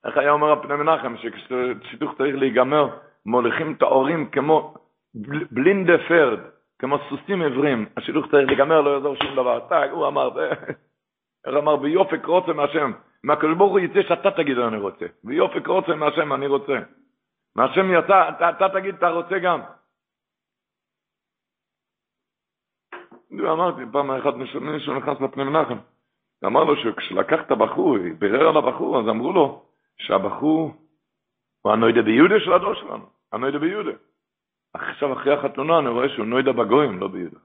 איך 0.05 0.17
היה 0.17 0.31
אומר 0.31 0.51
הפני 0.51 0.75
מנחם, 0.75 1.17
שכששידוך 1.17 2.17
צריך 2.17 2.35
להיגמר, 2.35 2.97
מוליכים 3.25 3.73
את 3.73 3.81
ההורים 3.81 4.29
כמו 4.29 4.73
בלינדה 5.51 5.93
פרד, 6.07 6.39
כמו 6.79 6.97
סוסים 7.09 7.41
עיוורים, 7.41 7.85
השידוך 7.97 8.25
צריך 8.31 8.47
להיגמר, 8.47 8.81
לא 8.81 8.89
יעזור 8.89 9.15
שום 9.15 9.35
דבר. 9.35 9.59
טאג, 9.59 9.89
הוא 9.89 10.07
אמר, 10.07 10.29
איך 11.45 11.55
אמר, 11.57 11.75
ביופק 11.75 12.25
רוצה 12.25 12.53
מהשם. 12.53 12.91
מהקדוש 13.23 13.57
ברוך 13.57 13.71
הוא 13.71 13.79
יצא 13.79 14.01
שאתה 14.01 14.31
תגיד 14.31 14.57
אני 14.57 14.77
רוצה. 14.77 15.05
ויופק 15.23 15.67
רוצה 15.67 15.95
מהשם 15.95 16.33
אני 16.33 16.47
רוצה. 16.47 16.79
מהשם 17.55 17.91
יצא, 17.93 18.29
אתה, 18.29 18.49
אתה 18.49 18.69
תגיד 18.69 18.95
אתה 18.95 19.09
רוצה 19.09 19.39
גם. 19.39 19.61
אמרתי, 23.31 23.81
פעם 23.91 24.11
אחת 24.11 24.33
מישהו 24.33 24.93
נכנס 24.93 25.21
לפני 25.21 25.43
מנחם. 25.43 25.77
אמר 26.45 26.63
לו 26.63 26.75
שכשלקח 26.75 27.39
את 27.45 27.51
הבחור, 27.51 27.97
בירר 28.19 28.49
על 28.49 28.57
הבחור, 28.57 28.99
אז 28.99 29.09
אמרו 29.09 29.33
לו 29.33 29.65
שהבחור 29.97 30.73
הוא 31.61 31.73
הנוידה 31.73 32.01
ביהודה 32.01 32.39
של 32.39 32.53
הדור 32.53 32.73
שלנו, 32.73 33.05
הנוידה 33.33 33.59
ביהודה. 33.59 33.91
עכשיו 34.73 35.13
אחרי 35.13 35.33
החתונה 35.33 35.79
אני 35.79 35.89
רואה 35.89 36.09
שהוא 36.09 36.25
נוידה 36.25 36.51
בגויים, 36.51 36.99
לא 36.99 37.07
ביהודה. 37.07 37.39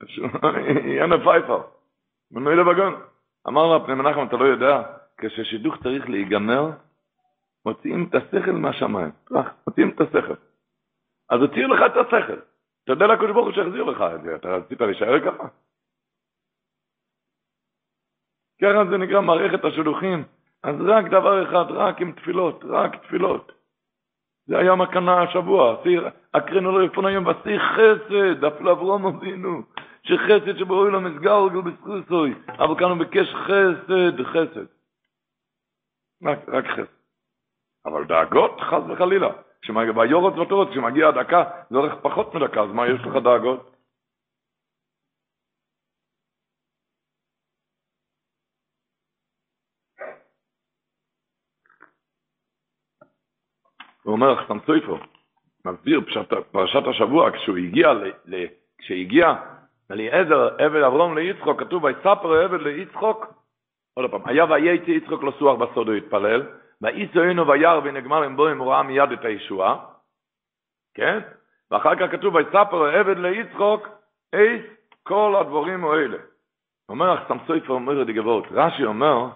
יאנה 0.98 1.16
פייפר, 1.24 1.62
הוא 2.30 2.42
נוידה 2.42 2.64
בגויים. 2.64 2.94
אמר 3.48 3.66
לו 3.66 3.84
פני 3.86 3.94
מנחם, 3.94 4.26
אתה 4.26 4.36
לא 4.36 4.44
יודע, 4.44 4.82
כששידוך 5.18 5.82
צריך 5.82 6.08
להיגמר, 6.08 6.70
מוציאים 7.66 8.08
את 8.10 8.14
השכל 8.14 8.52
מהשמיים. 8.52 9.10
מוציאים 9.66 9.90
את 9.90 10.00
השכל. 10.00 10.34
אז 11.30 11.40
הוציאו 11.40 11.68
לך 11.68 11.80
את 11.86 11.96
השכל. 11.96 12.40
אתה 12.84 12.92
יודע 12.92 13.06
לקדוש 13.06 13.30
ברוך 13.30 13.46
הוא 13.46 13.54
שהחזיר 13.54 13.82
לך 13.82 14.04
את 14.14 14.22
זה, 14.22 14.34
אתה 14.34 14.48
רצית 14.48 14.80
להישאר 14.80 15.20
ככה? 15.20 15.48
ככה 18.64 18.84
זה 18.90 18.98
נקרא 18.98 19.20
מערכת 19.20 19.64
השלוחים. 19.64 20.24
אז 20.62 20.76
רק 20.80 21.04
דבר 21.04 21.42
אחד, 21.42 21.64
רק 21.70 22.00
עם 22.00 22.12
תפילות, 22.12 22.64
רק 22.68 22.96
תפילות. 22.96 23.52
זה 24.46 24.58
היה 24.58 24.74
מקנה 24.74 25.22
השבוע, 25.22 25.76
אקרנו 26.32 26.72
לו 26.72 26.82
יפון 26.82 27.06
היום 27.06 27.24
בשיא 27.24 27.58
חסד, 27.58 28.44
אפילו 28.44 28.72
אברום 28.72 29.06
אבינו, 29.06 29.62
שחסד 30.02 30.58
שבואי 30.58 30.90
לו 30.90 31.00
מסגלגל 31.00 31.60
בסחוסוי, 31.60 32.34
אבל 32.48 32.78
כאן 32.78 32.90
הוא 32.90 32.98
ביקש 32.98 33.34
חסד, 33.34 34.22
חסד. 34.22 34.66
רק, 36.24 36.38
רק 36.48 36.66
חסד. 36.66 36.94
אבל 37.86 38.04
דאגות, 38.04 38.60
חס 38.60 38.82
וחלילה. 38.88 39.28
כשמגיע 39.62 41.08
הדקה, 41.08 41.44
זה 41.70 41.78
הולך 41.78 41.94
פחות 42.02 42.34
מדקה, 42.34 42.62
אז 42.62 42.70
מה 42.70 42.86
יש 42.88 43.00
לך 43.00 43.16
דאגות? 43.16 43.73
הוא 54.04 54.12
אומר 54.12 54.44
סויפו, 54.66 54.98
מסביר 55.64 56.00
פרשת 56.52 56.86
השבוע, 56.86 57.30
כשהוא 57.30 57.56
הגיע, 57.56 57.92
ל, 58.24 58.44
כשהגיע 58.78 59.34
אליעזר, 59.90 60.48
עבד 60.58 60.82
אברום 60.82 61.18
ליצחוק, 61.18 61.60
כתוב, 61.60 61.84
ויספר 61.84 62.32
עבד 62.32 62.60
ליצחוק, 62.60 63.26
עוד 63.94 64.10
פעם, 64.10 64.20
היה 64.24 64.44
וייצא 64.44 64.90
יצחוק 64.90 65.22
לסוח 65.22 65.58
בסוד 65.58 65.88
הוא 65.88 65.96
התפלל, 65.96 66.42
ואיסו 66.82 67.22
אינו 67.22 67.46
וירא 67.48 67.80
ונגמר 67.84 68.22
עם 68.22 68.36
בוים, 68.36 68.58
הוא 68.58 68.72
ראה 68.72 68.82
מיד 68.82 69.12
את 69.12 69.24
הישועה, 69.24 69.84
כן? 70.94 71.18
ואחר 71.70 71.94
כך 71.96 72.12
כתוב, 72.12 72.34
ויספר 72.34 72.84
עבד 72.84 73.18
ליצחוק, 73.18 73.88
אייס 74.34 74.62
כל 75.02 75.34
הדבורים 75.40 75.84
האלה. 75.84 76.18
אומר 76.88 77.14
לך, 77.14 77.24
סתם 77.24 77.36
סויפר 77.46 77.72
אומר 77.72 78.02
את 78.02 78.08
הגבות, 78.08 78.44
רש"י 78.50 78.84
אומר, 78.84 79.28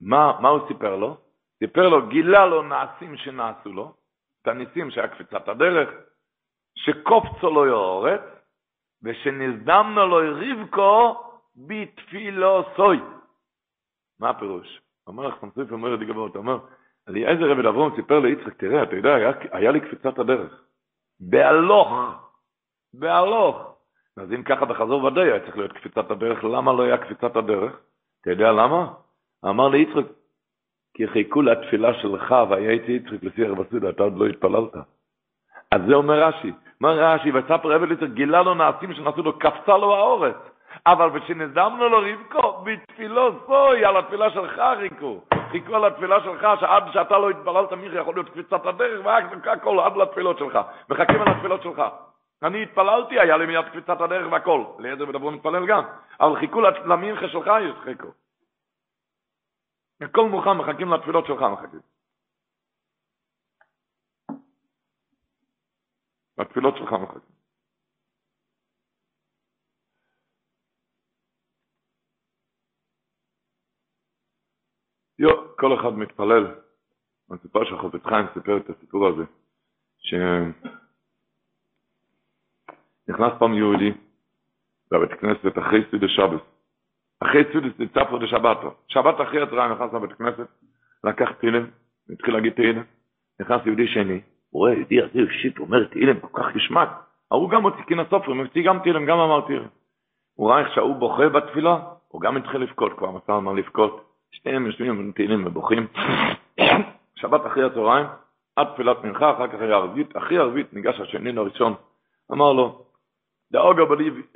מה, 0.00 0.32
מה 0.40 0.48
הוא 0.48 0.68
סיפר 0.68 0.96
לו? 0.96 1.16
סיפר 1.62 1.88
לו, 1.88 2.06
גילה 2.08 2.46
לו 2.46 2.62
נעשים 2.62 3.16
שנעשו 3.16 3.72
לו, 3.72 3.94
את 4.42 4.48
הניסים 4.48 4.90
שהיה 4.90 5.08
קפיצת 5.08 5.48
הדרך, 5.48 5.88
שקופצו 6.74 7.50
לו 7.50 7.66
יורץ, 7.66 8.20
ושנזדמנו 9.02 10.06
לו 10.06 10.20
רבקו 10.40 11.24
בתפילו 11.56 12.62
סוי. 12.76 13.00
מה 14.20 14.30
הפירוש? 14.30 14.80
אומר 15.06 15.28
לך 15.28 15.34
סמסויף 15.40 15.72
אומר 15.72 15.96
לי 15.96 16.06
גבות, 16.06 16.36
אומר, 16.36 16.58
אליעזר 17.08 17.50
רבי 17.50 17.68
אברום 17.68 17.96
סיפר 17.96 18.18
ליצחק, 18.18 18.54
תראה, 18.56 18.82
אתה 18.82 18.96
יודע, 18.96 19.14
היה, 19.14 19.30
היה 19.52 19.70
לי 19.70 19.80
קפיצת 19.80 20.18
הדרך. 20.18 20.64
בהלוך, 21.20 21.88
בהלוך. 22.94 23.56
אז 24.16 24.32
אם 24.32 24.42
ככה 24.42 24.64
בחזור 24.64 25.04
ודאי 25.04 25.30
היה 25.30 25.40
צריך 25.40 25.56
להיות 25.56 25.72
קפיצת 25.72 26.10
הדרך, 26.10 26.44
למה 26.44 26.72
לא 26.72 26.82
היה 26.82 26.98
קפיצת 26.98 27.36
הדרך? 27.36 27.80
אתה 28.20 28.30
יודע 28.30 28.52
למה? 28.52 28.94
אמר 29.44 29.68
ליצחק, 29.68 30.04
כי 30.94 31.08
חיכו 31.08 31.42
לתפילה 31.42 31.94
שלך 31.94 32.34
והייתי 32.50 32.98
לפי 33.22 33.44
הרב 33.44 33.60
הסודה, 33.60 33.88
אתה 33.88 34.02
עוד 34.02 34.16
לא 34.16 34.26
התפללת. 34.26 34.74
אז 35.70 35.80
זה 35.88 35.94
אומר 35.94 36.22
רש"י. 36.22 36.52
מה 36.80 36.90
רש"י? 36.90 37.30
וספר 37.30 37.72
רבי 37.72 37.86
ליצחק 37.86 38.08
גילה 38.08 38.42
לו 38.42 38.54
נעשים 38.54 38.94
שנעשו 38.94 39.22
לו, 39.22 39.38
קפצה 39.38 39.76
לו 39.76 39.94
האורץ. 39.94 40.36
אבל 40.86 41.20
כשנזדמנו 41.20 41.88
לו 41.88 41.98
רבקו, 41.98 42.64
בתפילו 42.64 43.32
סוי, 43.46 43.84
על 43.84 43.96
התפילה 43.96 44.30
שלך 44.30 44.62
חיכו. 44.80 45.20
חיכו 45.50 45.76
על 45.76 45.84
התפילה 45.84 46.20
שלך, 46.24 46.46
שעד 46.60 46.84
שאתה 46.92 47.18
לא 47.18 47.30
התפללת 47.30 47.72
מיכי 47.72 47.96
יכול 47.96 48.14
להיות 48.14 48.28
קפיצת 48.28 48.66
הדרך, 48.66 49.00
ורק 49.04 49.46
הכל 49.46 49.80
עד 49.80 49.96
לתפילות 49.96 50.38
שלך. 50.38 50.58
מחכים 50.90 51.22
על 51.22 51.28
התפילות 51.28 51.62
שלך. 51.62 51.82
אני 52.42 52.62
התפללתי, 52.62 53.20
היה 53.20 53.36
לי 53.36 53.46
מיד 53.46 53.64
קפיצת 53.64 54.00
הדרך 54.00 54.32
והכל. 54.32 54.64
ליעזר 54.78 55.08
ודברו 55.08 55.30
מתפלל 55.30 55.66
גם. 55.66 55.82
אבל 56.20 56.36
חיכו 56.36 56.60
למינכה 56.60 57.28
שלך, 57.28 57.50
חיכו. 57.84 58.08
הכל 60.04 60.28
מוכן, 60.28 60.50
מחכים 60.50 60.92
לתפילות 60.92 61.26
שלך, 61.26 61.42
מחכים. 61.42 61.80
לתפילות 66.38 66.76
שלך 66.76 66.92
מחכים. 66.92 67.32
יו, 75.18 75.56
כל 75.56 75.80
אחד 75.80 75.92
מתפלל. 75.92 76.54
הסיפור 77.30 77.64
של 77.64 77.78
חופץ 77.78 78.02
חיים 78.02 78.26
סיפר 78.34 78.56
את 78.56 78.70
הסיפור 78.70 79.08
הזה, 79.08 79.22
שנכנס 79.98 80.52
פעם 83.38 83.54
יהודי 83.54 83.92
לבית 84.92 85.20
כנסת 85.20 85.58
אחרי 85.58 85.80
סודי 85.90 86.08
שבת. 86.08 86.51
אחרי 87.22 87.42
סודס 87.52 87.72
נצפו 87.78 88.18
דשבתו. 88.18 88.74
שבת 88.88 89.20
אחרי 89.20 89.42
הצהריים 89.42 89.72
נכנס 89.72 89.92
לבית 89.92 90.12
כנסת, 90.12 90.46
לקח 91.04 91.32
תהילים, 91.32 91.70
התחיל 92.10 92.34
להגיד 92.34 92.52
תהילים, 92.52 92.84
נכנס 93.40 93.60
יהודי 93.66 93.86
שני, 93.86 94.20
הוא 94.50 94.60
רואה 94.60 94.72
יהודי 94.72 95.02
הזה 95.02 95.32
שיט, 95.32 95.58
אומר 95.58 95.84
תהילים, 95.84 96.20
כל 96.20 96.42
כך 96.42 96.56
נשמט. 96.56 96.88
ההוא 97.30 97.50
גם 97.50 97.62
הוציא 97.62 97.82
כין 97.86 98.00
הסופרים, 98.00 98.40
הוציא 98.40 98.64
גם 98.66 98.78
תהילים, 98.78 99.06
גם 99.06 99.18
אמר 99.18 99.40
תהילים. 99.40 99.68
הוא 100.34 100.50
ראה 100.50 100.60
איך 100.60 100.74
שההוא 100.74 100.96
בוכה 100.96 101.28
בתפילה, 101.28 101.78
הוא 102.08 102.20
גם 102.20 102.36
התחיל 102.36 102.60
לבכות, 102.60 102.92
כבר 102.98 103.10
מסר 103.10 103.40
מה 103.40 103.52
לבכות. 103.52 104.04
שניהם 104.30 104.66
יושבים 104.66 105.12
תהילים 105.14 105.46
ובוכים. 105.46 105.86
שבת 107.20 107.46
אחרי 107.46 107.64
הצהריים, 107.64 108.06
עד 108.56 108.66
תפילת 108.74 109.04
מנחה, 109.04 109.32
אחר 109.32 109.48
כך 109.48 109.60
היה 109.60 109.74
ערבית, 109.74 110.16
אחרי 110.16 110.38
ערבית 110.38 110.72
ניגש 110.72 111.00
השני 111.00 111.32
לראשון, 111.32 111.74
אמר 112.32 112.52
לו, 112.52 112.84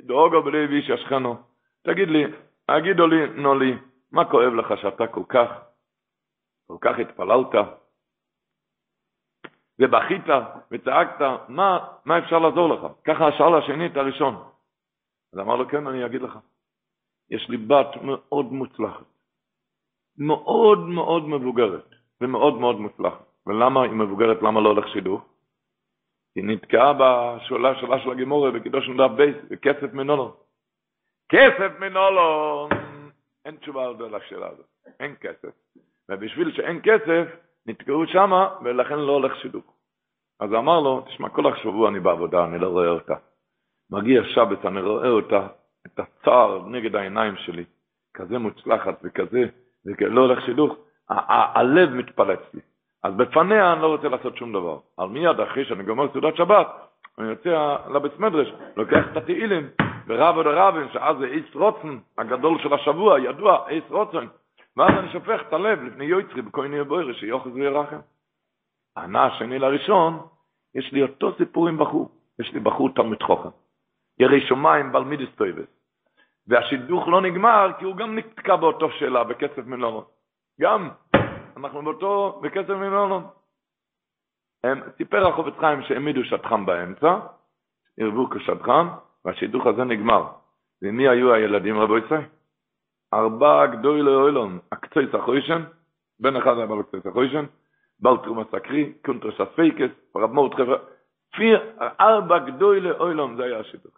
דאוגו 0.01 0.41
בלב 0.41 0.71
איש 0.71 0.89
ישכנו, 0.89 1.35
תגיד 1.83 2.09
לי, 2.09 2.25
הגידו 2.69 3.07
לי, 3.07 3.29
נולי, 3.29 3.77
מה 4.11 4.25
כואב 4.31 4.53
לך 4.53 4.81
שאתה 4.81 5.07
כל 5.07 5.23
כך, 5.29 5.49
כל 6.67 6.77
כך 6.81 6.99
התפללת, 6.99 7.67
ובכית 9.79 10.23
וצעקת, 10.71 11.25
מה, 11.47 11.87
מה 12.05 12.19
אפשר 12.19 12.39
לעזור 12.39 12.69
לך? 12.69 12.91
ככה 13.03 13.31
שאל 13.37 13.55
השני 13.55 13.85
את 13.85 13.97
הראשון. 13.97 14.35
אז 15.33 15.39
אמר 15.39 15.55
לו, 15.55 15.67
כן, 15.67 15.87
אני 15.87 16.05
אגיד 16.05 16.21
לך. 16.21 16.39
יש 17.29 17.49
לי 17.49 17.57
בת 17.57 17.87
מאוד 18.03 18.45
מוצלחת, 18.45 19.05
מאוד 20.17 20.79
מאוד 20.79 21.27
מבוגרת, 21.27 21.89
ומאוד 22.21 22.53
מאוד 22.53 22.75
מוצלחת. 22.79 23.25
ולמה 23.47 23.83
היא 23.83 23.91
מבוגרת, 23.91 24.37
למה 24.41 24.61
לא 24.61 24.69
הולך 24.69 24.87
שידוך? 24.87 25.21
היא 26.35 26.43
נתקעה 26.43 26.93
בשאלה 26.93 27.75
שלה 27.75 27.99
של 28.03 28.11
הגימורה 28.11 28.51
בקידוש 28.51 28.89
נדב 28.89 29.15
בייס, 29.15 29.35
בכסף 29.49 29.93
מנולו. 29.93 30.46
כסף 31.29 31.79
מנולו, 31.79 32.69
אין 33.45 33.55
תשובה 33.55 33.85
על 33.85 34.15
השאלה 34.15 34.47
הזאת, 34.47 34.65
אין 34.99 35.15
כסף. 35.21 35.49
ובשביל 36.09 36.51
שאין 36.51 36.79
כסף, 36.83 37.27
נתקעו 37.65 38.07
שמה, 38.07 38.49
ולכן 38.63 38.99
לא 38.99 39.11
הולך 39.11 39.35
שידוך. 39.35 39.73
אז 40.39 40.53
אמר 40.53 40.79
לו, 40.79 41.01
תשמע, 41.01 41.29
כל 41.29 41.53
השבוע 41.53 41.89
אני 41.89 41.99
בעבודה, 41.99 42.45
אני 42.45 42.59
לא 42.59 42.67
רואה 42.67 42.87
אותה. 42.87 43.15
מגיע 43.91 44.23
שבת, 44.23 44.65
אני 44.65 44.81
רואה 44.81 45.09
אותה, 45.09 45.47
את 45.85 45.99
הצער 45.99 46.67
נגד 46.67 46.95
העיניים 46.95 47.35
שלי, 47.37 47.63
כזה 48.13 48.37
מוצלחת 48.37 48.99
וכזה, 49.03 49.43
ולא 49.85 50.21
הולך 50.21 50.45
שידוך, 50.45 50.75
הלב 51.09 51.89
מתפלץ 51.89 52.39
לי. 52.53 52.61
אז 53.03 53.13
בפניה 53.13 53.73
אני 53.73 53.81
לא 53.81 53.87
רוצה 53.87 54.07
לעשות 54.07 54.37
שום 54.37 54.53
דבר. 54.53 54.79
אבל 54.99 55.07
מיד 55.07 55.39
אחרי 55.39 55.65
שאני 55.65 55.83
גומר 55.83 56.11
סעודת 56.11 56.35
שבת, 56.35 56.67
אני 57.19 57.27
יוצא 57.27 57.75
לבית 57.93 58.19
מדרש, 58.19 58.53
לוקח 58.77 59.05
את 59.11 59.17
התהילים, 59.17 59.69
ורב 60.07 60.35
עוד 60.35 60.47
הרבים, 60.47 60.89
שאז 60.93 61.17
זה 61.17 61.25
איס 61.25 61.55
רוצן, 61.55 61.97
הגדול 62.17 62.59
של 62.59 62.73
השבוע, 62.73 63.19
ידוע, 63.19 63.69
איס 63.69 63.83
רוצן. 63.89 64.25
ואז 64.77 64.89
אני 64.99 65.11
שופך 65.11 65.41
את 65.47 65.53
הלב 65.53 65.83
לפני 65.83 66.05
יויצרי 66.05 66.41
בכל 66.41 66.67
נהיה 66.67 66.83
בוירה, 66.83 67.13
שיוחז 67.13 67.51
וירחם. 67.55 67.99
ענה 68.97 69.25
השני 69.25 69.59
לראשון, 69.59 70.27
יש 70.75 70.91
לי 70.93 71.01
אותו 71.01 71.33
סיפור 71.37 71.67
עם 71.67 71.77
בחור. 71.77 72.09
יש 72.39 72.53
לי 72.53 72.59
בחור 72.59 72.89
תלמיד 72.95 73.23
חוכם. 73.23 73.49
ירי 74.19 74.47
שומיים 74.47 74.91
בלמידס 74.91 75.35
טויבס. 75.35 75.67
והשידוך 76.47 77.07
לא 77.07 77.21
נגמר, 77.21 77.71
כי 77.79 77.85
הוא 77.85 77.95
גם 77.95 78.17
נתקע 78.17 78.55
באותו 78.55 78.91
שאלה, 78.91 79.23
בכסף 79.23 79.65
מלונו. 79.65 80.03
גם, 80.61 80.89
אנחנו 81.57 81.81
באותו, 81.81 82.39
בכסף 82.43 82.69
מלונו. 82.69 83.21
הם, 84.63 84.81
סיפר 84.97 85.27
החופץ 85.27 85.53
חיים 85.59 85.81
שהעמידו 85.83 86.23
שטחם 86.23 86.65
באמצע, 86.65 87.19
ערבו 87.99 88.29
כשטחם, 88.29 88.87
והשידוך 89.27 89.67
הזה 89.67 89.83
נגמר. 89.83 90.25
ומי 90.81 91.07
היו 91.07 91.33
הילדים 91.33 91.79
רבו 91.79 91.97
ישראל? 91.97 92.21
ארבע 93.13 93.65
גדוי 93.65 94.01
לאוילון, 94.01 94.59
הקצוי 94.71 95.07
סחוישן, 95.11 95.61
בן 96.19 96.35
אחד 96.35 96.57
היה 96.57 96.65
בעל 96.65 96.79
הקצוי 96.79 97.01
סחוישן, 97.01 97.45
בעל 97.99 98.17
תרומה 98.17 98.43
סקרי, 98.51 98.93
קונטרס 99.05 99.41
הפייקס, 99.41 99.89
רב 100.15 100.31
מורד 100.31 100.53
חברה, 100.53 100.77
פיר, 101.35 101.71
ארבע 102.01 102.39
גדוי 102.39 102.79
לאוילון, 102.79 103.35
זה 103.35 103.43
היה 103.43 103.59
השידוך. 103.59 103.93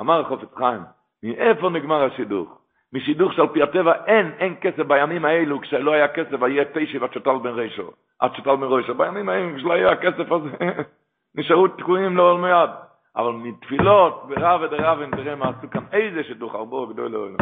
אמר 0.00 0.24
חופץ 0.24 0.54
חיים, 0.54 0.82
מאיפה 1.22 1.70
נגמר 1.70 2.04
השידוך? 2.04 2.58
משידוך 2.92 3.32
שעל 3.32 3.48
פי 3.48 3.62
הטבע 3.62 4.04
אין, 4.06 4.32
אין 4.38 4.54
כסף 4.60 4.82
בימים 4.86 5.24
האלו, 5.24 5.60
כשלא 5.60 5.92
היה 5.92 6.08
כסף, 6.08 6.42
היה 6.42 6.64
תשע 6.64 7.04
עד 7.04 7.12
שתל 7.12 7.38
בן 7.42 7.50
רישו, 7.50 7.90
עד 8.18 8.34
שתל 8.34 8.56
בן 8.56 8.66
רישו, 8.66 8.94
בימים 8.94 9.28
האלו, 9.28 9.56
כשלא 9.56 9.72
היה 9.72 9.90
הכסף 9.90 10.32
הזה, 10.32 10.50
נשארו 11.34 11.68
תקועים 11.68 12.16
לעול 12.16 12.40
מיד. 12.40 12.91
אבל 13.16 13.32
מתפילות 13.32 14.28
ברב 14.28 14.60
ודרבן 14.60 15.10
תראה 15.10 15.36
מה 15.36 15.48
עשו 15.48 15.70
כאן 15.70 15.84
איזה 15.92 16.24
שידוך 16.24 16.54
הרבה 16.54 16.92
גדול 16.92 17.10
לעולם. 17.10 17.36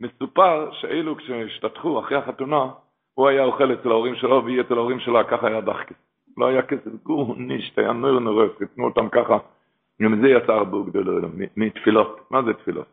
מסופר 0.00 0.72
שאילו 0.72 1.16
כשהשתתחו 1.16 2.00
אחרי 2.00 2.16
החתונה, 2.16 2.70
הוא 3.14 3.28
היה 3.28 3.44
אוכל 3.44 3.72
אצל 3.72 3.90
ההורים 3.90 4.14
שלו 4.14 4.44
והיא 4.44 4.60
אצל 4.60 4.74
ההורים 4.74 5.00
שלה, 5.00 5.24
ככה 5.24 5.46
היה 5.46 5.60
דחקי. 5.60 5.94
לא 6.36 6.46
היה 6.46 6.62
כסף 6.62 6.90
גור, 7.02 7.34
נישט, 7.38 7.78
היה 7.78 7.92
נור 7.92 8.18
נורף, 8.18 8.50
תתנו 8.58 8.84
אותם 8.84 9.08
ככה. 9.08 9.38
גם 10.02 10.20
זה 10.20 10.28
יצא 10.28 10.52
הרבה 10.52 10.78
גדול 10.90 11.24
מתפילות. 11.56 12.30
מה 12.30 12.42
זה 12.42 12.54
תפילות? 12.54 12.86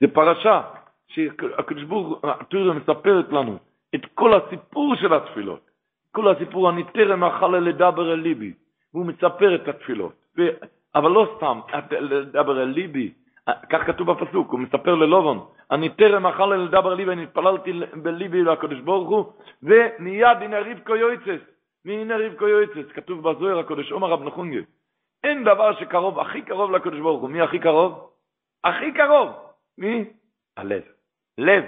זה 0.00 0.06
פרשה 0.14 0.62
שהקדוש 1.08 1.82
ברוך 1.82 2.20
הוא 2.52 2.74
מספרת 2.74 3.32
לנו 3.32 3.58
את 3.94 4.00
כל 4.14 4.34
הסיפור 4.34 4.94
של 4.96 5.14
התפילות. 5.14 5.67
כל 6.18 6.28
הסיפור, 6.28 6.70
טרם 6.92 7.24
אכל 7.24 7.58
לדבר 7.58 8.12
אל 8.12 8.18
ליבי. 8.18 8.52
והוא 8.94 9.06
מספר 9.06 9.54
את 9.54 9.68
התפילות. 9.68 10.12
ו... 10.38 10.42
אבל 10.94 11.10
לא 11.10 11.34
סתם, 11.36 11.60
לדבר 12.00 12.62
אל 12.62 12.68
ליבי, 12.68 13.12
כך 13.70 13.86
כתוב 13.86 14.12
בפסוק, 14.12 14.50
הוא 14.50 14.60
מספר 14.60 14.94
ללובון, 14.94 15.46
אני 15.70 15.88
טרם 15.88 16.26
אכל 16.26 16.46
לדבר 16.56 16.94
ליבי, 16.94 17.12
אני 17.12 17.22
התפללתי 17.22 17.72
בליבי 18.02 18.42
לקדוש 18.42 18.80
ברוך 18.80 19.08
הוא, 19.08 19.32
ומיד 19.62 20.38
הנה 20.40 20.60
רבקו 20.60 20.96
יועצס, 20.96 21.42
והנה 21.84 22.16
רבקו 22.16 22.48
יועצס, 22.48 22.92
כתוב 22.94 23.30
בזוהר 23.30 23.58
הקודש, 23.58 23.92
אומר 23.92 24.08
רב 24.08 24.22
נחונגי, 24.22 24.62
אין 25.24 25.44
דבר 25.44 25.80
שקרוב, 25.80 26.18
הכי 26.18 26.42
קרוב 26.42 26.70
לקדוש 26.70 27.00
ברוך 27.00 27.22
הוא, 27.22 27.30
מי 27.30 27.40
הכי 27.40 27.58
קרוב? 27.58 28.10
הכי 28.64 28.92
קרוב, 28.92 29.28
מי? 29.78 30.04
הלב, 30.56 30.82
לב, 31.38 31.64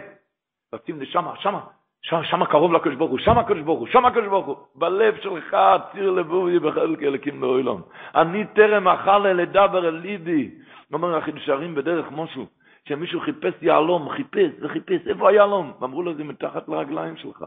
רצים 0.75 1.01
לשמה, 1.01 1.37
שמה, 1.37 1.61
שם, 2.03 2.45
קרוב 2.45 2.73
לקדוש 2.73 2.95
ברוך 2.95 3.11
הוא, 3.11 3.19
שם 3.19 3.39
הקדוש 3.39 3.63
ברוך 3.63 3.81
הוא, 3.81 3.89
שם 3.89 4.07
הקדוש 4.07 4.27
ברוך 4.27 4.47
הוא. 4.47 4.57
בלב 4.75 5.17
שלך 5.23 5.57
ציר 5.93 6.11
לבובי 6.11 6.59
בחלק 6.59 7.03
אלוקים 7.03 7.43
לאוילום. 7.43 7.83
אני 8.15 8.45
טרם 8.47 8.89
אכל 8.89 9.19
לדבר 9.19 9.89
אל 9.89 9.95
ליבי. 9.95 10.51
אומר 10.93 11.17
החידושרים 11.17 11.75
בדרך 11.75 12.07
משהו, 12.11 12.47
שמישהו 12.89 13.21
חיפש 13.21 13.63
יהלום, 13.63 14.09
חיפש 14.11 14.51
וחיפש, 14.61 15.07
איפה 15.07 15.29
היהלום? 15.29 15.73
ואמרו 15.81 16.03
לו, 16.03 16.15
זה 16.15 16.25
מתחת 16.25 16.69
לרגליים 16.69 17.17
שלך. 17.17 17.45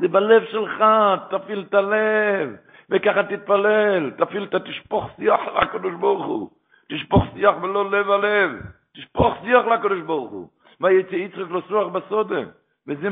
זה 0.00 0.08
בלב 0.08 0.44
שלך, 0.44 0.84
תפעיל 1.30 1.64
את 1.68 1.74
הלב, 1.74 2.56
וככה 2.90 3.22
תתפלל, 3.22 4.10
תפעיל 4.10 4.44
את 4.44 4.54
התשפוך 4.54 5.10
שיח 5.16 5.40
לקדוש 5.62 5.94
ברוך 5.94 6.26
הוא. 6.26 6.50
תשפוך 6.88 7.24
שיח 7.34 7.54
ולא 7.62 7.90
לב 7.90 8.10
הלב, 8.10 8.50
תשפוך 8.94 9.34
שיח 9.44 9.66
לקדוש 9.66 10.00
ברוך 10.00 10.30
הוא. 10.30 10.48
ויצא 10.80 11.14
יצחק 11.14 11.50
לסוח 11.50 11.88
בסודה. 11.88 12.40
וזה 12.86 13.10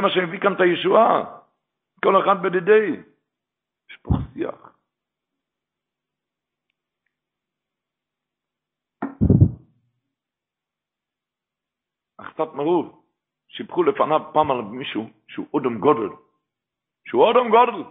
מה, 0.00 0.10
שהביא 0.10 0.40
כאן 0.40 0.52
את 0.52 0.60
הישועה. 0.60 1.24
כל 2.04 2.22
אחד 2.22 2.42
בדידי. 2.42 3.02
יש 3.90 3.96
פה 4.02 4.10
שיח. 4.34 4.78
קצת 12.38 12.54
מרוב, 12.54 13.04
שיבחו 13.48 13.82
לפניו 13.82 14.20
פעם 14.32 14.50
על 14.50 14.62
מישהו 14.62 15.10
שהוא 15.28 15.46
אודם 15.54 15.78
גודל. 15.78 16.08
שהוא 17.08 17.22
אודם 17.24 17.50
גודל. 17.50 17.90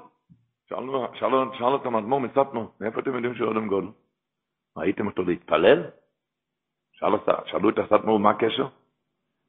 שאלו, 0.70 1.08
שאלו, 1.14 1.54
שאל 1.54 1.74
אותם 1.74 1.96
אדמו"ר 1.96 2.20
מסטנו, 2.20 2.72
מאיפה 2.82 3.00
אתם 3.00 3.16
יודעים 3.16 3.36
שהוא 3.36 3.48
אודם 3.48 3.68
גודל? 3.68 3.88
ראיתם 4.78 5.08
אותו 5.08 5.24
להתפלל? 5.24 5.90
שאל, 6.92 7.12
שאלו 7.46 7.70
את 7.70 7.78
הסטנו 7.78 8.20
מה 8.20 8.30
הקשר? 8.30 8.68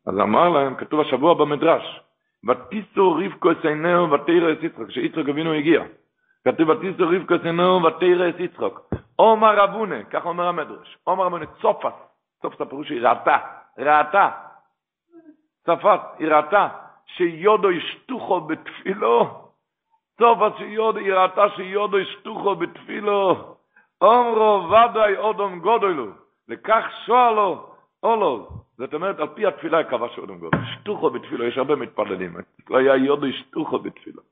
אז 0.09 0.21
אמר 0.21 0.49
להם, 0.49 0.75
כתוב 0.75 1.01
השבוע 1.01 1.35
במדרש, 1.35 2.01
ותיסו 2.49 3.13
רבקו 3.13 3.51
את 3.51 3.65
עיניהו 3.65 4.11
ותרא 4.11 4.53
את 4.53 4.63
יצחק, 4.63 4.89
כשיצחק 4.89 5.29
אבינו 5.29 5.53
הגיע. 5.53 5.83
כתוב 6.45 6.69
ותיסו 6.69 7.09
רבקו 7.09 7.35
את 7.35 7.45
עיניהו 7.45 7.83
ותרא 7.83 8.29
את 8.29 8.41
יצחק. 8.41 8.73
עומר 9.17 9.57
רבונה, 9.57 10.05
כך 10.05 10.27
אומר 10.27 10.49
המדרש, 10.49 10.99
עומר 11.05 11.25
רבונה, 11.25 11.47
צופס, 11.47 11.93
צופס 12.43 12.61
הפירוש 12.61 12.91
היא 12.91 13.01
ראתה, 13.03 13.37
ראתה. 13.79 14.31
צפת, 15.67 16.01
היא 16.19 16.29
ראתה, 16.29 16.69
שיודו 17.07 17.71
ישטוחו 17.71 18.41
בתפילו. 18.41 19.45
צופס 20.19 20.59
שיודו, 20.59 20.99
היא 20.99 21.13
ראתה 21.13 21.49
שיודו 21.57 21.99
ישטוחו 21.99 22.55
בתפילו. 22.55 23.55
אומרו 24.01 24.71
ודאי 24.71 25.17
אודום 25.17 25.59
גודלו, 25.59 26.07
לכך 26.49 26.85
שואלו, 27.07 27.68
אולו, 28.03 28.49
זאת 28.79 28.95
אומרת, 28.95 29.19
על 29.19 29.29
פי 29.35 29.47
התפילה 29.47 29.91
קבע 29.91 30.07
שאודם 30.15 30.39
גודל. 30.39 30.59
שטוחו 30.75 31.11
בתפילה, 31.11 31.45
יש 31.45 31.59
הרבה 31.59 31.77
מתפללים. 31.77 32.37
לא 32.71 32.79
היה 32.79 32.97
יודו 32.97 33.27
שטוחו 33.33 33.79
בתפילה. 33.79 34.23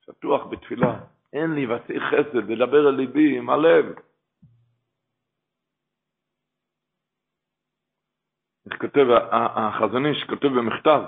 שטוח 0.00 0.46
בתפילה. 0.46 1.00
אין 1.32 1.54
לי 1.54 1.66
ועשי 1.66 2.00
חסד, 2.00 2.50
לדבר 2.50 2.88
אל 2.88 2.94
ליבי 2.94 3.38
עם 3.38 3.50
הלב. 3.50 3.84
איך 8.70 8.80
כותב 8.80 9.06
החזון 9.32 10.06
איש, 10.06 10.24
כותב 10.24 10.48
במכתב, 10.48 11.02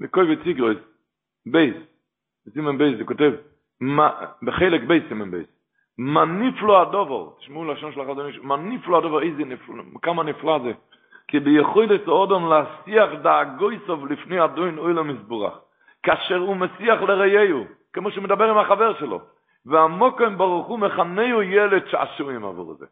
בקובץ 0.00 0.34
איגרות, 0.34 0.78
בייס, 1.46 1.76
בסימן 2.46 2.78
בייס, 2.78 2.98
זה 2.98 3.04
כותב, 3.04 3.32
בחלק 4.42 4.80
בייס 4.88 5.04
סימן 5.08 5.30
בייס, 5.30 5.48
מה 5.98 6.24
נפלא 6.24 6.82
הדבר, 6.82 7.28
תשמעו 7.38 7.64
לשון 7.64 7.92
של 7.92 8.00
החזון 8.00 8.30
מה 8.42 8.56
נפלא 8.56 8.98
הדבר, 8.98 9.22
איזה 9.22 9.44
נפלא, 9.44 9.82
כמה 10.02 10.22
נפלא 10.22 10.58
זה, 10.58 10.72
כי 11.28 11.40
ביכולת 11.40 12.08
האדם 12.08 12.50
להסיח 12.50 13.10
דאגותיו 13.22 14.06
לפני 14.06 14.44
אדון 14.44 14.78
עולם 14.78 14.94
יתברך, 14.94 15.54
כאשר 16.02 16.36
הוא 16.38 16.56
מסיח 16.56 17.02
לרעהו, 17.02 17.64
כמו 17.92 18.10
שמדבר 18.10 18.50
עם 18.50 18.58
החבר 18.58 18.98
שלו, 18.98 19.20
והמקום 19.66 20.38
ברוך 20.38 20.66
הוא 20.66 20.78
מכנהו 20.78 21.42
ילד 21.42 21.86
שעשועים 21.86 22.44
עבור 22.44 22.74
זה. 22.74 22.86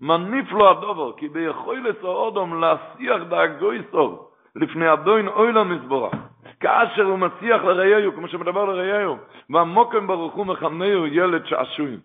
מה 0.00 0.16
נפלא 0.16 0.70
הדובר, 0.70 1.12
כי 1.16 1.28
ביכולת 1.28 2.04
האודום 2.04 2.60
להסיח 2.60 3.22
דאגויסוב 3.28 4.28
לפני 4.56 4.92
אדוין 4.92 5.28
אוי 5.28 5.52
למסבורך, 5.52 6.14
כאשר 6.60 7.02
הוא 7.02 7.18
מציח 7.18 7.62
לראיהו, 7.62 8.12
כמו 8.12 8.28
שמדבר 8.28 8.64
לראיהו, 8.64 9.16
והמוקם 9.50 10.06
ברוך 10.06 10.34
הוא 10.34 10.46
מכנהו 10.46 11.06
ילד 11.06 11.46
שעשועים. 11.46 12.00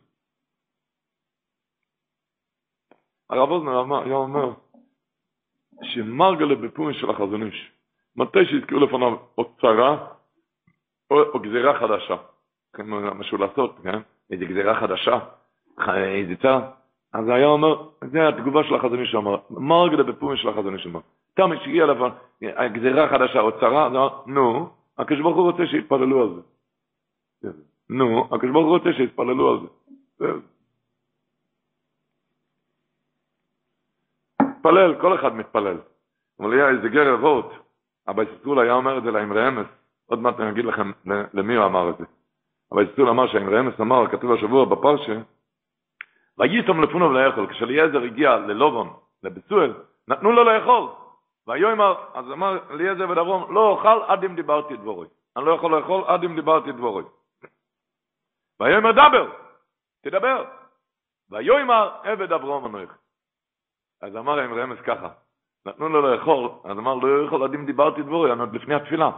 הרב 3.29 3.49
אוזנר 3.49 4.03
היה 4.05 4.15
אומר, 4.15 4.53
שמרגלה 5.83 6.55
בפורים 6.55 6.93
של 6.93 7.09
החזון 7.09 7.43
איש, 7.43 7.71
מתי 8.15 8.45
שהזכירו 8.45 8.85
לפניו 8.85 9.17
או 9.37 9.55
צרה 9.61 10.07
או, 11.11 11.21
או 11.33 11.39
גזירה 11.39 11.79
חדשה, 11.79 12.15
משהו 13.15 13.37
לעשות, 13.37 13.79
כן? 13.83 13.99
איזה 14.31 14.45
גזירה 14.45 14.79
חדשה, 14.79 15.19
איזה 15.95 16.35
צרה, 16.41 16.71
אז 17.13 17.29
היה 17.29 17.47
אומר, 17.47 17.89
זה 18.11 18.27
התגובה 18.27 18.63
של 18.63 18.75
החזון 18.75 18.99
איש 18.99 19.11
שאמר, 19.11 19.37
מרגלה 19.49 20.03
בפורים 20.03 20.37
של 20.37 20.49
החזון 20.49 20.73
איש 20.73 20.87
אמר, 20.87 20.99
תמי 21.33 21.57
שהגיע 21.59 21.85
לבן, 21.85 22.09
הגזירה 22.41 23.09
חדשה 23.09 23.39
או 23.39 23.59
צרה, 23.59 23.85
אז 23.85 23.91
אמר, 23.91 24.09
נו, 24.25 24.69
הקדוש 24.97 25.21
ברוך 25.21 25.37
הוא 25.37 25.51
רוצה 25.51 25.67
שיתפללו 25.67 26.21
על 26.21 26.29
זה. 26.35 26.41
נו, 27.89 28.25
הקדוש 28.31 28.51
ברוך 28.51 28.65
הוא 28.65 28.77
רוצה 28.77 28.93
שיתפללו 28.93 29.49
על 29.51 29.59
זה. 29.59 29.67
מתפלל, 34.41 35.01
כל 35.01 35.15
אחד 35.15 35.35
מתפלל. 35.35 35.77
אבל 36.39 36.53
היה 36.53 36.69
איזה 36.69 36.89
גר 36.89 37.13
אבות, 37.13 37.53
אבל 38.07 38.25
סיסול 38.37 38.59
היה 38.59 38.73
אומר 38.73 38.97
את 38.97 39.03
זה 39.03 39.11
לאמרי 39.11 39.47
אמס, 39.47 39.67
עוד 40.05 40.19
מעט 40.19 40.39
אני 40.39 40.49
אגיד 40.49 40.65
לכם 40.65 40.91
למי 41.33 41.55
הוא 41.55 41.65
אמר 41.65 41.89
את 41.89 41.97
זה. 41.97 42.05
אבל 42.71 42.87
סיסול 42.89 43.09
אמר 43.09 43.27
שהאמרי 43.27 43.59
אמס 43.59 43.79
אמר, 43.81 44.07
כתוב 44.11 44.31
השבוע 44.31 44.65
בפרשה, 44.65 45.19
וייתום 46.37 46.83
לפונו 46.83 47.13
לאכול, 47.13 47.47
כשאליעזר 47.47 48.03
הגיע 48.03 48.35
ללובון, 48.35 48.93
לבצואל, 49.23 49.73
נתנו 50.07 50.31
לו 50.31 50.43
לאכול. 50.43 51.00
ויאמר, 51.47 52.05
אז 52.13 52.31
אמר 52.31 52.57
אליעזר 52.71 53.09
ודברום, 53.09 53.55
לא 53.55 53.67
אוכל 53.69 54.01
עד 54.07 54.23
אם 54.23 54.35
דיברתי 54.35 54.77
דבורי. 54.77 55.07
אני 55.37 55.45
לא 55.45 55.51
יכול 55.51 55.77
לאכול 55.77 56.03
עד 56.07 56.23
אם 56.23 56.35
דיברתי 56.35 56.71
דבורי. 56.71 57.03
ויאמר 58.59 58.91
דבר, 58.91 59.31
תדבר. 60.03 60.45
ויאמר 61.29 61.91
עבד 62.03 62.31
אברום 62.31 62.75
אנוך. 62.75 62.91
אז 64.01 64.15
אמר 64.15 64.35
להם 64.35 64.53
רמז 64.53 64.77
ככה, 64.81 65.09
נתנו 65.65 65.89
לו 65.89 66.01
לאכול, 66.01 66.49
אז 66.63 66.77
אמר 66.77 66.93
לא 66.93 67.25
יכול 67.25 67.43
עד 67.43 67.53
אם 67.53 67.65
דיברתי 67.65 68.01
דבורי, 68.01 68.31
אני 68.31 68.39
עוד 68.39 68.55
לפני 68.55 68.75
התפילה. 68.75 69.11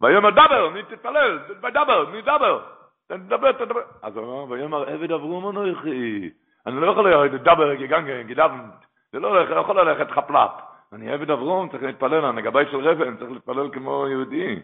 ויאמר 0.00 0.30
דבר, 0.30 0.68
אני 0.68 0.82
תתפלל, 0.82 1.38
דבר, 1.72 2.10
אני 2.10 2.22
דבר. 2.22 2.64
תדבר, 3.06 3.52
תדבר. 3.52 3.80
אז 4.02 4.18
אמר, 4.18 4.44
ויאמר 4.50 4.88
עבד 4.88 5.12
אברום 5.12 5.48
אנוכי. 5.48 6.30
אני 6.66 6.80
לא 6.80 6.86
יכול 6.86 7.24
לדבר, 7.24 7.74
גיגנגן, 7.74 8.22
גידבן. 8.22 8.70
זה 9.12 9.18
לא 9.18 9.60
יכול 9.60 9.80
ללכת 9.80 10.10
חפלט. 10.10 10.71
אני 10.92 11.12
עבד 11.12 11.30
אברום, 11.30 11.68
צריך 11.68 11.82
להתפלל, 11.82 12.24
אני 12.24 12.42
גבאי 12.42 12.64
של 12.70 12.76
רבן, 12.76 13.16
צריך 13.16 13.30
להתפלל 13.30 13.70
כמו 13.72 14.08
יהודי. 14.08 14.60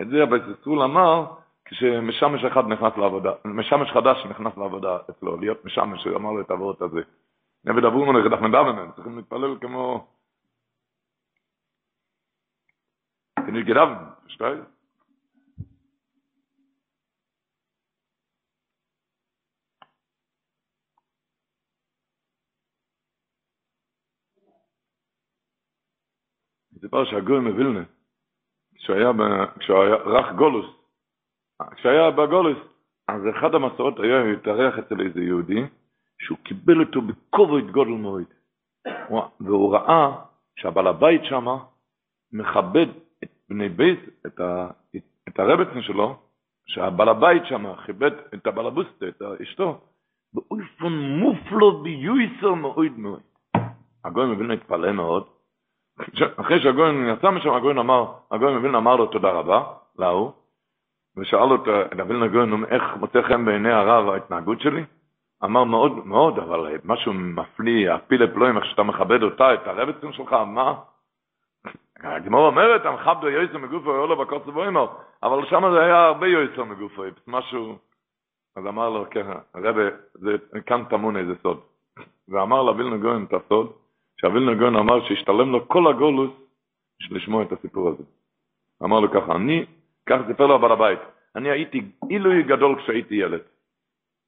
את 0.00 0.08
זה 0.08 0.22
הבסיסול 0.22 0.82
אמר, 0.82 1.24
כשמשמש 1.64 2.44
אחד 2.44 2.68
נכנס 2.68 2.92
לעבודה, 2.96 3.32
משמש 3.44 3.90
חדש 3.90 4.26
נכנס 4.30 4.56
לעבודה 4.56 4.98
אצלו, 5.10 5.36
להיות 5.36 5.64
משמש, 5.64 6.04
הוא 6.04 6.16
אמר 6.16 6.30
לו 6.30 6.40
את 6.40 6.50
העבורת 6.50 6.82
הזה. 6.82 7.00
עבד 7.66 7.84
אברום 7.84 8.08
הולך 8.08 8.26
לדף 8.26 8.40
מדבן, 8.40 8.92
צריכים 8.94 9.16
להתפלל 9.16 9.56
כמו... 9.60 10.06
כנראה 13.46 13.62
גדבן, 13.62 14.04
סיפר 26.82 27.04
שהגוי 27.04 27.40
מווילנה, 27.40 27.82
כשהיה, 28.74 29.12
ב- 29.12 29.58
כשהוא 29.58 29.82
היה 29.82 29.94
רך 29.94 30.32
גולוס, 30.32 30.66
כשהיה 31.76 32.10
בגולוס, 32.10 32.58
אז 33.08 33.22
אחד 33.36 33.54
המסורות 33.54 34.00
היה, 34.00 34.20
הוא 34.20 34.30
התארח 34.32 34.78
אצל 34.78 35.00
איזה 35.00 35.20
יהודי, 35.20 35.62
שהוא 36.18 36.38
קיבל 36.38 36.80
אותו 36.80 37.00
בכובד 37.02 37.70
גודל 37.70 37.90
מאוד. 37.90 38.24
הוא- 39.08 39.22
והוא 39.40 39.74
ראה 39.74 40.24
שהבעל 40.58 40.86
הבית 40.86 41.20
שם 41.24 41.46
מכבד 42.32 42.86
את 43.24 43.30
בני 43.50 43.68
בית, 43.68 44.00
את, 44.26 44.40
ה, 44.40 44.70
את, 44.96 45.02
את 45.28 45.38
הרבצן 45.38 45.82
שלו, 45.82 46.16
שהבעל 46.66 47.08
הבית 47.08 47.42
שם 47.48 47.76
כיבד 47.86 48.10
את 48.34 48.46
הבעל 48.46 48.66
הבוסטה, 48.66 49.08
את 49.08 49.22
אשתו, 49.42 49.80
באופן 50.34 50.92
מופלו 50.92 51.82
ביוסר 51.82 52.54
מאוד 52.54 52.98
מאוד. 52.98 53.20
הגוי 54.04 54.26
מבין 54.26 54.50
התפלא 54.50 54.92
מאוד. 54.92 55.31
אחרי 56.36 56.60
שהגוי 56.60 57.12
יצא 57.12 57.30
משם, 57.30 57.54
הגוי 57.54 57.72
אמר, 57.72 58.12
הגוי 58.30 58.56
מבין 58.56 58.74
אמר 58.74 58.96
לו 58.96 59.06
תודה 59.06 59.30
רבה, 59.30 59.62
להוא, 59.98 60.32
ושאל 61.16 61.52
אותו, 61.52 61.72
דוד 61.96 62.10
נגון, 62.10 62.64
איך 62.64 62.82
מוצא 63.00 63.22
חן 63.22 63.44
בעיני 63.44 63.72
הרב 63.72 64.08
ההתנהגות 64.08 64.60
שלי? 64.60 64.84
אמר 65.44 65.64
מאוד 65.64 66.06
מאוד, 66.06 66.38
אבל 66.38 66.78
משהו 66.84 67.12
מפליא, 67.12 67.92
הפילה 67.92 68.26
פלואים, 68.34 68.56
איך 68.56 68.64
שאתה 68.64 68.82
מכבד 68.82 69.22
אותה, 69.22 69.54
את 69.54 69.66
הרבצים 69.66 70.12
שלך, 70.12 70.32
מה? 70.32 70.74
הגמור 72.00 72.46
אומרת, 72.46 72.86
המכבדו 72.86 73.28
יויסו 73.28 73.58
מגופו, 73.58 73.90
יאו 73.94 74.06
לו 74.06 74.16
בקוץ 74.16 74.46
ובוימר, 74.46 74.86
אבל 75.22 75.46
שם 75.46 75.62
זה 75.72 75.80
היה 75.80 76.04
הרבה 76.04 76.26
יויסו 76.26 76.66
מגופו, 76.66 77.02
משהו, 77.26 77.78
אז 78.56 78.66
אמר 78.66 78.90
לו, 78.90 79.04
כן, 79.10 79.26
הרבי, 79.54 79.82
זה, 80.14 80.36
כאן 80.66 80.84
טמון 80.84 81.16
איזה 81.16 81.34
סוד. 81.42 81.60
ואמר 82.28 82.62
לווילנה 82.62 82.96
גויין 82.96 83.24
את 83.24 83.34
הסוד, 83.34 83.72
שהווילנה 84.22 84.54
גויין 84.54 84.76
אמר 84.76 85.08
שהשתלם 85.08 85.52
לו 85.52 85.68
כל 85.68 85.90
הגולוס 85.90 86.30
בשביל 87.00 87.18
לשמוע 87.18 87.42
את 87.42 87.52
הסיפור 87.52 87.88
הזה. 87.88 88.02
אמר 88.82 89.00
לו 89.00 89.10
ככה, 89.10 89.34
אני, 89.36 89.64
כך 90.06 90.18
סיפר 90.26 90.46
לו 90.46 90.54
הבעל 90.54 90.72
הבית, 90.72 90.98
אני 91.36 91.50
הייתי 91.50 91.82
עילוי 92.08 92.42
גדול 92.42 92.82
כשהייתי 92.82 93.14
ילד. 93.14 93.40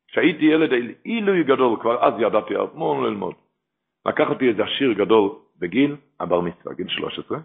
כשהייתי 0.09 0.45
ילד, 0.45 0.71
עילוי 1.05 1.43
גדול, 1.45 1.81
כבר 1.81 2.05
אז 2.05 2.15
ידעתי 2.19 2.55
המון 2.57 3.05
ללמוד. 3.05 3.35
לקח 4.07 4.31
אותי 4.31 4.49
איזה 4.49 4.63
עשיר 4.65 4.93
גדול 4.93 5.31
בגיל 5.59 5.97
הבר 6.21 6.41
מצווה, 6.41 6.75
גיל 6.75 6.89
13. 6.89 7.39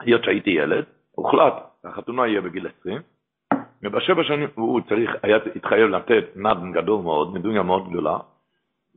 היות 0.00 0.24
שהייתי 0.24 0.50
ילד, 0.50 0.84
הוחלט, 1.10 1.54
החתונה 1.84 2.26
יהיה 2.26 2.40
בגיל 2.40 2.66
20, 2.80 2.98
ובשבע 3.82 4.24
שנים 4.24 4.48
הוא 4.54 4.80
צריך, 4.88 5.10
היה 5.22 5.36
התחייב 5.56 5.88
לתת 5.88 6.24
נדן 6.36 6.72
גדול 6.72 7.02
מאוד, 7.02 7.34
מדוניה 7.34 7.62
מאוד 7.62 7.90
גדולה, 7.90 8.18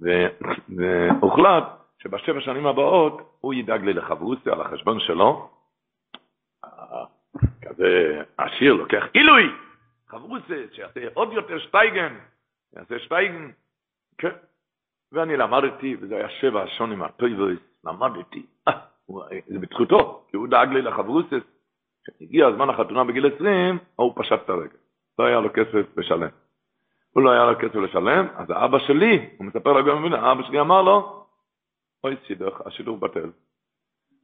והוחלט 0.02 1.64
שבשבע 2.04 2.42
שנים 2.42 2.68
הבאות 2.68 3.38
הוא 3.40 3.54
ידאג 3.54 3.84
לי 3.84 3.94
לחברוסי 3.94 4.50
על 4.50 4.62
החשבון 4.62 5.00
שלו. 5.00 5.50
כזה 7.62 8.22
עשיר 8.38 8.74
לוקח 8.74 9.04
עילוי, 9.14 9.44
חברוסי, 10.08 10.66
שיעשה 10.72 11.00
עוד 11.14 11.34
יותר 11.34 11.60
שטייגן, 11.60 12.16
יעשה 12.76 13.00
שטייגן, 13.00 13.52
כן. 14.18 14.32
ואני 15.12 15.38
למדתי, 15.38 15.96
וזה 16.02 16.16
היה 16.16 16.30
שבע 16.30 16.64
השונים 16.64 17.04
הטויבויס, 17.04 17.60
למדתי, 17.84 18.46
אה, 18.68 18.74
זה 19.48 19.60
בזכותו, 19.60 20.26
כי 20.30 20.38
הוא 20.38 20.48
דאג 20.48 20.70
לי 20.70 20.82
לחברוסס. 20.82 21.44
כשהגיע 22.04 22.48
הזמן 22.48 22.70
החתונה 22.70 23.04
בגיל 23.04 23.36
20, 23.36 23.78
הוא 23.96 24.14
פשט 24.16 24.34
את 24.46 24.50
הרגל. 24.50 24.78
לא 25.20 25.26
היה 25.26 25.40
לו 25.40 25.50
כסף 25.54 25.98
לשלם. 25.98 26.30
הוא 27.14 27.24
לא 27.24 27.32
היה 27.32 27.46
לו 27.46 27.60
כסף 27.60 27.76
לשלם, 27.76 28.28
אז 28.36 28.50
האבא 28.50 28.80
שלי, 28.80 29.30
הוא 29.38 29.48
מספר 29.48 29.74
לגבי 29.74 29.92
המבינה, 29.92 30.20
האבא 30.20 30.44
שלי 30.44 30.60
אמר 30.60 30.82
לו, 30.82 31.26
אוי 32.04 32.16
שידוך, 32.28 32.62
השידוך 32.66 33.00
בטל. 33.00 33.30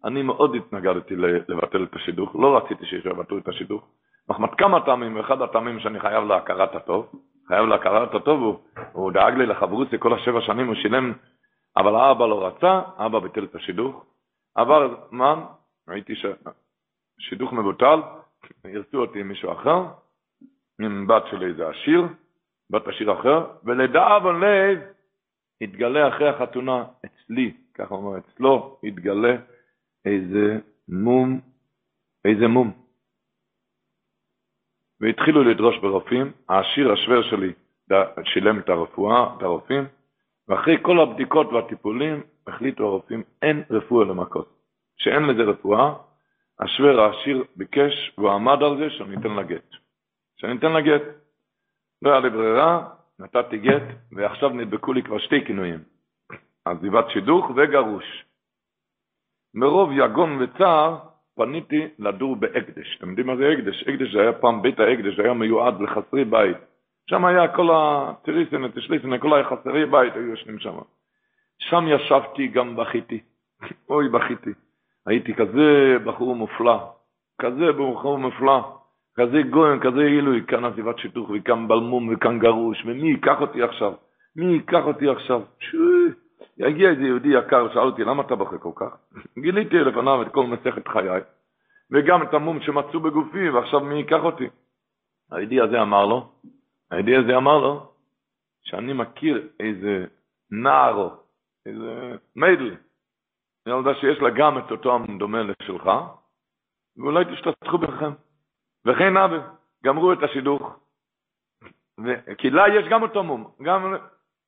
אני 0.03 0.21
מאוד 0.21 0.55
התנגדתי 0.55 1.15
לבטל 1.47 1.83
את 1.83 1.95
השידוך, 1.95 2.35
לא 2.35 2.57
רציתי 2.57 2.85
שיבטלו 2.85 3.37
את 3.37 3.47
השידוך. 3.47 3.87
מחמת 4.29 4.55
כמה 4.57 4.85
טעמים, 4.85 5.15
ואחד 5.15 5.41
הטעמים 5.41 5.79
שאני 5.79 5.99
חייב 5.99 6.23
להכרת 6.23 6.75
הטוב, 6.75 7.11
חייב 7.47 7.65
להכרת 7.65 8.15
הטוב, 8.15 8.41
הוא, 8.41 8.59
הוא 8.91 9.11
דאג 9.11 9.33
לי 9.33 9.45
לחברוסי 9.45 9.95
כל 9.99 10.13
השבע 10.13 10.41
שנים, 10.41 10.67
הוא 10.67 10.75
שילם, 10.75 11.13
אבל 11.77 11.95
האבא 11.95 12.25
לא 12.25 12.47
רצה, 12.47 12.81
האבא 12.97 13.19
ביטל 13.19 13.43
את 13.43 13.55
השידוך. 13.55 14.05
עבר 14.55 14.95
זמן, 15.09 15.39
ראיתי 15.87 16.13
ששידוך 16.15 17.53
מבוטל, 17.53 17.99
ירצו 18.65 18.97
אותי 18.97 19.19
עם 19.19 19.27
מישהו 19.27 19.51
אחר, 19.51 19.85
עם 20.81 21.07
בת 21.07 21.23
של 21.31 21.43
איזה 21.43 21.69
עשיר, 21.69 22.01
בת 22.69 22.87
עשיר 22.87 23.19
אחר, 23.19 23.45
ולדאבון 23.63 24.43
לב, 24.43 24.79
התגלה 25.61 26.07
אחרי 26.07 26.29
החתונה 26.29 26.85
אצלי, 27.05 27.53
ככה 27.73 27.95
אומר, 27.95 28.17
אצלו 28.17 28.79
התגלה 28.83 29.35
איזה 30.05 30.59
מום, 30.89 31.41
איזה 32.25 32.47
מום. 32.47 32.71
והתחילו 35.01 35.43
לדרוש 35.43 35.77
ברופאים, 35.77 36.31
העשיר 36.49 36.91
השוור 36.91 37.21
שלי 37.21 37.53
שילם 38.23 38.59
את 38.59 38.69
הרפואה, 38.69 39.35
את 39.37 39.43
הרופאים, 39.43 39.83
ואחרי 40.47 40.77
כל 40.81 40.99
הבדיקות 40.99 41.47
והטיפולים 41.53 42.23
החליטו 42.47 42.83
הרופאים, 42.83 43.23
אין 43.41 43.63
רפואה 43.69 44.05
למכות. 44.05 44.57
שאין 44.97 45.23
לזה 45.23 45.43
רפואה, 45.43 45.93
השוור 46.59 46.99
העשיר 46.99 47.43
ביקש, 47.55 48.13
והוא 48.17 48.31
עמד 48.31 48.63
על 48.63 48.77
זה 48.77 48.89
שאני 48.89 49.17
אתן 49.17 49.31
לה 49.35 49.43
גט. 49.43 49.71
שאני 50.37 50.57
אתן 50.57 50.71
לה 50.71 50.81
גט. 50.81 51.01
לא 52.01 52.11
היה 52.11 52.19
לי 52.19 52.29
ברירה, 52.29 52.89
נתתי 53.19 53.57
גט, 53.57 53.83
ועכשיו 54.11 54.49
נדבקו 54.49 54.93
לי 54.93 55.03
כבר 55.03 55.19
שתי 55.19 55.45
כינויים. 55.45 55.79
עזיבת 56.65 57.09
שידוך 57.09 57.51
וגרוש. 57.55 58.25
מרוב 59.53 59.89
יגון 59.93 60.41
וצער, 60.41 60.97
פניתי 61.35 61.87
לדור 61.99 62.35
בהקדש. 62.35 62.97
אתם 62.97 63.09
יודעים 63.09 63.27
מה 63.27 63.35
זה 63.35 63.49
הקדש? 63.49 63.83
הקדש 63.83 64.13
זה 64.13 64.21
היה 64.21 64.33
פעם 64.33 64.61
בית 64.61 64.79
ההקדש, 64.79 65.19
היה 65.19 65.33
מיועד 65.33 65.81
לחסרי 65.81 66.25
בית. 66.25 66.57
שם 67.09 67.25
היה 67.25 67.55
כל 67.55 67.69
הטריסן, 67.73 68.63
הטשליסן, 68.63 69.17
כל 69.17 69.41
החסרי 69.41 69.85
בית 69.85 70.13
היו 70.15 70.29
יושבים 70.29 70.59
שם. 70.59 70.77
שם 71.59 71.85
ישבתי, 71.87 72.47
גם 72.47 72.75
בכיתי. 72.75 73.19
אוי, 73.89 74.09
בכיתי. 74.09 74.53
הייתי 75.05 75.33
כזה 75.33 75.97
בחור 76.05 76.35
מופלא, 76.35 76.77
כזה 77.41 77.71
בחור 77.71 78.17
מופלא, 78.17 78.76
כזה 79.19 79.41
גויין, 79.49 79.79
כזה 79.79 80.01
עילוי, 80.01 80.45
כאן 80.47 80.65
עזיבת 80.65 80.99
שיתוך 80.99 81.29
וכאן 81.29 81.67
בלמום 81.67 82.09
וכאן 82.13 82.39
גרוש, 82.39 82.85
ומי 82.85 83.09
ייקח 83.09 83.41
אותי 83.41 83.63
עכשיו? 83.63 83.93
מי 84.35 84.45
ייקח 84.45 84.83
אותי 84.85 85.09
עכשיו? 85.09 85.41
שוי. 85.59 86.11
יגיע 86.57 86.89
איזה 86.89 87.01
יהודי 87.01 87.29
יקר, 87.29 87.73
שאל 87.73 87.81
אותי, 87.81 88.03
למה 88.03 88.23
אתה 88.23 88.35
בוכה 88.35 88.57
כל 88.57 88.71
כך? 88.75 88.97
גיליתי 89.43 89.75
לפניו 89.75 90.21
את 90.21 90.31
כל 90.31 90.43
מסכת 90.47 90.87
חיי, 90.87 91.21
וגם 91.91 92.23
את 92.23 92.33
המום 92.33 92.61
שמצאו 92.61 92.99
בגופי, 92.99 93.49
ועכשיו 93.49 93.79
מי 93.79 93.95
ייקח 93.95 94.23
אותי? 94.23 94.47
היהודי 95.31 95.61
הזה 95.61 95.81
אמר 95.81 96.05
לו, 96.05 96.29
היהודי 96.91 97.15
הזה 97.15 97.37
אמר 97.37 97.57
לו, 97.57 97.91
שאני 98.63 98.93
מכיר 98.93 99.47
איזה 99.59 100.05
נער, 100.51 101.09
איזה 101.65 102.15
מיידל, 102.35 102.75
ילדה 103.67 103.95
שיש 103.95 104.19
לה 104.19 104.29
גם 104.29 104.57
את 104.57 104.71
אותו 104.71 104.95
המדומה 104.95 105.43
לשלך, 105.43 105.89
ואולי 106.97 107.25
תשתתחו 107.25 107.77
בכם. 107.77 108.26
וכן 108.87 109.17
אבי, 109.17 109.37
גמרו 109.83 110.13
את 110.13 110.23
השידוך. 110.23 110.79
כי 112.37 112.49
לה 112.49 112.63
יש 112.75 112.85
גם 112.89 113.03
אותו 113.03 113.23
מום, 113.23 113.51
גם... 113.61 113.95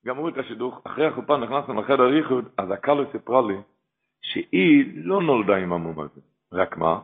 גמרו 0.06 0.30
את 0.30 0.38
השידוך, 0.38 0.82
אחרי 0.84 1.08
החופה 1.08 1.38
נכנסנו 1.38 1.82
לחדר 1.82 2.14
ייחוד, 2.14 2.46
אז 2.58 2.72
הקלו 2.72 3.12
סיפרה 3.12 3.42
לי 3.48 3.58
שהיא 4.22 4.92
לא 4.96 5.22
נולדה 5.22 5.56
עם 5.56 5.74
המום 5.74 6.00
הזה. 6.00 6.22
רק 6.54 6.78
מה? 6.78 7.00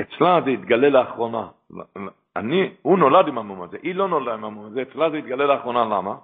אצלה 0.00 0.40
זה 0.44 0.50
התגלה 0.50 0.88
לאחרונה. 0.88 1.48
אני, 2.36 2.74
הוא 2.82 2.98
נולד 2.98 3.28
עם 3.28 3.38
המום 3.38 3.62
הזה, 3.62 3.76
היא 3.82 3.94
לא 3.94 4.08
נולדה 4.08 4.34
עם 4.34 4.44
המום 4.44 4.66
הזה, 4.66 4.82
אצלה 4.82 5.10
זה 5.10 5.16
התגלה 5.16 5.46
לאחרונה, 5.46 5.84
למה? 5.84 6.16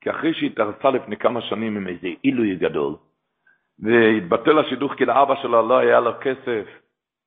כי 0.00 0.10
אחרי 0.10 0.34
שהיא 0.34 0.50
התארסה 0.50 0.90
לפני 0.90 1.16
כמה 1.16 1.40
שנים 1.40 1.76
עם 1.76 1.88
איזה 1.88 2.08
עילוי 2.22 2.56
גדול, 2.56 2.94
והתבטל 3.78 4.58
השידוך 4.58 4.94
כי 4.94 5.04
לאבא 5.04 5.34
שלה 5.42 5.62
לא 5.62 5.78
היה 5.78 6.00
לו 6.00 6.12
כסף 6.20 6.64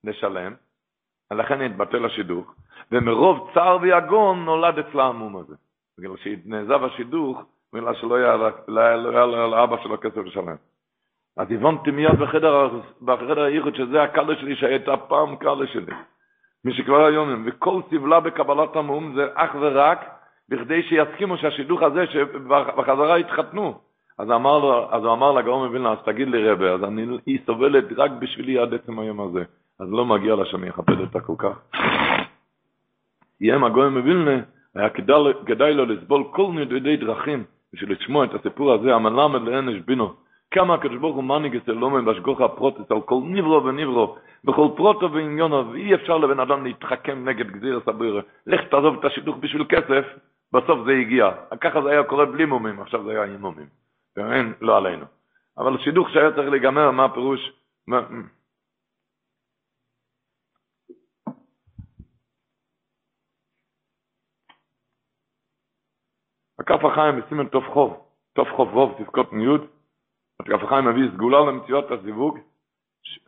לשלם, 0.04 0.54
ולכן 1.32 1.62
התבטל 1.62 2.06
השידוך, 2.06 2.54
ומרוב 2.92 3.52
צער 3.54 3.78
ויגון 3.82 4.46
נולד 4.46 4.80
אצלה 4.80 5.04
המום 5.04 5.38
הזה. 5.38 5.56
בגלל 5.98 6.18
שנעזב 6.18 6.84
השידוך, 6.84 7.42
בגלל 7.74 7.96
שלא 7.96 8.16
היה, 8.16 8.38
לא 8.68 8.82
היה, 8.82 8.96
לא 8.98 9.38
היה 9.38 9.48
לאבא 9.48 9.78
שלו 9.84 10.02
כסף 10.02 10.18
לשלם. 10.18 10.56
אז 11.38 11.48
הבנתי 11.52 11.92
מיד 11.92 12.20
בחדר, 12.20 12.70
בחדר 13.02 13.42
הייחוד 13.42 13.76
שזה 13.76 14.04
הקלה 14.04 14.36
שלי 14.36 14.56
שהייתה 14.56 14.98
פעם 14.98 15.36
קלה 15.36 15.68
שלי. 15.68 15.94
מי 16.66 16.74
שכבר 16.74 17.06
היום, 17.06 17.44
וכל 17.46 17.82
סבלה 17.90 18.20
בקבלת 18.20 18.76
המום 18.76 19.16
זה 19.16 19.28
אך 19.34 19.56
ורק 19.60 20.10
בכדי 20.50 20.84
שיסכימו 20.84 21.38
שהשידוך 21.38 21.82
הזה, 21.82 22.08
שבחזרה 22.08 23.20
יתחתנו. 23.20 23.80
אז 24.18 24.32
אמר 24.32 24.60
לו, 24.60 24.88
אז 24.92 25.04
הוא 25.04 25.14
אמר 25.14 25.32
לגאון 25.32 25.66
מווילנה, 25.66 25.92
אז 25.92 25.98
תגיד 26.06 26.28
לי 26.28 26.50
רבה, 26.50 26.72
אז 26.72 26.84
אני, 26.84 27.18
היא 27.26 27.40
סובלת 27.46 27.86
רק 27.98 28.12
בשבילי 28.12 28.60
עד 28.60 28.74
עצם 28.74 29.00
היום 29.00 29.22
הזה. 29.22 29.44
אז 29.82 29.92
לא 29.92 30.06
מגיע 30.06 30.36
לה 30.36 30.46
שאני 30.46 30.70
אכבד 30.70 31.00
אותה 31.00 31.20
כל 31.20 31.34
כך. 31.38 31.60
יהיה 33.42 33.56
הגאון 33.56 33.98
מווילנה, 33.98 34.42
היה 34.76 34.90
כדאי, 35.46 35.74
לו 35.74 35.86
לסבול 35.86 36.24
כל 36.32 36.48
נדודי 36.54 36.98
דרכים 36.98 37.44
בשביל 37.74 37.92
לשמוע 37.92 38.26
את 38.26 38.34
הסיפור 38.34 38.74
הזה, 38.74 38.96
המלמד 38.96 39.42
לענש 39.42 39.80
בינו, 39.86 40.14
כמה 40.52 40.74
הקדוש 40.74 40.98
ברוך 40.98 41.16
הוא 41.16 41.24
מנהיג 41.24 41.56
אצל 41.56 41.72
לומן 41.72 42.06
בהשגוח 42.06 42.42
הפרוטס 42.42 42.92
על 42.92 43.02
כל 43.02 43.22
נברו 43.26 43.64
ונברו, 43.64 44.18
בכל 44.44 44.68
פרוטו 44.76 45.12
ועניונו, 45.12 45.72
ואי 45.72 45.96
אפשר 45.96 46.18
לבן 46.18 46.40
אדם 46.40 46.66
להתחכם 46.66 47.30
נגד 47.30 47.52
גזיר 47.52 47.78
הסביר. 47.78 48.22
לך 48.48 48.62
תעזוב 48.62 49.00
את 49.00 49.06
השידוך 49.06 49.38
בשביל 49.40 49.66
כסף, 49.70 50.06
בסוף 50.54 50.80
זה 50.86 50.92
הגיע. 50.92 51.32
ככה 51.62 51.82
זה 51.82 51.90
היה 51.90 52.04
קורה 52.04 52.26
בלי 52.26 52.46
מומים, 52.46 52.82
עכשיו 52.82 53.04
זה 53.04 53.12
היה 53.12 53.24
עם 53.24 53.42
מומים. 53.42 53.68
ואין, 54.18 54.54
לא 54.62 54.78
עלינו. 54.78 55.06
אבל 55.58 55.78
שידוך 55.78 56.10
שהיה 56.10 56.32
צריך 56.32 56.50
להיגמר, 56.50 56.92
מה 56.92 57.06
הפירוש? 57.06 57.52
הכף 66.62 66.86
החיים 66.86 67.22
בסימן 67.22 67.48
תוף 67.48 67.64
חוב, 67.74 68.06
תוף 68.34 68.48
חוב 68.56 68.70
רוב, 68.70 68.96
תזכות 68.98 69.34
ניוד, 69.34 69.62
הכף 70.40 70.64
החיים 70.64 70.86
מביא 70.86 71.12
סגולה 71.14 71.40
למציאות 71.40 71.92
הזיווג, 71.92 72.38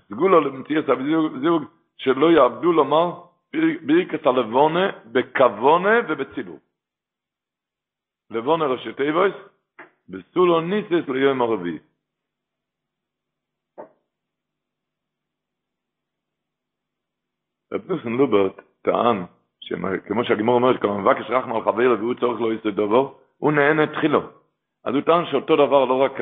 סגולה 0.09 0.39
למציאות 0.39 0.85
הזיווג, 0.89 1.63
שלא 1.97 2.31
יעבדו 2.31 2.71
לומר 2.71 3.21
ברכס 3.85 4.27
הלבונה, 4.27 4.91
בכוונה 5.11 5.89
ובציבור. 6.09 6.59
לבונה 8.29 8.65
ראשי 8.65 8.93
תיבויס, 8.93 9.33
בסולו 10.09 10.61
ניסס 10.61 11.09
ליום 11.09 11.41
הרביעי. 11.41 11.79
רב 17.73 17.91
נוסן 17.91 18.09
לוברט 18.09 18.61
טען, 18.81 19.25
כמו 20.07 20.23
שהגימור 20.23 20.55
אומרת, 20.55 20.81
כמה 20.81 20.97
מבקש 20.97 21.25
רחמה 21.29 21.55
על 21.55 21.61
חבר 21.61 21.95
והוא 21.99 22.13
צורך 22.19 22.39
לו 22.41 22.51
איזה 22.51 22.71
דבר, 22.71 23.22
הוא 23.43 23.51
נהנה 23.51 23.87
תחילו. 23.87 24.21
אז 24.85 24.93
הוא 24.93 25.01
טען 25.01 25.25
שאותו 25.25 25.55
דבר 25.55 25.85
לא 25.85 26.01
רק 26.01 26.19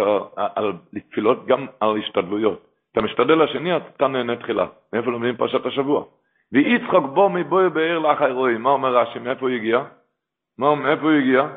על 0.55 0.73
תפילות, 1.09 1.45
גם 1.45 1.65
על 1.79 1.97
השתדלויות. 1.97 2.67
אתה 2.91 3.01
משתדל 3.01 3.43
לשני, 3.43 3.77
אתה 3.77 4.07
נהנה 4.07 4.35
תחילה. 4.35 4.67
מאיפה 4.93 5.11
לומדים 5.11 5.37
פרשת 5.37 5.65
השבוע? 5.65 6.03
ויצחוק 6.51 7.05
בו 7.13 7.29
מבואי 7.29 7.69
באר 7.69 7.99
לאחר 7.99 8.31
רואי. 8.31 8.57
מה 8.57 8.69
אומר 8.69 8.97
רש"י? 8.97 9.19
מאיפה 9.19 9.41
הוא 9.41 9.49
הגיע? 9.49 9.83
מה, 10.57 10.75
מאיפה 10.75 11.01
הוא 11.01 11.11
הגיע? 11.11 11.47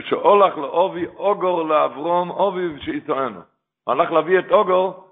שהולך 0.00 0.58
לאובי 0.58 1.06
אוגור 1.06 1.68
לאברום, 1.68 2.30
אובי 2.30 2.80
שיצאנו. 2.80 3.40
הלך 3.86 4.10
להביא 4.10 4.38
את 4.38 4.50
אוגור, 4.50 5.04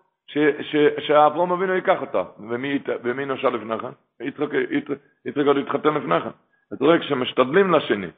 שאברום 0.98 1.52
אבינו 1.52 1.74
ייקח 1.74 2.00
אותה. 2.00 2.22
ומי, 2.50 2.78
ומי 3.02 3.24
נושא 3.24 3.46
לפני 3.46 3.78
כן? 3.78 4.24
יצחק 5.24 5.46
עוד 5.46 5.56
התחתן 5.56 5.94
לפני 5.94 6.20
כן. 6.20 6.30
אז 6.72 6.82
רואה, 6.82 6.98
כשמשתדלים 6.98 7.72
לשני, 7.72 8.08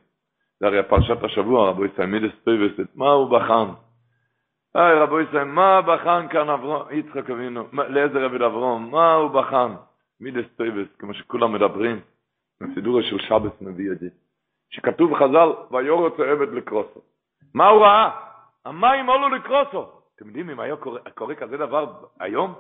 זה 0.61 0.67
הרי 0.67 0.83
פרשת 0.83 1.25
השבוע, 1.25 1.69
רבו 1.69 1.85
ישראל, 1.85 2.07
מידס 2.07 2.33
טויבס, 2.45 2.87
מה 2.95 3.11
הוא 3.11 3.39
בחן? 3.39 3.73
היי, 4.75 4.99
רבו 5.01 5.21
ישראל, 5.21 5.45
מה 5.45 5.83
בחן 5.83 6.27
כאן 6.31 6.49
אברום, 6.49 6.83
יצחק 6.91 7.31
אבינו, 7.31 7.65
לאיזה 7.73 8.27
רבד 8.27 8.43
אברום, 8.43 8.91
מה 8.91 9.15
הוא 9.15 9.31
בחן? 9.31 9.75
מידס 10.21 10.45
טויבס, 10.57 10.87
כמו 10.99 11.15
שכולם 11.15 11.53
מדברים, 11.53 12.01
בסידור 12.61 13.03
של 13.03 13.19
שבת 13.19 13.63
מביא 13.63 13.93
את 13.93 13.99
זה. 13.99 14.09
שכתוב 14.71 15.11
בחז"ל, 15.11 15.49
ויורץ 15.71 16.21
העבד 16.21 16.53
לקרוסו. 16.53 17.01
מה 17.55 17.69
הוא 17.69 17.83
ראה? 17.83 18.11
המים 18.65 19.07
עולו 19.07 19.29
לקרוסו. 19.29 19.87
אתם 20.17 20.27
יודעים 20.27 20.51
אם 20.51 20.61
היה 20.61 20.77
קורה, 20.77 21.01
קורה 21.15 21.35
כזה 21.35 21.57
דבר 21.57 21.93
היום? 22.21 22.55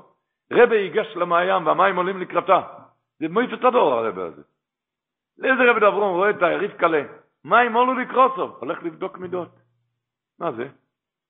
רבי 0.52 0.77
ייגש 0.77 1.16
למעיין 1.16 1.66
והמים 1.66 1.97
עולים 1.97 2.20
לקראתה. 2.20 2.60
זה 3.18 3.28
מויפת 3.28 3.64
הדור 3.64 3.93
הרבי 3.93 4.22
הזה. 4.22 4.43
לאיזה 5.39 5.70
רבי 5.70 5.81
דברום 5.81 6.16
רואה 6.16 6.31
את 6.31 6.43
היריב 6.43 6.72
קלה? 7.43 7.51
מים 7.51 7.77
עולו 7.77 7.95
לקרוסו. 7.95 8.57
הולך 8.61 8.83
לבדוק 8.83 9.19
מידות. 9.19 9.49
מה 10.39 10.53
זה? 10.53 10.69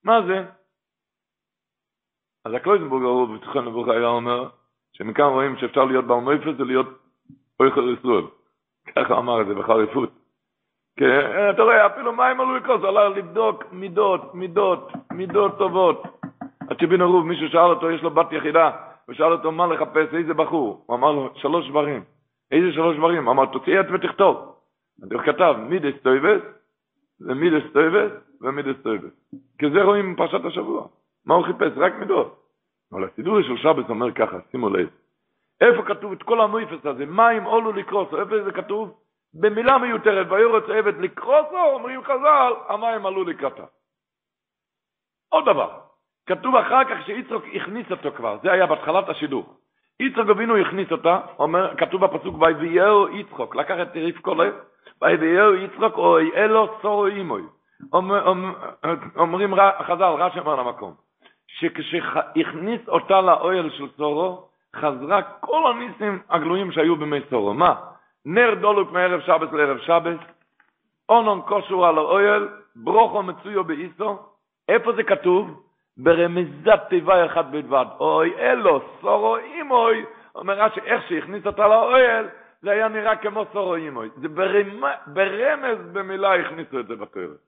מה 0.04 0.22
זה? 0.26 0.44
אז 2.44 2.54
הקלויזנבורג 2.54 3.02
הוא 3.02 3.36
בתוכן 3.36 3.64
לבוך 3.64 3.88
היה 3.88 4.06
אומר, 4.06 4.48
שמכאן 4.92 5.24
רואים 5.24 5.56
שאפשר 5.56 5.84
להיות 5.84 6.04
בעל 6.04 6.20
מויפת 6.20 6.56
זה 6.58 6.64
להיות 6.64 6.86
אויכל 7.60 7.94
ישראל. 7.98 8.24
ככה 8.96 9.18
אמר 9.18 9.40
את 9.42 9.46
זה 9.46 9.54
בחריפות. 9.54 10.10
כן, 10.96 11.50
אתה 11.50 11.62
רואה, 11.62 11.86
אפילו 11.86 12.12
מים 12.12 12.40
עלו 12.40 12.56
לכוס, 12.56 12.84
הלך 12.84 13.16
לבדוק 13.16 13.64
מידות, 13.72 14.34
מידות, 14.34 14.92
מידות 15.12 15.58
טובות. 15.58 16.02
עד 16.70 16.80
שבין 16.80 17.00
הרוב, 17.00 17.26
מישהו 17.26 17.48
שאל 17.48 17.70
אותו, 17.70 17.90
יש 17.90 18.02
לו 18.02 18.10
בת 18.10 18.32
יחידה, 18.32 18.70
ושאל 19.08 19.32
אותו 19.32 19.52
מה 19.52 19.66
לחפש, 19.66 20.14
איזה 20.14 20.34
בחור. 20.34 20.84
הוא 20.86 20.96
אמר 20.96 21.12
לו, 21.12 21.30
שלוש 21.34 21.68
דברים. 21.68 22.04
איזה 22.50 22.72
שלוש 22.72 22.96
דברים? 22.96 23.28
אמר, 23.28 23.46
תוציא 23.46 23.80
עט 23.80 23.86
ותכתוב. 23.92 24.49
הוא 25.12 25.22
כתב, 25.22 25.54
מידס 25.68 26.02
טויבס, 26.02 26.42
ומידס 27.20 27.72
טויבס, 27.72 28.12
ומידס 28.40 28.82
טויבס. 28.82 29.12
כי 29.58 29.70
זה 29.70 29.82
רואים 29.82 30.14
בפרשת 30.14 30.44
השבוע. 30.44 30.86
מה 31.26 31.34
הוא 31.34 31.44
חיפש? 31.44 31.72
רק 31.76 31.92
מידות. 31.98 32.40
אבל 32.92 33.04
הסידור 33.04 33.42
של 33.42 33.56
שבת 33.56 33.90
אומר 33.90 34.12
ככה, 34.12 34.38
שימו 34.50 34.70
לב. 34.70 34.88
איפה 35.60 35.82
כתוב 35.82 36.12
את 36.12 36.22
כל 36.22 36.40
המופת 36.40 36.86
הזה? 36.86 37.06
מים 37.06 37.44
עלו 37.44 37.72
לקראת, 37.72 38.08
איפה 38.14 38.44
זה 38.44 38.52
כתוב? 38.52 38.94
במילה 39.34 39.78
מיותרת, 39.78 40.26
וירץ 40.30 40.64
העבד 40.68 40.98
לקראתה, 40.98 41.64
אומרים 41.72 42.02
חז"ל, 42.04 42.52
המים 42.68 43.06
עלו 43.06 43.24
לקראתה. 43.24 43.64
עוד 45.28 45.44
דבר, 45.44 45.78
כתוב 46.26 46.56
אחר 46.56 46.84
כך 46.84 47.06
שיצחוק 47.06 47.44
הכניס 47.54 47.90
אותו 47.90 48.12
כבר, 48.12 48.38
זה 48.42 48.52
היה 48.52 48.66
בהתחלת 48.66 49.08
השידור. 49.08 49.54
יצחוק 50.00 50.28
אבינו 50.30 50.56
הכניס 50.56 50.92
אותה, 50.92 51.20
אומר, 51.38 51.76
כתוב 51.76 52.04
בפסוק, 52.04 52.36
ויביאהו 52.40 53.08
יצחוק, 53.08 53.56
לקח 53.56 53.74
את 53.82 53.96
רבקו 53.96 54.34
לב, 54.34 54.54
ויביאהו 55.02 55.54
יצחוק, 55.54 55.98
אוי 55.98 56.30
אלו 56.34 56.68
צורו 56.82 57.06
אימוי. 57.06 57.42
אומרים 59.16 59.54
חז"ל, 59.82 60.14
רש"י 60.18 60.40
אמר 60.40 60.56
למקום, 60.56 60.94
שכשהכניס 61.46 62.88
אותה 62.88 63.20
לאוהל 63.20 63.70
של 63.70 63.88
צורו, 63.96 64.48
חזרה 64.76 65.22
כל 65.22 65.70
הניסים 65.70 66.18
הגלויים 66.30 66.72
שהיו 66.72 66.96
במי 66.96 67.20
צורו. 67.30 67.54
מה? 67.54 67.74
נר 68.24 68.54
דולוק 68.54 68.92
מערב 68.92 69.20
שבת 69.20 69.52
לערב 69.52 69.78
שבת, 69.78 70.18
אונון 71.08 71.42
קושור 71.42 71.86
על 71.86 71.98
האויל, 71.98 72.48
ברוכו 72.76 73.22
מצויו 73.22 73.64
באיסו, 73.64 74.18
איפה 74.68 74.92
זה 74.92 75.02
כתוב? 75.02 75.62
ברמיזת 75.96 76.80
תיבה 76.88 77.26
אחת 77.26 77.44
בלבד, 77.44 77.86
אוי 78.00 78.34
אלו, 78.38 78.80
סורו 79.00 79.36
אימוי, 79.36 80.04
אומר 80.34 80.54
רש"י, 80.54 80.80
איך 80.80 81.08
שהכניס 81.08 81.46
אותה 81.46 81.68
לאוהל, 81.68 82.28
זה 82.62 82.70
היה 82.70 82.88
נראה 82.88 83.16
כמו 83.16 83.44
סורו 83.52 83.74
אימוי, 83.74 84.08
זה 84.16 84.28
ברמ... 84.28 84.84
ברמז 85.06 85.78
במילה 85.92 86.34
הכניסו 86.34 86.80
את 86.80 86.86
זה 86.86 86.96
בתוארת. 86.96 87.40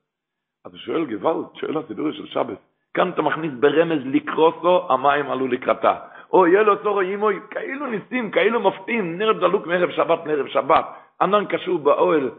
אז 0.65 0.73
שואל 0.75 1.05
גוואלד, 1.05 1.47
שואל 1.55 1.79
הסידורי 1.79 2.13
של 2.13 2.27
שבת, 2.27 2.59
כאן 2.95 3.11
אתה 3.11 3.23
מכניס 3.23 3.53
ברמז 3.61 4.03
לקרוסו, 4.05 4.93
המים 4.93 5.31
עלו 5.31 5.47
לקראתה. 5.49 5.95
או 6.33 6.47
יהיה 6.47 6.63
לו 6.63 6.83
צורו 6.83 7.01
אימוי, 7.01 7.41
כאילו 7.51 7.87
ניסים, 7.87 8.31
כאילו 8.31 8.61
מופתים, 8.61 9.19
נר 9.19 9.33
דלוק 9.33 9.67
מערב 9.67 9.91
שבת 9.91 10.27
מערב 10.27 10.47
שבת, 10.47 10.85
ענן 11.21 11.47
קשור 11.47 11.79
באוהל, 11.79 12.31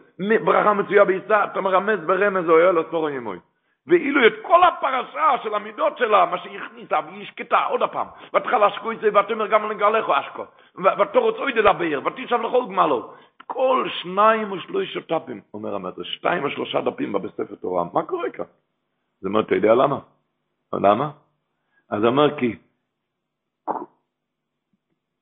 ברכה 0.45 0.74
מצויה 0.74 1.06
בעיסה, 1.06 1.44
אתה 1.44 1.62
מרמז 1.62 2.00
ברמז, 2.06 2.50
או 2.50 2.60
יהיה 2.60 2.72
לו 2.72 2.90
צורו 2.90 3.08
אימוי. 3.08 3.40
ואילו 3.88 4.27
את 4.27 4.34
כל 4.41 4.64
הפרשה 4.64 5.43
של 5.43 5.53
המידות 5.55 5.97
שלה, 5.97 6.26
מה 6.26 6.38
שהיא 6.38 6.60
הכניסה, 6.60 6.99
והיא 7.05 7.26
שקטה 7.26 7.65
עוד 7.65 7.81
הפעם, 7.81 8.07
ותחל 8.34 8.64
אשקו 8.64 8.91
את 8.91 8.99
זה, 8.99 9.19
ותאמר 9.19 9.47
גם 9.47 9.72
לגלך 9.72 10.10
אשקו, 10.10 10.43
ותורץ 10.99 11.35
אוי 11.35 11.53
דלבר, 11.53 11.99
ותשב 12.05 12.41
לכל 12.41 12.65
גמלו. 12.68 13.14
כל 13.47 13.88
שניים 14.01 14.51
ושלושה 14.51 14.99
דפים, 15.10 15.41
אומר 15.53 15.76
המטר, 15.76 16.03
שתיים 16.03 16.45
ושלושה 16.45 16.81
דפים 16.81 17.14
בספר 17.14 17.55
תורה, 17.55 17.84
מה 17.93 18.03
קורה 18.03 18.30
כאן? 18.30 18.45
זאת 19.22 19.26
אומרת, 19.26 19.45
אתה 19.45 19.55
יודע 19.55 19.76
למה? 19.76 19.99
למה? 20.73 21.11
אז 21.89 22.03
אמר 22.05 22.39
כי 22.39 22.55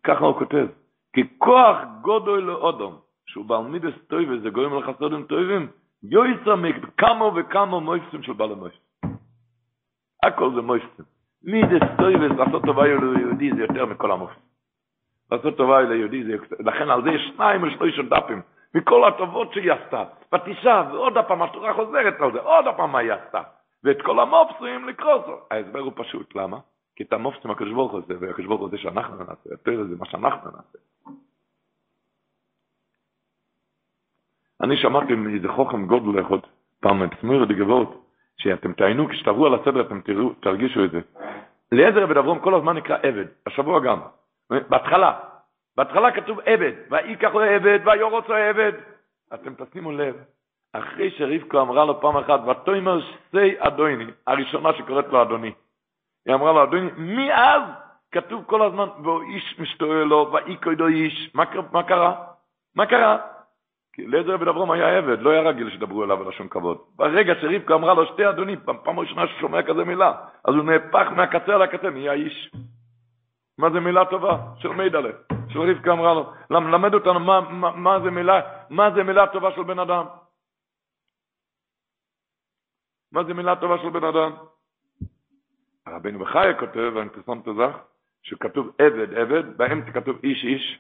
ככה 0.04 0.26
הוא 0.26 0.40
כותב, 0.40 0.68
כי 1.14 1.38
כוח 1.38 1.78
גודוי 2.02 2.42
לאודום, 2.42 3.00
שהוא 3.26 3.46
בעל 3.46 3.64
מידס 3.64 3.94
טויבה, 4.08 4.38
זה 4.44 4.50
גורם 4.50 4.80
לחסודים 4.80 5.26
טויבים, 5.26 5.72
יויצר 6.04 6.56
מכמה 6.56 7.26
וכמה 7.36 7.80
מויפסים 7.80 8.24
של 8.24 8.34
בעל 8.34 8.52
המויפסים. 8.52 8.82
הכל 10.24 10.56
זה 10.56 10.62
מויפסים. 10.62 11.06
מידס 11.44 11.88
טויבה, 11.98 12.28
לעשות 12.28 12.64
טובה 12.66 12.84
ליהודי 12.86 13.52
זה 13.56 13.62
יותר 13.62 13.86
מכל 13.86 14.12
המויפסים. 14.12 14.44
לעשות 15.32 15.58
טובה 15.58 15.82
ליהודי 15.82 16.24
זה 16.24 16.36
לכן 16.60 16.90
על 16.90 17.04
זה 17.04 17.10
יש 17.10 17.32
שניים 17.36 17.64
ושלושה 17.64 18.02
דפים, 18.02 18.42
מכל 18.76 19.08
הטובות 19.08 19.54
שהיא 19.54 19.72
עשתה. 19.72 20.04
ותשב, 20.34 20.86
ועוד 20.92 21.18
הפעם 21.18 21.42
התורה 21.42 21.74
חוזרת 21.74 22.22
על 22.22 22.32
זה, 22.34 22.40
עוד 22.40 22.68
הפעם 22.68 22.92
מה 22.92 23.00
היא 23.00 23.14
עשתה. 23.14 23.42
ואת 23.84 24.02
כל 24.02 24.20
המופסים 24.20 24.88
לקרוס. 24.88 25.22
ההסבר 25.52 25.80
הוא 25.80 25.94
פשוט, 25.96 26.36
למה? 26.36 26.58
כי 26.96 27.04
את 27.04 27.14
המופסים 27.14 27.52
והקדוש 27.52 27.74
ברוך 28.46 28.62
הוא 28.62 28.68
עושה 28.68 28.78
שאנחנו 28.78 29.18
נעשה, 29.18 29.50
יותר 29.52 29.84
זה 29.84 29.96
מה 30.00 30.06
שאנחנו 30.06 30.52
נעשה. 30.52 30.78
אני 34.64 34.78
שמעתי 34.78 35.16
מאיזה 35.16 35.48
חוכם 35.48 35.86
גודל 35.86 36.22
אחד, 36.22 36.38
פעם 36.80 37.08
תסמיר 37.08 37.42
לגבות, 37.42 38.06
שאתם 38.38 38.74
תעיינו, 38.74 39.10
כשתעברו 39.10 39.46
על 39.46 39.54
הסדר 39.54 39.82
אתם 39.82 40.02
תראו, 40.02 40.34
תרגישו 40.34 40.84
את 40.86 40.92
זה. 40.92 41.00
אליעזר 41.74 42.04
עבד 42.04 42.18
אברום 42.18 42.40
כל 42.40 42.56
הזמן 42.56 42.78
נקרא 42.78 42.98
עבד, 43.04 43.26
השבוע 43.48 43.80
גם. 43.80 44.00
בהתחלה, 44.70 45.20
בהתחלה 45.78 46.12
כתוב 46.12 46.40
עבד, 46.46 46.72
ויקח 46.90 47.34
לו 47.34 47.42
עבד, 47.42 47.80
ויורוץ 47.86 48.28
לו 48.28 48.36
עבד. 48.36 48.72
אתם 49.34 49.54
תשימו 49.54 49.92
לב, 49.92 50.16
אחרי 50.74 51.12
שרבקו 51.12 51.62
אמרה 51.62 51.86
לו 51.86 52.02
פעם 52.02 52.18
אחת, 52.18 52.40
ותאמר 52.48 53.00
שי 53.32 53.56
אדוני, 53.60 54.06
הראשונה 54.28 54.74
שקוראת 54.74 55.08
לו 55.08 55.22
אדוני. 55.22 55.52
היא 56.26 56.36
אמרה 56.36 56.52
לו, 56.52 56.64
אדוני, 56.64 56.90
מאז 56.98 57.62
כתוב 58.12 58.44
כל 58.46 58.62
הזמן, 58.62 58.88
והוא 59.04 59.22
איש 59.22 59.60
משתולל 59.60 60.04
לו, 60.04 60.30
ואי 60.34 60.58
קוידו 60.58 60.88
איש. 60.88 61.32
מה, 61.34 61.44
מה 61.72 61.84
קרה? 61.84 62.16
מה 62.76 62.86
קרה? 62.86 63.18
כי 63.94 64.06
אליעזר 64.06 64.34
עבד 64.34 64.48
אברום 64.48 64.72
היה 64.72 64.98
עבד, 64.98 65.22
לא 65.22 65.30
היה 65.30 65.42
רגיל 65.42 65.70
שידברו 65.70 66.04
אליו 66.04 66.18
בלשון 66.18 66.48
כבוד. 66.48 66.78
ברגע 66.96 67.34
שרבקה 67.42 67.74
אמרה 67.74 67.94
לו, 67.94 68.06
שתי 68.06 68.30
אדוני, 68.30 68.56
פעם 68.84 69.00
ראשונה 69.00 69.28
ששומע 69.28 69.64
כזה 69.64 69.84
מילה, 69.84 70.12
אז 70.46 70.56
הוא 70.56 70.64
נהפך 70.64 71.08
מהקצה 71.16 71.56
על 71.56 71.62
הקצה, 71.62 71.90
נהיה 71.90 72.14
איש. 72.14 72.52
מה 73.58 73.70
זה 73.70 73.80
מילה 73.80 74.06
טובה? 74.06 74.38
של 74.58 74.70
מידלה. 74.70 75.10
של 75.50 75.60
רבקה 75.60 75.92
אמרה 75.92 76.14
לו, 76.14 76.34
למד 76.50 76.94
אותנו 76.94 77.20
מה, 77.20 77.42
מה, 77.42 77.76
מה, 77.76 78.00
זה 78.00 78.12
מילה, 78.12 78.42
מה 78.70 78.92
זה 78.96 79.04
מילה 79.04 79.28
טובה 79.28 79.52
של 79.52 79.64
בן 79.64 79.80
אדם. 79.80 80.06
מה 83.12 83.24
זה 83.24 83.34
מילה 83.34 83.56
טובה 83.56 83.78
של 83.78 83.90
בן 83.90 84.04
אדם? 84.04 84.32
הרבינו 85.86 86.20
בחיה 86.20 86.60
כותב, 86.60 86.92
ואני 86.96 87.10
פרסמת 87.10 87.46
זך, 87.46 87.78
שכתוב 88.24 88.72
עבד 88.78 89.14
עבד, 89.14 89.58
באמצע 89.58 89.92
כתוב 89.92 90.18
איש 90.24 90.44
איש. 90.44 90.80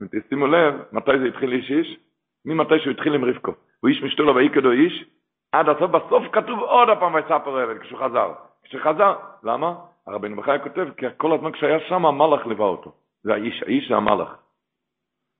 ותשימו 0.00 0.46
לב, 0.46 0.74
מתי 0.92 1.18
זה 1.18 1.24
התחיל 1.24 1.52
איש 1.52 1.70
איש? 1.70 1.98
ממתי 2.44 2.78
שהוא 2.78 2.90
התחיל 2.90 3.14
עם 3.14 3.24
רבקו. 3.24 3.52
הוא 3.80 3.88
איש 3.88 4.02
משתו 4.02 4.22
לו 4.22 4.34
ויקדו 4.34 4.70
איש, 4.70 5.04
עד 5.52 5.68
הסוף, 5.68 5.90
בסוף 5.90 6.22
כתוב 6.32 6.58
עוד 6.58 6.88
הפעם 6.88 7.14
ויספר 7.14 7.58
עבד, 7.58 7.78
כשהוא 7.78 7.98
חזר. 7.98 8.32
כשחזר, 8.62 9.14
למה? 9.42 9.74
הרבינו 10.06 10.36
בחיה 10.36 10.58
כותב, 10.58 10.88
כי 10.96 11.06
כל 11.16 11.32
הזמן 11.32 11.52
כשהיה 11.52 11.80
שם 11.80 12.06
המלאך 12.06 12.46
ליווה 12.46 12.66
אותו. 12.66 12.92
זה 13.22 13.32
האיש, 13.32 13.62
האיש 13.62 13.88
זה 13.88 13.96
המלאך. 13.96 14.36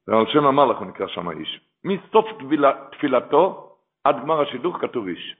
ועל 0.09 0.27
שם 0.27 0.47
המלאך 0.47 0.79
הוא 0.79 0.87
נקרא 0.87 1.07
שם 1.07 1.29
האיש. 1.29 1.61
מסוף 1.85 2.27
תפילתו 2.93 3.77
עד 4.05 4.17
גמר 4.23 4.41
השידוך 4.41 4.77
כתוב 4.81 5.07
איש. 5.07 5.37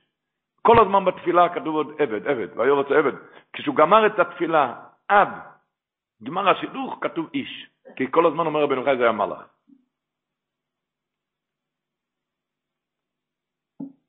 כל 0.61 0.79
הזמן 0.79 1.05
בתפילה 1.05 1.49
כתוב 1.49 1.75
עוד 1.75 1.93
עבד, 1.99 2.27
עבד, 2.27 2.47
ויורץ 2.59 2.91
עבד. 2.91 3.13
כשהוא 3.53 3.75
גמר 3.75 4.05
את 4.05 4.19
התפילה 4.19 4.73
עד 5.07 5.29
גמר 6.23 6.49
השידוך 6.49 6.97
כתוב 7.01 7.29
איש. 7.33 7.69
כי 7.95 8.11
כל 8.11 8.25
הזמן 8.25 8.45
אומר 8.45 8.63
רבנו 8.63 8.83
חי 8.83 8.97
זה 8.97 9.03
היה 9.03 9.11
מלאך. 9.11 9.52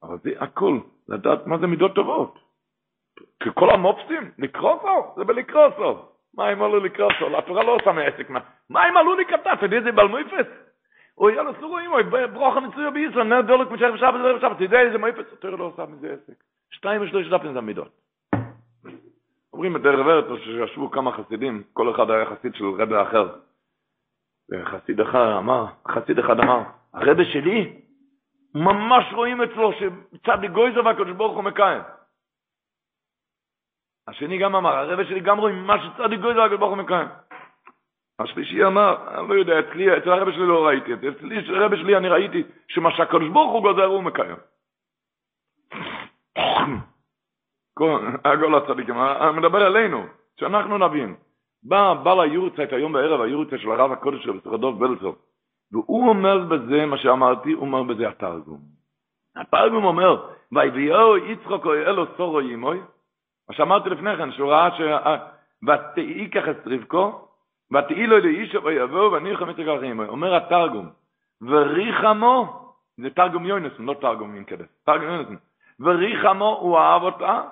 אבל 0.06 0.16
זה 0.22 0.30
הכל, 0.38 0.78
לדעת 1.08 1.46
מה 1.46 1.58
זה 1.58 1.66
מידות 1.66 1.94
טובות. 1.94 2.38
כי 3.42 3.48
כל 3.54 3.70
המופסים, 3.70 4.30
לקרוא 4.38 4.76
סוף, 4.82 5.06
זה 5.16 5.24
בלקרוא 5.24 5.68
סוף. 5.76 5.98
מה 6.34 6.52
אם 6.52 6.62
עלו 6.62 6.80
לקרוא 6.80 7.10
סוף? 7.18 7.34
התורה 7.34 7.64
לא 7.64 7.74
עושה 7.74 7.92
מעסק. 7.92 8.30
מה 8.70 8.88
אם 8.88 8.96
עלו 8.96 9.14
לקטע? 9.14 9.52
אתה 9.52 9.66
יודע 9.66 9.76
איזה 9.76 9.92
בלמויפס? 9.92 10.46
או 11.18 11.30
יאללה 11.30 11.50
סורו 11.60 11.78
אימו, 11.78 11.96
ברוך 12.32 12.56
המצויה 12.56 12.90
בישראל, 12.90 13.24
נר 13.24 13.40
דולק 13.40 13.70
משך 13.70 13.86
בשבת, 13.94 14.14
זה 14.22 14.34
בשבת, 14.34 14.58
תדע 14.58 14.80
איזה 14.80 14.98
מויפס, 14.98 15.32
התורה 15.32 15.56
לא 15.56 15.64
עושה 15.64 15.86
מזה 15.86 16.12
עסק. 16.12 16.44
שתיים 16.70 17.02
ושלוש 17.02 17.28
דפים 17.28 17.52
זה 17.52 17.58
המידות. 17.58 17.88
אומרים 19.52 19.72
בדרך 19.72 20.06
ארץ 20.06 20.24
שישבו 20.44 20.90
כמה 20.90 21.12
חסידים, 21.12 21.62
כל 21.72 21.90
אחד 21.94 22.10
היה 22.10 22.26
חסיד 22.26 22.54
של 22.54 22.64
רבי 22.64 23.02
אחר. 23.02 23.28
וחסיד 24.50 25.00
אחד 25.00 25.26
אמר, 25.38 25.66
חסיד 25.88 26.18
אחד 26.18 26.40
אמר, 26.40 26.62
הרבי 26.94 27.24
שלי, 27.24 27.72
ממש 28.54 29.04
רואים 29.12 29.42
אצלו 29.42 29.72
שצדיק 29.72 30.50
גויזר 30.50 30.84
והקדוש 30.84 31.10
ברוך 31.16 31.36
הוא 31.36 31.44
מקיים. 31.44 31.82
השני 34.08 34.38
גם 34.38 34.56
אמר, 34.56 34.76
הרבי 34.76 35.04
שלי 35.04 35.20
גם 35.20 35.38
רואים 35.38 35.66
מה 35.66 35.74
שצדיק 35.78 36.20
גויזר 36.20 36.40
והקדוש 36.40 36.58
ברוך 36.58 36.74
הוא 36.74 36.82
מקיים. 36.82 37.08
השלישי 38.18 38.64
אמר, 38.64 39.18
אני 39.18 39.28
לא 39.28 39.34
יודע, 39.34 39.60
אצלי, 39.60 39.98
אצל 39.98 40.10
הרבי 40.10 40.32
שלי 40.32 40.46
לא 40.46 40.66
ראיתי 40.66 40.92
את 40.92 41.00
זה, 41.00 41.08
אצלי, 41.08 41.56
הרבי 41.56 41.76
שלי 41.76 41.96
אני 41.96 42.08
ראיתי 42.08 42.42
שמה 42.68 42.90
שהקדוש 42.96 43.28
ברוך 43.28 43.52
הוא 43.52 43.62
גוזר 43.62 43.84
הוא 43.84 44.02
מקיים. 44.02 44.36
הכל 48.24 48.54
הצדיקים, 48.54 48.94
מדבר 49.36 49.66
עלינו, 49.66 50.06
שאנחנו 50.40 50.78
נבין. 50.78 51.16
בא 51.62 51.94
בעל 51.94 52.20
היורצייט 52.20 52.72
היום 52.72 52.92
בערב, 52.92 53.20
היורצייט 53.20 53.60
של 53.60 53.70
הרב 53.70 53.92
הקודש 53.92 54.24
של 54.24 54.40
סרדוב 54.40 54.80
בלצוב, 54.80 55.18
והוא 55.72 56.08
אומר 56.08 56.38
בזה 56.38 56.86
מה 56.86 56.98
שאמרתי, 56.98 57.52
הוא 57.52 57.60
אומר 57.60 57.82
בזה 57.82 58.08
התרגום. 58.08 58.58
התרגום 59.36 59.84
אומר, 59.84 60.26
ויביאו 60.52 61.16
יצחוק 61.16 61.66
או 61.66 61.74
אלו 61.74 62.06
סורו 62.16 62.40
ימוי, 62.40 62.80
מה 63.48 63.54
שאמרתי 63.54 63.90
לפני 63.90 64.16
כן, 64.16 64.32
שהוא 64.32 64.50
ראה 64.50 64.68
ש... 64.76 64.80
ותהי 65.68 66.30
ככה 66.30 66.50
רבקו, 66.66 67.28
ותהי 67.72 68.06
לו 68.06 68.18
לאיש 68.18 68.54
ויבואו 68.54 69.12
ואני 69.12 69.36
חמש 69.36 69.54
רגעים. 69.58 70.00
אומר 70.00 70.34
התרגום, 70.34 70.88
וריחמו, 71.42 72.60
זה 72.96 73.10
תרגום 73.10 73.46
יוינסון, 73.46 73.86
לא 73.86 73.94
תרגום 74.00 74.34
אינקדס, 74.34 74.66
תרגום 74.84 75.08
יוינסון, 75.08 75.36
וריחמו 75.80 76.58
הוא 76.60 76.78
אהב 76.78 77.02
אותה, 77.02 77.42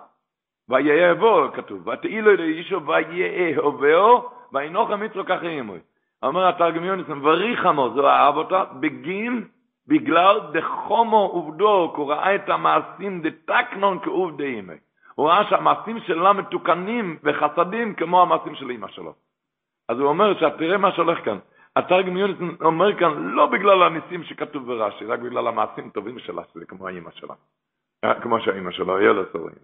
ויאהבו, 0.68 1.52
כתוב, 1.54 1.88
ותהי 1.88 2.20
לו 2.20 2.36
לאישו 2.36 2.80
ויאהבו, 2.86 4.30
וינוח 4.52 4.90
המצרו 4.90 5.24
ככה 5.24 5.46
ימוי. 5.46 5.80
אומר 6.22 6.48
התרגם 6.48 6.84
יוניסון, 6.84 7.26
וריחמו, 7.26 7.90
זו 7.94 8.08
אהב 8.08 8.36
אותה, 8.36 8.64
בגין, 8.80 9.48
בגלל 9.86 10.40
דחומו 10.52 11.30
עובדו, 11.32 11.92
כי 11.94 12.00
הוא 12.00 12.12
ראה 12.12 12.34
את 12.34 12.48
המעשים 12.48 13.22
דתקנון 13.22 13.98
כעובדי 14.02 14.46
ימי. 14.46 14.74
הוא 15.14 15.28
ראה 15.28 15.50
שהמעשים 15.50 16.00
שלה 16.00 16.32
מתוקנים 16.32 17.18
וחסדים 17.22 17.94
כמו 17.94 18.22
המעשים 18.22 18.54
של 18.54 18.70
אמא 18.70 18.88
שלו. 18.88 19.14
אז 19.88 19.98
הוא 19.98 20.08
אומר, 20.08 20.50
תראה 20.58 20.78
מה 20.78 20.92
שהולך 20.92 21.24
כאן. 21.24 21.38
התרגם 21.76 22.16
יוניסון 22.16 22.56
אומר 22.60 22.98
כאן, 22.98 23.12
לא 23.34 23.46
בגלל 23.46 23.82
הניסים 23.82 24.24
שכתוב 24.24 24.66
ברש"י, 24.66 25.04
רק 25.04 25.20
בגלל 25.20 25.46
המעשים 25.46 25.90
טובים 25.90 26.18
שלה, 26.18 26.42
שזה 26.52 26.66
כמו 26.66 26.88
האמא 26.88 27.10
שלה. 27.10 27.34
כמו 28.22 28.40
שהאמא 28.40 28.70
שלו, 28.70 29.00
ילד 29.00 29.26
סורים. 29.32 29.54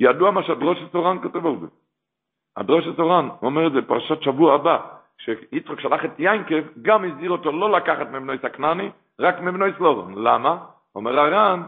ידוע 0.00 0.30
מה 0.30 0.42
שהדרושת 0.42 0.92
תורן 0.92 1.22
כותב 1.22 1.46
על 1.46 1.56
זה. 1.60 1.66
הדרושת 2.56 2.96
תורן 2.96 3.28
אומר 3.42 3.66
את 3.66 3.72
זה 3.72 3.82
פרשת 3.82 4.22
שבוע 4.22 4.54
הבא, 4.54 4.78
כשיצחק 5.18 5.80
שלח 5.80 6.04
את 6.04 6.18
יינקב, 6.18 6.62
גם 6.82 7.04
הזהיר 7.04 7.30
אותו 7.30 7.52
לא 7.52 7.70
לקחת 7.70 8.06
מבנוי 8.06 8.38
סקנני, 8.38 8.90
רק 9.20 9.40
מבנוי 9.40 9.72
סלובון. 9.76 10.14
למה? 10.24 10.64
אומר 10.94 11.20
הר"ן, 11.20 11.62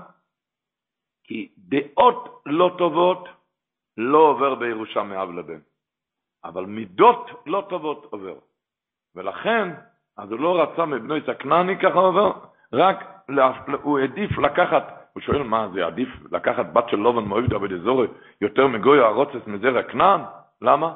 כי 1.24 1.48
דעות 1.58 2.42
לא 2.46 2.74
טובות 2.78 3.28
לא 3.96 4.18
עובר 4.18 4.54
בירושה 4.54 5.02
מאב 5.02 5.30
לבן, 5.30 5.58
אבל 6.44 6.64
מידות 6.64 7.30
לא 7.46 7.66
טובות 7.68 8.06
עובר. 8.10 8.34
ולכן, 9.14 9.68
אז 10.16 10.32
הוא 10.32 10.40
לא 10.40 10.62
רצה 10.62 10.86
מבנוי 10.86 11.20
סקנני 11.26 11.78
ככה 11.78 11.98
עובר, 11.98 12.32
רק 12.72 13.26
הוא 13.82 13.98
העדיף 13.98 14.38
לקחת 14.38 15.02
הוא 15.12 15.20
שואל 15.20 15.42
מה 15.42 15.68
זה 15.74 15.86
עדיף 15.86 16.08
לקחת 16.32 16.66
בת 16.72 16.88
של 16.88 16.96
לובן 16.96 17.24
מאויבדה 17.24 17.58
בדזורי 17.58 18.06
יותר 18.40 18.66
מגוי 18.66 19.00
הרוצס 19.00 19.46
מזרע 19.46 19.82
כנען? 19.82 20.20
למה? 20.62 20.94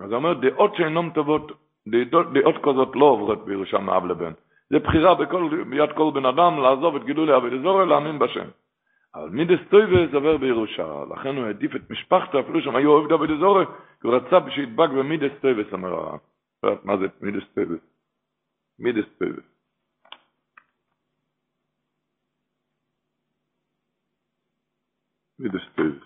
אז 0.00 0.10
הוא 0.10 0.16
אומר 0.16 0.34
דעות 0.34 0.76
שאינם 0.76 1.10
טובות, 1.14 1.52
דעות, 1.88 2.56
כזאת 2.62 2.96
לא 2.96 3.04
עוברות 3.04 3.44
בירושה 3.44 3.78
מאב 3.78 4.04
לבן. 4.04 4.32
זה 4.70 4.78
בחירה 4.78 5.14
בכל, 5.14 5.64
ביד 5.70 5.90
כל 5.96 6.10
בן 6.14 6.26
אדם 6.26 6.58
לעזוב 6.62 6.96
את 6.96 7.04
גידולי 7.04 7.36
אבדזורי 7.36 7.86
להאמין 7.86 8.18
בשם. 8.18 8.48
אבל 9.14 9.28
מידס 9.28 9.60
טויבס 9.70 10.14
עובר 10.14 10.36
בירושה, 10.36 11.04
לכן 11.10 11.36
הוא 11.36 11.44
העדיף 11.44 11.76
את 11.76 11.90
משפחתו, 11.90 12.40
אפילו 12.40 12.60
שהם 12.60 12.76
היו 12.76 12.90
אוהב 12.90 13.08
דוד 13.08 13.30
אזורי, 13.30 13.64
כי 14.00 14.06
הוא 14.06 14.14
רצה 14.14 14.50
שידבק 14.50 14.90
במידס 14.90 15.32
טויבס, 15.40 15.72
אומר 15.72 15.92
הרב. 15.92 16.18
מה 16.84 16.96
זה 16.96 17.06
מידס 17.20 17.44
טויבס? 17.54 17.80
מידס 18.78 19.04
טויבס. 19.18 19.44
מידס 25.38 25.62
טויבס. 25.74 26.03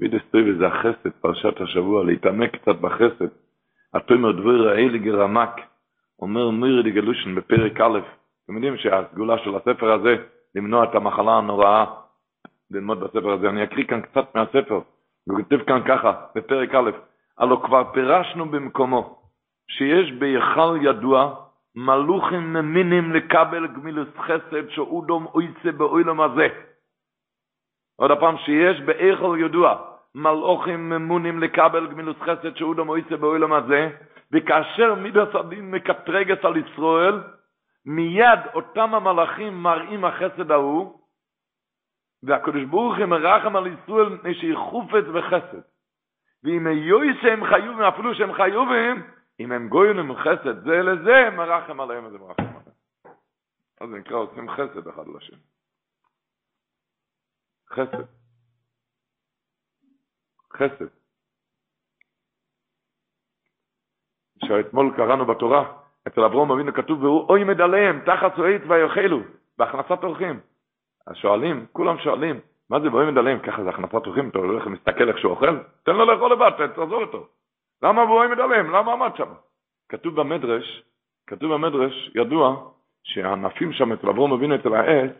מידס 0.00 0.22
טויבס 0.30 0.58
זה 0.58 0.66
החסד, 0.66 1.10
פרשת 1.20 1.60
השבוע, 1.60 2.04
להתעמק 2.04 2.56
קצת 2.56 2.76
בחסד. 2.80 3.28
התומר 3.94 4.32
דבורה 4.32 4.98
לרמ"ק, 4.98 5.50
אומר 6.22 6.50
מירי 6.50 6.82
דגלושן 6.82 7.34
בפרק 7.34 7.80
א', 7.80 7.98
אתם 8.44 8.54
יודעים 8.54 8.76
שהסגולה 8.76 9.38
של 9.38 9.56
הספר 9.56 9.92
הזה, 9.92 10.16
למנוע 10.54 10.84
את 10.84 10.94
המחלה 10.94 11.32
הנוראה, 11.32 11.84
ללמוד 12.70 13.00
בספר 13.00 13.32
הזה. 13.32 13.48
אני 13.48 13.64
אקריא 13.64 13.84
כאן 13.84 14.00
קצת 14.00 14.34
מהספר, 14.34 14.80
הוא 15.24 15.36
כותב 15.36 15.58
כאן 15.66 15.80
ככה, 15.88 16.12
בפרק 16.34 16.74
א', 16.74 16.90
הלא 17.38 17.60
כבר 17.64 17.92
פירשנו 17.92 18.48
במקומו, 18.48 19.18
שיש 19.70 20.12
בהיכל 20.12 20.78
ידוע, 20.82 21.34
מלוכים 21.76 22.52
ממינים 22.52 23.12
לקבל 23.12 23.66
גמילוס 23.66 24.08
חסד 24.18 24.68
שאודום 24.68 25.26
אויצה 25.26 25.72
באוילם 25.72 26.20
הזה. 26.20 26.48
עוד 28.00 28.10
הפעם 28.10 28.36
שיש 28.38 28.80
באיכל 28.80 29.36
ידוע, 29.40 29.76
מלוכים 30.14 30.90
ממונים 30.90 31.38
לקבל 31.38 31.86
גמילוס 31.86 32.16
חסד 32.20 32.56
שאודום 32.56 32.88
אויצה 32.88 33.16
באוילם 33.16 33.52
הזה, 33.52 33.90
וכאשר 34.32 34.94
מידס 34.94 35.34
הדין 35.34 35.70
מקטרגס 35.70 36.44
על 36.44 36.56
ישראל, 36.56 37.20
מיד 37.86 38.40
אותם 38.54 38.94
המלאכים 38.94 39.62
מראים 39.62 40.04
החסד 40.04 40.50
ההוא, 40.50 41.00
והקדוש 42.22 42.64
ברוך 42.64 42.96
הוא 42.98 43.06
מרחם 43.06 43.56
על 43.56 43.66
ישראל 43.66 44.08
מפני 44.08 44.34
שהיא 44.34 44.56
חופץ 44.56 45.04
וחסד. 45.12 45.60
ואם 46.44 46.66
היו 46.66 46.98
שהם 47.22 47.44
חיובים, 47.44 47.82
אפילו 47.82 48.14
שהם 48.14 48.32
חיובים, 48.32 49.02
אם 49.40 49.52
הם 49.52 49.68
גויים 49.68 49.98
עם 49.98 50.16
חסד 50.16 50.64
זה 50.64 50.82
לזה, 50.82 51.30
מרחם 51.36 51.80
עליהם 51.80 52.06
איזה 52.06 52.18
מרחם 52.18 52.42
עליהם. 52.42 53.16
אז 53.80 53.88
זה 53.88 53.98
נקרא 53.98 54.16
עושים 54.16 54.50
חסד 54.50 54.88
אחד 54.88 55.04
לשני. 55.16 55.38
חסד. 57.72 58.02
חסד. 60.52 60.86
שאתמול 64.44 64.92
קראנו 64.96 65.26
בתורה, 65.26 65.72
אצל 66.08 66.24
אברום 66.24 66.52
אבינו 66.52 66.74
כתוב, 66.74 67.02
והוא 67.02 67.28
אוי 67.28 67.44
מדליהם, 67.44 68.00
תחת 68.06 68.36
צועית 68.36 68.62
ויאכלו, 68.68 69.20
בהכנסת 69.58 70.04
אורחים. 70.04 70.40
אז 71.06 71.16
שואלים, 71.16 71.66
כולם 71.72 71.98
שואלים, 71.98 72.40
מה 72.70 72.80
זה 72.80 72.90
באוי 72.90 73.10
מדליהם? 73.10 73.38
ככה 73.38 73.64
זה 73.64 73.70
הכנסת 73.70 74.06
אורחים, 74.06 74.28
אתה 74.28 74.38
הולך 74.38 74.66
ומסתכל 74.66 75.08
איך 75.08 75.18
שהוא 75.18 75.30
אוכל? 75.30 75.58
תן 75.82 75.92
לו 75.92 76.04
לאכול 76.04 76.32
לבד, 76.32 76.50
תעזור 76.74 77.02
אותו. 77.02 77.26
למה 77.82 78.06
באוי 78.06 78.28
מדליהם? 78.28 78.70
למה 78.70 78.92
עמד 78.92 79.16
שם? 79.16 79.32
כתוב 79.88 80.20
במדרש, 80.20 80.82
כתוב 81.26 81.54
במדרש, 81.54 82.10
ידוע, 82.14 82.70
שהענפים 83.02 83.72
שם 83.72 83.92
אצל 83.92 84.08
אברום 84.08 84.32
אבינו 84.32 84.54
אצל 84.54 84.74
העץ, 84.74 85.10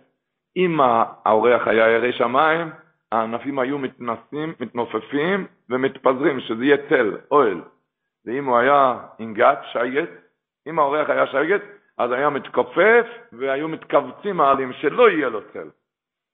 אם 0.56 0.80
האורח 1.24 1.68
היה 1.68 1.88
ירא 1.88 2.12
שמיים, 2.12 2.70
הענפים 3.12 3.58
היו 3.58 3.78
מתנסים, 3.78 4.54
מתנופפים 4.60 5.46
ומתפזרים, 5.70 6.40
שזה 6.40 6.64
יהיה 6.64 6.76
צל, 6.88 7.16
אוהל. 7.30 7.60
ואם 8.26 8.44
הוא 8.44 8.58
היה 8.58 8.98
עם 9.18 9.34
גת, 9.34 9.58
שייגת, 9.72 10.08
אם 10.66 10.78
האורח 10.78 11.10
היה 11.10 11.26
שייגת, 11.26 11.60
אז 11.98 12.12
היה 12.12 12.30
מתכופף 12.30 13.06
והיו 13.32 13.68
מתכווצים 13.68 14.40
העלים 14.40 14.72
שלא 14.72 15.10
יהיה 15.10 15.28
לו 15.28 15.40
צל. 15.52 15.68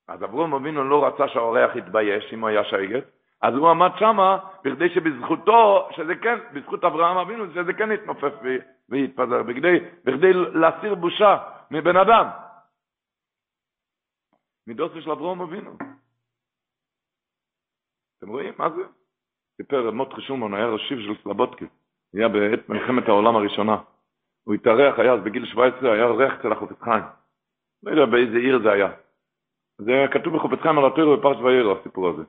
אז 0.09 0.25
אברום 0.25 0.55
אבינו 0.55 0.85
לא 0.85 1.07
רצה 1.07 1.29
שהאורח 1.29 1.77
יתבייש 1.77 2.33
אם 2.33 2.41
הוא 2.41 2.49
היה 2.49 2.65
שייגת, 2.65 3.05
אז 3.43 3.55
הוא 3.55 3.71
עמד 3.71 3.91
שמה 3.99 4.39
בכדי 4.65 4.89
שבזכותו, 4.89 5.89
שזה 5.91 6.15
כן, 6.15 6.39
בזכות 6.53 6.85
אברהם 6.85 7.17
אבינו, 7.17 7.45
שזה 7.55 7.73
כן 7.73 7.93
יתנופף 7.93 8.33
ויתפזר, 8.89 9.43
בכדי, 9.43 9.81
בכדי 10.05 10.33
להסיר 10.33 10.95
בושה 10.95 11.37
מבן 11.71 11.97
אדם. 11.97 12.27
מדוסו 14.67 15.03
של 15.03 15.11
אברום 15.11 15.41
אבינו. 15.41 15.77
אתם 18.19 18.29
רואים? 18.29 18.55
מה 18.59 18.71
זה? 18.71 18.83
סיפר 19.57 19.91
מוטרי 19.91 20.23
שולמן, 20.23 20.55
היה 20.55 20.67
ראשיב 20.67 20.99
של 20.99 21.23
סלבודקי, 21.23 21.65
היה 22.15 22.29
בעת 22.29 22.69
מלחמת 22.69 23.09
העולם 23.09 23.37
הראשונה. 23.37 23.77
הוא 24.45 24.55
התארח, 24.55 24.99
היה 24.99 25.13
אז 25.13 25.21
בגיל 25.25 25.47
17, 25.47 25.93
היה 25.93 26.05
אורח 26.05 26.33
אצל 26.41 26.53
החופץ 26.53 26.81
חיים. 26.83 27.05
לא 27.83 27.91
יודע 27.91 28.07
באיזה 28.07 28.37
עיר 28.37 28.59
זה 28.63 28.73
היה. 28.73 28.93
זה 29.79 29.91
היה 29.91 30.09
כתוב 30.09 30.37
בחופץ 30.37 30.59
חיים 30.59 30.79
על 30.79 30.87
התוירו 30.87 31.17
בפרש 31.17 31.37
ואירו, 31.37 31.73
הסיפור 31.73 32.09
הזה. 32.09 32.23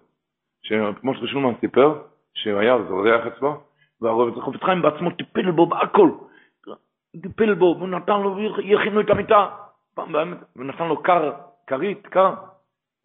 שמוטרי 0.63 1.27
שולמן 1.27 1.59
סיפר, 1.61 2.01
שהוא 2.33 2.59
היה 2.59 2.73
אורח 2.73 3.27
אצלו, 3.27 3.63
והחופץ 4.01 4.63
חיים 4.63 4.81
בעצמו 4.81 5.11
טיפל 5.11 5.51
בו 5.51 5.65
בהכל. 5.65 6.09
טיפל 7.21 7.53
בו, 7.53 7.75
והוא 7.77 7.89
נתן 7.89 8.21
לו, 8.21 8.39
יכינו 8.59 9.01
את 9.01 9.09
המיטה. 9.09 9.55
ונתן 10.55 10.87
לו 10.87 11.03
קר, 11.03 11.31
כרית, 11.67 12.07
קר. 12.07 12.33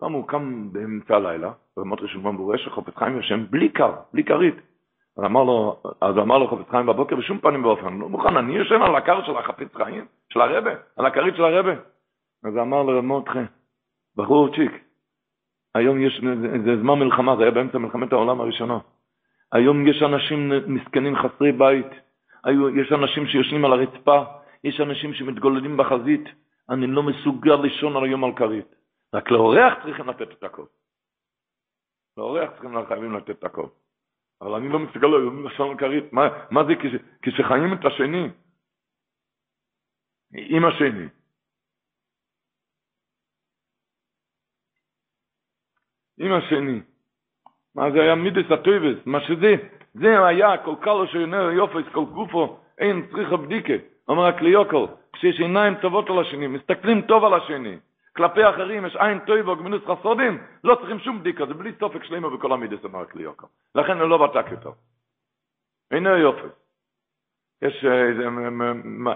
פעם 0.01 0.13
הוא 0.13 0.29
קם 0.29 0.73
באמצע 0.73 1.17
הלילה, 1.17 1.53
ומוטרי 1.77 2.09
שולמן 2.09 2.37
בורא 2.37 2.57
שחופץ 2.57 2.97
חיים 2.97 3.17
יושן 3.17 3.47
בלי 3.51 3.69
קר, 3.69 3.93
בלי 4.13 4.25
כרית. 4.25 4.55
אז 5.19 5.25
אמר 5.25 5.45
לו, 5.45 5.83
אז 6.01 6.19
אמר 6.19 6.39
לו 6.39 6.49
חפץ 6.49 6.71
חיים 6.71 6.87
בבוקר, 6.87 7.17
בשום 7.17 7.39
פנים 7.39 7.65
ואופן, 7.65 7.99
לא 7.99 8.09
מוכן, 8.09 8.37
אני 8.37 8.53
יושן 8.53 8.83
על 8.83 8.97
הקר 8.97 9.25
של 9.25 9.37
החפץ 9.37 9.75
חיים, 9.75 10.07
של 10.33 10.41
הרבה, 10.41 10.71
על 10.97 11.07
הכרית 11.07 11.37
של 11.37 11.45
הרבה. 11.45 11.73
אז 12.45 12.57
אמר 12.57 12.83
לו 12.83 13.03
מוטחה, 13.03 13.41
בחור 14.17 14.55
צ'יק, 14.55 14.73
היום 15.75 16.01
יש, 16.01 16.21
זה 16.65 16.77
זמן 16.81 16.99
מלחמה, 16.99 17.37
זה 17.37 17.43
היה 17.43 17.51
באמצע 17.51 17.79
מלחמת 17.79 18.13
העולם 18.13 18.41
הראשונה. 18.41 18.79
היום 19.53 19.87
יש 19.87 20.03
אנשים 20.03 20.53
מסכנים 20.67 21.17
חסרי 21.17 21.53
בית, 21.53 21.87
היו, 22.45 22.81
יש 22.81 22.93
אנשים 22.93 23.27
שיושנים 23.27 23.65
על 23.65 23.73
הרצפה, 23.73 24.23
יש 24.65 24.81
אנשים 24.81 25.15
שמתגוללים 25.15 25.77
בחזית, 25.77 26.25
אני 26.71 26.87
לא 26.87 27.03
מסוגל 27.03 27.57
לישון 27.63 27.97
על 27.97 28.05
היום 28.05 28.25
על 28.25 28.31
כרית. 28.37 28.75
רק 29.15 29.31
לאורח 29.31 29.85
צריכים 29.85 30.09
לתת 30.09 30.33
את 30.33 30.43
הכל. 30.43 30.65
לאורח 32.17 32.51
צריכים 32.51 32.87
חייבים 32.89 33.17
לתת 33.17 33.39
את 33.39 33.45
הכל. 33.45 33.67
אבל 34.41 34.55
אני 34.55 34.69
לא 34.69 34.79
מסתכל 34.79 35.07
על 35.07 35.21
היום 35.21 35.47
לשון 35.47 35.77
כרית. 35.79 36.13
מה, 36.13 36.23
מה 36.51 36.65
זה 36.65 36.73
כש, 36.75 36.93
כשחיים 37.23 37.73
את 37.75 37.85
השני? 37.85 38.29
עם 40.33 40.65
השני. 40.65 41.09
עם 46.19 46.33
השני. 46.33 46.81
מה 47.75 47.91
זה 47.93 47.99
היה 48.03 48.15
מידס 48.15 48.51
הטויבס? 48.51 49.07
מה 49.07 49.19
שזה, 49.21 49.53
זה 49.95 50.27
היה 50.27 50.65
כל 50.65 50.75
קלו 50.83 51.07
שיונר 51.07 51.51
יופס, 51.51 51.93
כל 51.93 52.05
גופו, 52.05 52.61
אין 52.79 53.11
צריכה 53.13 53.37
בדיקה. 53.37 53.73
אומר 54.09 54.25
רק 54.25 54.43
ליוקל, 54.43 55.00
כשיש 55.21 55.41
עיניים 55.41 55.75
טובות 55.75 56.11
על 56.11 56.19
השני, 56.19 56.47
מסתכלים 56.47 57.03
טוב 57.03 57.25
על 57.25 57.35
השני. 57.35 57.77
כלפי 58.17 58.49
אחרים 58.49 58.87
יש 58.87 58.97
עין 58.97 59.19
טויבו 59.19 59.57
גמינוס 59.57 59.83
חסודים, 59.87 60.39
לא 60.65 60.75
צריכים 60.75 60.99
שום 60.99 61.21
בדיקה, 61.21 61.47
זה 61.47 61.55
בלי 61.55 61.73
סופק 61.79 62.05
שלמה 62.05 62.31
בכל 62.31 62.53
המידס, 62.53 62.85
אמר 62.85 63.01
רק 63.01 63.15
ליוקל. 63.15 63.47
לכן 63.75 64.01
הוא 64.01 64.09
לא 64.09 64.27
בדק 64.27 64.51
יותר. 64.51 64.71
הנה 65.91 66.19
יופי. 66.19 66.47
יש 67.63 67.85
איזה 67.85 68.29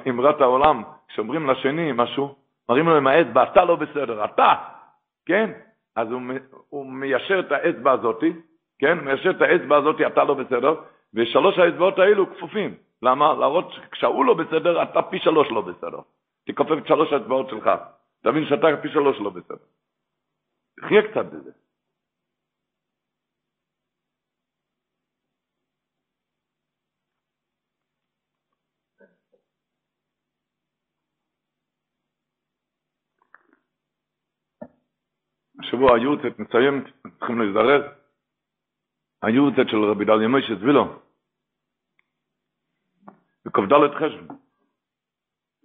אמרת 0.09 0.41
העולם, 0.41 0.83
כשאומרים 1.09 1.51
לשני 1.51 1.93
משהו, 1.95 2.35
מראים 2.69 2.89
לו 2.89 2.97
עם 2.97 3.07
האצבע, 3.07 3.43
אתה 3.43 3.65
לא 3.65 3.77
בסדר, 3.77 4.25
אתה, 4.25 4.55
כן? 5.27 5.51
אז 5.97 6.11
הוא, 6.11 6.23
הוא 6.69 6.87
מיישר 6.87 7.41
את 7.41 7.53
האצבע 7.53 7.93
הזאתי, 7.93 8.33
כן? 8.79 8.99
מיישר 8.99 9.31
את 9.31 9.43
האצבע 9.43 9.77
הזאתי, 9.77 10.07
אתה 10.07 10.25
לא 10.25 10.35
בסדר, 10.35 10.75
ושלוש 11.15 11.59
האצבעות 11.59 11.99
האלו 11.99 12.37
כפופים. 12.37 12.75
למה? 13.05 13.35
להראות 13.35 13.73
שכשהוא 13.73 14.25
לא 14.25 14.35
בסדר, 14.35 14.83
אתה 14.83 15.03
פי 15.03 15.19
שלוש 15.19 15.49
לא 15.51 15.61
בסדר. 15.61 16.01
תכופף 16.47 16.79
את 16.79 16.87
שלוש 16.87 17.13
האצבעות 17.13 17.49
שלך. 17.51 17.71
תבין 18.23 18.45
שאתה 18.49 18.67
פי 18.83 18.89
שלוש 18.89 19.17
לא 19.21 19.31
בסדר. 19.31 19.67
תחיה 20.81 21.03
קצת 21.11 21.27
בזה. 21.27 21.51
השבוע 35.61 35.97
היורצת 35.97 36.39
מסיים, 36.39 36.85
צריכים 37.19 37.41
להזדרז. 37.41 37.83
היורצת 39.23 39.69
של 39.69 39.85
רבי 39.85 40.05
דליה 40.05 40.29
מוישה 40.29 40.55
בק"ד 43.47 43.95
חשבון. 43.95 44.37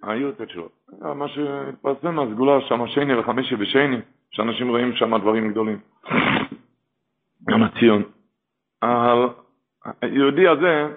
היורצת 0.03 0.49
שלו. 0.49 0.69
מה 1.15 1.27
שהתפרסם, 1.27 2.19
הסגולה 2.19 2.61
שם 2.61 2.87
שני 2.87 3.15
וחמישי 3.15 3.55
ושני, 3.59 3.97
שאנשים 4.31 4.69
רואים 4.69 4.95
שם 4.95 5.17
דברים 5.17 5.51
גדולים. 5.51 5.79
גם 7.49 7.63
הציון. 7.63 8.03
היהודי 10.01 10.47
הזה, 10.47 10.95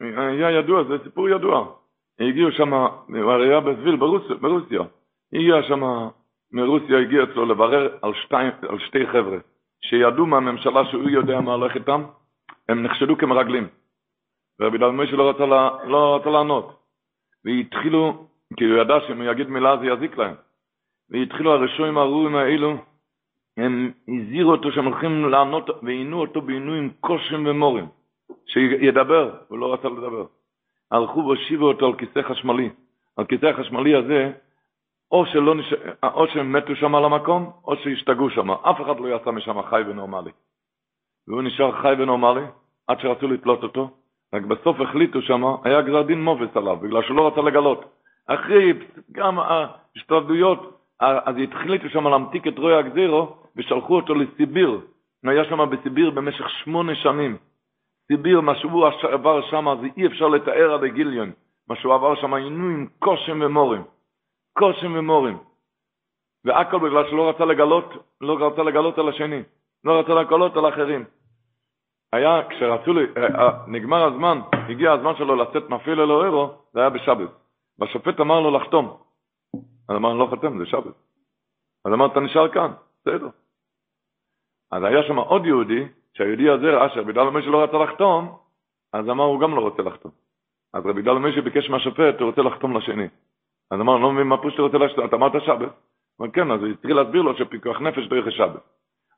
היה 0.00 0.50
ידוע, 0.50 0.84
זה 0.84 1.04
סיפור 1.04 1.28
ידוע. 1.28 1.74
הגיעו 2.20 2.52
שם, 2.52 2.72
הוא 2.72 3.32
היה 3.32 3.60
בסביל 3.60 3.96
ברוסיה, 4.40 4.80
הגיע 5.32 5.62
שם 5.62 5.80
מרוסיה 6.52 6.98
הגיע 6.98 7.22
אצלו 7.22 7.46
לברר 7.46 7.96
על, 8.02 8.14
שתי, 8.14 8.66
על 8.68 8.78
שתי 8.78 9.06
חבר'ה, 9.06 9.38
שידעו 9.80 10.26
מהממשלה 10.26 10.84
שהוא 10.90 11.10
יודע 11.10 11.40
מה 11.40 11.54
הולך 11.54 11.74
איתם, 11.74 12.04
הם 12.68 12.82
נחשדו 12.82 13.18
כמרגלים. 13.18 13.68
ורבי 14.60 14.78
דוד 14.78 14.94
משה 14.94 15.16
לא 15.16 15.30
רצה, 15.30 15.46
לא 15.84 16.16
רצה 16.16 16.30
לענות. 16.30 16.80
והתחילו, 17.44 18.26
כי 18.56 18.64
הוא 18.64 18.78
ידע 18.78 18.94
שאם 19.06 19.20
הוא 19.20 19.30
יגיד 19.30 19.48
מילה 19.48 19.76
זה 19.76 19.86
יזיק 19.86 20.18
להם. 20.18 20.34
והתחילו 21.10 21.52
הרשועים 21.52 21.98
הראויים 21.98 22.36
האלו, 22.36 22.76
הם 23.56 23.92
הזהירו 24.08 24.50
אותו 24.50 24.72
שהם 24.72 24.84
הולכים 24.84 25.28
לענות, 25.28 25.70
ועינו 25.82 26.20
אותו 26.20 26.40
בעינויים 26.40 26.90
קושם 27.00 27.46
ומורים. 27.46 27.86
שידבר, 28.46 29.36
הוא 29.48 29.58
לא 29.58 29.74
רצה 29.74 29.88
לדבר. 29.88 30.26
הלכו 30.90 31.18
והושיבו 31.18 31.64
אותו 31.64 31.86
על 31.86 31.96
כיסא 31.96 32.22
חשמלי. 32.22 32.70
על 33.16 33.24
כיסא 33.24 33.46
החשמלי 33.46 33.94
הזה 33.94 34.32
או, 35.10 35.26
שלא 35.26 35.54
נש... 35.54 35.72
או 36.02 36.26
שהם 36.28 36.52
מתו 36.52 36.76
שם 36.76 36.94
על 36.94 37.04
המקום, 37.04 37.50
או 37.64 37.76
שהשתגעו 37.76 38.30
שם. 38.30 38.50
אף 38.50 38.80
אחד 38.80 39.00
לא 39.00 39.16
יצא 39.16 39.30
משם 39.30 39.62
חי 39.62 39.82
ונורמלי. 39.86 40.30
והוא 41.28 41.42
נשאר 41.42 41.82
חי 41.82 41.92
ונורמלי, 41.98 42.44
עד 42.86 43.00
שרצו 43.00 43.28
לתלות 43.28 43.62
אותו, 43.62 43.90
רק 44.34 44.42
בסוף 44.42 44.80
החליטו 44.80 45.22
שם, 45.22 45.42
היה 45.64 45.82
גזר 45.82 46.02
דין 46.02 46.24
מובס 46.24 46.56
עליו, 46.56 46.76
בגלל 46.76 47.02
שהוא 47.02 47.16
לא 47.16 47.26
רצה 47.26 47.40
לגלות. 47.40 47.84
אחרי 48.26 48.72
גם 49.12 49.38
ההשתדלויות, 49.38 50.80
אז 51.00 51.34
החליטו 51.52 51.88
שם 51.88 52.06
להמתיק 52.06 52.46
את 52.46 52.58
רוי 52.58 52.74
הגזירו, 52.74 53.36
ושלחו 53.56 53.96
אותו 53.96 54.14
לסיביר. 54.14 54.80
הוא 55.24 55.30
היה 55.30 55.44
שם 55.44 55.70
בסיביר 55.70 56.10
במשך 56.10 56.50
שמונה 56.50 56.94
שנים. 56.94 57.36
סיביר, 58.08 58.40
מה 58.40 58.54
שהוא 58.54 58.86
עבר 59.12 59.42
שם, 59.50 59.66
זה 59.80 59.86
אי 59.96 60.06
אפשר 60.06 60.28
לתאר 60.28 60.74
עד 60.74 60.84
הגיליון. 60.84 61.32
מה 61.68 61.76
שהוא 61.76 61.94
עבר 61.94 62.14
שם, 62.14 62.34
עינויים, 62.34 62.88
קושם 62.98 63.40
ומורים. 63.42 63.82
קושם 64.58 64.94
ומורים. 64.96 65.38
והכל 66.44 66.78
בגלל 66.78 67.10
שלא 67.10 67.28
רצה 67.28 67.44
לגלות, 67.44 67.92
לא 68.20 68.46
רצה 68.46 68.62
לגלות 68.62 68.98
על 68.98 69.08
השני, 69.08 69.42
לא 69.84 70.00
רצה 70.00 70.14
לגלות 70.14 70.56
על 70.56 70.64
האחרים. 70.64 71.04
היה, 72.14 72.42
כשרצו 72.50 72.92
לי, 72.92 73.04
אה, 73.16 73.40
אה, 73.40 73.50
נגמר 73.66 74.04
הזמן, 74.04 74.40
הגיע 74.52 74.92
הזמן 74.92 75.16
שלו 75.16 75.36
לצאת 75.36 75.70
מפעיל 75.70 76.00
אלוהירו, 76.00 76.54
זה 76.72 76.80
היה 76.80 76.90
בשבת. 76.90 77.30
והשופט 77.78 78.20
אמר 78.20 78.40
לו 78.40 78.50
לחתום. 78.50 78.96
אז 79.88 79.96
אמר, 79.96 80.10
אני 80.10 80.18
לא 80.18 80.26
חותם, 80.30 80.58
זה 80.58 80.66
שבת. 80.66 80.94
אז 81.84 81.92
אמר, 81.92 82.06
אתה 82.06 82.20
נשאר 82.20 82.48
כאן, 82.48 82.70
בסדר. 83.00 83.28
אז 84.70 84.82
היה 84.84 85.02
שם 85.02 85.18
עוד 85.18 85.46
יהודי, 85.46 85.88
שהיהודי 86.12 86.50
הזה 86.50 86.70
ראה 86.70 86.88
שרבי 86.88 87.12
דל 87.12 87.24
משה 87.24 87.50
לא 87.50 87.62
רצה 87.62 87.78
לחתום, 87.78 88.38
אז 88.92 89.08
אמר, 89.08 89.24
הוא 89.24 89.40
גם 89.40 89.54
לא 89.54 89.60
רוצה 89.60 89.82
לחתום. 89.82 90.12
אז 90.74 90.86
רבי 90.86 91.02
דל 91.02 91.12
משה 91.12 91.40
ביקש 91.40 91.70
מהשופט, 91.70 92.20
הוא 92.20 92.26
רוצה 92.26 92.42
לחתום 92.42 92.76
לשני. 92.76 93.08
אז 93.70 93.80
אמר, 93.80 93.96
לא 93.96 94.12
מבין 94.12 94.26
מה 94.26 94.36
פירוש 94.36 94.52
שאתה 94.52 94.62
רוצה 94.62 94.78
לחתום, 94.78 95.04
אתה 95.04 95.16
אמרת 95.16 95.32
שבת? 95.42 95.72
אמר, 96.20 96.30
כן, 96.30 96.50
אז 96.50 96.60
הוא 96.60 96.68
התחיל 96.68 96.96
להסביר 96.96 97.22
לו 97.22 97.36
שפיקוח 97.36 97.80
נפש 97.80 98.06
דרך 98.08 98.26
השבת. 98.26 98.62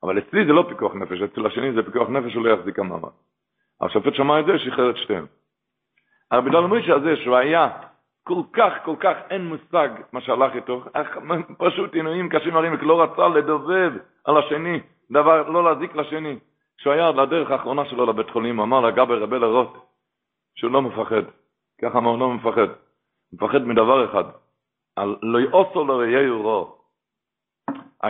אבל 0.07 0.19
אצלי 0.19 0.47
זה 0.47 0.53
לא 0.53 0.65
פיקוח 0.69 0.95
נפש, 0.95 1.23
אצל 1.23 1.47
השני 1.47 1.73
זה 1.73 1.83
פיקוח 1.83 2.09
נפש, 2.09 2.35
הוא 2.35 2.47
לא 2.47 2.51
יחזיק 2.51 2.79
המעמד. 2.79 3.11
השופט 3.81 4.15
שמע 4.15 4.41
את 4.41 4.47
זה, 4.47 4.59
שחרר 4.59 4.91
את 4.91 4.97
שתיהם. 4.97 5.27
הרבי 6.31 6.51
דל 6.51 6.61
משה 6.61 6.95
הזה, 6.95 7.17
שהוא 7.17 7.37
היה 7.37 7.69
כל 8.25 8.43
כך, 8.53 8.73
כל 8.85 8.97
כך 9.01 9.17
אין 9.31 9.45
מושג 9.45 9.89
מה 10.13 10.21
שהלך 10.21 10.55
איתו, 10.55 10.85
פשוט 11.59 11.95
עינויים 11.95 12.29
קשים 12.29 12.57
הרים, 12.57 12.75
לא 12.75 13.03
רצה 13.03 13.29
לדובב 13.29 13.93
על 14.25 14.37
השני, 14.37 14.81
דבר, 15.11 15.49
לא 15.49 15.65
להזיק 15.65 15.97
לשני. 15.97 16.39
כשהוא 16.79 16.93
היה 16.93 17.11
לדרך 17.11 17.51
האחרונה 17.51 17.85
שלו 17.85 18.07
לבית 18.07 18.31
חולים, 18.31 18.61
אמר 18.61 18.81
לגבי 18.81 19.15
רבי 19.15 19.39
לרוט, 19.39 19.77
שהוא 20.57 20.71
לא 20.71 20.83
מפחד. 20.83 21.23
ככה 21.83 21.99
אמר, 21.99 22.17
לא 22.17 22.31
מפחד. 22.31 22.69
מפחד 23.33 23.63
מדבר 23.63 24.05
אחד, 24.05 24.25
על 24.97 25.17
לא 25.23 25.39
יאוסו 25.39 25.85
לראיהו 25.85 26.43
רו. 26.43 26.76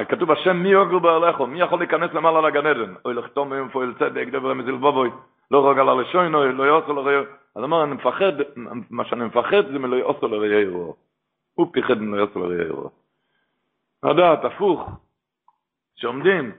כתוב 0.05 0.31
השם 0.31 0.57
מי 0.57 0.69
יוגר 0.69 0.99
בעליכו, 0.99 1.47
מי 1.47 1.61
יכול 1.61 1.79
להיכנס 1.79 2.15
למעלה 2.15 2.41
לגן 2.41 2.67
עדן? 2.67 2.95
אוי 3.05 3.15
לכתום 3.15 3.51
מהם 3.51 3.69
פועל 3.69 3.95
צדק, 3.99 4.27
דבר 4.33 4.55
מזיל 4.55 4.77
בובוי, 4.77 5.11
לא 5.51 5.59
רוגע 5.59 5.85
לה 5.85 5.95
לשוינו, 5.95 6.45
לא 6.45 6.67
יאוסו 6.67 6.93
לראיהו. 6.93 7.25
אז 7.55 7.65
אמר, 7.65 7.85
אני 7.85 7.95
מפחד, 7.95 8.33
מה 8.91 9.05
שאני 9.05 9.25
מפחד 9.25 9.67
זה 9.73 9.79
מלא 9.79 9.97
יאוסו 9.97 10.29
לראיהו. 10.29 10.95
הוא 11.55 11.67
פיחד 11.73 11.99
מלא 11.99 12.21
יאוסו 12.21 12.39
לראיהו. 12.39 12.91
לדעת, 14.05 14.45
הפוך, 14.45 14.91
שעומדים, 15.97 16.53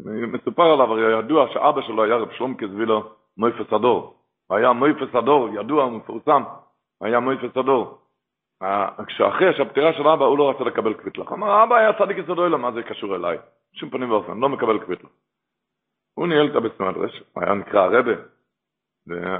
ומסופר 0.00 0.72
עליו, 0.72 0.92
הרי 0.92 1.18
ידוע 1.18 1.46
שאבא 1.52 1.82
שלו 1.82 2.04
היה 2.04 2.16
רב 2.16 2.30
שלום 2.32 2.54
כזבילו 2.56 3.10
מויפס 3.36 3.72
הדור. 3.72 4.16
היה 4.50 4.72
מויפס 4.72 5.14
הדור, 5.14 5.48
ידוע, 5.54 5.90
מפורסם, 5.90 6.42
היה 7.00 7.20
מויפס 7.20 7.56
הדור. 7.56 7.98
כשאחרי 9.06 9.54
שהפטירה 9.56 9.92
של 9.92 10.08
אבא, 10.08 10.24
הוא 10.24 10.38
לא 10.38 10.50
רצה 10.50 10.64
לקבל 10.64 10.94
קביטלח. 10.94 11.32
אמר, 11.32 11.64
אבא 11.64 11.76
היה 11.76 11.98
צדיק 11.98 12.16
יסודו 12.18 12.46
אלו, 12.46 12.58
מה 12.58 12.72
זה 12.72 12.82
קשור 12.82 13.16
אליי? 13.16 13.38
שום 13.72 13.90
פנים 13.90 14.10
ואופן, 14.10 14.38
לא 14.38 14.48
מקבל 14.48 14.78
קביטלח. 14.78 15.10
הוא 16.14 16.26
ניהל 16.26 16.50
את 16.50 16.56
הבית 16.56 16.80
מדרש, 16.80 17.22
היה 17.36 17.54
נקרא 17.54 17.80
הרבה, 17.80 18.12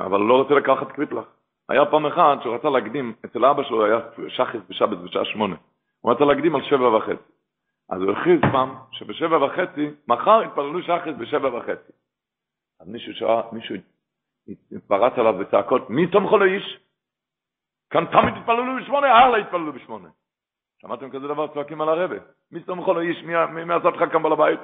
אבל 0.06 0.20
לא 0.20 0.34
רוצה 0.42 0.54
לקחת 0.54 0.92
קביטלח. 0.92 1.24
היה 1.68 1.86
פעם 1.86 2.06
אחת 2.06 2.42
שהוא 2.42 2.54
רצה 2.54 2.70
להקדים, 2.70 3.14
אצל 3.24 3.44
אבא 3.44 3.62
שלו 3.62 3.84
היה 3.84 3.98
שחס 4.28 4.60
בשבת 4.68 4.98
בשעה 4.98 5.24
שמונה. 5.24 5.56
הוא 6.00 6.12
רצה 6.12 6.24
להקדים 6.24 6.54
על 6.54 6.62
שבע 6.62 6.96
וחצי. 6.96 7.32
אז 7.90 8.02
הוא 8.02 8.12
הכריז 8.12 8.40
פעם 8.52 8.74
שבשבע 8.92 9.44
וחצי, 9.44 9.90
מחר 10.08 10.42
יתפללו 10.42 10.82
שחס 10.82 11.14
בשבע 11.18 11.56
וחצי. 11.56 11.92
אז 12.80 12.88
מישהו 12.88 13.14
שעה, 13.14 13.42
מישהו 13.52 13.76
פרץ 14.86 15.12
עליו 15.16 15.34
בצעקות, 15.34 15.90
מי 15.90 16.06
תומכו 16.06 16.38
לאיש? 16.38 16.85
כאן 17.90 18.04
תמיד 18.06 18.36
יתפללו 18.36 18.76
בשמונה, 18.82 19.06
הלאה 19.06 19.38
יתפללו 19.38 19.72
בשמונה. 19.72 20.08
שמעתם 20.82 21.10
כזה 21.10 21.28
דבר 21.28 21.46
צועקים 21.46 21.80
על 21.80 21.88
הרבה? 21.88 22.16
מי 22.52 22.60
תומכו 22.60 22.94
לאיש? 22.94 23.22
מי, 23.22 23.64
מי 23.64 23.74
עשה 23.74 23.88
לך 23.88 24.12
כאן 24.12 24.22
בעל 24.22 24.32
הבית? 24.32 24.60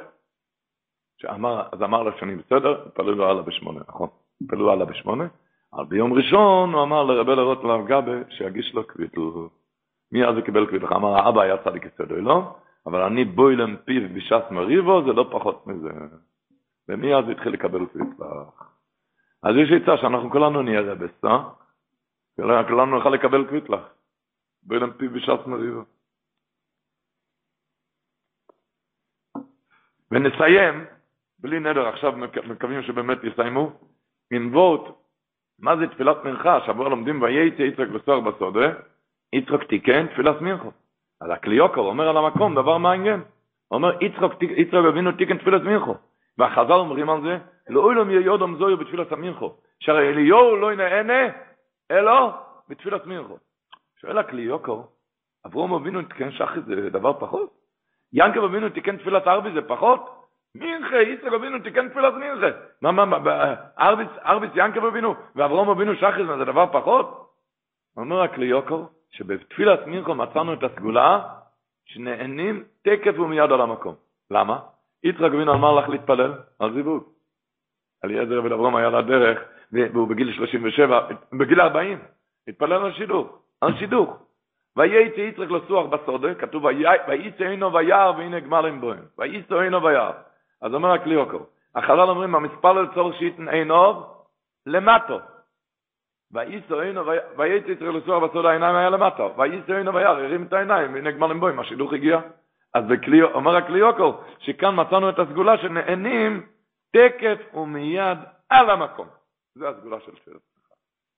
שאמר, 1.21 1.69
אז 1.73 1.83
אמר 1.83 2.03
לשני, 2.03 2.37
בסדר, 2.37 2.85
יתפללו 2.87 3.31
הלאה 3.31 3.43
בשמונה, 3.43 3.81
נכון, 3.89 4.09
יתפללו 4.43 4.73
הלאה 4.73 4.87
בשמונה. 4.87 5.27
אבל 5.75 5.85
ביום 5.85 6.13
ראשון 6.13 6.75
הוא 6.75 6.83
אמר 6.83 7.05
לרבי 7.05 7.35
לרוט 7.35 7.65
לרב 7.65 7.87
גבה 7.87 8.31
שיגיש 8.31 8.75
לו 8.75 8.87
קביטל. 8.87 9.21
מי 10.13 10.25
אז 10.25 10.35
הוא 10.35 10.45
קיבל 10.45 10.67
קביטל? 10.67 10.95
אמר, 10.95 11.17
האבא 11.17 11.41
היה 11.41 11.57
צדיק 11.65 11.85
יסודו, 11.85 12.15
לא? 12.15 12.55
אבל 12.87 13.03
אני 13.03 13.25
בוילם 13.25 13.77
פיו 13.85 14.03
בשעת 14.15 14.51
מריבו, 14.51 15.03
זה 15.07 15.13
לא 15.13 15.29
פחות 15.31 15.67
מזה. 15.67 15.91
ומי 16.89 17.15
אז 17.15 17.25
התחיל 17.29 17.53
לקבל 17.53 17.87
קביטלח? 17.87 18.73
אז 19.43 19.57
יש 19.57 19.83
עצה 19.83 19.97
שאנחנו 19.97 20.31
כולנו 20.31 20.63
נהיה 20.63 20.81
רבסה, 20.81 21.39
כולנו 22.69 22.87
נוכל 22.99 23.11
לקבל 23.11 23.47
קביטלח. 23.49 23.81
בוילם 24.63 24.93
פיו 24.93 25.11
בשעת 25.11 25.47
מריבו. 25.47 25.83
ונסיים, 30.11 30.85
בלי 31.39 31.61
נדר, 31.61 31.89
עכשיו 31.89 32.13
מקווים 32.49 32.83
שבאמת 32.83 33.19
יסיימו, 33.25 33.73
עם 34.33 34.55
וורט, 34.55 34.95
מה 35.59 35.77
זה 35.77 35.87
תפילת 35.87 36.25
מנחה? 36.25 36.61
שבוע 36.67 36.89
לומדים 36.89 37.23
וייצא 37.23 37.63
יצחק 37.63 37.89
בסוהר 37.89 38.21
בסודה, 38.21 38.73
יצחק 39.33 39.63
תיקן 39.69 40.07
תפילת 40.07 40.41
מנחה. 40.41 40.69
אז 41.21 41.31
הקליוקר 41.31 41.81
אומר 41.81 42.09
על 42.09 42.17
המקום 42.17 42.55
דבר 42.55 42.79
מעניין. 42.79 43.21
אומר, 43.71 43.99
יצחק 44.01 44.85
אבינו 44.89 45.13
תיקן 45.13 45.39
תפילת 45.39 45.63
מינכו. 45.63 45.95
והחז"ל 46.39 46.73
אומרים 46.73 47.11
על 47.11 47.23
זה, 47.23 47.39
לא 47.69 47.91
אילום 47.91 48.11
יהיה 48.11 48.21
יודום 48.21 48.57
זויו 48.57 48.77
בתפילת 48.77 49.13
המינכו. 49.13 49.55
שהרי 49.81 50.09
אליהו 50.09 50.57
לא 50.57 50.73
ינענה, 50.73 51.23
אלא 51.93 52.31
בתפילת 52.69 53.07
מינכו. 53.07 53.39
שואל 54.01 54.19
הקליוקר, 54.19 54.81
אברום 55.47 55.75
אבינו 55.75 56.03
תיקן 56.03 56.31
שחי 56.31 56.61
זה 56.67 56.91
דבר 56.91 57.21
פחות? 57.21 57.53
ינקב 58.13 58.45
אבינו 58.45 58.69
תיקן 58.69 58.97
תפילת 58.97 59.27
ארבי 59.27 59.53
זה 59.53 59.69
פחות? 59.69 60.23
מינכה, 60.55 60.97
יצחק 60.97 61.33
אבינו 61.33 61.59
תיקן 61.59 61.89
תפילת 61.89 62.15
מינכה. 62.15 62.59
מה, 62.83 62.93
מה, 62.93 63.05
מה, 63.05 63.55
ארביץ, 63.79 64.09
ארביץ 64.25 64.51
ינקב 64.55 64.85
אבינו, 64.85 65.15
ואברום 65.37 65.69
אבינו 65.69 65.95
שחי 65.97 66.27
זה 66.27 66.45
דבר 66.45 66.67
פחות? 66.73 67.33
אומר 67.97 68.23
הקליוקר, 68.23 68.83
שבתפילת 69.11 69.87
מינכו 69.87 70.15
מצאנו 70.15 70.53
את 70.53 70.63
הסגולה 70.63 71.21
שנהנים 71.85 72.65
תקף 72.83 73.19
ומיד 73.19 73.53
על 73.53 73.61
המקום. 73.61 73.95
למה? 74.31 74.61
יצחק 75.05 75.23
אבינו 75.23 75.55
אמר 75.55 75.73
לך 75.75 75.89
להתפלל 75.89 76.35
על 76.59 76.73
זיווג. 76.75 77.05
אליעזר 78.05 78.39
אברהם 78.39 78.77
היה 78.77 78.91
לדרך, 78.91 79.39
והוא 79.73 80.09
בגיל 80.09 80.33
37, 80.33 81.09
בגיל 81.33 81.61
40, 81.61 81.99
התפלל 82.49 82.73
על 82.73 82.93
שידוך, 82.93 83.39
על 83.61 83.77
שידוך. 83.79 84.17
וייצא 84.77 85.21
יצחק 85.21 85.51
לסוח 85.51 85.87
בסודה, 85.87 86.35
כתוב 86.35 86.65
וייצא 86.65 87.45
אינו 87.45 87.73
ויער 87.73 88.13
והנה 88.19 88.41
גמלים 88.41 88.81
בוהם. 88.81 89.05
וייצא 89.19 89.63
אינו 89.63 89.83
ויער. 89.83 90.13
אז 90.63 90.75
אומר 90.75 90.93
הקליוקר, 90.93 91.39
החלל 91.75 92.11
אומרים, 92.11 92.35
המספר 92.35 92.73
לצורך 92.73 93.19
שייתן 93.19 93.49
אינו 93.49 94.03
למטו. 94.67 95.19
וייסו 96.33 96.81
אינו, 96.81 97.03
וייצא 97.37 97.71
יצחק 97.71 97.87
לסוח 97.87 98.23
בסוד 98.23 98.47
העיניים 98.47 98.77
היה 98.77 98.91
למטה, 98.91 99.27
וייסו 99.37 99.73
אינו 99.73 99.95
וירא, 99.95 100.09
הרים 100.09 100.43
את 100.43 100.53
העיניים, 100.53 100.95
והנה 100.95 101.11
גמלים 101.11 101.41
בוים, 101.41 101.61
השידוך 101.61 101.93
הגיע. 101.93 102.21
אז 102.75 102.85
בקלי, 102.85 103.23
אומר 103.23 103.57
הקליוקו, 103.57 104.21
שכאן 104.39 104.81
מצאנו 104.81 105.09
את 105.09 105.19
הסגולה 105.19 105.59
שנהנים 105.59 106.47
תקף 106.93 107.55
ומיד 107.55 108.19
על 108.51 108.71
המקום. 108.71 109.22
זה 109.55 109.69
הסגולה 109.69 110.01
של 110.01 110.15
תפילת 110.15 110.41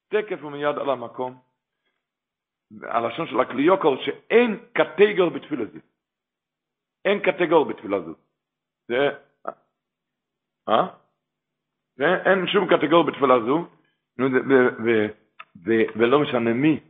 תקף 0.09 0.45
ומיד 0.45 0.79
על 0.79 0.91
המקום. 0.91 1.41
הלשון 2.83 3.27
של 3.27 3.41
הקליוקו, 3.41 3.97
שאין 3.97 4.65
קטגור 4.73 5.31
בתפילה 5.31 5.65
זו. 5.65 5.79
אין 7.05 7.21
קטגור 7.21 7.65
בתפילה 7.65 8.01
זו. 8.01 8.15
זה, 8.89 9.11
אה? 10.69 10.87
אין 12.01 12.47
שום 12.47 12.69
קטגור 12.69 13.07
בתפילה 13.07 13.35
זו. 13.47 13.67
ולא 15.97 16.21
משנה 16.21 16.53
מי. 16.53 16.81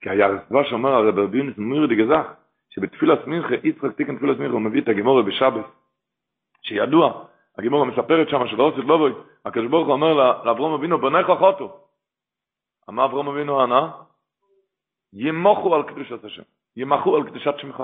כי 0.00 0.10
היה 0.10 0.26
רסב"ש 0.28 0.70
שאומר 0.70 0.90
הרב 0.90 1.18
רביונס 1.18 1.58
מיר 1.58 1.86
דגזך, 1.86 2.32
שבתפילת 2.70 3.26
מינכה, 3.26 3.54
יצחק 3.64 3.96
תיקן 3.96 4.16
תפילת 4.16 4.38
מינכה, 4.38 4.52
הוא 4.52 4.60
מביא 4.60 4.82
את 4.82 4.88
הגימורה 4.88 5.22
בשבת, 5.22 5.64
שידוע, 6.62 7.26
הגימורה 7.58 7.84
מספרת 7.84 8.28
שם 8.28 8.46
שלא 8.46 8.62
עושה 8.62 8.80
לא 8.80 8.96
בוי, 8.96 9.12
הקדוש 9.44 9.66
ברוך 9.66 9.86
הוא 9.86 9.92
אומר 9.92 10.42
לאברום 10.44 10.74
אבינו, 10.74 10.98
בנך 10.98 11.26
חוטו. 11.38 11.80
אמר 12.88 13.04
אברום 13.04 13.28
אבינו 13.28 13.62
ענה, 13.62 13.90
ימוכו 15.12 15.74
על 15.74 15.82
קדושת 15.82 16.24
השם, 16.24 16.42
ימחו 16.76 17.16
על 17.16 17.24
קדושת 17.24 17.54
שמך. 17.58 17.82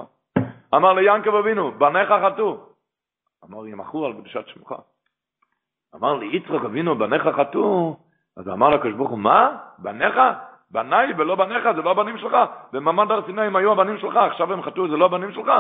אמר 0.75 0.93
ליענקב 0.93 1.35
אבינו, 1.35 1.73
בניך 1.73 2.09
חטאו. 2.25 2.57
אמר 3.45 3.67
ימחו 3.67 4.07
על 4.07 4.13
קדושת 4.13 4.47
שמך. 4.47 4.75
אמר 5.95 6.15
ליצחק 6.15 6.65
אבינו, 6.65 6.99
בניך 6.99 7.23
חטאו. 7.37 7.97
אז 8.37 8.49
אמר 8.49 8.69
לקדוש 8.69 8.93
ברוך 8.95 9.11
הוא, 9.11 9.19
מה? 9.19 9.59
בניך? 9.79 10.15
בניי 10.71 11.13
ולא 11.19 11.35
בניך, 11.35 11.65
זה 11.77 11.83
לא 11.83 11.91
הבנים 11.91 12.19
שלך. 12.19 12.37
במעמד 12.73 13.11
הר 13.11 13.27
סיני 13.27 13.43
הם 13.43 13.57
היו 13.57 13.73
הבנים 13.73 13.99
שלך, 13.99 14.17
עכשיו 14.17 14.53
הם 14.53 14.63
חטאו, 14.63 14.89
זה 14.89 14.97
לא 14.97 15.05
הבנים 15.05 15.33
שלך? 15.33 15.51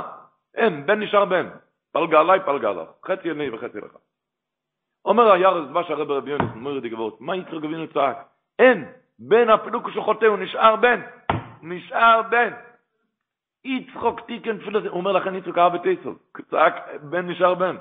אין, 0.54 0.86
בן 0.86 1.02
נשאר 1.02 1.24
בן. 1.24 1.48
פלגה 1.92 2.20
עליי, 2.20 2.40
פלגה 2.40 2.70
עליו. 2.70 2.86
חצי 3.06 3.30
אני 3.30 3.50
וחצי 3.50 3.78
לך. 3.78 3.96
אומר 5.04 5.32
הירס 5.32 5.68
דבש 5.68 5.90
הרב 5.90 6.10
רבי 6.10 6.30
יונס, 6.30 6.50
אומר 6.54 6.76
ידי 6.76 6.88
גבוהות, 6.88 7.20
מה 7.20 7.36
יצחק 7.36 7.54
אבינו 7.54 7.86
צעק? 7.88 8.16
אין, 8.58 8.84
בן 9.18 9.50
אפילו 9.50 9.84
כשהוא 9.84 10.04
חוטא, 10.04 10.24
הוא 10.24 10.38
נשאר 10.38 10.76
בן. 10.76 11.00
נשאר 11.62 12.22
בן. 12.30 12.52
יצחוק 13.64 14.20
תיקן 14.20 14.58
תפילת, 14.58 14.82
הוא 14.82 14.98
אומר 14.98 15.12
לכן 15.12 15.34
יצחוק 15.34 15.58
אהב 15.58 15.74
את 15.74 15.86
יצחוק. 15.86 16.40
צעק, 16.50 16.74
בן 17.02 17.30
נשאר 17.30 17.54
בן. 17.54 17.76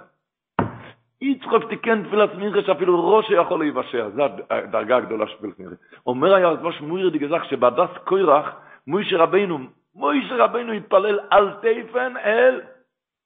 יצחק 1.21 1.69
תיקן 1.69 2.03
תפילת 2.07 2.35
מינכה 2.35 2.61
שאפילו 2.61 3.09
ראש 3.09 3.29
יכול 3.29 3.59
להיוושע, 3.59 4.09
זו 4.09 4.23
הדרגה 4.49 4.97
הגדולה 4.97 5.27
של 5.27 5.37
תפילת 5.37 5.59
מינכה. 5.59 5.75
אומר 6.07 6.33
היה 6.33 6.47
רזב"ש 6.47 6.81
מויר 6.81 7.09
דגזך 7.09 7.45
שבהדס 7.45 7.97
קוירח 8.03 8.55
מוישה 8.87 9.17
רבינו, 9.17 9.59
מוישה 9.95 10.35
רבינו 10.35 10.71
התפלל 10.71 11.19
על 11.29 11.53
תפן 11.61 12.17
אל 12.17 12.61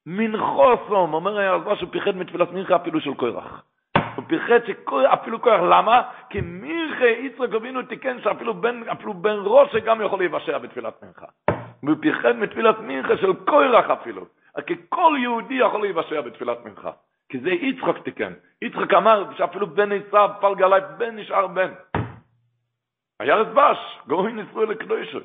מנחוסום, 0.06 1.14
אומר 1.14 1.40
הרזב"א 1.40 1.76
שהוא 1.76 1.90
פיחד 1.92 2.16
מתפילת 2.16 2.52
מנחה 2.52 2.76
אפילו 2.76 3.02
של 3.02 3.14
קורח. 3.14 3.64
הוא 4.16 4.26
פיחד 4.28 4.60
אפילו 5.14 5.40
קורח, 5.40 5.62
למה? 5.62 6.02
כי 6.30 6.42
מנחה 6.42 7.06
יצחק 7.06 7.54
אבינו 7.56 7.82
תיקן 7.82 8.22
שאפילו 8.22 8.54
בן, 8.54 8.90
אפילו 8.90 9.14
בן 9.14 9.36
ראש 9.44 9.76
גם 9.76 10.02
יכול 10.02 10.20
להיוושע 10.20 10.58
בתפילת 10.58 11.04
מנחה. 11.04 11.26
והוא 11.84 11.98
פיחד 12.02 12.36
מתפילת 12.36 12.80
מנחה 12.80 13.18
של 13.18 13.34
קורח 13.34 13.90
אפילו. 13.90 14.26
כי 14.68 14.74
כל 14.90 15.16
יהודי 15.22 15.54
יכול 15.54 15.82
להיוושע 15.82 16.22
בתפילת 16.22 16.66
מנחה. 16.66 16.92
כי 17.30 17.40
זה 17.40 17.50
יצחק 17.50 18.04
תיקן. 18.04 18.34
יצחק 18.62 18.94
אמר 18.94 19.38
שאפילו 19.38 19.68
בן 19.68 19.90
עשיו 19.92 20.30
פלג 20.42 20.62
עליי, 20.62 20.82
בן 20.98 21.16
נשאר 21.16 21.48
בן. 21.48 21.74
היה 23.20 23.36
רזב"ש, 23.36 23.78
גאוי 24.08 24.34
נשרו 24.34 24.66
לקדושו. 24.66 25.20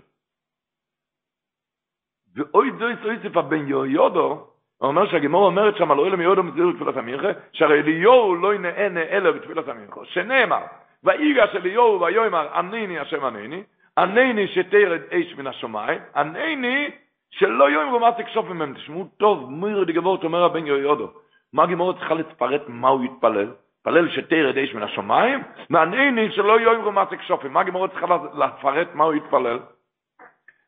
ואוי 2.34 2.70
זו 2.78 2.90
יסויסף 2.90 3.36
הבן 3.36 3.68
יהויודו, 3.68 4.46
הוא 4.78 4.88
אומר 4.88 5.06
שהגימור 5.10 5.46
אומרת 5.46 5.76
שם 5.76 5.90
על 5.90 5.98
אוהלם 5.98 6.20
יהודו 6.20 6.42
מסגיר 6.42 6.66
בתפילת 6.68 6.96
המינכה, 6.96 7.28
שהרי 7.52 7.80
אליהו 7.80 8.34
לא 8.34 8.54
ינאה 8.54 8.88
נאה 8.88 9.32
בתפילת 9.32 9.68
המינכה, 9.68 10.00
שנאמר, 10.04 10.62
ויגש 11.04 11.56
אליהו 11.56 12.00
ויאמר 12.00 12.48
ענני 12.54 12.98
השם 12.98 13.24
ענני, 13.24 13.62
ענני 13.98 14.48
שתרד 14.48 15.00
אש 15.12 15.34
מן 15.38 15.46
השמיים, 15.46 16.00
ענני 16.16 16.90
שלא 17.30 17.70
יאמרו 17.70 17.98
מה 17.98 18.12
תקשוף 18.12 18.46
ממהם, 18.48 18.74
תשמעו 18.74 19.08
טוב, 19.16 19.50
מיר 19.50 19.84
דגבות 19.84 20.24
אומר 20.24 20.44
הבן 20.44 20.66
יהויודו, 20.66 21.10
מה 21.52 21.62
הגימור 21.62 21.92
צריכה 21.92 22.14
לפרט 22.14 22.62
מה 22.68 22.88
הוא 22.88 23.04
יתפלל? 23.04 23.50
פלל 23.82 24.08
שתרד 24.08 24.58
אש 24.58 24.74
מן 24.74 24.82
השמיים, 24.82 25.42
מענייני 25.70 26.32
שלא 26.32 26.60
יאמרו 26.60 26.92
מה 26.92 27.06
תקשופים, 27.06 27.52
מה 27.52 27.60
הגימור 27.60 27.86
צריכה 27.86 28.06
לפרט 28.34 28.88
מה 28.94 29.04
הוא 29.04 29.14
יתפלל? 29.14 29.58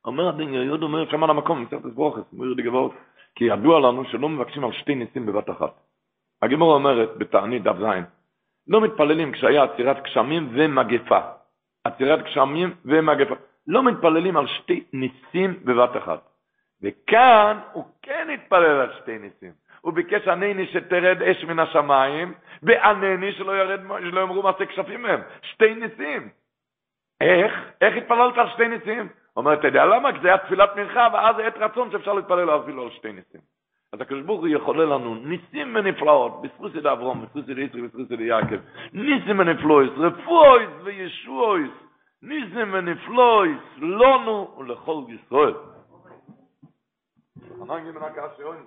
אומר 0.05 0.29
הבן 0.29 0.55
יהוד 0.55 0.83
אומר 0.83 1.11
שם 1.11 1.25
על 1.25 1.31
המקום, 1.31 1.63
מסכת 1.63 1.85
ברוכס, 1.95 2.33
מיר 2.33 2.55
דגבות, 2.57 2.93
כי 3.35 3.45
ידוע 3.45 3.81
לנו 3.81 4.05
שלא 4.05 4.29
מבקשים 4.29 4.65
על 4.65 4.73
שתי 4.73 4.95
ניסים 4.95 5.27
בבת 5.27 5.51
אחת. 5.51 5.75
הגימור 6.43 6.75
אומרת 6.75 7.17
בתענית 7.17 7.63
דף 7.63 7.77
זין, 7.79 8.05
לא 8.67 8.81
מתפללים 8.81 9.33
כשהיה 9.33 9.63
עצירת 9.63 10.03
גשמים 10.03 10.49
ומגפה. 10.53 11.21
עצירת 11.85 12.23
גשמים 12.25 12.75
ומגפה. 12.85 13.35
לא 13.67 13.83
מתפללים 13.83 14.37
על 14.37 14.47
שתי 14.47 14.85
ניסים 14.93 15.61
בבת 15.65 15.97
אחת. 15.97 16.21
וכאן 16.83 17.59
הוא 17.73 17.85
כן 18.03 18.29
התפלל 18.35 18.81
על 18.81 18.93
שתי 19.03 19.19
ניסים. 19.19 19.53
הוא 19.81 19.93
ביקש 19.93 20.29
ענני 20.29 20.67
שתרד 20.67 21.23
אש 21.23 21.45
מן 21.45 21.59
השמיים, 21.59 22.35
וענני 22.63 23.33
שלא 23.33 23.57
ירד, 23.57 23.81
שלא 24.01 24.21
יאמרו 24.21 24.43
מעשה 24.43 24.67
כשפים 24.67 25.03
מהם. 25.03 25.21
שתי 25.43 25.75
ניסים. 25.75 26.29
איך? 27.21 27.53
איך 27.81 27.97
התפללת 27.97 28.39
על 28.39 28.49
שתי 28.49 28.69
ניסים? 28.69 29.09
אומר, 29.41 29.55
אתה 29.55 29.67
יודע 29.67 29.85
למה? 29.85 30.13
כי 30.13 30.19
זה 30.23 30.29
היה 30.29 30.39
תפילת 30.39 30.77
מנחה, 30.77 31.09
ואז 31.13 31.37
עת 31.39 31.57
רצון 31.57 31.91
שאפשר 31.91 32.13
להתפלל 32.13 32.51
אפילו 32.51 32.83
על 32.83 32.91
שתי 32.91 33.13
ניסים. 33.13 33.41
אז 33.93 34.01
הקדוש 34.01 34.23
ברוך 34.23 34.41
הוא 34.41 34.49
יחולל 34.49 34.85
לנו 34.85 35.15
ניסים 35.15 35.77
ונפלאות, 35.77 36.43
בזכות 36.43 36.75
ידי 36.75 36.93
אברום, 36.93 37.23
בזכות 37.23 37.49
ידי 37.49 37.61
יצחק, 37.63 37.79
בזכות 37.79 38.11
ידי 38.11 38.25
יעקב, 38.25 38.57
ניסים 38.93 39.39
ונפלויס, 39.39 39.91
רפואיס 39.97 40.71
וישועויס, 40.85 41.71
ניסים 42.23 42.75
ונפלויס, 42.75 43.63
לנו 43.79 44.55
ולכל 44.59 45.03
ישראל. 45.09 45.55
הקשי 48.07 48.43
אוין, 48.43 48.65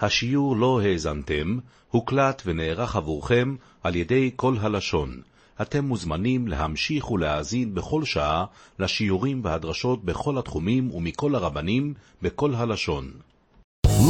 השיעור 0.00 0.56
לא 0.56 0.80
האזנתם, 0.80 1.58
הוקלט 1.90 2.42
ונערך 2.46 2.96
עבורכם 2.96 3.56
על 3.82 3.96
ידי 3.96 4.30
כל 4.36 4.56
הלשון. 4.60 5.20
אתם 5.62 5.84
מוזמנים 5.84 6.48
להמשיך 6.48 7.10
ולהאזין 7.10 7.74
בכל 7.74 8.04
שעה 8.04 8.44
לשיעורים 8.78 9.40
והדרשות 9.44 10.04
בכל 10.04 10.38
התחומים 10.38 10.90
ומכל 10.94 11.34
הרבנים 11.34 11.94
בכל 12.22 12.54
הלשון. 12.54 13.10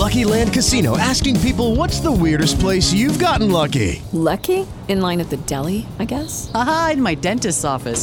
Lucky 0.05 0.25
Land 0.25 0.53
Casino 0.53 0.97
asking 0.97 1.37
people 1.41 1.77
what's 1.77 2.01
the 2.01 2.11
weirdest 2.11 2.59
place 2.59 2.93
you've 2.93 3.19
gotten 3.19 3.51
lucky? 3.53 4.03
Lucky? 4.13 4.67
In 4.89 5.01
line 5.01 5.21
at 5.21 5.31
the 5.31 5.41
deli, 5.53 5.87
I 5.99 6.05
guess? 6.05 6.51
Aha, 6.55 6.91
in 6.95 7.03
my 7.03 7.15
dentist's 7.15 7.65
office. 7.65 8.03